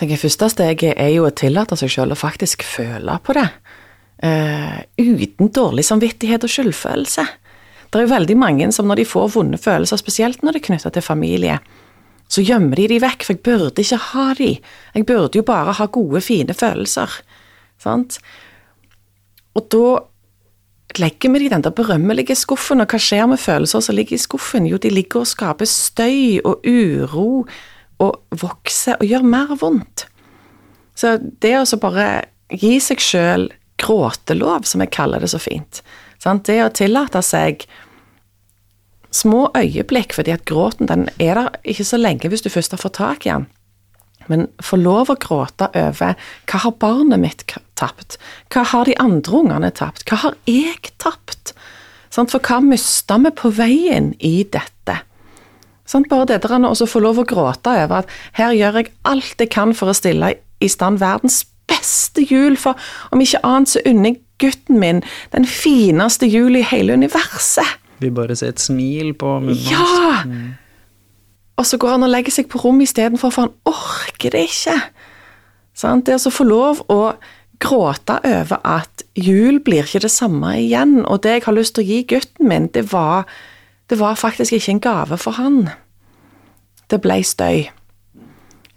Tenker 0.00 0.20
Første 0.20 0.50
steget 0.50 0.98
er 0.98 1.12
jo 1.14 1.28
å 1.28 1.34
tillate 1.34 1.78
seg 1.78 1.92
selv 1.92 2.16
å 2.16 2.18
faktisk 2.18 2.66
føle 2.66 3.16
på 3.24 3.36
det. 3.38 3.46
Uh, 4.24 4.80
uten 4.98 5.50
dårlig 5.54 5.84
samvittighet 5.86 6.44
og 6.46 6.52
skyldfølelse. 6.52 7.24
Det 7.88 8.00
er 8.00 8.06
jo 8.08 8.14
veldig 8.14 8.36
mange 8.38 8.68
som 8.74 8.88
når 8.90 9.02
de 9.02 9.08
får 9.08 9.32
vonde 9.36 9.60
følelser, 9.60 10.00
spesielt 10.00 10.42
når 10.42 10.56
det 10.56 10.62
er 10.62 10.68
knytta 10.68 10.90
til 10.94 11.04
familie, 11.04 11.60
så 12.28 12.42
gjemmer 12.42 12.80
de 12.80 12.88
de 12.90 12.98
vekk, 13.02 13.22
for 13.22 13.36
jeg 13.36 13.44
burde 13.46 13.84
ikke 13.84 14.00
ha 14.10 14.24
de. 14.38 14.48
Jeg 14.96 15.06
burde 15.06 15.38
jo 15.38 15.44
bare 15.46 15.76
ha 15.78 15.86
gode, 15.92 16.22
fine 16.24 16.56
følelser. 16.56 17.20
Sant? 17.78 18.18
Og 19.54 19.68
da 19.70 19.84
legger 20.98 21.32
vi 21.32 21.42
de 21.42 21.46
i 21.48 21.52
den 21.52 21.64
der 21.64 21.74
berømmelige 21.74 22.36
skuffen, 22.38 22.82
og 22.82 22.90
hva 22.90 23.00
skjer 23.00 23.26
med 23.30 23.40
følelser 23.42 23.82
som 23.84 23.96
ligger 23.96 24.16
i 24.16 24.22
skuffen? 24.22 24.68
Jo, 24.68 24.78
de 24.80 24.92
ligger 24.92 25.22
og 25.22 25.30
skaper 25.30 25.68
støy 25.68 26.40
og 26.44 26.64
uro 26.66 27.44
og 28.02 28.40
vokser 28.42 28.98
og 29.00 29.08
gjør 29.08 29.26
mer 29.26 29.54
vondt. 29.60 30.06
Så 30.94 31.16
det 31.42 31.54
å 31.58 31.80
bare 31.82 32.08
gi 32.54 32.76
seg 32.82 33.02
sjøl 33.02 33.48
gråtelov, 33.82 34.68
som 34.68 34.82
jeg 34.84 34.92
kaller 34.94 35.22
det 35.22 35.32
så 35.32 35.40
fint, 35.42 35.82
sant? 36.22 36.46
det 36.46 36.60
å 36.62 36.72
tillate 36.72 37.22
seg 37.26 37.66
små 39.14 39.48
øyeblikk, 39.54 40.14
fordi 40.14 40.34
at 40.34 40.46
gråten 40.48 40.90
den 40.90 41.08
er 41.22 41.38
der 41.38 41.50
ikke 41.62 41.86
så 41.86 41.98
lenge 42.00 42.30
hvis 42.30 42.42
du 42.42 42.50
først 42.50 42.74
har 42.74 42.82
fått 42.82 42.98
tak 42.98 43.26
i 43.26 43.32
den. 43.32 43.46
Men 44.30 44.48
få 44.62 44.78
lov 44.80 45.12
å 45.12 45.18
gråte 45.20 45.68
over 45.76 46.14
hva 46.50 46.60
har 46.64 46.76
barnet 46.80 47.20
mitt 47.22 47.46
tapt? 47.78 48.18
Hva 48.52 48.64
har 48.72 48.88
de 48.88 48.96
andre 49.02 49.40
ungene 49.44 49.70
tapt? 49.74 50.06
Hva 50.08 50.20
har 50.24 50.38
jeg 50.48 50.94
tapt? 51.02 51.54
For 52.14 52.38
hva 52.38 52.60
mista 52.62 53.18
vi 53.18 53.32
på 53.34 53.50
veien 53.56 54.12
i 54.22 54.36
dette? 54.44 55.00
Bare 56.08 56.26
det 56.30 56.40
der 56.42 56.56
å 56.56 56.70
også 56.70 56.88
få 56.88 57.02
lov 57.04 57.20
å 57.20 57.26
gråte 57.28 57.74
over 57.84 58.02
at 58.02 58.12
her 58.38 58.54
gjør 58.56 58.80
jeg 58.80 58.92
alt 59.06 59.42
jeg 59.42 59.50
kan 59.52 59.74
for 59.76 59.92
å 59.92 59.96
stille 59.96 60.32
i 60.64 60.70
stand 60.70 61.02
verdens 61.02 61.42
beste 61.68 62.24
jul, 62.24 62.56
for 62.60 62.78
om 63.12 63.20
ikke 63.20 63.42
annet 63.44 63.74
så 63.74 63.82
unner 63.86 64.14
jeg 64.14 64.20
gutten 64.42 64.80
min 64.80 65.02
den 65.34 65.46
fineste 65.48 66.26
jul 66.28 66.56
i 66.58 66.64
hele 66.66 66.96
universet. 66.96 67.78
Vi 68.02 68.10
bare 68.10 68.34
ser 68.36 68.54
et 68.54 68.62
smil 68.62 69.12
på 69.18 69.38
munnen 69.44 69.60
hans. 69.70 70.26
Ja! 70.26 70.63
Og 71.56 71.66
så 71.66 71.78
går 71.78 71.94
han 71.94 72.02
og 72.02 72.10
legger 72.10 72.34
seg 72.34 72.48
på 72.50 72.58
rommet 72.58 72.88
istedenfor, 72.88 73.30
for 73.30 73.46
han 73.46 73.54
orker 73.70 74.34
det 74.34 74.46
ikke. 74.48 74.74
Sant? 75.74 76.06
Det 76.06 76.16
å 76.18 76.32
få 76.34 76.46
lov 76.46 76.82
å 76.90 77.14
gråte 77.62 78.18
over 78.26 78.58
at 78.66 79.04
jul 79.14 79.60
blir 79.64 79.86
ikke 79.86 80.02
det 80.04 80.10
samme 80.10 80.56
igjen, 80.58 81.04
og 81.06 81.22
det 81.22 81.38
jeg 81.38 81.44
har 81.46 81.56
lyst 81.56 81.76
til 81.76 81.84
å 81.84 81.88
gi 81.88 82.00
gutten 82.10 82.50
min, 82.50 82.66
det 82.74 82.88
var, 82.92 83.28
det 83.90 83.98
var 84.00 84.18
faktisk 84.18 84.56
ikke 84.56 84.74
en 84.74 84.82
gave 84.84 85.18
for 85.18 85.38
han. 85.38 85.68
Det 86.90 87.00
ble 87.00 87.22
støy. 87.24 87.68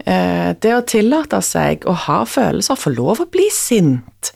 Eh, 0.05 0.53
Det 0.61 0.73
å 0.75 0.85
tillate 0.85 1.41
seg 1.41 1.85
å 1.85 1.93
ha 2.05 2.23
følelser, 2.25 2.75
få 2.75 2.93
lov 2.95 3.21
å 3.21 3.31
bli 3.31 3.49
sint. 3.51 4.31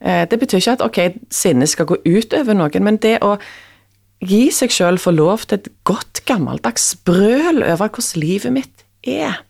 Eh, 0.00 0.26
Det 0.26 0.38
betyr 0.38 0.58
ikke 0.58 0.72
at 0.72 0.82
ok, 0.82 0.98
sinnet 1.30 1.68
skal 1.68 1.86
gå 1.86 1.96
ut 2.04 2.34
over 2.34 2.54
noen, 2.54 2.84
men 2.84 2.96
det 2.96 3.18
å 3.22 3.38
gi 4.24 4.46
seg 4.54 4.72
sjøl 4.72 5.00
få 5.00 5.12
lov 5.14 5.44
til 5.46 5.60
et 5.60 5.68
godt 5.88 6.22
gammeldags 6.28 6.94
brøl 7.06 7.62
over 7.62 7.90
hvordan 7.90 8.22
livet 8.22 8.54
mitt 8.54 8.86
er. 9.06 9.42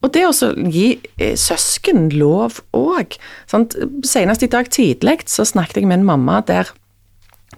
Og 0.00 0.12
det 0.14 0.24
å 0.24 0.32
gi 0.72 0.94
eh, 1.20 1.36
søsken 1.36 2.08
lov 2.14 2.62
òg. 2.76 3.16
Senest 3.50 4.44
i 4.44 4.50
dag 4.52 4.70
tidlig 4.72 5.18
så 5.28 5.44
snakket 5.48 5.82
jeg 5.82 5.90
med 5.90 6.00
en 6.00 6.08
mamma 6.12 6.40
der 6.46 6.72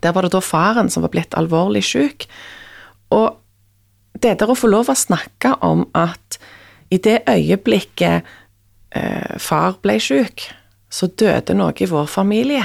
der 0.03 0.11
var 0.11 0.27
det 0.27 0.33
da 0.35 0.41
faren 0.43 0.89
som 0.91 1.05
var 1.05 1.13
blitt 1.13 1.37
alvorlig 1.39 1.85
syk. 1.87 2.27
Og 3.15 3.37
det 4.19 4.35
der 4.41 4.51
å 4.51 4.57
få 4.59 4.71
lov 4.73 4.91
å 4.91 4.99
snakke 4.99 5.55
om 5.63 5.85
at 5.95 6.41
i 6.91 6.99
det 6.99 7.21
øyeblikket 7.31 8.27
eh, 8.97 9.35
far 9.39 9.79
ble 9.85 10.01
syk, 10.03 10.49
så 10.91 11.07
døde 11.07 11.55
noe 11.55 11.77
i 11.79 11.89
vår 11.89 12.11
familie 12.11 12.65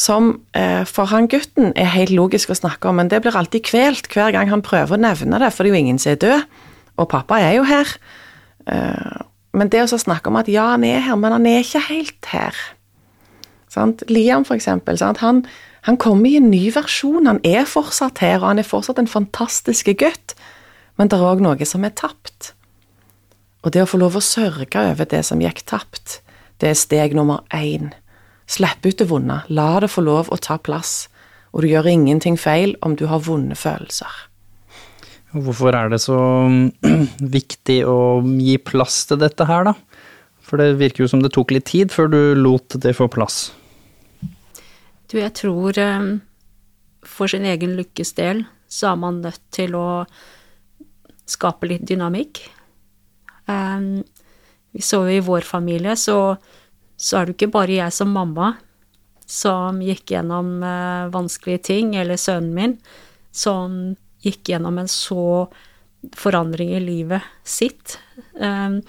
som 0.00 0.32
eh, 0.56 0.86
for 0.88 1.10
han 1.12 1.28
gutten 1.28 1.74
er 1.76 1.92
helt 1.92 2.12
logisk 2.14 2.52
å 2.52 2.56
snakke 2.56 2.88
om, 2.88 2.96
men 3.00 3.10
det 3.12 3.20
blir 3.20 3.36
alltid 3.36 3.66
kvelt 3.68 4.08
hver 4.14 4.32
gang 4.32 4.48
han 4.48 4.64
prøver 4.64 4.96
å 4.96 5.02
nevne 5.02 5.40
det, 5.42 5.50
for 5.52 5.66
det 5.66 5.70
er 5.70 5.76
jo 5.76 5.84
ingen 5.84 6.00
som 6.00 6.14
er 6.14 6.22
død, 6.22 6.60
og 7.00 7.08
pappa 7.12 7.40
er 7.44 7.58
jo 7.58 7.66
her. 7.68 7.92
Eh, 8.64 9.18
men 9.56 9.72
det 9.72 9.82
å 9.84 9.98
snakke 10.00 10.30
om 10.30 10.38
at 10.40 10.48
ja, 10.48 10.70
han 10.72 10.86
er 10.88 11.02
her, 11.04 11.18
men 11.20 11.34
han 11.36 11.48
er 11.48 11.60
ikke 11.64 11.82
helt 11.90 12.30
her. 12.32 12.56
Sant? 13.70 14.06
Liam, 14.08 14.46
for 14.46 14.56
eksempel? 14.56 14.96
Han, 15.20 15.44
han 15.86 16.00
kommer 16.00 16.30
i 16.30 16.38
en 16.40 16.48
ny 16.52 16.70
versjon, 16.74 17.28
han 17.28 17.42
er 17.44 17.68
fortsatt 17.68 18.22
her, 18.24 18.40
og 18.40 18.54
han 18.54 18.62
er 18.62 18.68
fortsatt 18.68 19.02
en 19.02 19.10
fantastisk 19.10 19.92
gutt, 20.00 20.36
men 20.96 21.10
det 21.10 21.18
er 21.18 21.28
òg 21.28 21.44
noe 21.44 21.68
som 21.68 21.84
er 21.84 21.94
tapt. 21.96 22.54
Og 23.60 23.74
det 23.74 23.84
å 23.84 23.90
få 23.90 24.00
lov 24.00 24.16
å 24.16 24.24
sørge 24.24 24.80
over 24.80 25.08
det 25.08 25.26
som 25.28 25.42
gikk 25.44 25.66
tapt, 25.68 26.22
det 26.60 26.72
er 26.72 26.78
steg 26.78 27.12
nummer 27.16 27.44
én. 27.52 27.92
Slipp 28.50 28.86
ut 28.86 28.98
det 28.98 29.06
vonde, 29.06 29.36
la 29.54 29.68
det 29.82 29.92
få 29.92 30.02
lov 30.02 30.32
å 30.34 30.38
ta 30.42 30.56
plass, 30.58 31.04
og 31.54 31.62
du 31.62 31.70
gjør 31.70 31.86
ingenting 31.90 32.38
feil 32.40 32.74
om 32.82 32.96
du 32.98 33.06
har 33.10 33.22
vonde 33.22 33.54
følelser. 33.58 34.10
Hvorfor 35.30 35.76
er 35.78 35.92
det 35.92 36.00
så 36.02 36.18
viktig 37.36 37.78
å 37.86 38.18
gi 38.26 38.56
plass 38.58 39.04
til 39.06 39.20
dette 39.22 39.46
her, 39.46 39.70
da? 39.70 39.76
For 40.42 40.58
det 40.58 40.80
virker 40.80 41.04
jo 41.04 41.10
som 41.12 41.22
det 41.22 41.30
tok 41.36 41.54
litt 41.54 41.68
tid 41.70 41.94
før 41.94 42.10
du 42.10 42.20
lot 42.34 42.74
det 42.82 42.96
få 42.98 43.06
plass. 43.12 43.52
Du, 45.10 45.18
jeg 45.20 45.30
tror 45.38 45.78
eh, 45.78 46.08
for 47.06 47.30
sin 47.30 47.46
egen 47.46 47.76
lykkes 47.78 48.16
del 48.18 48.42
så 48.70 48.92
er 48.92 48.98
man 48.98 49.22
nødt 49.22 49.42
til 49.54 49.76
å 49.78 50.04
skape 51.30 51.70
litt 51.70 51.86
dynamikk. 51.86 52.42
Eh, 53.46 53.86
vi 54.74 54.82
så 54.82 55.04
jo 55.06 55.14
i 55.14 55.22
vår 55.22 55.46
familie, 55.46 55.94
så, 55.98 56.34
så 57.00 57.20
er 57.20 57.28
det 57.28 57.38
ikke 57.38 57.54
bare 57.54 57.78
jeg 57.78 57.96
som 57.96 58.12
mamma 58.12 58.54
som 59.30 59.78
gikk 59.84 60.10
gjennom 60.10 60.58
eh, 60.66 61.10
vanskelige 61.14 61.62
ting, 61.70 61.94
eller 61.96 62.18
sønnen 62.18 62.54
min, 62.56 62.72
som 63.30 63.94
gikk 64.24 64.50
gjennom 64.50 64.80
en 64.82 64.90
så 64.90 65.46
forandring 66.18 66.72
i 66.74 66.80
livet 66.82 67.22
sitt. 67.46 68.00
Eh, 68.40 68.80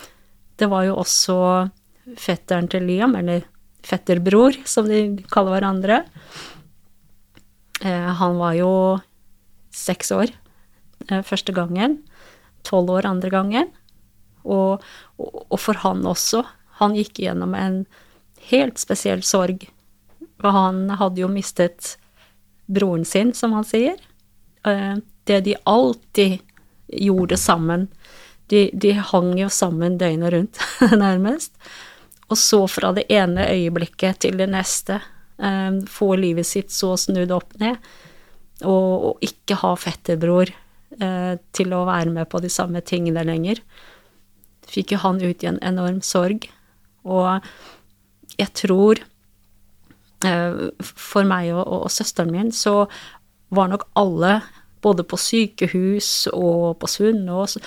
det 0.58 0.70
var 0.72 0.88
jo 0.88 0.98
også 1.02 1.38
fetteren 2.18 2.68
til 2.72 2.88
Liam, 2.90 3.16
eller 3.20 3.46
fetterbror, 3.86 4.58
som 4.66 4.90
de 4.90 5.22
kaller 5.32 5.58
hverandre. 5.58 6.02
Eh, 7.82 8.10
han 8.18 8.38
var 8.42 8.58
jo 8.58 8.72
seks 9.74 10.12
år 10.14 10.34
eh, 11.10 11.22
første 11.26 11.54
gangen, 11.56 12.00
tolv 12.68 12.92
år 12.98 13.10
andre 13.10 13.32
gangen. 13.34 13.72
Og, 14.42 14.82
og, 15.22 15.58
for 15.62 15.78
han 15.84 16.02
også. 16.10 16.42
Han 16.82 16.98
gikk 16.98 17.22
gjennom 17.22 17.54
en 17.56 17.84
helt 18.50 18.82
spesiell 18.82 19.22
sorg. 19.24 19.68
Han 20.42 20.88
hadde 20.98 21.22
jo 21.22 21.30
mistet 21.30 21.96
broren 22.66 23.06
sin, 23.06 23.34
som 23.38 23.54
han 23.54 23.68
sier. 23.68 24.00
Eh, 24.66 24.96
det 25.24 25.40
de 25.46 25.56
alltid 25.64 26.40
gjorde 26.88 27.38
sammen. 27.38 27.88
De, 28.48 28.70
de 28.74 28.92
hang 28.92 29.38
jo 29.40 29.50
sammen 29.50 29.98
døgnet 29.98 30.34
rundt, 30.34 30.62
nærmest. 31.06 31.54
Og 32.28 32.38
så 32.38 32.66
fra 32.68 32.92
det 32.96 33.06
ene 33.12 33.48
øyeblikket 33.52 34.24
til 34.26 34.38
det 34.40 34.50
neste 34.52 35.02
eh, 35.38 35.78
få 35.88 36.16
livet 36.20 36.48
sitt 36.48 36.72
så 36.72 36.96
snudd 37.00 37.32
opp 37.36 37.54
ned, 37.62 37.78
og, 38.62 38.94
og 39.12 39.26
ikke 39.26 39.58
ha 39.64 39.72
fetterbror 39.80 40.52
eh, 40.52 41.34
til 41.56 41.76
å 41.76 41.86
være 41.90 42.14
med 42.14 42.30
på 42.32 42.42
de 42.44 42.52
samme 42.52 42.82
tingene 42.86 43.24
lenger, 43.28 43.62
fikk 44.72 44.96
jo 44.96 45.02
han 45.04 45.22
ut 45.22 45.44
i 45.44 45.50
en 45.50 45.60
enorm 45.66 46.02
sorg. 46.06 46.48
Og 47.08 47.42
jeg 48.38 48.52
tror 48.58 49.02
eh, 50.26 50.60
For 50.82 51.28
meg 51.28 51.52
og, 51.54 51.64
og, 51.66 51.86
og 51.88 51.94
søsteren 51.94 52.32
min 52.34 52.52
så 52.56 52.86
var 53.52 53.72
nok 53.72 53.88
alle, 54.00 54.40
både 54.82 55.04
på 55.04 55.20
sykehus 55.20 56.30
og 56.32 56.80
på 56.80 56.88
Sunnaas, 56.90 57.58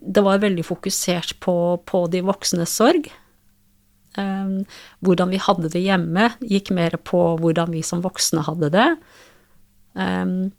det 0.00 0.22
var 0.24 0.40
veldig 0.42 0.64
fokusert 0.66 1.36
på, 1.44 1.54
på 1.86 2.04
de 2.12 2.22
voksnes 2.26 2.72
sorg. 2.80 3.10
Um, 4.18 4.64
hvordan 5.06 5.30
vi 5.30 5.38
hadde 5.38 5.70
det 5.70 5.84
hjemme, 5.84 6.32
gikk 6.42 6.72
mer 6.74 6.96
på 7.06 7.20
hvordan 7.40 7.70
vi 7.70 7.82
som 7.86 8.02
voksne 8.02 8.42
hadde 8.48 8.72
det. 8.74 8.88
Um, 9.94 10.50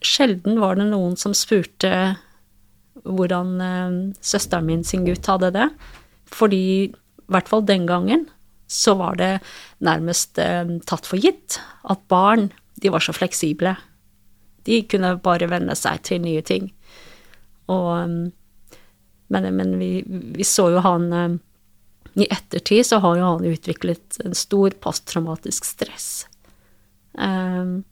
sjelden 0.00 0.60
var 0.62 0.78
det 0.78 0.88
noen 0.88 1.18
som 1.20 1.36
spurte 1.36 1.92
hvordan 3.04 3.52
um, 3.60 3.98
søsteren 4.24 4.68
min 4.68 4.84
sin 4.86 5.04
gutt 5.04 5.28
hadde 5.28 5.52
det. 5.58 5.68
Fordi, 6.30 6.92
i 7.30 7.34
hvert 7.36 7.50
fall 7.50 7.62
den 7.66 7.86
gangen, 7.86 8.26
så 8.70 8.96
var 8.98 9.16
det 9.18 9.30
nærmest 9.82 10.38
tatt 10.86 11.06
for 11.08 11.18
gitt 11.18 11.58
at 11.90 12.02
barn, 12.10 12.50
de 12.82 12.90
var 12.92 13.02
så 13.02 13.14
fleksible. 13.14 13.72
De 14.66 14.82
kunne 14.90 15.16
bare 15.22 15.48
venne 15.50 15.74
seg 15.78 16.02
til 16.06 16.22
nye 16.22 16.42
ting. 16.46 16.70
Og 17.70 18.30
Men, 19.30 19.44
men 19.54 19.76
vi, 19.78 20.02
vi, 20.06 20.42
så 20.42 20.72
jo 20.74 20.80
han 20.82 21.38
i 22.18 22.26
ettertid 22.26 22.86
så 22.86 22.98
har 22.98 23.18
jo 23.18 23.28
han 23.28 23.46
utviklet 23.46 24.18
en 24.24 24.34
stor 24.34 24.74
posttraumatisk 24.82 25.68
stress. 25.68 26.26
Um, 27.14 27.84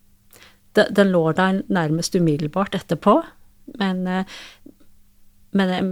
den 0.74 1.12
lå 1.12 1.22
der 1.34 1.62
nærmest 1.66 2.14
umiddelbart 2.14 2.74
etterpå, 2.78 3.20
men, 3.78 4.06
eh, 4.06 4.24
men 5.50 5.70
eh, 5.74 5.88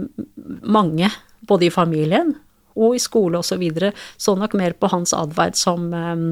mange, 0.63 1.09
både 1.47 1.67
i 1.67 1.73
familien 1.73 2.35
og 2.77 2.97
i 2.97 3.01
skole 3.01 3.41
osv., 3.41 3.55
så, 3.55 3.59
videre, 3.61 3.93
så 4.17 4.35
nok 4.37 4.53
mer 4.59 4.75
på 4.77 4.89
hans 4.93 5.15
atferd 5.17 5.57
som 5.57 5.89
um, 5.93 6.27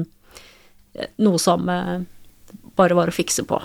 noe 1.22 1.40
som 1.42 1.66
uh, 1.68 1.98
bare 2.78 2.96
var 2.96 3.10
å 3.10 3.14
fikse 3.14 3.44
på. 3.48 3.60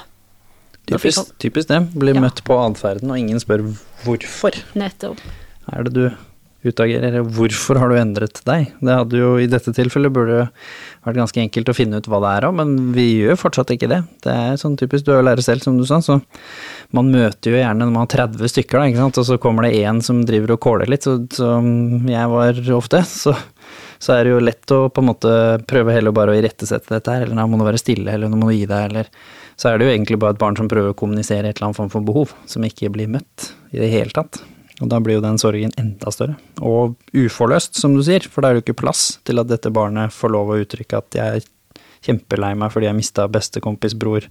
Typisk, 0.90 1.36
typisk 1.40 1.70
det. 1.70 1.80
Blir 1.94 2.18
ja. 2.18 2.24
møtt 2.24 2.42
på 2.48 2.58
atferden, 2.58 3.12
og 3.14 3.22
ingen 3.22 3.40
spør 3.42 3.68
hvorfor. 4.04 4.58
Nettopp. 4.78 5.22
Er 5.72 5.86
det 5.88 5.94
du 5.96 6.06
utagerer. 6.68 7.18
Hvorfor 7.26 7.80
har 7.82 7.90
du 7.90 7.98
endret 7.98 8.42
deg? 8.46 8.70
Det 8.80 8.98
hadde 8.98 9.18
jo 9.18 9.32
i 9.42 9.48
dette 9.50 9.74
tilfellet 9.76 10.14
burde 10.14 10.44
vært 11.02 11.18
ganske 11.18 11.42
enkelt 11.42 11.72
å 11.72 11.76
finne 11.76 12.02
ut 12.02 12.10
hva 12.12 12.20
det 12.22 12.34
er 12.38 12.48
av, 12.48 12.56
men 12.58 12.92
vi 12.96 13.08
gjør 13.24 13.40
fortsatt 13.42 13.74
ikke 13.74 13.90
det. 13.90 14.02
Det 14.26 14.34
er 14.34 14.60
sånn 14.62 14.78
typisk 14.80 15.08
du 15.08 15.14
har 15.14 15.22
jo 15.22 15.28
lære 15.30 15.46
selv, 15.46 15.66
som 15.66 15.80
du 15.80 15.86
sa, 15.90 16.02
så 16.06 16.20
man 16.96 17.10
møter 17.14 17.56
jo 17.56 17.62
gjerne 17.62 17.82
når 17.82 17.94
man 17.96 18.06
har 18.06 18.14
30 18.30 18.54
stykker, 18.54 18.78
da, 18.78 18.92
ikke 18.92 19.02
sant, 19.02 19.22
og 19.24 19.30
så 19.32 19.40
kommer 19.42 19.66
det 19.66 19.82
én 19.82 20.04
som 20.06 20.22
driver 20.28 20.56
og 20.56 20.62
kåler 20.68 20.92
litt, 20.92 21.08
som 21.34 22.08
jeg 22.10 22.32
var 22.36 22.62
ofte, 22.78 23.04
så, 23.10 23.36
så 23.98 24.16
er 24.16 24.26
det 24.26 24.36
jo 24.36 24.46
lett 24.46 24.76
å 24.78 24.84
på 24.94 25.02
en 25.02 25.10
måte 25.10 25.36
prøve 25.70 25.98
heller 25.98 26.14
bare 26.16 26.36
å 26.36 26.38
irettesette 26.38 26.94
dette 26.94 27.18
her, 27.18 27.26
eller 27.26 27.38
nå 27.38 27.50
må 27.50 27.62
du 27.62 27.68
være 27.72 27.82
stille, 27.82 28.14
eller 28.14 28.30
nå 28.30 28.38
må 28.38 28.52
du 28.52 28.60
gi 28.60 28.70
deg, 28.70 28.92
eller 28.92 29.10
så 29.58 29.72
er 29.72 29.78
det 29.78 29.90
jo 29.90 29.94
egentlig 29.96 30.22
bare 30.22 30.38
et 30.38 30.42
barn 30.42 30.58
som 30.58 30.70
prøver 30.70 30.94
å 30.94 30.98
kommunisere 30.98 31.50
et 31.50 31.58
eller 31.58 31.72
annet 31.72 31.82
form 31.82 31.92
for 31.94 32.06
behov, 32.06 32.34
som 32.50 32.66
ikke 32.66 32.94
blir 32.94 33.10
møtt 33.12 33.52
i 33.74 33.82
det 33.82 33.92
hele 33.94 34.14
tatt. 34.14 34.44
Og 34.82 34.90
da 34.90 34.98
blir 35.04 35.20
jo 35.20 35.24
den 35.24 35.38
sorgen 35.42 35.74
enda 35.78 36.12
større. 36.14 36.38
Og 36.58 36.96
uforløst, 37.14 37.78
som 37.78 37.94
du 37.96 38.02
sier, 38.06 38.26
for 38.26 38.42
da 38.42 38.50
er 38.50 38.58
det 38.58 38.64
jo 38.64 38.68
ikke 38.70 38.82
plass 38.82 39.20
til 39.28 39.42
at 39.42 39.50
dette 39.52 39.70
barnet 39.74 40.14
får 40.16 40.34
lov 40.34 40.50
å 40.52 40.62
uttrykke 40.64 41.02
at 41.02 41.18
jeg 41.18 41.42
er 41.42 41.50
kjempelei 42.02 42.56
meg 42.58 42.74
fordi 42.74 42.90
jeg 42.90 42.98
mista 42.98 43.28
bestekompisbror, 43.30 44.26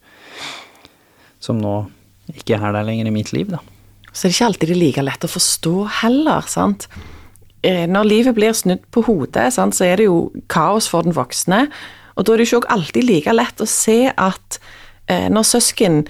som 1.41 1.61
nå 1.63 1.77
ikke 2.35 2.59
er 2.59 2.75
der 2.75 2.87
lenger 2.87 3.11
i 3.11 3.15
mitt 3.15 3.31
liv, 3.35 3.53
da. 3.55 3.63
Så 4.11 4.27
er 4.27 4.31
det 4.31 4.37
ikke 4.37 4.49
alltid 4.49 4.73
det 4.73 4.79
like 4.81 5.07
lett 5.07 5.27
å 5.27 5.31
forstå 5.31 5.75
heller, 6.01 6.47
sant. 6.51 6.89
Eh, 7.63 7.87
når 7.87 8.09
livet 8.09 8.37
blir 8.37 8.55
snudd 8.57 8.83
på 8.95 9.05
hodet, 9.07 9.53
sant, 9.55 9.77
så 9.77 9.87
er 9.87 10.01
det 10.01 10.09
jo 10.09 10.31
kaos 10.51 10.89
for 10.91 11.07
den 11.07 11.15
voksne. 11.15 11.67
Og 12.19 12.27
da 12.27 12.35
er 12.35 12.43
det 12.43 12.49
jo 12.51 12.61
ikke 12.61 12.75
alltid 12.75 13.07
like 13.07 13.35
lett 13.37 13.63
å 13.63 13.69
se 13.71 14.01
at 14.11 14.59
eh, 15.07 15.29
når 15.31 15.47
søsken 15.47 16.03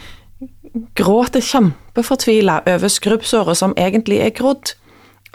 gråter 0.99 1.43
kjempefortvila 1.45 2.61
over 2.71 2.93
skrubbsåret 2.93 3.59
som 3.59 3.75
egentlig 3.79 4.21
er 4.25 4.35
grodd, 4.37 4.75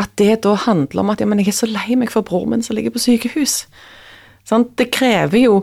at 0.02 0.12
det 0.20 0.42
da 0.44 0.56
handler 0.60 1.04
om 1.04 1.12
at 1.14 1.22
ja, 1.24 1.28
men 1.30 1.40
jeg 1.40 1.54
er 1.54 1.60
så 1.60 1.70
lei 1.72 1.96
meg 2.00 2.12
for 2.12 2.26
broren 2.28 2.56
min 2.56 2.64
som 2.66 2.76
ligger 2.76 2.94
på 2.96 3.04
sykehus. 3.04 3.64
Sånn, 4.48 4.68
det 4.80 4.92
krever 4.94 5.46
jo 5.46 5.60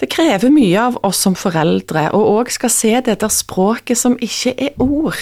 det 0.00 0.08
krever 0.08 0.48
mye 0.48 0.80
av 0.80 0.96
oss 1.04 1.18
som 1.20 1.34
foreldre, 1.36 2.06
og 2.16 2.28
òg 2.40 2.50
skal 2.54 2.72
se 2.72 2.94
det 3.04 3.18
der 3.20 3.32
språket 3.32 4.00
som 4.00 4.14
ikke 4.24 4.54
er 4.56 4.78
ord. 4.80 5.18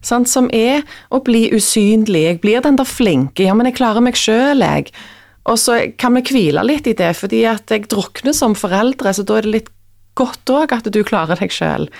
Sånn, 0.00 0.24
som 0.24 0.48
er 0.56 0.86
å 1.12 1.20
bli 1.24 1.50
usynlig. 1.52 2.22
Jeg 2.24 2.40
blir 2.40 2.62
den 2.64 2.78
der 2.80 2.88
flinke. 2.88 3.44
Ja, 3.44 3.52
men 3.52 3.68
jeg 3.68 3.76
klarer 3.76 4.04
meg 4.04 4.16
sjøl, 4.16 4.64
jeg. 4.64 4.88
Og 5.44 5.60
så 5.60 5.78
kan 6.00 6.16
vi 6.16 6.24
hvile 6.30 6.64
litt 6.64 6.88
i 6.88 6.96
det, 6.96 7.12
fordi 7.18 7.44
at 7.50 7.68
jeg 7.70 7.90
drukner 7.92 8.32
som 8.36 8.56
foreldre, 8.56 9.12
så 9.12 9.26
da 9.26 9.36
er 9.36 9.44
det 9.44 9.52
litt 9.52 9.72
godt 10.16 10.48
òg 10.48 10.72
at 10.78 10.88
du 10.88 11.02
klarer 11.04 11.36
deg 11.36 11.52
sjøl. 11.52 11.90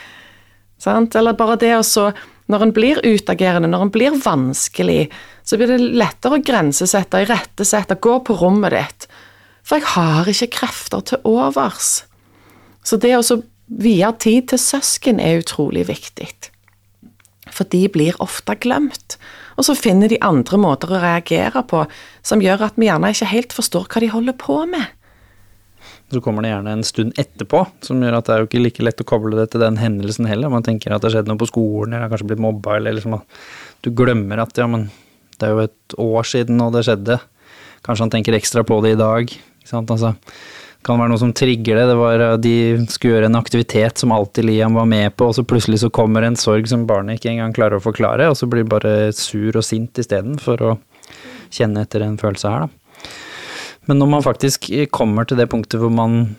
Sant? 0.82 1.14
Eller 1.16 1.36
bare 1.38 1.58
det 1.60 1.74
å 1.78 1.84
så 1.86 2.10
Når 2.46 2.62
en 2.62 2.70
blir 2.70 3.00
utagerende, 3.02 3.66
når 3.66 3.80
en 3.82 3.90
blir 3.90 4.18
vanskelig, 4.22 5.08
så 5.42 5.56
blir 5.58 5.66
det 5.66 5.80
lettere 5.98 6.38
å 6.38 6.44
grensesette, 6.46 7.24
irettesette, 7.24 7.96
gå 7.98 8.20
på 8.22 8.36
rommet 8.38 8.70
ditt. 8.70 9.08
For 9.66 9.80
jeg 9.80 9.88
har 9.96 10.30
ikke 10.30 10.52
krefter 10.54 11.02
til 11.10 11.26
overs. 11.26 12.04
Så 12.86 13.00
det 13.02 13.16
å 13.18 13.40
vie 13.66 14.12
tid 14.22 14.46
til 14.52 14.62
søsken 14.62 15.18
er 15.18 15.40
utrolig 15.42 15.88
viktig. 15.88 16.28
For 17.50 17.66
de 17.72 17.86
blir 17.90 18.14
ofte 18.22 18.54
glemt. 18.62 19.18
Og 19.56 19.66
så 19.66 19.74
finner 19.74 20.10
de 20.10 20.20
andre 20.24 20.58
måter 20.60 20.92
å 20.92 21.00
reagere 21.02 21.62
på 21.66 21.82
som 22.26 22.42
gjør 22.42 22.68
at 22.68 22.78
vi 22.78 22.86
gjerne 22.90 23.10
ikke 23.10 23.30
helt 23.32 23.56
forstår 23.56 23.88
hva 23.90 24.02
de 24.04 24.12
holder 24.12 24.38
på 24.38 24.60
med. 24.70 24.86
Så 26.12 26.20
kommer 26.22 26.44
det 26.44 26.52
gjerne 26.52 26.76
en 26.76 26.84
stund 26.86 27.16
etterpå, 27.18 27.64
som 27.82 28.02
gjør 28.02 28.20
at 28.20 28.28
det 28.28 28.34
er 28.34 28.42
jo 28.42 28.46
ikke 28.46 28.60
like 28.62 28.84
lett 28.86 29.00
å 29.02 29.06
koble 29.08 29.34
det 29.34 29.48
til 29.50 29.64
den 29.64 29.78
hendelsen 29.80 30.28
heller. 30.30 30.52
Man 30.52 30.62
tenker 30.66 30.94
at 30.94 31.02
det 31.02 31.10
har 31.10 31.16
skjedd 31.16 31.30
noe 31.32 31.40
på 31.40 31.48
skolen, 31.50 31.96
eller 31.96 32.06
har 32.06 32.12
kanskje 32.12 32.28
blitt 32.30 32.44
mobba, 32.44 32.76
eller 32.78 32.94
liksom 32.94 33.16
at 33.18 33.40
du 33.82 33.90
glemmer 33.90 34.44
at 34.44 34.54
ja, 34.60 34.68
men 34.70 34.86
det 35.36 35.48
er 35.48 35.56
jo 35.56 35.64
et 35.66 35.96
år 36.06 36.28
siden 36.30 36.62
og 36.62 36.76
det 36.76 36.84
skjedde. 36.86 37.18
Kanskje 37.86 38.06
han 38.06 38.14
tenker 38.14 38.38
ekstra 38.38 38.62
på 38.66 38.78
det 38.84 38.94
i 38.94 39.00
dag. 39.00 39.34
Ikke 39.34 39.72
sant? 39.72 39.90
Altså, 39.90 40.14
det 40.14 40.86
kan 40.86 41.02
være 41.02 41.10
noe 41.10 41.22
som 41.24 41.34
trigger 41.34 41.80
det. 41.80 41.88
Det 41.90 41.98
var 41.98 42.24
De 42.38 42.54
skulle 42.86 43.16
gjøre 43.16 43.30
en 43.32 43.40
aktivitet 43.42 43.98
som 43.98 44.14
alltid 44.14 44.46
Liam 44.46 44.78
var 44.78 44.86
med 44.86 45.10
på, 45.18 45.26
og 45.26 45.36
så 45.36 45.42
plutselig 45.42 45.82
så 45.82 45.90
kommer 45.90 46.22
en 46.22 46.38
sorg 46.38 46.70
som 46.70 46.86
barnet 46.86 47.18
ikke 47.18 47.34
engang 47.34 47.54
klarer 47.56 47.80
å 47.80 47.84
forklare, 47.84 48.30
og 48.30 48.38
så 48.38 48.46
blir 48.50 48.68
bare 48.70 49.10
sur 49.16 49.58
og 49.58 49.66
sint 49.66 49.98
isteden 49.98 50.38
for 50.38 50.62
å 50.62 50.76
kjenne 51.50 51.82
etter 51.82 52.06
en 52.06 52.18
følelse 52.20 52.50
her, 52.50 52.66
da. 52.66 52.85
Men 53.86 54.00
når 54.02 54.10
man 54.10 54.24
faktisk 54.24 54.70
kommer 54.94 55.26
til 55.26 55.38
det 55.38 55.48
punktet 55.50 55.80
hvor 55.82 55.92
man 55.94 56.34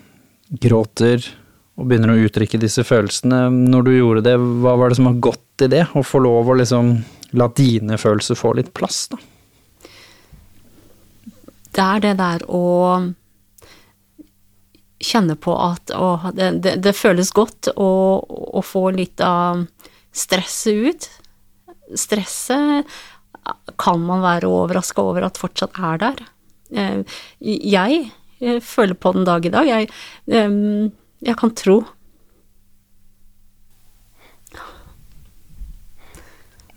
gråter 0.49 1.23
og 1.77 1.85
begynner 1.87 2.15
å 2.15 2.25
uttrykke 2.25 2.59
disse 2.59 2.83
følelsene, 2.87 3.47
når 3.51 3.85
du 3.85 3.91
gjorde 3.93 4.25
det, 4.25 4.35
hva 4.63 4.73
var 4.79 4.89
det 4.89 4.97
som 4.99 5.09
har 5.11 5.19
gått 5.21 5.63
i 5.63 5.69
det? 5.71 5.85
Å 5.93 6.03
få 6.03 6.21
lov 6.25 6.49
å 6.49 6.57
liksom 6.57 6.95
la 7.37 7.47
dine 7.55 7.99
følelser 8.01 8.39
få 8.39 8.55
litt 8.57 8.73
plass, 8.75 9.07
da? 9.13 9.19
Det 11.77 11.83
er 11.85 12.01
det 12.01 12.13
der 12.17 12.43
å 12.49 12.63
kjenne 14.97 15.35
på 15.37 15.53
at 15.61 15.93
å, 15.93 16.07
det, 16.33 16.49
det, 16.63 16.73
det, 16.81 16.93
føles 16.97 17.29
godt 17.35 17.69
å, 17.75 17.89
å, 18.57 18.63
få 18.65 18.87
litt 18.95 19.21
av 19.21 19.61
stresset 20.09 20.87
ut. 20.87 21.07
Stresset 21.93 22.97
kan 23.77 24.01
man 24.01 24.25
være 24.25 24.49
overraska 24.49 25.05
over 25.05 25.27
at 25.27 25.37
fortsatt 25.37 25.77
er 25.77 26.01
der. 26.01 26.25
Eh, 26.71 27.19
jeg 27.41 28.61
føler 28.63 28.97
på 28.97 29.13
den 29.15 29.27
dag 29.27 29.45
i 29.45 29.53
dag. 29.53 29.67
Jeg, 29.67 29.89
jeg 30.27 31.37
kan 31.39 31.53
tro 31.57 31.83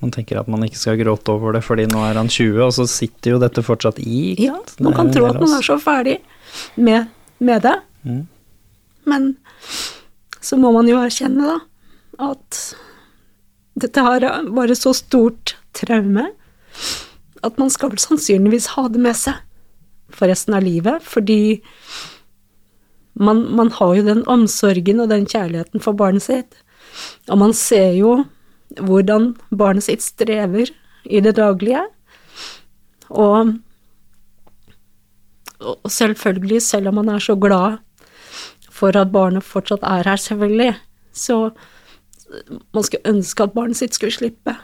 Man 0.00 0.12
tenker 0.14 0.38
at 0.40 0.48
man 0.48 0.64
ikke 0.64 0.78
skal 0.80 0.96
gråte 0.96 1.32
over 1.34 1.52
det 1.52 1.60
fordi 1.66 1.84
nå 1.90 2.00
er 2.06 2.16
han 2.16 2.30
20, 2.32 2.56
og 2.64 2.72
så 2.72 2.86
sitter 2.88 3.34
jo 3.34 3.40
dette 3.42 3.60
fortsatt 3.60 3.98
i. 4.00 4.32
Ja, 4.40 4.56
man 4.80 4.96
kan 4.96 5.10
tro 5.12 5.26
at 5.28 5.36
man 5.36 5.58
er 5.58 5.66
så 5.66 5.76
ferdig 5.76 6.16
med, 6.80 7.10
med 7.36 7.66
det. 7.66 7.74
Mm. 8.08 8.22
Men 9.12 9.26
så 10.40 10.56
må 10.56 10.72
man 10.72 10.88
jo 10.88 10.96
erkjenne, 10.96 11.44
da, 11.44 12.30
at 12.30 12.62
dette 13.80 14.06
har 14.06 14.24
vært 14.48 14.80
så 14.80 14.94
stort 14.96 15.54
traume 15.76 16.30
at 17.44 17.60
man 17.60 17.70
skal 17.72 17.92
vel 17.92 18.00
sannsynligvis 18.00 18.72
ha 18.74 18.88
det 18.92 19.00
med 19.04 19.16
seg 19.16 19.36
for 20.16 20.30
resten 20.30 20.56
av 20.56 20.64
livet, 20.64 21.04
fordi 21.04 21.60
man, 23.20 23.42
man 23.56 23.72
har 23.76 23.94
jo 23.98 24.06
den 24.06 24.22
omsorgen 24.30 25.02
og 25.02 25.10
den 25.12 25.26
kjærligheten 25.28 25.82
for 25.84 25.98
barnet 25.98 26.24
sitt, 26.24 26.60
og 27.28 27.40
man 27.42 27.54
ser 27.56 27.92
jo 27.98 28.20
hvordan 28.78 29.34
barnet 29.50 29.86
sitt 29.86 30.04
strever 30.04 30.70
i 31.04 31.20
det 31.24 31.34
daglige, 31.38 31.82
og, 33.10 33.56
og 35.58 35.90
selvfølgelig, 35.90 36.62
selv 36.62 36.92
om 36.92 37.00
man 37.00 37.10
er 37.16 37.22
så 37.22 37.34
glad 37.34 37.80
for 38.70 38.96
at 38.96 39.12
barnet 39.12 39.44
fortsatt 39.44 39.82
er 39.84 40.06
her, 40.08 40.16
selvfølgelig, 40.16 40.74
så 41.12 41.50
man 42.74 42.86
skulle 42.86 43.10
ønske 43.10 43.42
at 43.42 43.54
barnet 43.54 43.76
sitt 43.80 43.96
skulle 43.96 44.14
slippe 44.14 44.54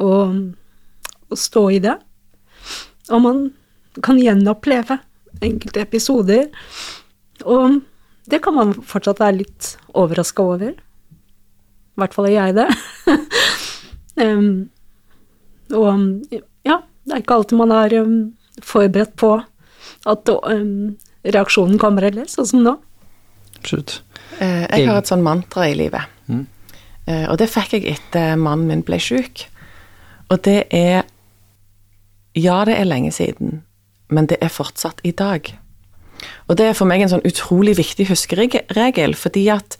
å, 0.00 0.12
stå 1.32 1.62
i 1.72 1.80
det. 1.80 1.94
Og 3.08 3.22
man 3.24 3.38
kan 4.00 4.20
gjenoppleve 4.20 4.98
enkelte 5.42 5.82
episoder, 5.82 6.46
og 7.44 7.80
det 8.30 8.38
kan 8.44 8.54
man 8.54 8.74
fortsatt 8.86 9.20
være 9.20 9.40
litt 9.40 9.72
overraska 9.98 10.44
over. 10.54 10.76
I 10.76 12.00
hvert 12.00 12.14
fall 12.14 12.28
er 12.30 12.36
jeg 12.36 12.56
det. 12.60 12.68
um, 14.22 14.46
og 15.74 15.88
ja, 16.30 16.78
det 16.78 17.16
er 17.16 17.24
ikke 17.24 17.40
alltid 17.40 17.58
man 17.58 17.74
er 17.74 17.96
um, 18.04 18.14
forberedt 18.62 19.16
på 19.20 19.34
at 20.08 20.32
um, 20.32 20.94
reaksjonen 21.26 21.80
kommer 21.82 22.06
heller, 22.06 22.30
sånn 22.30 22.48
som 22.48 22.64
nå. 22.64 22.76
Absolutt. 23.58 24.00
Uh, 24.38 24.64
jeg 24.70 24.86
har 24.88 25.02
et 25.02 25.10
sånn 25.10 25.26
mantra 25.26 25.66
i 25.68 25.76
livet. 25.78 26.12
Eh, 27.06 27.26
og 27.26 27.38
det 27.40 27.50
fikk 27.50 27.74
jeg 27.76 27.96
etter 27.96 28.36
mannen 28.38 28.68
min 28.70 28.84
ble 28.86 28.98
syk. 29.02 29.46
Og 30.30 30.42
det 30.46 30.66
er 30.70 31.04
Ja, 32.34 32.62
det 32.64 32.78
er 32.78 32.86
lenge 32.88 33.10
siden, 33.12 33.60
men 34.12 34.28
det 34.30 34.38
er 34.44 34.52
fortsatt 34.52 35.00
i 35.08 35.14
dag. 35.16 35.48
Og 36.46 36.58
det 36.58 36.68
er 36.68 36.78
for 36.78 36.88
meg 36.88 37.02
en 37.02 37.10
sånn 37.16 37.26
utrolig 37.26 37.74
viktig 37.80 38.06
huskeregel, 38.12 39.16
fordi 39.18 39.48
at 39.50 39.78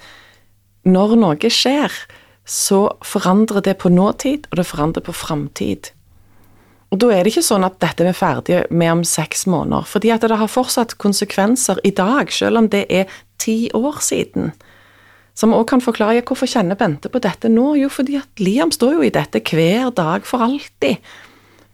når 0.88 1.16
noe 1.20 1.50
skjer, 1.52 1.94
så 2.48 2.84
forandrer 3.06 3.62
det 3.62 3.76
på 3.78 3.92
nåtid, 3.92 4.48
og 4.50 4.58
det 4.58 4.66
forandrer 4.66 5.04
på 5.06 5.14
framtid. 5.14 5.92
Og 6.92 6.98
da 7.00 7.08
er 7.14 7.22
det 7.24 7.32
ikke 7.32 7.46
sånn 7.46 7.64
at 7.64 7.78
dette 7.80 8.04
er 8.04 8.16
ferdig 8.16 8.58
med 8.74 8.90
om 8.98 9.04
seks 9.06 9.46
måneder, 9.48 9.86
fordi 9.88 10.10
at 10.12 10.26
det 10.26 10.36
har 10.36 10.50
fortsatt 10.50 10.98
konsekvenser 11.00 11.80
i 11.88 11.94
dag, 11.96 12.32
selv 12.34 12.60
om 12.60 12.68
det 12.72 12.84
er 12.92 13.12
ti 13.40 13.70
år 13.72 14.02
siden. 14.04 14.50
Som 15.38 15.54
òg 15.56 15.64
kan 15.70 15.80
forklare 15.80 16.20
hvorfor 16.28 16.50
kjenner 16.50 16.76
Bente 16.76 17.08
på 17.08 17.22
dette 17.24 17.48
nå? 17.48 17.72
Jo, 17.80 17.88
fordi 17.88 18.18
at 18.20 18.42
Liam 18.42 18.74
står 18.74 18.98
jo 18.98 19.06
i 19.06 19.14
dette 19.14 19.40
hver 19.40 19.94
dag 19.96 20.26
for 20.28 20.44
alltid. 20.44 21.00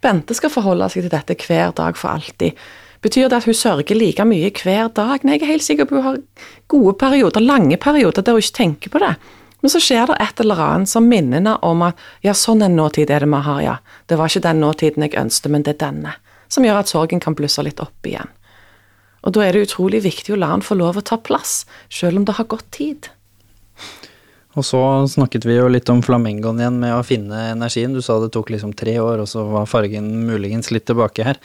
Bente 0.05 0.37
skal 0.37 0.53
forholde 0.53 0.87
seg 0.93 1.05
til 1.07 1.13
dette 1.13 1.37
hver 1.47 1.73
dag 1.77 1.99
for 1.99 2.15
alltid. 2.15 2.59
Betyr 3.03 3.29
det 3.31 3.41
at 3.41 3.47
hun 3.47 3.55
sørger 3.55 3.99
like 3.99 4.25
mye 4.27 4.51
hver 4.51 4.89
dag? 4.95 5.23
Nei, 5.23 5.37
jeg 5.39 5.47
er 5.47 5.53
helt 5.53 5.67
sikker 5.67 5.87
på 5.87 5.99
at 5.99 6.03
hun 6.03 6.09
har 6.09 6.23
gode 6.71 6.95
perioder, 6.99 7.45
lange 7.45 7.79
perioder 7.79 8.23
der 8.23 8.35
hun 8.35 8.43
ikke 8.43 8.59
tenker 8.59 8.95
på 8.95 9.03
det. 9.03 9.13
Men 9.63 9.73
så 9.73 9.81
skjer 9.83 10.07
det 10.07 10.19
et 10.23 10.41
eller 10.43 10.61
annet 10.63 10.91
som 10.91 11.07
minner 11.11 11.41
henne 11.41 11.57
om 11.67 11.83
at 11.87 11.99
ja, 12.23 12.35
sånn 12.35 12.63
en 12.63 12.77
nåtid 12.79 13.11
er 13.11 13.25
det 13.25 13.31
vi 13.31 13.43
har, 13.43 13.61
ja. 13.63 13.77
Det 14.07 14.19
var 14.19 14.31
ikke 14.31 14.47
den 14.47 14.63
nåtiden 14.63 15.07
jeg 15.07 15.19
ønsket, 15.19 15.51
men 15.51 15.67
det 15.67 15.75
er 15.75 15.85
denne. 15.87 16.15
Som 16.49 16.67
gjør 16.67 16.83
at 16.83 16.91
sorgen 16.91 17.23
kan 17.23 17.35
blusse 17.39 17.63
litt 17.67 17.83
opp 17.83 18.07
igjen. 18.07 18.31
Og 19.27 19.35
da 19.35 19.43
er 19.45 19.55
det 19.55 19.67
utrolig 19.67 20.05
viktig 20.07 20.35
å 20.35 20.39
la 20.39 20.53
han 20.53 20.63
få 20.63 20.79
lov 20.79 21.01
å 21.01 21.07
ta 21.07 21.19
plass, 21.19 21.65
selv 21.91 22.21
om 22.21 22.27
det 22.27 22.39
har 22.39 22.47
gått 22.51 22.71
tid. 22.75 23.11
Og 24.59 24.65
så 24.67 24.81
snakket 25.07 25.45
vi 25.47 25.55
jo 25.55 25.69
litt 25.71 25.89
om 25.93 26.01
flamingoen 26.03 26.59
igjen 26.59 26.79
med 26.83 26.97
å 26.97 27.05
finne 27.07 27.45
energien. 27.53 27.95
Du 27.95 28.03
sa 28.03 28.17
det 28.19 28.33
tok 28.35 28.51
liksom 28.51 28.73
tre 28.79 28.97
år, 28.99 29.23
og 29.23 29.29
så 29.31 29.45
var 29.47 29.69
fargen 29.71 30.09
muligens 30.27 30.73
litt 30.75 30.89
tilbake 30.91 31.27
her. 31.29 31.39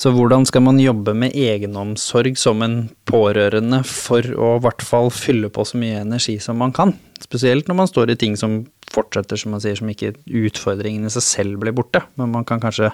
Så 0.00 0.10
hvordan 0.14 0.46
skal 0.48 0.64
man 0.66 0.80
jobbe 0.82 1.14
med 1.14 1.36
egenomsorg 1.38 2.34
som 2.40 2.64
en 2.66 2.78
pårørende 3.06 3.84
for 3.86 4.26
å 4.34 4.56
i 4.56 4.64
hvert 4.64 4.82
fall 4.82 5.12
fylle 5.14 5.52
på 5.52 5.66
så 5.68 5.78
mye 5.78 6.02
energi 6.02 6.40
som 6.42 6.58
man 6.58 6.74
kan? 6.74 6.96
Spesielt 7.22 7.70
når 7.70 7.78
man 7.84 7.90
står 7.92 8.12
i 8.12 8.18
ting 8.18 8.34
som 8.40 8.64
fortsetter, 8.90 9.38
som 9.38 9.54
man 9.54 9.62
sier, 9.62 9.78
som 9.78 9.90
ikke 9.92 10.16
utfordringene 10.26 11.06
i 11.06 11.14
seg 11.14 11.24
selv 11.24 11.62
blir 11.62 11.76
borte. 11.76 12.02
Men 12.18 12.34
man 12.34 12.46
kan 12.48 12.62
kanskje 12.62 12.90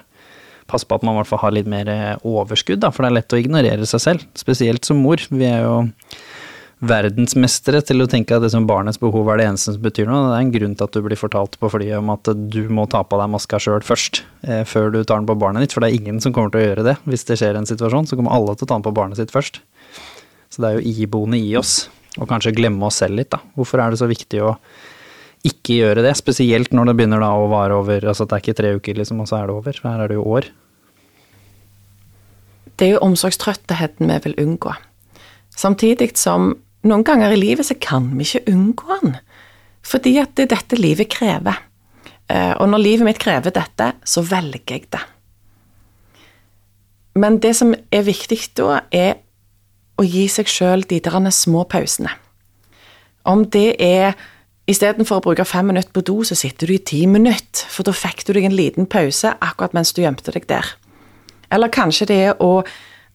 passe 0.69 0.87
på 0.87 0.95
at 0.95 1.03
man 1.03 1.17
i 1.17 1.21
hvert 1.21 1.31
fall 1.33 1.41
har 1.43 1.57
litt 1.57 1.67
mer 1.69 1.89
overskudd, 2.21 2.83
da, 2.85 2.93
for 2.93 3.03
det 3.03 3.09
er 3.09 3.17
lett 3.17 3.35
å 3.35 3.41
ignorere 3.41 3.89
seg 3.89 4.05
selv. 4.05 4.29
Spesielt 4.37 4.85
som 4.87 5.01
mor. 5.03 5.23
Vi 5.33 5.49
er 5.49 5.65
jo 5.65 5.75
verdensmestere 6.83 7.79
til 7.85 8.03
å 8.03 8.07
tenke 8.11 8.35
at 8.35 8.43
det 8.43 8.51
som 8.51 8.65
barnets 8.67 8.99
behov 8.99 9.29
er 9.31 9.39
det 9.39 9.47
eneste 9.47 9.75
som 9.75 9.83
betyr 9.83 10.09
noe. 10.09 10.27
Det 10.27 10.35
er 10.35 10.43
en 10.43 10.53
grunn 10.53 10.75
til 10.77 10.87
at 10.87 10.95
du 10.95 11.05
blir 11.05 11.19
fortalt 11.19 11.55
på 11.61 11.69
flyet 11.71 11.95
om 11.99 12.11
at 12.13 12.31
du 12.51 12.61
må 12.73 12.85
ta 12.91 13.03
på 13.07 13.19
deg 13.19 13.31
maska 13.31 13.59
sjøl 13.63 13.85
først, 13.85 14.23
eh, 14.43 14.63
før 14.67 14.91
du 14.91 14.99
tar 15.03 15.21
den 15.21 15.29
på 15.29 15.37
barnet 15.39 15.63
ditt. 15.63 15.75
For 15.75 15.83
det 15.83 15.91
er 15.91 15.99
ingen 16.01 16.19
som 16.23 16.35
kommer 16.35 16.51
til 16.51 16.61
å 16.61 16.65
gjøre 16.65 16.87
det. 16.89 16.97
Hvis 17.07 17.23
det 17.29 17.39
skjer 17.39 17.59
en 17.59 17.69
situasjon, 17.69 18.09
så 18.09 18.19
kommer 18.19 18.35
alle 18.35 18.55
til 18.57 18.67
å 18.67 18.71
ta 18.71 18.75
den 18.75 18.87
på 18.87 18.95
barnet 18.95 19.21
sitt 19.21 19.31
først. 19.31 19.61
Så 20.51 20.63
det 20.63 20.69
er 20.69 20.79
jo 20.79 21.05
iboende 21.05 21.39
i 21.39 21.55
oss. 21.59 21.87
Og 22.19 22.27
kanskje 22.29 22.53
glemme 22.53 22.85
oss 22.85 22.99
selv 23.01 23.17
litt, 23.17 23.31
da. 23.33 23.39
Hvorfor 23.57 23.81
er 23.81 23.93
det 23.93 24.01
så 24.01 24.09
viktig 24.09 24.43
å 24.43 24.57
ikke 25.47 25.79
gjøre 25.79 26.03
det? 26.05 26.13
Spesielt 26.19 26.75
når 26.75 26.91
det 26.91 26.97
begynner 26.99 27.23
da 27.23 27.31
å 27.33 27.47
vare 27.51 27.79
over 27.79 28.05
Altså 28.05 28.27
det 28.27 28.35
er 28.35 28.43
ikke 28.43 28.59
tre 28.59 28.75
uker, 28.75 28.99
liksom, 28.99 29.23
og 29.23 29.31
så 29.31 29.39
er 29.39 29.47
det 29.47 29.55
over. 29.55 29.79
Her 29.87 30.03
er 30.03 30.11
det 30.11 30.19
jo 30.19 30.27
år. 30.27 30.51
Det 32.77 32.89
er 32.89 32.95
jo 32.97 33.05
omsorgstrøttheten 33.05 34.11
vi 34.11 34.19
vil 34.27 34.37
unngå. 34.43 34.75
Samtidig 35.53 36.15
som 36.17 36.55
noen 36.83 37.05
ganger 37.07 37.33
i 37.33 37.39
livet 37.39 37.67
så 37.67 37.77
kan 37.79 38.09
vi 38.17 38.27
ikke 38.27 38.51
unngå 38.51 38.99
den, 39.03 39.15
fordi 39.83 40.17
at 40.21 40.35
det 40.37 40.47
er 40.47 40.55
dette 40.55 40.79
livet 40.79 41.11
krever. 41.11 41.61
Eh, 42.31 42.53
og 42.59 42.69
når 42.71 42.83
livet 42.83 43.07
mitt 43.07 43.21
krever 43.21 43.53
dette, 43.55 43.93
så 44.07 44.23
velger 44.25 44.77
jeg 44.77 44.87
det. 44.93 45.03
Men 47.19 47.37
det 47.43 47.53
som 47.55 47.73
er 47.73 48.05
viktig 48.07 48.39
da, 48.57 48.81
er 48.91 49.19
å 49.99 50.05
gi 50.05 50.25
seg 50.31 50.49
sjøl 50.49 50.85
de 50.89 50.99
der 51.03 51.29
små 51.29 51.63
pausene. 51.69 52.09
Om 53.23 53.45
det 53.53 53.75
er 53.79 54.15
istedenfor 54.67 55.19
å 55.19 55.25
bruke 55.27 55.45
fem 55.45 55.67
minutter 55.69 55.93
på 55.93 56.03
do, 56.03 56.23
så 56.23 56.35
sitter 56.35 56.67
du 56.67 56.73
i 56.75 56.81
ti 56.81 57.03
minutter, 57.07 57.67
for 57.69 57.85
da 57.85 57.93
fikk 57.95 58.25
du 58.25 58.33
deg 58.33 58.47
en 58.47 58.57
liten 58.57 58.89
pause 58.89 59.35
akkurat 59.39 59.75
mens 59.75 59.93
du 59.93 60.01
gjemte 60.01 60.33
deg 60.33 60.47
der. 60.49 60.73
Eller 61.53 61.71
kanskje 61.71 62.09
det 62.09 62.19
er 62.31 62.41
å 62.41 62.63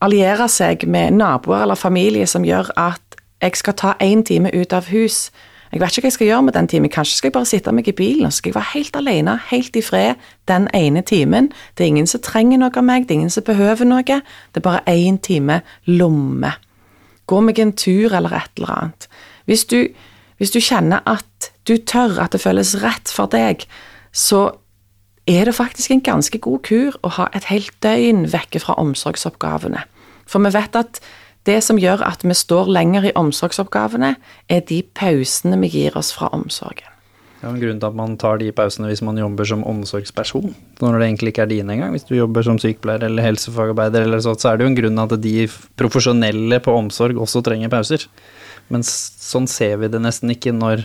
alliere 0.05 0.47
seg 0.53 0.87
med 0.87 1.17
naboer 1.19 1.65
eller 1.65 1.79
familie 1.79 2.29
som 2.31 2.47
gjør 2.47 2.71
at 2.79 3.08
jeg 3.43 3.57
skal 3.57 3.75
ta 3.75 3.95
én 4.03 4.25
time 4.27 4.51
ut 4.55 4.73
av 4.73 4.89
hus. 4.91 5.31
Jeg 5.73 5.81
vet 5.81 5.93
ikke 5.93 6.07
hva 6.07 6.09
jeg 6.09 6.17
skal 6.17 6.31
gjøre 6.31 6.45
med 6.47 6.55
den 6.57 6.69
timen. 6.69 6.91
Kanskje 6.91 7.17
skal 7.17 7.29
jeg 7.29 7.37
bare 7.37 7.49
sitte 7.51 7.73
meg 7.77 7.89
i 7.89 7.97
bilen 7.97 8.27
og 8.27 8.33
så 8.33 8.41
skal 8.41 8.51
jeg 8.51 8.57
være 8.57 8.73
helt 8.73 8.97
alene, 8.97 9.35
helt 9.51 9.77
i 9.77 9.83
fred, 9.85 10.23
den 10.49 10.69
ene 10.75 11.03
timen. 11.03 11.51
Det 11.77 11.85
er 11.85 11.93
ingen 11.93 12.09
som 12.09 12.23
trenger 12.25 12.61
noe 12.63 12.73
av 12.73 12.87
meg, 12.87 13.05
det 13.05 13.15
er 13.15 13.21
ingen 13.21 13.35
som 13.35 13.45
behøver 13.45 13.89
noe. 13.89 14.03
Det 14.05 14.63
er 14.63 14.65
bare 14.65 14.85
én 14.89 15.21
time 15.23 15.61
lomme. 15.87 16.55
Gå 17.29 17.43
meg 17.45 17.61
en 17.61 17.75
tur 17.77 18.15
eller 18.17 18.33
et 18.33 18.51
eller 18.57 18.73
annet. 18.73 19.09
Hvis 19.45 19.67
du, 19.69 19.83
hvis 20.41 20.55
du 20.55 20.61
kjenner 20.61 21.05
at 21.05 21.53
du 21.69 21.77
tør, 21.77 22.17
at 22.23 22.33
det 22.33 22.41
føles 22.41 22.79
rett 22.81 23.13
for 23.13 23.29
deg, 23.29 23.67
så 24.13 24.49
er 25.29 25.45
det 25.45 25.55
faktisk 25.55 25.93
en 25.93 26.01
ganske 26.01 26.39
god 26.41 26.63
kur 26.65 26.97
å 27.05 27.13
ha 27.19 27.29
et 27.37 27.51
helt 27.53 27.75
døgn 27.85 28.25
vekke 28.33 28.63
fra 28.65 28.79
omsorgsoppgavene. 28.81 29.85
For 30.29 30.41
vi 30.41 30.53
vet 30.57 30.77
at 30.81 31.01
det 31.49 31.63
som 31.65 31.81
gjør 31.81 32.05
at 32.07 32.23
vi 32.27 32.37
står 32.37 32.69
lenger 32.71 33.09
i 33.09 33.17
omsorgsoppgavene, 33.19 34.15
er 34.49 34.63
de 34.69 34.83
pausene 34.97 35.59
vi 35.65 35.73
gir 35.73 35.99
oss 35.99 36.13
fra 36.15 36.31
omsorgen. 36.37 36.95
Det 37.39 37.47
er 37.47 37.53
en 37.53 37.61
grunn 37.63 37.79
til 37.79 37.87
at 37.87 37.95
man 37.95 38.17
tar 38.19 38.41
de 38.41 38.49
pausene 38.51 38.89
hvis 38.91 39.03
man 39.07 39.19
jobber 39.21 39.47
som 39.47 39.61
omsorgsperson, 39.71 40.51
når 40.83 40.97
det 40.99 41.07
egentlig 41.07 41.33
ikke 41.33 41.45
er 41.45 41.53
dine 41.53 41.77
engang. 41.77 41.93
Hvis 41.95 42.09
du 42.09 42.17
jobber 42.17 42.43
som 42.43 42.59
sykepleier 42.59 43.05
eller 43.07 43.23
helsefagarbeider 43.29 44.09
eller 44.09 44.23
sånt, 44.25 44.43
så 44.43 44.51
er 44.51 44.59
det 44.59 44.67
jo 44.67 44.73
en 44.73 44.79
grunn 44.81 44.99
til 44.99 45.15
at 45.15 45.23
de 45.23 45.35
profesjonelle 45.79 46.59
på 46.65 46.75
omsorg 46.75 47.21
også 47.23 47.45
trenger 47.47 47.71
pauser. 47.71 48.09
Men 48.75 48.83
sånn 48.83 49.47
ser 49.51 49.79
vi 49.79 49.91
det 49.93 50.03
nesten 50.03 50.35
ikke 50.35 50.51
når 50.57 50.83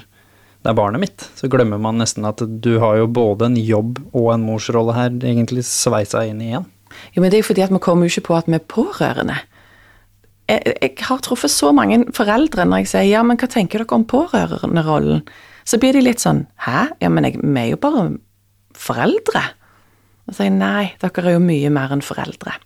det 0.63 0.71
er 0.71 0.77
barnet 0.77 1.01
mitt. 1.01 1.25
Så 1.35 1.49
glemmer 1.51 1.81
man 1.81 1.97
nesten 1.99 2.29
at 2.29 2.45
du 2.45 2.77
har 2.79 3.01
jo 3.01 3.09
både 3.09 3.49
en 3.49 3.57
jobb 3.57 3.97
og 4.13 4.29
en 4.35 4.45
morsrolle 4.45 4.93
her 4.95 5.09
egentlig 5.09 5.65
sveisa 5.67 6.21
inn 6.29 6.39
i 6.39 6.51
igjen. 6.51 6.69
Jo, 7.15 7.23
men 7.23 7.31
det 7.33 7.39
er 7.39 7.41
jo 7.41 7.49
fordi 7.49 7.65
at 7.65 7.73
vi 7.73 7.81
kommer 7.81 8.05
jo 8.05 8.13
ikke 8.13 8.27
på 8.29 8.37
at 8.37 8.47
vi 8.47 8.59
er 8.59 8.69
pårørende 8.69 9.41
jeg, 10.49 10.75
jeg, 10.81 10.93
har 11.07 11.23
truffet 11.23 11.51
så 11.51 11.71
mange 11.75 12.01
foreldre 12.15 12.65
når 12.67 12.83
jeg 12.83 12.91
sier 12.91 13.09
ja, 13.09 13.23
men 13.25 13.39
hva 13.39 13.49
tenker 13.51 13.83
dere 13.83 13.97
om 13.97 14.05
pårørenderollen? 14.09 15.23
Så 15.63 15.79
blir 15.79 15.95
de 15.95 16.03
litt 16.03 16.23
sånn 16.23 16.43
hæ, 16.65 16.89
ja, 16.99 17.09
men 17.11 17.27
jeg, 17.27 17.39
vi 17.39 17.61
er 17.61 17.71
jo 17.71 17.79
bare 17.81 18.09
foreldre. 18.75 19.43
Og 20.27 20.35
sier 20.35 20.49
jeg 20.49 20.57
nei, 20.57 20.91
dere 21.01 21.25
er 21.29 21.37
jo 21.37 21.43
mye 21.43 21.71
mer 21.73 21.95
enn 21.95 22.03
foreldre. 22.03 22.57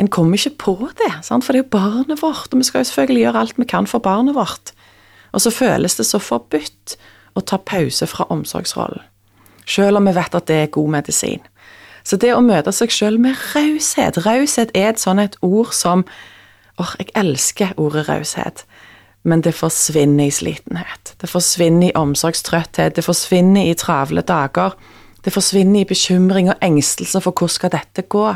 En 0.00 0.08
kommer 0.08 0.38
ikke 0.38 0.56
på 0.62 0.76
det, 0.96 1.12
sant? 1.26 1.44
for 1.44 1.52
det 1.52 1.60
er 1.60 1.66
jo 1.66 1.74
barnet 1.74 2.22
vårt, 2.22 2.54
og 2.54 2.60
vi 2.60 2.64
skal 2.64 2.80
jo 2.80 2.88
selvfølgelig 2.88 3.24
gjøre 3.26 3.42
alt 3.42 3.58
vi 3.60 3.68
kan 3.68 3.88
for 3.90 4.00
barnet 4.00 4.38
vårt. 4.38 4.72
Og 5.36 5.42
så 5.44 5.52
føles 5.52 5.98
det 5.98 6.06
så 6.08 6.18
forbudt 6.22 6.96
å 7.36 7.42
ta 7.44 7.58
pause 7.58 8.06
fra 8.08 8.26
omsorgsrollen. 8.32 9.04
selv 9.66 10.00
om 10.00 10.06
vi 10.08 10.14
vet 10.16 10.34
at 10.34 10.46
det 10.48 10.56
er 10.56 10.72
god 10.74 10.88
medisin. 10.90 11.42
Så 12.02 12.16
det 12.16 12.32
å 12.34 12.40
møte 12.40 12.72
seg 12.72 12.90
sjøl 12.90 13.18
med 13.20 13.36
raushet 13.54 14.16
Raushet 14.24 14.70
er 14.74 14.88
et 14.90 14.98
sånn 14.98 15.20
et 15.20 15.36
ord 15.46 15.70
som 15.76 16.04
Åh, 16.80 16.94
jeg 16.98 17.12
elsker 17.18 17.74
ordet 17.76 18.06
raushet. 18.08 18.64
Men 19.22 19.42
det 19.44 19.52
forsvinner 19.54 20.30
i 20.30 20.32
slitenhet. 20.32 21.14
Det 21.20 21.28
forsvinner 21.28 21.90
i 21.90 21.96
omsorgstrøtthet. 21.98 22.96
Det 22.96 23.04
forsvinner 23.04 23.68
i 23.68 23.76
travle 23.76 24.24
dager. 24.24 24.76
Det 25.24 25.32
forsvinner 25.32 25.82
i 25.82 25.88
bekymring 25.88 26.48
og 26.48 26.62
engstelse 26.64 27.20
for 27.20 27.36
hvor 27.36 27.52
skal 27.52 27.74
dette 27.74 28.06
gå. 28.08 28.30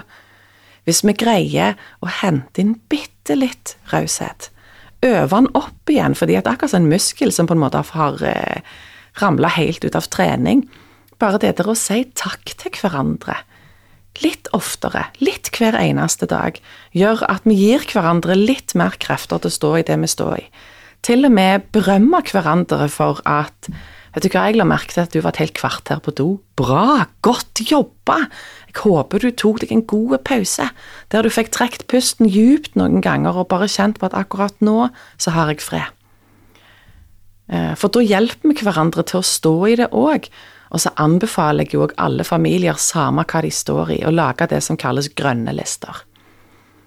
Hvis 0.85 1.01
vi 1.07 1.17
greier 1.17 1.79
å 2.05 2.11
hente 2.21 2.61
inn 2.61 2.75
bitte 2.93 3.39
litt 3.39 3.79
raushet, 3.93 4.51
øve 5.05 5.39
den 5.39 5.49
opp 5.57 5.89
igjen, 5.89 6.17
fordi 6.17 6.37
at 6.37 6.49
akkurat 6.49 6.75
som 6.75 6.85
en 6.85 6.93
muskel 6.93 7.33
som 7.33 7.49
på 7.49 7.57
en 7.57 7.63
måte 7.63 7.81
har 7.95 8.21
eh, 8.29 8.61
ramla 9.23 9.49
helt 9.57 9.85
ut 9.85 9.97
av 9.97 10.11
trening, 10.13 10.67
bare 11.17 11.41
det 11.41 11.55
der 11.57 11.71
å 11.73 11.79
si 11.79 12.03
takk 12.13 12.53
til 12.61 12.77
hverandre 12.77 13.39
litt 14.23 14.51
oftere, 14.55 15.09
litt 15.25 15.51
hver 15.55 15.77
eneste 15.81 16.29
dag, 16.31 16.61
gjør 16.95 17.25
at 17.31 17.49
vi 17.49 17.57
gir 17.59 17.83
hverandre 17.91 18.37
litt 18.39 18.77
mer 18.79 18.95
krefter 19.01 19.43
til 19.43 19.51
å 19.51 19.59
stå 19.59 19.73
i 19.81 19.87
det 19.89 19.99
vi 20.05 20.11
står 20.11 20.39
i. 20.39 20.47
Til 21.05 21.27
og 21.29 21.35
med 21.37 21.67
berømme 21.75 22.23
hverandre 22.31 22.89
for 22.93 23.21
at 23.29 23.71
Vet 24.15 24.29
du 24.29 24.31
hva, 24.31 24.45
jeg 24.47 24.61
la 24.61 24.65
merke 24.69 24.95
til 24.95 25.03
at 25.03 25.11
du 25.11 25.19
var 25.25 25.35
et 25.35 25.41
helt 25.43 25.57
kvarter 25.59 25.99
på 25.99 26.13
do. 26.15 26.27
Bra, 26.55 27.09
godt 27.27 27.65
jobba! 27.67 28.29
Jeg 28.69 28.77
håper 28.85 29.25
du 29.25 29.33
tok 29.35 29.59
deg 29.65 29.73
en 29.75 29.83
god 29.91 30.21
pause, 30.23 30.69
der 31.11 31.27
du 31.27 31.33
fikk 31.35 31.51
trukket 31.51 31.89
pusten 31.91 32.31
djupt 32.31 32.79
noen 32.79 33.03
ganger 33.03 33.35
og 33.43 33.49
bare 33.51 33.67
kjent 33.67 33.99
på 33.99 34.07
at 34.07 34.15
akkurat 34.15 34.55
nå 34.63 34.87
så 35.19 35.35
har 35.35 35.51
jeg 35.51 35.65
fred. 35.67 35.91
Eh, 37.51 37.75
for 37.75 37.91
da 37.91 38.05
hjelper 38.07 38.55
vi 38.55 38.63
hverandre 38.63 39.03
til 39.03 39.19
å 39.19 39.27
stå 39.27 39.55
i 39.73 39.77
det 39.83 39.91
òg, 39.91 40.31
og 40.75 40.83
så 40.83 40.91
anbefaler 40.99 41.69
jeg 41.69 41.77
jo 41.77 41.85
òg 41.87 41.95
alle 42.03 42.27
familier, 42.27 42.75
samme 42.81 43.23
hva 43.31 43.45
de 43.45 43.53
står 43.55 43.95
i, 43.95 44.01
å 44.03 44.11
lage 44.11 44.49
det 44.51 44.59
som 44.67 44.79
kalles 44.81 45.13
grønne 45.15 45.55
lister. 45.55 46.03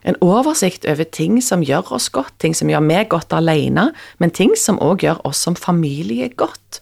En 0.08 0.18
oversikt 0.24 0.86
over 0.88 1.08
ting 1.12 1.40
som 1.44 1.64
gjør 1.64 1.94
oss 1.96 2.10
godt, 2.12 2.36
ting 2.44 2.56
som 2.56 2.70
gjør 2.72 2.84
meg 2.84 3.10
godt 3.12 3.34
alene, 3.36 3.90
men 4.20 4.34
ting 4.36 4.54
som 4.60 4.80
òg 4.84 5.08
gjør 5.08 5.24
oss 5.28 5.42
som 5.48 5.56
familie 5.56 6.30
godt. 6.36 6.82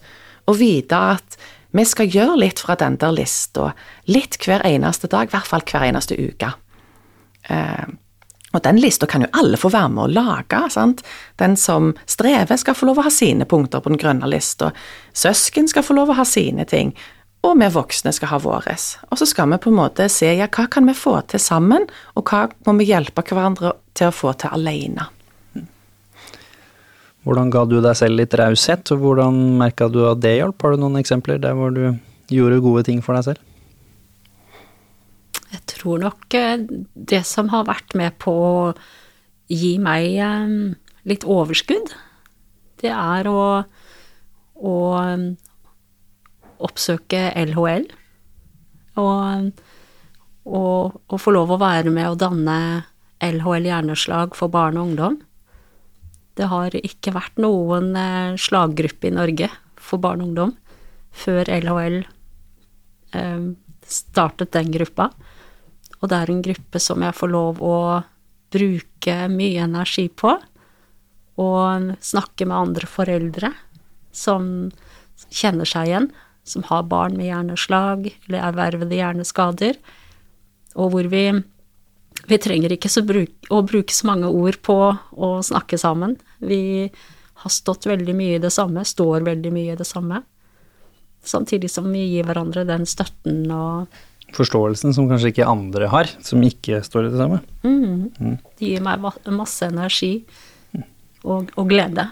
Og 0.50 0.58
vite 0.60 0.98
at 1.16 1.38
vi 1.76 1.84
skal 1.86 2.10
gjøre 2.10 2.38
litt 2.42 2.62
fra 2.62 2.76
den 2.78 2.98
der 2.98 3.14
lista, 3.14 3.72
litt 4.10 4.38
hver 4.42 4.64
eneste 4.66 5.10
dag, 5.10 5.26
i 5.26 5.34
hvert 5.34 5.50
fall 5.50 5.64
hver 5.66 5.86
eneste 5.88 6.18
uke. 6.18 6.52
Eh, 7.50 7.86
og 8.56 8.62
den 8.64 8.80
lista 8.80 9.06
kan 9.06 9.26
jo 9.26 9.32
alle 9.36 9.58
få 9.60 9.70
være 9.72 9.92
med 9.92 10.04
å 10.04 10.12
lage. 10.16 10.62
sant? 10.72 11.02
Den 11.36 11.56
som 11.60 11.92
strever, 12.06 12.56
skal 12.56 12.74
få 12.74 12.88
lov 12.88 13.02
å 13.02 13.06
ha 13.06 13.12
sine 13.12 13.44
punkter 13.44 13.82
på 13.84 13.92
den 13.92 14.00
grønne 14.00 14.28
lista. 14.30 14.72
Søsken 15.12 15.68
skal 15.68 15.84
få 15.84 15.96
lov 15.98 16.10
å 16.10 16.16
ha 16.16 16.24
sine 16.24 16.64
ting. 16.64 16.94
Og 17.44 17.58
vi 17.60 17.68
voksne 17.70 18.10
skal 18.16 18.32
ha 18.32 18.38
våres. 18.42 18.96
Og 19.10 19.20
så 19.20 19.28
skal 19.28 19.50
vi 19.52 19.60
på 19.62 19.70
en 19.70 19.78
måte 19.78 20.08
se 20.10 20.32
ja, 20.34 20.48
hva 20.48 20.66
kan 20.72 20.88
vi 20.88 20.96
få 20.96 21.20
til 21.30 21.42
sammen, 21.42 21.84
og 22.16 22.24
hva 22.26 22.48
må 22.66 22.78
vi 22.80 22.88
hjelpe 22.88 23.22
hverandre 23.22 23.76
til 23.94 24.08
å 24.08 24.16
få 24.16 24.32
til 24.40 24.56
alene. 24.56 25.10
Hvordan 27.26 27.50
ga 27.50 27.64
du 27.66 27.80
deg 27.82 27.98
selv 27.98 28.20
litt 28.20 28.34
raushet, 28.38 28.86
og 28.94 29.02
hvordan 29.02 29.38
merka 29.60 29.88
du 29.90 30.04
at 30.06 30.20
det 30.22 30.36
hjalp? 30.38 30.62
Har 30.62 30.74
du 30.74 30.82
noen 30.84 30.98
eksempler 31.00 31.40
der 31.42 31.58
hvor 31.58 31.74
du 31.74 31.98
gjorde 32.30 32.62
gode 32.62 32.84
ting 32.86 33.02
for 33.02 33.18
deg 33.18 33.32
selv? 33.32 33.55
Jeg 35.52 35.62
tror 35.70 36.02
nok 36.02 36.34
eh, 36.34 36.64
det 36.94 37.22
som 37.28 37.50
har 37.52 37.68
vært 37.68 37.94
med 37.98 38.16
på 38.22 38.32
å 38.32 38.56
gi 39.52 39.76
meg 39.82 40.16
eh, 40.18 40.56
litt 41.06 41.26
overskudd, 41.26 41.92
det 42.82 42.90
er 42.92 43.28
å, 43.30 43.44
å 44.56 44.74
eh, 45.02 45.28
oppsøke 46.66 47.28
LHL. 47.46 47.86
Og, 48.96 49.50
og, 50.48 50.96
og, 51.04 51.16
få 51.20 51.34
lov 51.36 51.52
å 51.52 51.60
være 51.60 51.92
med 51.92 52.08
å 52.08 52.18
danne 52.18 52.58
LHL 53.20 53.68
hjerneslag 53.68 54.36
for 54.38 54.52
barn 54.52 54.78
og 54.80 54.90
ungdom. 54.90 55.18
Det 56.36 56.48
har 56.48 56.72
ikke 56.76 57.12
vært 57.16 57.38
noen 57.40 57.92
slaggruppe 58.40 59.08
i 59.08 59.12
Norge 59.12 59.50
for 59.80 60.00
barn 60.00 60.24
og 60.24 60.30
ungdom 60.30 60.54
før 61.16 61.48
LHL 61.48 62.02
startet 63.88 64.52
den 64.56 64.72
gruppa. 64.74 65.10
Og 66.00 66.10
det 66.10 66.18
er 66.18 66.32
en 66.32 66.44
gruppe 66.44 66.82
som 66.82 67.02
jeg 67.04 67.16
får 67.16 67.32
lov 67.32 67.62
å 67.64 67.78
bruke 68.54 69.16
mye 69.32 69.64
energi 69.64 70.06
på. 70.08 70.36
Og 71.42 71.90
snakke 72.04 72.46
med 72.48 72.56
andre 72.56 72.88
foreldre 72.88 73.52
som 74.16 74.70
kjenner 75.32 75.68
seg 75.68 75.90
igjen, 75.90 76.08
som 76.46 76.64
har 76.68 76.86
barn 76.88 77.16
med 77.18 77.28
hjerneslag 77.28 78.08
eller 78.28 78.48
ervervede 78.52 78.98
hjerneskader, 78.98 79.76
og 80.76 80.92
hvor 80.92 81.08
vi 81.12 81.26
vi 82.26 82.38
trenger 82.42 82.72
ikke 82.74 83.02
bruk, 83.06 83.34
å 83.52 83.60
bruke 83.62 83.94
så 83.94 84.08
mange 84.08 84.30
ord 84.32 84.56
på 84.64 84.76
å 84.96 85.28
snakke 85.44 85.78
sammen. 85.78 86.16
Vi 86.38 86.88
har 87.42 87.52
stått 87.52 87.86
veldig 87.86 88.14
mye 88.16 88.38
i 88.38 88.42
det 88.42 88.50
samme, 88.54 88.84
står 88.84 89.26
veldig 89.26 89.52
mye 89.52 89.74
i 89.74 89.78
det 89.78 89.86
samme. 89.86 90.22
Samtidig 91.26 91.70
som 91.70 91.86
vi 91.92 92.06
gir 92.14 92.26
hverandre 92.26 92.64
den 92.66 92.86
støtten 92.88 93.44
og 93.52 93.92
forståelsen 94.34 94.94
som 94.94 95.08
kanskje 95.10 95.32
ikke 95.32 95.48
andre 95.48 95.88
har, 95.92 96.10
som 96.24 96.42
ikke 96.44 96.82
står 96.84 97.08
i 97.08 97.14
det 97.14 97.20
samme. 97.20 97.40
Mm. 97.64 98.12
Mm. 98.18 98.36
Det 98.58 98.70
gir 98.70 98.84
meg 98.84 99.02
masse 99.32 99.68
energi 99.68 100.12
og, 101.22 101.50
og, 101.54 101.66
glede. 101.70 102.08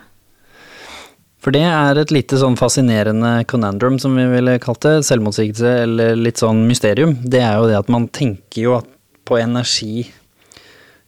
For 1.44 1.52
det 1.54 1.64
er 1.68 2.00
et 2.00 2.12
lite 2.14 2.38
sånn 2.40 2.56
fascinerende 2.56 3.36
conandrum, 3.50 3.98
som 4.00 4.16
vi 4.16 4.24
ville 4.30 4.56
kalt 4.62 4.80
det, 4.86 4.96
selvmotsigelse 5.04 5.72
eller 5.84 6.16
litt 6.16 6.40
sånn 6.40 6.64
mysterium. 6.68 7.18
Det 7.20 7.42
er 7.44 7.58
jo 7.58 7.68
det 7.68 7.80
at 7.82 7.90
man 7.92 8.08
tenker 8.08 8.62
jo 8.62 8.78
på 9.28 9.40
energi 9.40 10.06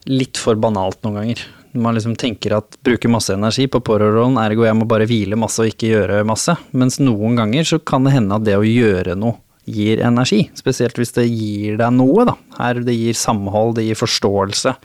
litt 0.06 0.38
for 0.40 0.58
banalt 0.60 1.00
noen 1.04 1.22
ganger. 1.22 1.46
Man 1.76 1.96
liksom 1.96 2.14
tenker 2.16 2.54
at 2.56 2.76
bruker 2.84 3.10
masse 3.12 3.34
energi 3.34 3.66
på 3.68 3.82
pårørende, 3.84 4.44
ergo 4.44 4.64
jeg 4.64 4.76
må 4.78 4.86
bare 4.88 5.08
hvile 5.08 5.36
masse 5.40 5.60
og 5.60 5.72
ikke 5.72 5.90
gjøre 5.90 6.22
masse. 6.28 6.54
Mens 6.76 7.00
noen 7.02 7.36
ganger 7.36 7.68
så 7.68 7.80
kan 7.80 8.06
det 8.06 8.14
hende 8.14 8.36
at 8.36 8.46
det 8.46 8.56
å 8.56 8.64
gjøre 8.64 9.16
noe 9.18 9.40
gir 9.66 10.00
energi. 10.04 10.46
Spesielt 10.58 10.98
hvis 10.98 11.14
det 11.16 11.26
gir 11.28 11.76
deg 11.80 11.94
noe, 11.96 12.26
da. 12.28 12.36
Her 12.60 12.80
det 12.86 12.96
gir 12.96 13.18
samhold, 13.18 13.76
det 13.78 13.86
gir 13.88 13.98
forståelse. 13.98 14.76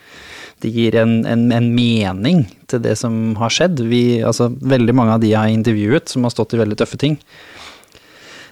Det 0.61 0.69
gir 0.73 0.97
en, 0.99 1.21
en, 1.25 1.47
en 1.55 1.69
mening 1.73 2.43
til 2.69 2.83
det 2.83 2.95
som 2.99 3.35
har 3.39 3.53
skjedd. 3.53 3.81
Vi, 3.89 4.21
altså, 4.25 4.49
veldig 4.49 4.95
mange 4.97 5.15
av 5.15 5.23
de 5.23 5.31
jeg 5.31 5.39
har 5.39 5.53
intervjuet 5.53 6.11
som 6.11 6.27
har 6.27 6.33
stått 6.33 6.53
i 6.57 6.61
veldig 6.61 6.77
tøffe 6.81 6.99
ting, 7.01 7.17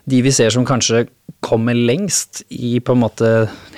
de 0.09 0.21
vi 0.25 0.31
ser 0.33 0.51
som 0.53 0.65
kanskje 0.67 1.05
kommer 1.45 1.77
lengst 1.77 2.41
i 2.49 2.79
på 2.83 2.95
en 2.95 3.01
måte 3.03 3.27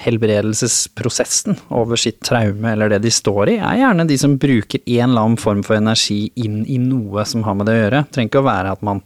helbredelsesprosessen 0.01 1.59
over 1.77 1.99
sitt 1.99 2.21
traume 2.25 2.71
eller 2.71 2.89
det 2.89 3.01
de 3.03 3.11
står 3.13 3.51
i, 3.53 3.57
er 3.59 3.81
gjerne 3.83 4.07
de 4.09 4.17
som 4.17 4.37
bruker 4.41 4.81
en 4.81 5.11
eller 5.11 5.27
annen 5.27 5.41
form 5.41 5.61
for 5.65 5.77
energi 5.77 6.31
inn 6.41 6.63
i 6.65 6.79
noe 6.81 7.25
som 7.29 7.45
har 7.45 7.57
med 7.57 7.69
det 7.69 7.75
å 7.75 7.81
gjøre. 7.83 8.03
Det 8.07 8.15
trenger 8.15 8.31
ikke 8.31 8.41
å 8.41 8.47
være 8.47 8.73
at 8.77 8.85
man 8.87 9.03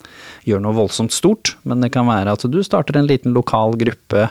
gjør 0.47 0.63
noe 0.63 0.77
voldsomt 0.77 1.15
stort, 1.15 1.55
men 1.67 1.83
det 1.83 1.91
kan 1.95 2.07
være 2.07 2.37
at 2.37 2.47
du 2.51 2.61
starter 2.63 3.01
en 3.01 3.09
liten 3.09 3.35
lokal 3.35 3.75
gruppe, 3.81 4.29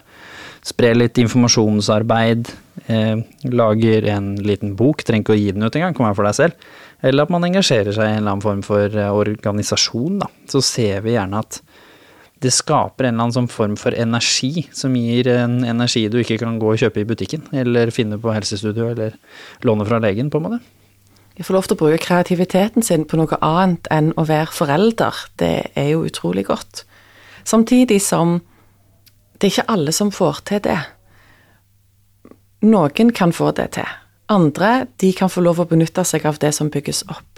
sprer 0.64 0.96
litt 0.96 1.20
informasjonsarbeid, 1.20 2.48
eh, 2.86 3.20
lager 3.52 4.08
en 4.14 4.32
liten 4.40 4.72
bok, 4.78 5.04
trenger 5.04 5.26
ikke 5.26 5.36
å 5.36 5.42
gi 5.42 5.52
den 5.52 5.66
ut 5.66 5.76
engang, 5.76 5.96
kan 5.98 6.08
være 6.08 6.20
for 6.22 6.30
deg 6.30 6.40
selv, 6.40 6.72
eller 7.04 7.26
at 7.26 7.34
man 7.34 7.44
engasjerer 7.44 7.92
seg 7.92 8.08
i 8.08 8.14
en 8.14 8.22
eller 8.22 8.38
annen 8.38 8.46
form 8.46 8.64
for 8.64 8.88
eh, 8.88 9.12
organisasjon, 9.12 10.22
da. 10.24 10.32
Så 10.48 10.64
ser 10.64 11.04
vi 11.04 11.18
gjerne 11.18 11.44
at 11.44 11.60
det 12.44 12.52
skaper 12.52 13.08
en 13.08 13.14
eller 13.14 13.26
annen 13.26 13.36
sånn 13.38 13.50
form 13.50 13.74
for 13.80 13.96
energi 13.96 14.66
som 14.76 14.94
gir 14.98 15.28
en 15.32 15.62
energi 15.66 16.04
du 16.12 16.20
ikke 16.20 16.38
kan 16.42 16.58
gå 16.60 16.74
og 16.74 16.80
kjøpe 16.80 17.02
i 17.02 17.08
butikken, 17.08 17.46
eller 17.56 17.92
finne 17.94 18.20
på 18.20 18.34
helsestudio, 18.34 18.90
eller 18.92 19.16
låne 19.64 19.86
fra 19.88 20.00
legen, 20.04 20.30
på 20.30 20.40
en 20.40 20.46
måte. 20.48 20.60
Jeg 21.34 21.48
får 21.48 21.56
lov 21.56 21.66
til 21.66 21.74
å 21.74 21.80
bruke 21.80 22.02
kreativiteten 22.04 22.84
sin 22.86 23.08
på 23.10 23.18
noe 23.18 23.38
annet 23.42 23.88
enn 23.90 24.12
å 24.20 24.26
være 24.28 24.54
forelder. 24.54 25.24
Det 25.40 25.54
er 25.74 25.88
jo 25.90 26.04
utrolig 26.06 26.46
godt. 26.46 26.84
Samtidig 27.44 27.98
som 28.04 28.38
det 29.34 29.48
er 29.48 29.52
ikke 29.56 29.72
alle 29.74 29.92
som 29.92 30.12
får 30.14 30.44
til 30.46 30.62
det. 30.64 30.78
Noen 32.64 33.10
kan 33.12 33.34
få 33.34 33.50
det 33.58 33.72
til. 33.76 33.88
Andre 34.32 34.86
de 35.02 35.10
kan 35.12 35.28
få 35.28 35.42
lov 35.44 35.58
å 35.60 35.66
benytte 35.68 36.04
seg 36.06 36.24
av 36.30 36.38
det 36.40 36.54
som 36.54 36.70
bygges 36.72 37.02
opp. 37.10 37.33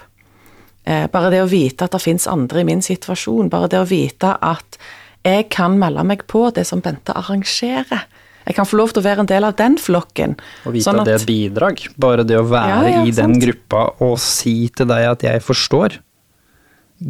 Eh, 0.86 1.08
bare 1.10 1.32
det 1.34 1.42
å 1.42 1.50
vite 1.50 1.86
at 1.86 1.96
det 1.96 2.02
fins 2.04 2.28
andre 2.30 2.62
i 2.62 2.68
min 2.68 2.84
situasjon, 2.84 3.50
bare 3.50 3.70
det 3.72 3.80
å 3.82 3.88
vite 3.88 4.36
at 4.38 4.78
jeg 5.26 5.48
kan 5.50 5.74
melde 5.80 6.04
meg 6.06 6.22
på 6.30 6.44
det 6.54 6.62
som 6.68 6.82
Bente 6.84 7.14
arrangerer. 7.18 8.06
Jeg 8.46 8.54
kan 8.54 8.68
få 8.68 8.78
lov 8.78 8.92
til 8.94 9.02
å 9.02 9.06
være 9.08 9.24
en 9.24 9.30
del 9.30 9.42
av 9.48 9.56
den 9.58 9.74
flokken. 9.82 10.36
Og 10.68 10.76
vite 10.76 10.86
sånn 10.86 11.00
at 11.02 11.08
det 11.08 11.16
er 11.16 11.24
et 11.24 11.26
bidrag. 11.26 11.82
Bare 11.98 12.22
det 12.22 12.38
å 12.38 12.44
være 12.46 12.92
ja, 12.92 13.00
ja, 13.00 13.02
i 13.02 13.14
den 13.16 13.34
gruppa 13.42 13.88
og 14.06 14.14
si 14.22 14.68
til 14.70 14.86
deg 14.86 15.08
at 15.10 15.26
jeg 15.26 15.42
forstår, 15.42 15.98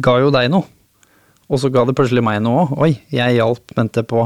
ga 0.01 0.17
jo 0.23 0.33
deg 0.33 0.49
noe. 0.49 0.65
Og 1.47 1.61
så 1.61 1.69
ga 1.71 1.85
det 1.87 1.93
plutselig 1.95 2.25
meg 2.25 2.41
noe 2.43 2.65
òg. 2.65 2.73
Oi, 2.81 2.91
jeg 3.13 3.37
hjalp 3.37 3.77
Bente 3.77 4.03
på 4.07 4.25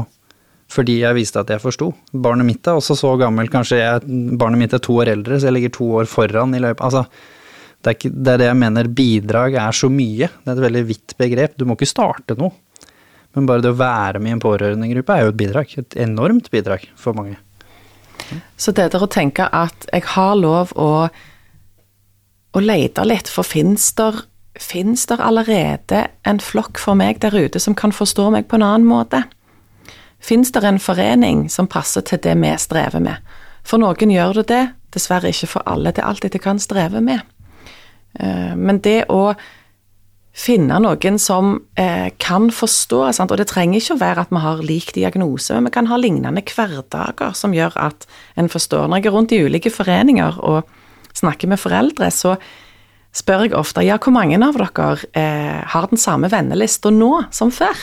fordi 0.72 1.02
jeg 1.02 1.18
viste 1.18 1.36
at 1.42 1.50
jeg 1.52 1.60
forsto. 1.60 1.90
Barnet 2.24 2.48
mitt 2.48 2.64
er 2.64 2.78
også 2.78 2.96
så 2.96 3.10
gammelt, 3.20 3.52
kanskje 3.52 3.82
jeg, 3.82 4.06
barnet 4.40 4.56
mitt 4.62 4.72
er 4.72 4.80
to 4.80 4.94
år 5.02 5.10
eldre, 5.12 5.36
så 5.36 5.50
jeg 5.50 5.56
ligger 5.58 5.74
to 5.76 5.88
år 6.00 6.08
foran 6.08 6.54
i 6.56 6.62
løpet. 6.64 6.80
Altså, 6.86 7.02
det 7.82 7.90
er, 7.90 7.96
ikke, 7.98 8.10
det 8.14 8.32
er, 8.32 8.38
det 8.38 8.46
jeg 8.46 8.58
mener, 8.60 8.88
bidrag 8.94 9.56
er 9.58 9.74
så 9.74 9.88
mye. 9.90 10.28
Det 10.30 10.50
er 10.50 10.54
et 10.54 10.66
veldig 10.68 10.82
vidt 10.86 11.14
begrep. 11.18 11.56
Du 11.58 11.64
må 11.66 11.74
ikke 11.74 11.90
starte 11.90 12.36
noe. 12.38 12.54
Men 13.34 13.48
bare 13.48 13.64
det 13.64 13.72
å 13.72 13.78
være 13.80 14.20
med 14.20 14.30
i 14.30 14.34
en 14.36 14.42
pårørendegruppe 14.42 15.16
er 15.16 15.24
jo 15.24 15.32
et 15.32 15.40
bidrag. 15.40 15.74
Et 15.80 15.96
enormt 16.04 16.50
bidrag 16.52 16.84
for 17.00 17.16
mange. 17.18 17.38
Så 18.60 18.74
det 18.76 18.92
der 18.92 19.02
å 19.02 19.10
tenke 19.10 19.48
at 19.50 19.88
jeg 19.90 20.06
har 20.14 20.36
lov 20.38 20.72
å, 20.78 20.90
å 22.52 22.62
lete 22.62 23.06
litt, 23.08 23.28
for 23.28 23.46
fins 23.46 23.90
der, 23.98 24.22
finnes 24.54 25.04
der 25.10 25.24
allerede 25.24 26.06
en 26.28 26.38
flokk 26.44 26.78
for 26.80 26.98
meg 26.98 27.22
der 27.24 27.34
ute 27.34 27.60
som 27.60 27.74
kan 27.74 27.92
forstå 27.92 28.28
meg 28.36 28.46
på 28.48 28.60
en 28.60 28.66
annen 28.68 28.88
måte? 28.88 29.24
Fins 30.22 30.52
der 30.54 30.68
en 30.68 30.78
forening 30.78 31.48
som 31.50 31.66
passer 31.66 32.04
til 32.06 32.20
det 32.22 32.36
vi 32.38 32.54
strever 32.62 33.02
med? 33.02 33.34
For 33.66 33.82
noen 33.82 34.12
gjør 34.12 34.42
det 34.42 34.48
det, 34.52 34.64
dessverre 34.94 35.32
ikke 35.32 35.50
for 35.56 35.66
alle. 35.66 35.90
Det 35.90 36.04
er 36.04 36.10
alltid 36.10 36.36
de 36.36 36.42
kan 36.42 36.60
streve 36.62 37.02
med. 37.02 37.24
Eh, 38.20 38.54
men 38.56 38.80
det 38.84 39.04
å 39.12 39.32
finne 40.32 40.78
noen 40.80 41.18
som 41.20 41.54
eh, 41.76 42.08
kan 42.22 42.48
forstå, 42.52 43.02
sant? 43.12 43.32
og 43.32 43.40
det 43.40 43.50
trenger 43.50 43.78
ikke 43.78 43.96
å 43.98 44.00
være 44.00 44.24
at 44.24 44.32
vi 44.32 44.42
har 44.42 44.64
lik 44.64 44.92
diagnose, 44.96 45.54
men 45.54 45.68
vi 45.68 45.74
kan 45.74 45.90
ha 45.90 45.98
lignende 46.00 46.44
hverdager 46.48 47.36
som 47.36 47.54
gjør 47.56 47.76
at 47.76 48.06
en 48.40 48.48
forstår. 48.52 48.88
Når 48.88 49.02
jeg 49.02 49.10
er 49.10 49.16
rundt 49.16 49.34
i 49.36 49.42
ulike 49.44 49.72
foreninger 49.72 50.40
og 50.40 50.62
snakker 51.12 51.52
med 51.52 51.60
foreldre, 51.60 52.08
så 52.10 52.38
spør 53.12 53.44
jeg 53.44 53.56
ofte 53.58 53.84
ja, 53.84 53.98
hvor 54.00 54.14
mange 54.16 54.40
av 54.40 54.56
dere 54.56 54.94
eh, 55.12 55.60
har 55.68 55.90
den 55.90 56.00
samme 56.00 56.32
vennelista 56.32 56.92
nå 56.92 57.26
som 57.34 57.52
før? 57.52 57.76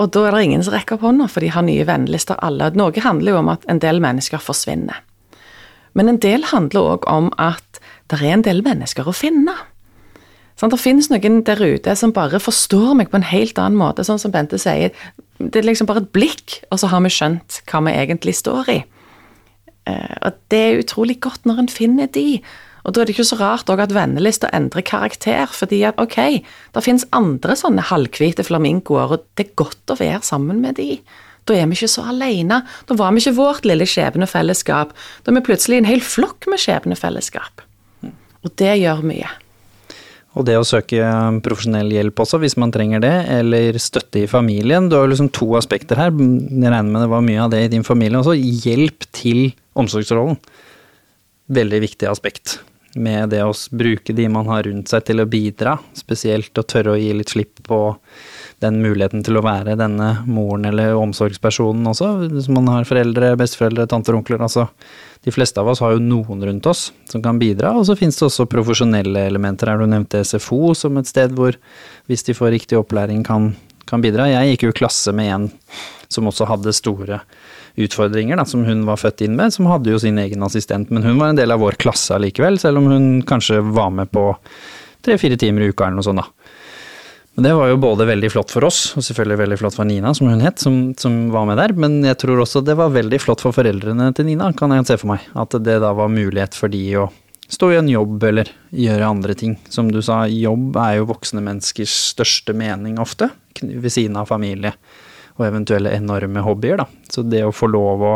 Og 0.00 0.08
da 0.10 0.24
er 0.26 0.34
det 0.34 0.44
ingen 0.48 0.64
som 0.64 0.74
rekker 0.74 0.96
opp 0.96 1.04
hånda, 1.04 1.28
for 1.28 1.44
de 1.44 1.52
har 1.52 1.64
nye 1.66 1.84
vennelister 1.86 2.38
alle. 2.42 2.70
Noe 2.74 3.04
handler 3.04 3.34
jo 3.34 3.40
om 3.42 3.50
at 3.52 3.66
en 3.68 3.82
del 3.82 4.00
mennesker 4.02 4.40
forsvinner. 4.42 5.04
Men 5.98 6.08
en 6.08 6.20
del 6.22 6.46
handler 6.50 6.94
òg 6.94 7.08
om 7.10 7.30
at 7.40 7.80
det 8.10 8.20
er 8.20 8.34
en 8.34 8.46
del 8.46 8.62
mennesker 8.66 9.08
å 9.08 9.14
finne. 9.14 9.54
Sånn, 10.60 10.72
det 10.72 10.80
finnes 10.82 11.08
noen 11.08 11.40
der 11.46 11.60
ute 11.62 11.94
som 11.96 12.12
bare 12.12 12.40
forstår 12.42 12.92
meg 12.98 13.10
på 13.12 13.16
en 13.16 13.28
helt 13.30 13.58
annen 13.58 13.78
måte, 13.80 14.04
sånn 14.04 14.20
som 14.20 14.32
Bente 14.34 14.58
sier. 14.60 14.92
Det 15.40 15.62
er 15.62 15.64
liksom 15.64 15.88
bare 15.88 16.02
et 16.04 16.10
blikk, 16.12 16.58
og 16.68 16.82
så 16.82 16.90
har 16.92 17.00
vi 17.06 17.12
skjønt 17.14 17.62
hva 17.70 17.80
vi 17.86 17.94
egentlig 17.96 18.34
står 18.36 18.74
i. 18.74 18.80
Eh, 19.88 20.16
og 20.20 20.36
det 20.52 20.60
er 20.60 20.82
utrolig 20.82 21.16
godt 21.24 21.48
når 21.48 21.62
en 21.62 21.72
finner 21.72 22.10
de. 22.12 22.42
Og 22.84 22.92
da 22.92 23.00
er 23.00 23.08
det 23.08 23.14
ikke 23.14 23.28
så 23.30 23.38
rart 23.40 23.72
at 23.72 23.94
vennelista 23.96 24.50
endrer 24.56 24.84
karakter, 24.84 25.48
fordi 25.52 25.82
at 25.88 26.00
ok, 26.00 26.18
det 26.74 26.84
finnes 26.84 27.08
andre 27.16 27.56
sånne 27.56 27.88
halvhvite 27.88 28.44
flamingoer, 28.44 29.16
og 29.16 29.26
det 29.36 29.48
er 29.48 29.58
godt 29.60 29.92
å 29.92 29.98
være 30.00 30.22
sammen 30.28 30.60
med 30.64 30.76
de. 30.80 31.00
Da 31.48 31.56
er 31.56 31.68
vi 31.70 31.78
ikke 31.78 31.90
så 31.90 32.06
alene. 32.12 32.62
Da 32.88 32.96
var 32.98 33.12
vi 33.14 33.22
ikke 33.22 33.36
vårt 33.38 33.68
lille 33.68 33.86
skjebnefellesskap. 33.88 34.94
Da 35.24 35.32
er 35.32 35.38
vi 35.38 35.46
plutselig 35.48 35.80
en 35.80 35.88
hel 35.88 36.02
flokk 36.04 36.48
med 36.50 36.62
skjebnefellesskap. 36.62 37.64
Og 38.40 38.52
det 38.60 38.74
gjør 38.80 39.04
mye. 39.04 39.30
Og 40.38 40.46
det 40.46 40.54
å 40.60 40.66
søke 40.66 41.02
profesjonell 41.42 41.90
hjelp 41.90 42.20
også, 42.22 42.38
hvis 42.38 42.54
man 42.60 42.70
trenger 42.74 43.02
det, 43.02 43.14
eller 43.40 43.76
støtte 43.82 44.22
i 44.22 44.30
familien. 44.30 44.86
Du 44.88 44.94
har 44.94 45.10
liksom 45.10 45.32
to 45.34 45.48
aspekter 45.58 45.98
her. 45.98 46.14
Jeg 46.14 46.70
regner 46.70 46.86
med 46.86 47.02
det 47.02 47.10
var 47.10 47.26
mye 47.26 47.44
av 47.44 47.52
det 47.54 47.64
i 47.66 47.72
din 47.72 47.86
familie 47.86 48.20
også. 48.20 48.36
Hjelp 48.38 49.08
til 49.16 49.48
omsorgsrollen. 49.78 50.38
Veldig 51.50 51.80
viktig 51.82 52.06
aspekt 52.06 52.60
med 52.98 53.30
det 53.30 53.42
å 53.46 53.54
bruke 53.74 54.14
de 54.14 54.26
man 54.30 54.48
har 54.50 54.64
rundt 54.66 54.90
seg 54.90 55.04
til 55.06 55.22
å 55.22 55.28
bidra, 55.30 55.76
spesielt 55.98 56.58
å 56.58 56.66
tørre 56.66 56.94
å 56.94 56.98
gi 56.98 57.12
litt 57.14 57.30
slipp 57.30 57.62
på 57.66 57.80
den 58.60 58.80
muligheten 58.84 59.22
til 59.24 59.38
å 59.38 59.44
være 59.44 59.76
denne 59.80 60.10
moren 60.28 60.66
eller 60.68 60.98
omsorgspersonen 60.98 61.86
også, 61.90 62.10
hvis 62.28 62.48
man 62.52 62.68
har 62.68 62.88
foreldre, 62.88 63.32
besteforeldre, 63.40 63.86
tanter 63.88 64.14
og 64.14 64.22
onkler, 64.22 64.42
altså 64.44 64.66
de 65.24 65.32
fleste 65.34 65.60
av 65.60 65.68
oss 65.72 65.82
har 65.84 65.94
jo 65.94 66.02
noen 66.04 66.44
rundt 66.44 66.68
oss 66.68 66.90
som 67.10 67.24
kan 67.24 67.40
bidra, 67.40 67.72
og 67.76 67.86
så 67.88 67.96
finnes 67.98 68.18
det 68.20 68.26
også 68.28 68.48
profesjonelle 68.52 69.24
elementer 69.28 69.72
her, 69.72 69.80
du 69.80 69.88
nevnte 69.88 70.22
SFO 70.24 70.74
som 70.76 71.00
et 71.00 71.08
sted 71.08 71.32
hvor 71.36 71.56
hvis 72.10 72.26
de 72.28 72.36
får 72.36 72.54
riktig 72.56 72.78
opplæring 72.80 73.24
kan, 73.26 73.52
kan 73.88 74.04
bidra. 74.04 74.28
Jeg 74.30 74.54
gikk 74.54 74.68
jo 74.68 74.74
i 74.74 74.78
klasse 74.82 75.14
med 75.16 75.32
en 75.34 75.48
som 76.10 76.28
også 76.28 76.48
hadde 76.50 76.74
store 76.74 77.20
utfordringer 77.80 78.40
da, 78.40 78.44
som 78.48 78.64
hun 78.66 78.82
var 78.88 78.98
født 79.00 79.24
inn 79.24 79.36
med, 79.38 79.54
som 79.54 79.68
hadde 79.70 79.92
jo 79.92 80.00
sin 80.02 80.18
egen 80.20 80.42
assistent, 80.44 80.90
men 80.90 81.06
hun 81.06 81.20
var 81.20 81.32
en 81.32 81.38
del 81.38 81.54
av 81.54 81.62
vår 81.62 81.78
klasse 81.80 82.16
allikevel, 82.16 82.58
selv 82.60 82.80
om 82.80 82.90
hun 82.90 83.08
kanskje 83.28 83.60
var 83.70 83.92
med 83.94 84.10
på 84.12 84.32
tre-fire 85.06 85.38
timer 85.40 85.64
i 85.64 85.70
uka 85.70 85.86
eller 85.86 86.00
noe 86.00 86.08
sånt, 86.08 86.20
da. 86.20 86.39
Men 87.34 87.46
det 87.46 87.52
var 87.54 87.70
jo 87.70 87.78
både 87.80 88.06
veldig 88.08 88.30
flott 88.32 88.50
for 88.52 88.66
oss, 88.66 88.80
og 88.98 89.04
selvfølgelig 89.06 89.38
veldig 89.38 89.58
flott 89.60 89.76
for 89.78 89.88
Nina, 89.88 90.10
som 90.16 90.28
hun 90.28 90.42
het, 90.42 90.58
som, 90.58 90.80
som, 90.98 91.18
var 91.30 91.46
med 91.48 91.60
der. 91.60 91.72
Men 91.78 92.00
jeg 92.04 92.18
tror 92.24 92.42
også 92.42 92.62
det 92.66 92.74
var 92.78 92.90
veldig 92.94 93.20
flott 93.22 93.44
for 93.44 93.54
foreldrene 93.54 94.10
til 94.16 94.26
Nina, 94.26 94.50
kan 94.56 94.74
jeg 94.74 94.88
se 94.88 94.98
for 95.00 95.12
meg. 95.12 95.28
At 95.38 95.54
det 95.62 95.78
da 95.84 95.92
var 95.96 96.10
mulighet 96.12 96.58
for 96.58 96.72
de 96.72 96.82
å 97.00 97.06
stå 97.50 97.70
i 97.72 97.78
en 97.78 97.90
jobb 97.90 98.26
eller 98.26 98.50
gjøre 98.74 99.12
andre 99.14 99.36
ting. 99.38 99.56
Som 99.70 99.92
du 99.94 100.00
sa, 100.02 100.24
jobb 100.26 100.76
er 100.82 100.98
jo 100.98 101.08
voksne 101.10 101.42
menneskers 101.46 101.94
største 102.12 102.54
mening 102.56 102.98
ofte, 103.02 103.30
ved 103.62 103.90
siden 103.92 104.18
av 104.18 104.30
familie 104.30 104.74
og 105.38 105.46
eventuelle 105.46 105.92
enorme 105.96 106.42
hobbyer, 106.44 106.82
da. 106.82 106.86
Så 107.08 107.24
det 107.24 107.44
å 107.46 107.54
få 107.54 107.70
lov 107.70 108.04
å 108.04 108.14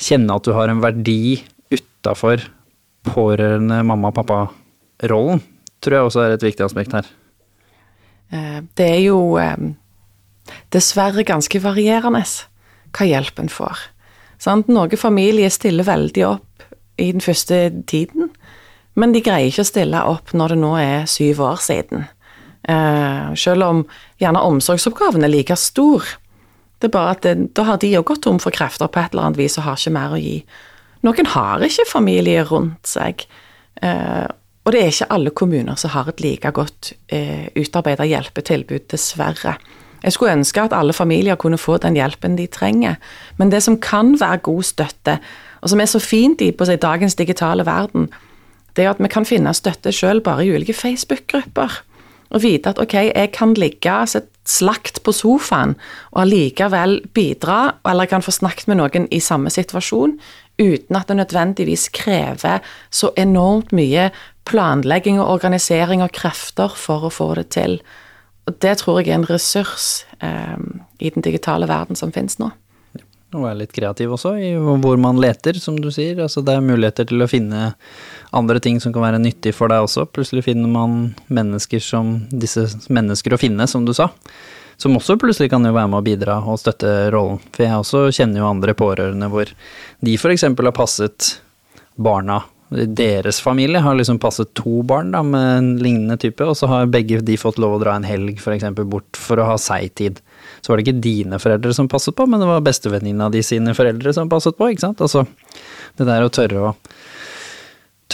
kjenne 0.00 0.34
at 0.34 0.46
du 0.46 0.54
har 0.56 0.72
en 0.72 0.82
verdi 0.82 1.38
utafor 1.70 2.42
pårørende 3.06 3.82
mamma-pappa-rollen, 3.86 5.44
tror 5.84 5.98
jeg 5.98 6.08
også 6.08 6.24
er 6.24 6.34
et 6.34 6.46
viktig 6.48 6.66
aspekt 6.66 6.96
her. 6.96 7.06
Eh, 8.34 8.60
det 8.78 8.86
er 8.96 9.02
jo 9.06 9.36
eh, 9.40 9.56
dessverre 10.74 11.24
ganske 11.26 11.60
varierende 11.62 12.24
hva 12.94 13.06
hjelp 13.08 13.42
en 13.42 13.52
får. 13.52 13.90
Noen 14.44 14.98
familier 15.00 15.52
stiller 15.52 15.86
veldig 15.86 16.24
opp 16.28 16.66
i 17.00 17.10
den 17.14 17.22
første 17.24 17.70
tiden, 17.90 18.28
men 18.94 19.14
de 19.14 19.22
greier 19.24 19.50
ikke 19.50 19.64
å 19.64 19.70
stille 19.70 20.02
opp 20.06 20.34
når 20.36 20.54
det 20.54 20.58
nå 20.60 20.74
er 20.78 21.08
syv 21.10 21.40
år 21.42 21.62
siden. 21.62 22.04
Eh, 22.68 23.32
selv 23.38 23.66
om 23.66 23.82
gjerne 24.22 24.44
omsorgsoppgaven 24.50 25.26
er 25.26 25.32
like 25.32 25.56
stor. 25.58 26.06
Det 26.78 26.90
er 26.90 26.94
bare 26.94 27.16
at 27.16 27.24
det, 27.26 27.34
da 27.56 27.66
har 27.70 27.80
de 27.80 27.90
jo 27.90 28.04
gått 28.06 28.24
tom 28.26 28.38
for 28.42 28.54
krefter 28.54 28.90
på 28.90 29.00
et 29.00 29.14
eller 29.14 29.30
annet 29.30 29.40
vis 29.40 29.58
og 29.58 29.66
har 29.66 29.80
ikke 29.80 29.94
mer 29.96 30.14
å 30.14 30.20
gi. 30.20 30.38
Noen 31.04 31.28
har 31.34 31.64
ikke 31.64 31.88
familie 31.88 32.44
rundt 32.48 32.88
seg. 32.88 33.26
Og 34.64 34.72
det 34.72 34.80
er 34.80 34.92
ikke 34.92 35.12
alle 35.12 35.30
kommuner 35.36 35.76
som 35.80 35.92
har 35.92 36.08
et 36.08 36.20
like 36.24 36.50
godt 36.56 36.94
eh, 37.12 37.50
utarbeida 37.56 38.06
hjelpetilbud, 38.08 38.86
dessverre. 38.90 39.58
Jeg 40.04 40.12
skulle 40.12 40.32
ønske 40.36 40.60
at 40.60 40.76
alle 40.76 40.92
familier 40.92 41.36
kunne 41.40 41.60
få 41.60 41.78
den 41.80 41.96
hjelpen 41.96 42.36
de 42.36 42.46
trenger, 42.46 42.96
men 43.36 43.52
det 43.52 43.62
som 43.64 43.80
kan 43.80 44.14
være 44.20 44.42
god 44.48 44.62
støtte, 44.62 45.18
og 45.64 45.72
som 45.72 45.80
er 45.80 45.88
så 45.88 46.00
fint 46.00 46.44
i 46.44 46.50
på 46.52 46.66
seg, 46.68 46.82
dagens 46.82 47.16
digitale 47.16 47.64
verden, 47.64 48.10
det 48.76 48.84
er 48.84 48.92
at 48.92 49.00
vi 49.00 49.08
kan 49.08 49.24
finne 49.24 49.54
støtte 49.56 49.92
sjøl 49.94 50.20
bare 50.24 50.44
i 50.44 50.52
ulike 50.52 50.76
Facebook-grupper. 50.76 51.80
Og 52.34 52.42
vite 52.42 52.72
at 52.72 52.80
ok, 52.82 52.94
jeg 53.14 53.30
kan 53.32 53.54
ligge 53.54 53.92
et 54.18 54.28
slakt 54.44 55.00
på 55.06 55.12
sofaen 55.14 55.76
og 56.12 56.24
allikevel 56.24 56.98
bidra, 57.14 57.76
eller 57.86 58.10
kan 58.10 58.24
få 58.24 58.34
snakket 58.34 58.68
med 58.68 58.80
noen 58.80 59.06
i 59.14 59.20
samme 59.24 59.52
situasjon, 59.52 60.18
uten 60.58 60.98
at 60.98 61.08
det 61.08 61.16
nødvendigvis 61.16 61.88
krever 61.94 62.60
så 62.90 63.12
enormt 63.16 63.72
mye 63.72 64.10
planlegging 64.48 65.20
og 65.20 65.30
organisering 65.38 66.02
og 66.04 66.12
krefter 66.14 66.74
for 66.76 67.06
å 67.06 67.12
få 67.12 67.32
det 67.38 67.48
til. 67.56 67.78
Og 68.44 68.58
det 68.60 68.76
tror 68.82 69.00
jeg 69.00 69.10
er 69.12 69.18
en 69.20 69.28
ressurs 69.28 70.04
eh, 70.20 70.58
i 71.00 71.12
den 71.14 71.24
digitale 71.24 71.68
verden 71.70 71.96
som 71.96 72.12
finnes 72.12 72.36
nå. 72.40 72.50
Og 73.34 73.42
være 73.42 73.64
litt 73.64 73.72
kreativ 73.74 74.12
også 74.14 74.36
i 74.38 74.52
hvor 74.54 74.98
man 75.00 75.18
leter, 75.18 75.56
som 75.58 75.78
du 75.80 75.88
sier. 75.90 76.20
Altså 76.22 76.44
det 76.44 76.54
er 76.54 76.64
muligheter 76.64 77.08
til 77.10 77.24
å 77.24 77.30
finne 77.30 77.72
andre 78.34 78.60
ting 78.62 78.78
som 78.82 78.94
kan 78.94 79.02
være 79.02 79.22
nyttig 79.22 79.56
for 79.56 79.72
deg 79.72 79.86
også. 79.86 80.06
Plutselig 80.14 80.44
finner 80.46 80.70
man 80.70 81.14
mennesker 81.26 81.82
som 81.82 82.20
disse 82.30 82.68
mennesker 82.86 83.34
å 83.34 83.40
finne, 83.40 83.66
som 83.70 83.88
du 83.88 83.94
sa. 83.96 84.12
Som 84.78 84.94
også 84.98 85.16
plutselig 85.18 85.50
kan 85.50 85.66
jo 85.66 85.74
være 85.74 85.90
med 85.90 86.00
å 86.00 86.06
bidra 86.06 86.38
og 86.46 86.60
støtte 86.62 87.08
rollen. 87.14 87.40
For 87.54 87.66
jeg 87.66 87.80
også 87.80 88.04
kjenner 88.14 88.42
jo 88.42 88.50
andre 88.50 88.74
pårørende 88.78 89.30
hvor 89.32 89.50
de 89.50 90.14
f.eks. 90.18 90.46
har 90.46 90.76
passet 90.76 91.34
barna 91.94 92.42
deres 92.70 93.40
familie 93.44 93.82
har 93.84 93.98
liksom 93.98 94.18
passet 94.22 94.54
to 94.56 94.82
barn 94.86 95.12
da, 95.14 95.20
med 95.26 95.50
en 95.58 95.72
lignende 95.82 96.16
type, 96.20 96.46
og 96.46 96.56
så 96.58 96.70
har 96.70 96.90
begge 96.90 97.20
de 97.22 97.36
fått 97.38 97.60
lov 97.62 97.76
å 97.76 97.82
dra 97.82 97.96
en 97.98 98.06
helg 98.08 98.40
for 98.42 98.56
eksempel, 98.56 98.88
bort 98.88 99.20
for 99.20 99.40
å 99.40 99.50
ha 99.52 99.58
seg-tid 99.60 100.22
så 100.64 100.72
var 100.72 100.80
det 100.80 100.86
ikke 100.86 101.02
dine 101.04 101.38
foreldre 101.40 101.74
som 101.76 101.88
passet 101.92 102.16
på, 102.16 102.24
men 102.24 102.40
det 102.40 102.48
var 102.48 102.62
bestevenninna 102.64 103.28
di 103.32 103.42
sine 103.44 103.74
foreldre 103.76 104.14
som 104.16 104.30
passet 104.32 104.56
på, 104.56 104.70
ikke 104.72 104.86
sant. 104.86 105.02
Altså 105.04 105.26
det 105.98 106.06
der 106.08 106.24
å 106.24 106.32
tørre 106.32 106.70
å 106.70 106.70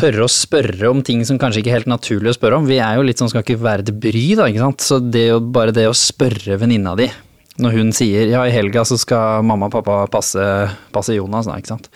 tørre 0.01 0.24
å 0.24 0.32
spørre 0.32 0.89
om 0.90 1.02
ting 1.05 1.22
som 1.27 1.39
kanskje 1.39 1.60
ikke 1.60 1.72
er 1.72 1.81
helt 1.81 1.90
naturlig 1.90 2.32
å 2.32 2.36
spørre 2.36 2.59
om. 2.59 2.66
Vi 2.66 2.78
er 2.82 2.97
jo 2.97 3.05
litt 3.05 3.20
sånn 3.20 3.31
skal 3.31 3.44
ikke 3.44 3.60
være 3.62 3.85
til 3.86 3.98
bry, 4.02 4.24
da, 4.39 4.47
ikke 4.48 4.62
sant. 4.64 4.86
Så 4.86 4.98
det 5.02 5.27
jo, 5.28 5.40
bare 5.55 5.74
det 5.77 5.86
å 5.90 5.97
spørre 5.97 6.59
venninna 6.60 6.97
di 6.98 7.10
når 7.60 7.74
hun 7.77 7.90
sier 7.93 8.31
ja, 8.31 8.40
i 8.48 8.55
helga 8.55 8.86
så 8.89 8.97
skal 8.97 9.44
mamma 9.44 9.68
og 9.68 9.74
pappa 9.74 10.01
passe, 10.10 10.43
passe 10.94 11.14
Jonas, 11.14 11.51
da, 11.51 11.59
ikke 11.60 11.74
sant. 11.74 11.90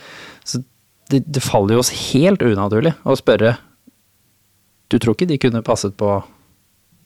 Det, 1.13 1.21
det 1.27 1.43
faller 1.45 1.77
jo 1.77 1.83
oss 1.85 1.93
helt 2.13 2.41
unaturlig 2.43 2.95
å 3.05 3.13
spørre 3.19 3.57
Du 4.89 4.97
tror 4.99 5.13
ikke 5.17 5.29
de 5.29 5.37
kunne 5.43 5.61
passet 5.67 5.97
på 6.01 6.09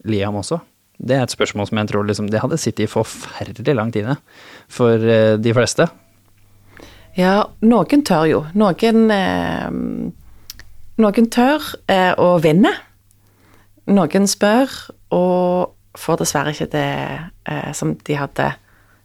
Liam 0.06 0.36
også? 0.38 0.60
Det 0.98 1.14
er 1.16 1.24
et 1.24 1.34
spørsmål 1.34 1.66
som 1.68 1.78
jeg 1.80 1.88
tror 1.90 2.06
liksom, 2.06 2.28
det 2.30 2.40
hadde 2.42 2.58
sittet 2.58 2.86
i 2.86 2.90
forferdelig 2.90 3.74
lang 3.74 3.90
tid 3.94 4.08
for 4.70 4.98
eh, 4.98 5.36
de 5.38 5.52
fleste. 5.54 5.86
Ja, 7.18 7.44
noen 7.62 8.02
tør 8.06 8.26
jo. 8.30 8.40
Noen, 8.58 9.04
eh, 9.14 9.68
noen 11.02 11.28
tør 11.34 11.68
eh, 11.90 12.12
å 12.18 12.32
vinne. 12.42 12.72
Noen 13.94 14.26
spør, 14.30 14.74
og 15.14 15.74
får 15.98 16.20
dessverre 16.24 16.52
ikke 16.54 16.68
det 16.74 16.86
eh, 17.48 17.70
som 17.74 17.94
de 18.06 18.18
hadde 18.18 18.50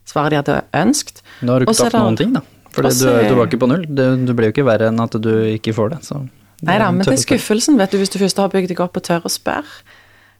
svaret 0.09 0.33
de 0.33 0.41
hadde 0.41 0.57
ønsket. 0.81 1.21
Nå 1.45 1.53
har 1.55 1.63
du 1.63 1.69
ikke 1.69 1.89
det- 1.89 2.01
noen 2.01 2.17
ting, 2.19 2.33
da. 2.33 2.41
For 2.73 2.85
du, 2.85 3.09
du 3.29 3.35
var 3.37 3.49
ikke 3.49 3.61
på 3.61 3.69
null. 3.69 3.83
Du, 3.87 4.03
du 4.25 4.33
ble 4.37 4.49
jo 4.49 4.55
ikke 4.55 4.65
verre 4.67 4.89
enn 4.89 5.01
at 5.03 5.17
du 5.21 5.33
ikke 5.53 5.75
får 5.77 5.93
det. 5.93 5.99
Så 6.07 6.23
det 6.23 6.69
Nei 6.69 6.79
da, 6.79 6.89
men 6.95 7.03
det 7.03 7.17
er 7.17 7.21
skuffelsen, 7.21 7.77
vet 7.79 7.91
du, 7.91 7.99
hvis 7.99 8.13
du 8.13 8.17
først 8.21 8.39
har 8.39 8.51
bygd 8.53 8.71
deg 8.71 8.81
opp 8.83 8.97
og 8.97 9.05
tør 9.05 9.27
å 9.27 9.31
spørre. 9.31 9.83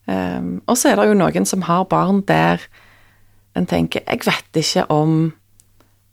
Um, 0.07 0.57
og 0.68 0.76
så 0.80 0.91
er 0.91 0.99
det 0.99 1.07
jo 1.11 1.15
noen 1.15 1.45
som 1.47 1.64
har 1.68 1.85
barn 1.88 2.19
der 2.27 2.65
en 3.55 3.68
tenker 3.69 4.01
Jeg 4.03 4.26
vet 4.26 4.57
ikke 4.60 4.84
om 4.91 5.31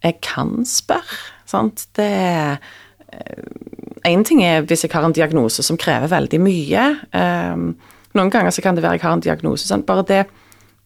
jeg 0.03 0.19
kan 0.23 0.61
spørre. 0.65 1.17
Sant? 1.49 1.87
Det 1.97 2.07
er 2.07 2.61
Én 4.07 4.23
ting 4.25 4.39
er 4.41 4.63
hvis 4.65 4.85
jeg 4.85 4.93
har 4.93 5.03
en 5.05 5.13
diagnose 5.13 5.61
som 5.65 5.77
krever 5.77 6.09
veldig 6.09 6.39
mye. 6.41 6.85
Um, 7.13 7.73
noen 8.17 8.31
ganger 8.33 8.53
så 8.55 8.63
kan 8.63 8.77
det 8.77 8.83
være 8.85 8.97
jeg 8.97 9.03
har 9.03 9.17
en 9.17 9.23
diagnose. 9.23 9.67
Sant? 9.67 9.85
Bare, 9.85 10.05
det, 10.07 10.23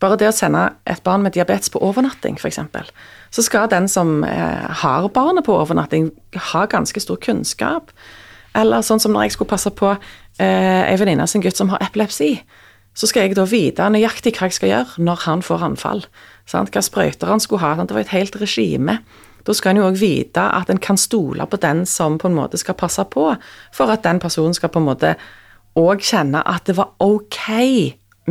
bare 0.02 0.18
det 0.20 0.28
å 0.32 0.36
sende 0.36 0.66
et 0.90 1.04
barn 1.06 1.24
med 1.24 1.36
diabetes 1.38 1.72
på 1.72 1.80
overnatting, 1.86 2.40
f.eks., 2.42 2.60
så 3.36 3.44
skal 3.44 3.68
den 3.72 3.90
som 3.92 4.24
eh, 4.24 4.68
har 4.82 5.10
barnet 5.12 5.44
på 5.44 5.56
overnatting, 5.58 6.08
ha 6.54 6.66
ganske 6.72 7.02
stor 7.04 7.20
kunnskap. 7.20 7.92
Eller 8.56 8.86
sånn 8.86 9.02
som 9.04 9.12
når 9.12 9.28
jeg 9.28 9.36
skulle 9.36 9.52
passe 9.52 9.72
på 9.76 9.90
eh, 9.92 10.84
ei 10.88 10.96
venninne 11.02 11.28
sin 11.28 11.44
gutt 11.44 11.60
som 11.60 11.74
har 11.74 11.84
epilepsi. 11.84 12.38
Så 12.96 13.10
skal 13.12 13.26
jeg 13.26 13.36
da 13.36 13.44
vite 13.44 13.90
nøyaktig 13.92 14.38
hva 14.38 14.48
jeg 14.48 14.56
skal 14.56 14.72
gjøre 14.72 15.04
når 15.04 15.26
han 15.26 15.44
får 15.44 15.68
anfall. 15.68 16.06
Sant? 16.48 16.72
Hva 16.72 16.84
sprøyter 16.86 17.28
han 17.28 17.44
skulle 17.44 17.66
ha. 17.66 17.74
Sant? 17.76 17.92
Det 17.92 17.98
var 17.98 18.06
et 18.06 18.16
helt 18.16 18.40
regime. 18.40 19.02
Da 19.46 19.54
skal 19.54 19.74
en 19.74 19.82
jo 19.84 19.90
òg 19.90 20.00
vite 20.00 20.42
at 20.56 20.72
en 20.72 20.80
kan 20.82 20.98
stole 20.98 21.44
på 21.52 21.60
den 21.60 21.84
som 21.86 22.16
på 22.22 22.32
en 22.32 22.40
måte 22.40 22.58
skal 22.62 22.80
passe 22.80 23.04
på, 23.12 23.34
for 23.76 23.92
at 23.92 24.08
den 24.08 24.24
personen 24.24 24.56
skal 24.56 24.72
på 24.72 24.80
en 24.80 24.88
måte 24.88 25.18
òg 25.76 26.00
kjenne 26.08 26.40
at 26.48 26.64
det 26.72 26.78
var 26.80 26.96
ok 27.04 27.52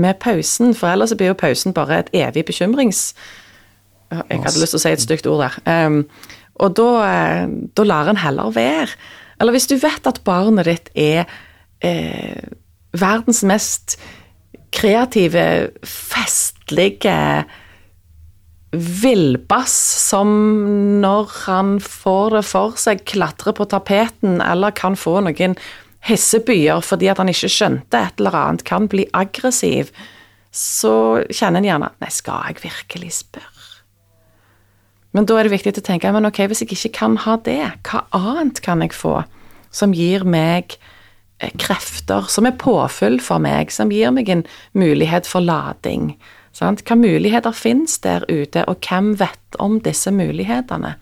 med 0.00 0.16
pausen, 0.18 0.72
for 0.74 0.90
ellers 0.90 1.12
blir 1.14 1.34
jo 1.34 1.40
pausen 1.44 1.76
bare 1.76 2.00
et 2.06 2.14
evig 2.24 2.48
bekymrings... 2.48 3.12
Jeg 4.12 4.42
hadde 4.44 4.60
lyst 4.60 4.74
til 4.74 4.80
å 4.80 4.84
si 4.84 4.92
et 4.94 5.04
stygt 5.04 5.28
ord 5.30 5.44
der. 5.46 5.58
Um, 5.86 6.02
og 6.62 6.76
da, 6.78 6.88
eh, 7.08 7.46
da 7.74 7.86
lar 7.86 8.10
en 8.10 8.20
heller 8.22 8.52
være. 8.54 8.94
Eller 9.40 9.56
hvis 9.56 9.66
du 9.70 9.74
vet 9.80 10.06
at 10.06 10.22
barnet 10.26 10.68
ditt 10.68 10.90
er 10.94 11.24
eh, 11.82 12.44
verdens 12.94 13.42
mest 13.46 13.96
kreative, 14.74 15.70
festlige 15.82 17.44
villbass 18.74 19.74
som 20.08 20.30
når 21.02 21.30
han 21.44 21.76
får 21.82 22.38
det 22.38 22.44
for 22.48 22.78
seg, 22.80 23.04
klatrer 23.06 23.54
på 23.54 23.66
tapeten 23.70 24.40
eller 24.42 24.74
kan 24.74 24.98
få 24.98 25.20
noen 25.22 25.54
hissebyer 26.08 26.82
fordi 26.84 27.08
at 27.10 27.22
han 27.22 27.30
ikke 27.30 27.52
skjønte 27.52 28.00
et 28.00 28.20
eller 28.20 28.36
annet, 28.38 28.66
kan 28.66 28.88
bli 28.90 29.06
aggressiv, 29.14 29.94
så 30.54 31.22
kjenner 31.30 31.62
en 31.62 31.70
gjerne 31.70 31.92
Nei, 32.02 32.10
skal 32.14 32.50
jeg 32.50 32.64
virkelig 32.66 33.14
spørre? 33.22 33.53
Men 35.14 35.28
da 35.30 35.38
er 35.38 35.46
det 35.46 35.54
viktig 35.54 35.76
å 35.78 35.86
tenke 35.86 36.10
men 36.14 36.26
ok, 36.26 36.42
hvis 36.50 36.64
jeg 36.64 36.74
ikke 36.74 36.96
kan 36.98 37.16
ha 37.22 37.38
det, 37.46 37.62
hva 37.86 38.02
annet 38.18 38.60
kan 38.64 38.82
jeg 38.82 38.94
få 38.96 39.20
som 39.74 39.94
gir 39.94 40.26
meg 40.26 40.76
eh, 41.38 41.52
krefter, 41.60 42.26
som 42.30 42.48
er 42.48 42.58
påfyll 42.58 43.20
for 43.22 43.42
meg, 43.42 43.70
som 43.74 43.92
gir 43.94 44.10
meg 44.14 44.30
en 44.30 44.42
mulighet 44.74 45.30
for 45.30 45.44
lading? 45.44 46.16
Sant? 46.54 46.84
Hva 46.86 46.98
muligheter 46.98 47.54
finnes 47.54 47.96
der 48.02 48.26
ute, 48.30 48.66
og 48.70 48.82
hvem 48.82 49.14
vet 49.18 49.58
om 49.62 49.80
disse 49.82 50.10
mulighetene? 50.14 50.94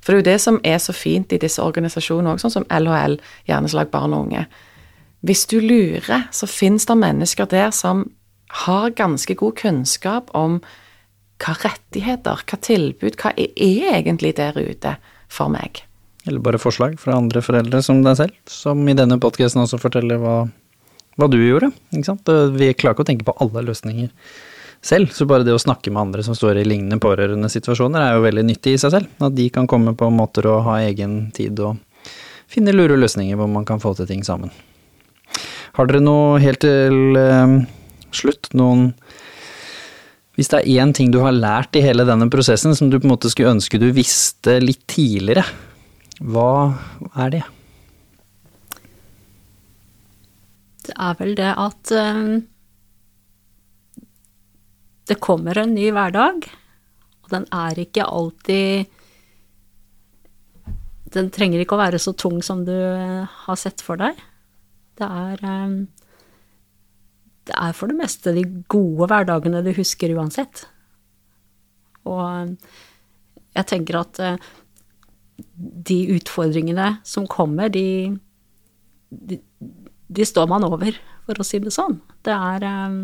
For 0.00 0.12
det 0.12 0.16
er 0.16 0.20
jo 0.20 0.28
det 0.30 0.40
som 0.40 0.60
er 0.64 0.80
så 0.80 0.94
fint 0.96 1.32
i 1.32 1.40
disse 1.40 1.60
organisasjonene 1.60 2.32
òg, 2.34 2.40
sånn 2.40 2.54
som 2.54 2.66
LHL, 2.72 3.18
Hjerneslag 3.48 3.90
barn 3.92 4.16
og 4.16 4.28
unge. 4.28 4.46
Hvis 5.20 5.44
du 5.50 5.58
lurer, 5.60 6.28
så 6.32 6.48
finnes 6.48 6.86
det 6.88 6.96
mennesker 6.96 7.48
der 7.50 7.72
som 7.74 8.06
har 8.64 8.94
ganske 8.96 9.34
god 9.36 9.56
kunnskap 9.58 10.30
om 10.36 10.60
hva 11.38 11.54
rettigheter, 11.62 12.42
hva 12.48 12.58
tilbud, 12.64 13.18
hva 13.20 13.34
er 13.36 13.92
egentlig 13.98 14.34
der 14.38 14.58
ute 14.58 14.96
for 15.32 15.52
meg. 15.52 15.84
Eller 16.26 16.42
bare 16.44 16.60
forslag 16.60 16.98
fra 17.00 17.16
andre 17.16 17.42
foreldre 17.44 17.80
som 17.84 18.02
deg 18.04 18.18
selv, 18.18 18.36
som 18.50 18.82
i 18.88 18.96
denne 18.96 19.20
podkasten 19.22 19.62
også 19.62 19.80
forteller 19.80 20.20
hva, 20.20 20.36
hva 21.16 21.28
du 21.30 21.38
gjorde. 21.40 21.70
Ikke 21.94 22.10
sant? 22.10 22.28
Vi 22.56 22.72
klarer 22.76 22.96
ikke 22.96 23.06
å 23.06 23.10
tenke 23.12 23.28
på 23.28 23.36
alle 23.44 23.64
løsninger 23.68 24.10
selv, 24.84 25.10
så 25.14 25.26
bare 25.26 25.46
det 25.46 25.54
å 25.56 25.62
snakke 25.62 25.90
med 25.90 26.02
andre 26.02 26.24
som 26.26 26.36
står 26.38 26.60
i 26.60 26.66
lignende 26.66 27.00
pårørende 27.02 27.50
situasjoner, 27.50 28.02
er 28.02 28.16
jo 28.16 28.26
veldig 28.26 28.44
nyttig 28.50 28.76
i 28.76 28.80
seg 28.82 28.94
selv. 28.94 29.14
At 29.24 29.36
de 29.38 29.48
kan 29.54 29.68
komme 29.70 29.94
på 29.98 30.10
måter 30.14 30.46
å 30.50 30.60
ha 30.66 30.78
egen 30.84 31.30
tid 31.34 31.58
og 31.64 31.78
finne 32.48 32.74
lure 32.74 32.98
løsninger 32.98 33.38
hvor 33.38 33.50
man 33.50 33.66
kan 33.68 33.82
få 33.82 33.94
til 33.98 34.08
ting 34.10 34.24
sammen. 34.26 34.52
Har 35.76 35.88
dere 35.88 36.02
noe 36.02 36.38
helt 36.42 36.62
til 36.64 37.18
eh, 37.18 37.56
slutt, 38.14 38.50
noen 38.56 38.90
Hvis 40.38 40.52
det 40.52 40.60
er 40.60 40.84
én 40.84 40.92
ting 40.94 41.10
du 41.10 41.18
har 41.24 41.34
lært 41.34 41.74
i 41.74 41.82
hele 41.82 42.04
denne 42.06 42.28
prosessen 42.30 42.76
som 42.78 42.92
du 42.92 43.00
på 43.00 43.08
en 43.08 43.10
måte 43.16 43.30
skulle 43.32 43.56
ønske 43.56 43.80
du 43.82 43.88
visste 43.90 44.60
litt 44.62 44.84
tidligere, 44.86 45.42
hva 46.22 46.76
er 47.18 47.32
det? 47.32 47.40
Det 50.86 50.94
er 50.94 51.18
vel 51.18 51.34
det 51.40 51.50
at 51.58 51.92
um, 51.98 52.30
det 55.10 55.18
kommer 55.24 55.58
en 55.58 55.74
ny 55.74 55.90
hverdag, 55.90 56.46
og 57.24 57.34
den 57.34 57.50
er 57.58 57.82
ikke 57.82 58.06
alltid 58.06 58.94
Den 61.18 61.30
trenger 61.34 61.64
ikke 61.64 61.74
å 61.74 61.82
være 61.82 61.98
så 61.98 62.12
tung 62.12 62.42
som 62.44 62.62
du 62.68 62.76
har 62.76 63.56
sett 63.58 63.80
for 63.82 63.98
deg. 63.98 64.18
Det 65.00 65.06
er 65.08 65.40
eh, 65.40 65.78
Det 67.48 67.56
er 67.56 67.76
for 67.76 67.88
det 67.88 67.96
meste 67.96 68.34
de 68.36 68.44
gode 68.68 69.08
hverdagene 69.08 69.62
du 69.64 69.72
husker 69.76 70.12
uansett. 70.16 70.66
Og 72.08 72.22
eh, 72.24 72.54
jeg 73.56 73.70
tenker 73.72 74.00
at 74.02 74.20
eh, 74.22 74.48
de 75.58 75.98
utfordringene 76.16 76.98
som 77.08 77.28
kommer, 77.30 77.72
de, 77.72 78.16
de 79.10 79.40
de 80.08 80.24
står 80.24 80.46
man 80.48 80.64
over, 80.64 80.96
for 81.28 81.40
å 81.40 81.44
si 81.44 81.58
det 81.60 81.72
sånn. 81.74 81.98
Det 82.24 82.32
er 82.32 82.64
eh, 82.64 83.00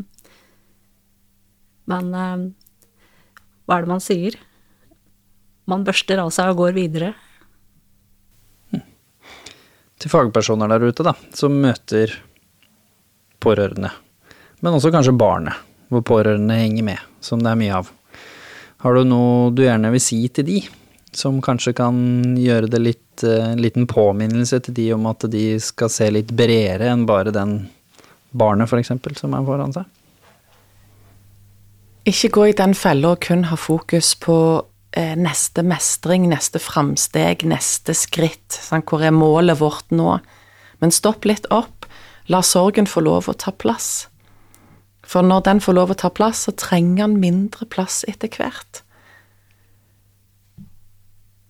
Men 1.93 2.07
hva 2.15 3.77
er 3.77 3.85
det 3.85 3.91
man 3.91 4.01
sier? 4.01 4.39
Man 5.69 5.85
børster 5.85 6.23
av 6.23 6.31
seg 6.33 6.55
og 6.55 6.62
går 6.62 6.73
videre. 6.79 7.11
Til 10.01 10.12
fagpersoner 10.12 10.73
der 10.73 10.85
ute, 10.89 11.05
da, 11.05 11.12
som 11.37 11.61
møter 11.61 12.12
pårørende, 13.45 13.93
men 14.65 14.73
også 14.73 14.89
kanskje 14.95 15.12
barnet, 15.20 15.61
hvor 15.93 16.01
pårørende 16.09 16.57
henger 16.57 16.86
med, 16.86 17.01
som 17.20 17.43
det 17.45 17.53
er 17.53 17.61
mye 17.61 17.82
av. 17.82 17.91
Har 18.81 18.97
du 18.97 19.05
noe 19.09 19.51
du 19.53 19.61
gjerne 19.66 19.91
vil 19.93 20.03
si 20.03 20.23
til 20.32 20.49
de, 20.49 20.62
som 21.15 21.43
kanskje 21.45 21.74
kan 21.77 21.97
gjøre 22.41 22.70
det 22.73 22.81
litt 22.81 23.24
eh, 23.28 23.53
en 23.53 23.61
liten 23.61 23.86
påminnelse 23.89 24.62
til 24.65 24.77
de 24.77 24.86
om 24.97 25.05
at 25.11 25.27
de 25.31 25.45
skal 25.62 25.93
se 25.93 26.09
litt 26.11 26.32
bredere 26.35 26.89
enn 26.91 27.05
bare 27.09 27.35
den 27.35 27.59
barnet, 28.35 28.73
eksempel, 28.73 29.15
som 29.16 29.36
er 29.36 29.45
foran 29.47 29.77
seg? 29.77 29.85
Ikke 32.09 32.32
gå 32.35 32.47
i 32.51 32.57
den 32.57 32.74
fella 32.77 33.15
og 33.15 33.23
kun 33.24 33.47
ha 33.49 33.57
fokus 33.57 34.15
på 34.20 34.39
eh, 34.97 35.15
neste 35.16 35.65
mestring, 35.65 36.27
neste 36.32 36.61
framsteg, 36.61 37.47
neste 37.49 37.95
skritt. 37.97 38.49
Sant? 38.57 38.89
Hvor 38.91 39.05
er 39.05 39.15
målet 39.15 39.61
vårt 39.61 39.95
nå? 39.95 40.19
Men 40.81 40.93
stopp 40.93 41.28
litt 41.28 41.47
opp. 41.55 41.86
La 42.32 42.43
sorgen 42.45 42.89
få 42.89 43.05
lov 43.05 43.31
å 43.31 43.36
ta 43.39 43.53
plass. 43.53 44.09
For 45.05 45.22
når 45.22 45.44
den 45.47 45.60
får 45.60 45.76
lov 45.76 45.93
å 45.93 45.98
ta 46.01 46.10
plass, 46.12 46.47
så 46.47 46.55
trenger 46.56 47.06
den 47.06 47.20
mindre 47.20 47.66
plass 47.68 48.02
etter 48.09 48.32
hvert. 48.32 48.82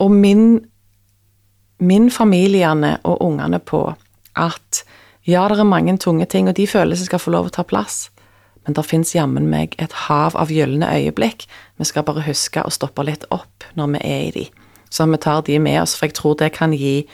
Og 0.02 0.10
min, 0.10 0.58
min 1.78 2.10
familiene 2.10 2.96
og 3.06 3.22
ungene 3.22 3.60
på 3.62 3.86
at 4.34 4.82
ja, 5.24 5.46
det 5.48 5.60
er 5.62 5.68
mange 5.68 5.94
tunge 5.98 6.26
ting, 6.28 6.50
og 6.50 6.58
de 6.58 6.66
føler 6.68 6.98
seg 6.98 7.08
skal 7.08 7.22
få 7.22 7.32
lov 7.32 7.48
å 7.48 7.54
ta 7.54 7.64
plass, 7.64 8.10
men 8.66 8.76
det 8.76 8.84
fins 8.88 9.14
jammen 9.14 9.46
meg 9.48 9.76
et 9.80 9.92
hav 10.06 10.36
av 10.36 10.52
gylne 10.52 10.88
øyeblikk. 10.98 11.46
Vi 11.80 11.86
skal 11.88 12.04
bare 12.04 12.26
huske 12.26 12.64
å 12.64 12.72
stoppe 12.72 13.04
litt 13.06 13.24
opp 13.32 13.64
når 13.78 13.94
vi 13.94 14.02
er 14.04 14.26
i 14.26 14.34
de, 14.34 14.44
så 14.92 15.06
vi 15.08 15.20
tar 15.20 15.46
de 15.46 15.58
med 15.62 15.80
oss, 15.80 15.96
for 15.96 16.10
jeg 16.10 16.18
tror 16.18 16.36
det 16.42 16.52
kan 16.58 16.76
gi 16.76 17.06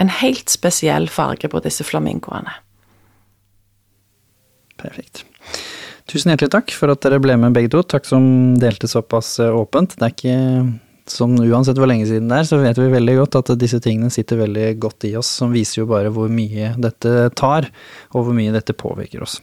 en 0.00 0.10
helt 0.10 0.50
spesiell 0.50 1.08
farge 1.12 1.50
på 1.50 1.60
disse 1.64 1.84
flamingoene. 1.86 2.56
Perfekt. 4.80 5.24
Tusen 6.10 6.32
hjertelig 6.32 6.52
takk 6.52 6.74
for 6.76 6.92
at 6.92 7.00
dere 7.04 7.20
ble 7.22 7.36
med 7.40 7.54
begge 7.56 7.72
to. 7.72 7.80
Takk 7.88 8.08
som 8.08 8.24
delte 8.60 8.90
såpass 8.90 9.38
eh, 9.40 9.54
åpent. 9.54 9.96
Det 9.96 10.08
er 10.08 10.12
ikke 10.14 10.40
som 11.10 11.34
uansett 11.36 11.76
hvor 11.76 11.88
lenge 11.90 12.06
siden 12.08 12.30
det 12.30 12.40
er, 12.40 12.46
så 12.48 12.58
vet 12.62 12.78
vi 12.80 12.88
veldig 12.92 13.16
godt 13.18 13.36
at 13.42 13.50
disse 13.60 13.80
tingene 13.84 14.12
sitter 14.12 14.40
veldig 14.40 14.68
godt 14.80 15.04
i 15.08 15.14
oss, 15.20 15.28
som 15.40 15.52
viser 15.52 15.82
jo 15.82 15.88
bare 15.90 16.12
hvor 16.12 16.30
mye 16.32 16.72
dette 16.80 17.28
tar, 17.36 17.68
og 18.14 18.24
hvor 18.24 18.36
mye 18.36 18.54
dette 18.54 18.76
påvirker 18.76 19.24
oss. 19.26 19.38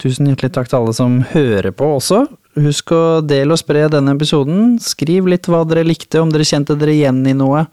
Tusen 0.00 0.30
hjertelig 0.30 0.54
takk 0.56 0.70
til 0.70 0.80
alle 0.80 0.94
som 0.96 1.20
hører 1.34 1.70
på 1.76 1.86
også. 1.98 2.24
Husk 2.58 2.94
å 2.96 3.02
dele 3.22 3.54
og 3.54 3.60
spre 3.60 3.84
denne 3.92 4.16
episoden. 4.16 4.78
Skriv 4.82 5.28
litt 5.30 5.46
hva 5.50 5.62
dere 5.68 5.84
likte, 5.86 6.22
om 6.22 6.32
dere 6.32 6.46
kjente 6.48 6.74
dere 6.80 6.96
igjen 6.96 7.20
i 7.28 7.36
noe. 7.36 7.66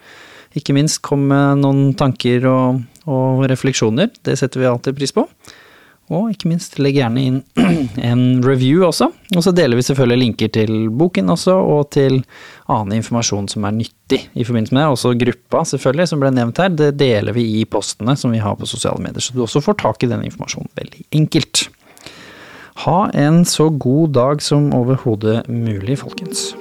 Ikke 0.58 0.76
minst 0.76 1.00
kom 1.06 1.24
med 1.32 1.64
noen 1.64 1.96
tanker 1.98 2.46
og, 2.52 2.84
og 3.10 3.46
refleksjoner. 3.50 4.12
Det 4.28 4.36
setter 4.40 4.62
vi 4.62 4.70
alltid 4.70 4.98
pris 5.00 5.16
på. 5.16 5.24
Og 6.08 6.30
ikke 6.32 6.48
minst, 6.48 6.78
legg 6.80 6.96
gjerne 6.96 7.24
inn 7.24 7.40
en 8.10 8.22
review 8.46 8.86
også. 8.88 9.10
Og 9.36 9.44
så 9.44 9.52
deler 9.56 9.76
vi 9.80 9.84
selvfølgelig 9.84 10.22
linker 10.22 10.52
til 10.56 10.74
boken 10.96 11.34
også, 11.34 11.56
og 11.58 11.90
til 11.96 12.22
annen 12.72 12.96
informasjon 13.02 13.50
som 13.52 13.68
er 13.68 13.76
nyttig 13.76 14.22
i 14.32 14.46
forbindelse 14.48 14.76
med 14.76 14.86
det. 14.86 14.92
Også 14.96 15.16
gruppa, 15.20 15.64
selvfølgelig, 15.74 16.12
som 16.14 16.24
ble 16.24 16.32
nevnt 16.36 16.62
her. 16.64 16.72
Det 16.72 16.94
deler 17.00 17.36
vi 17.36 17.48
i 17.60 17.66
postene 17.68 18.16
som 18.20 18.32
vi 18.36 18.44
har 18.44 18.56
på 18.60 18.70
sosiale 18.70 19.04
medier, 19.04 19.24
så 19.24 19.36
du 19.36 19.44
også 19.44 19.64
får 19.66 19.82
tak 19.84 20.08
i 20.08 20.12
den 20.14 20.24
informasjonen 20.30 20.72
veldig 20.80 21.10
enkelt. 21.20 21.68
Ha 22.86 23.00
en 23.18 23.42
så 23.50 23.68
god 23.74 24.16
dag 24.16 24.46
som 24.46 24.72
overhodet 24.78 25.44
mulig, 25.50 26.00
folkens. 26.06 26.54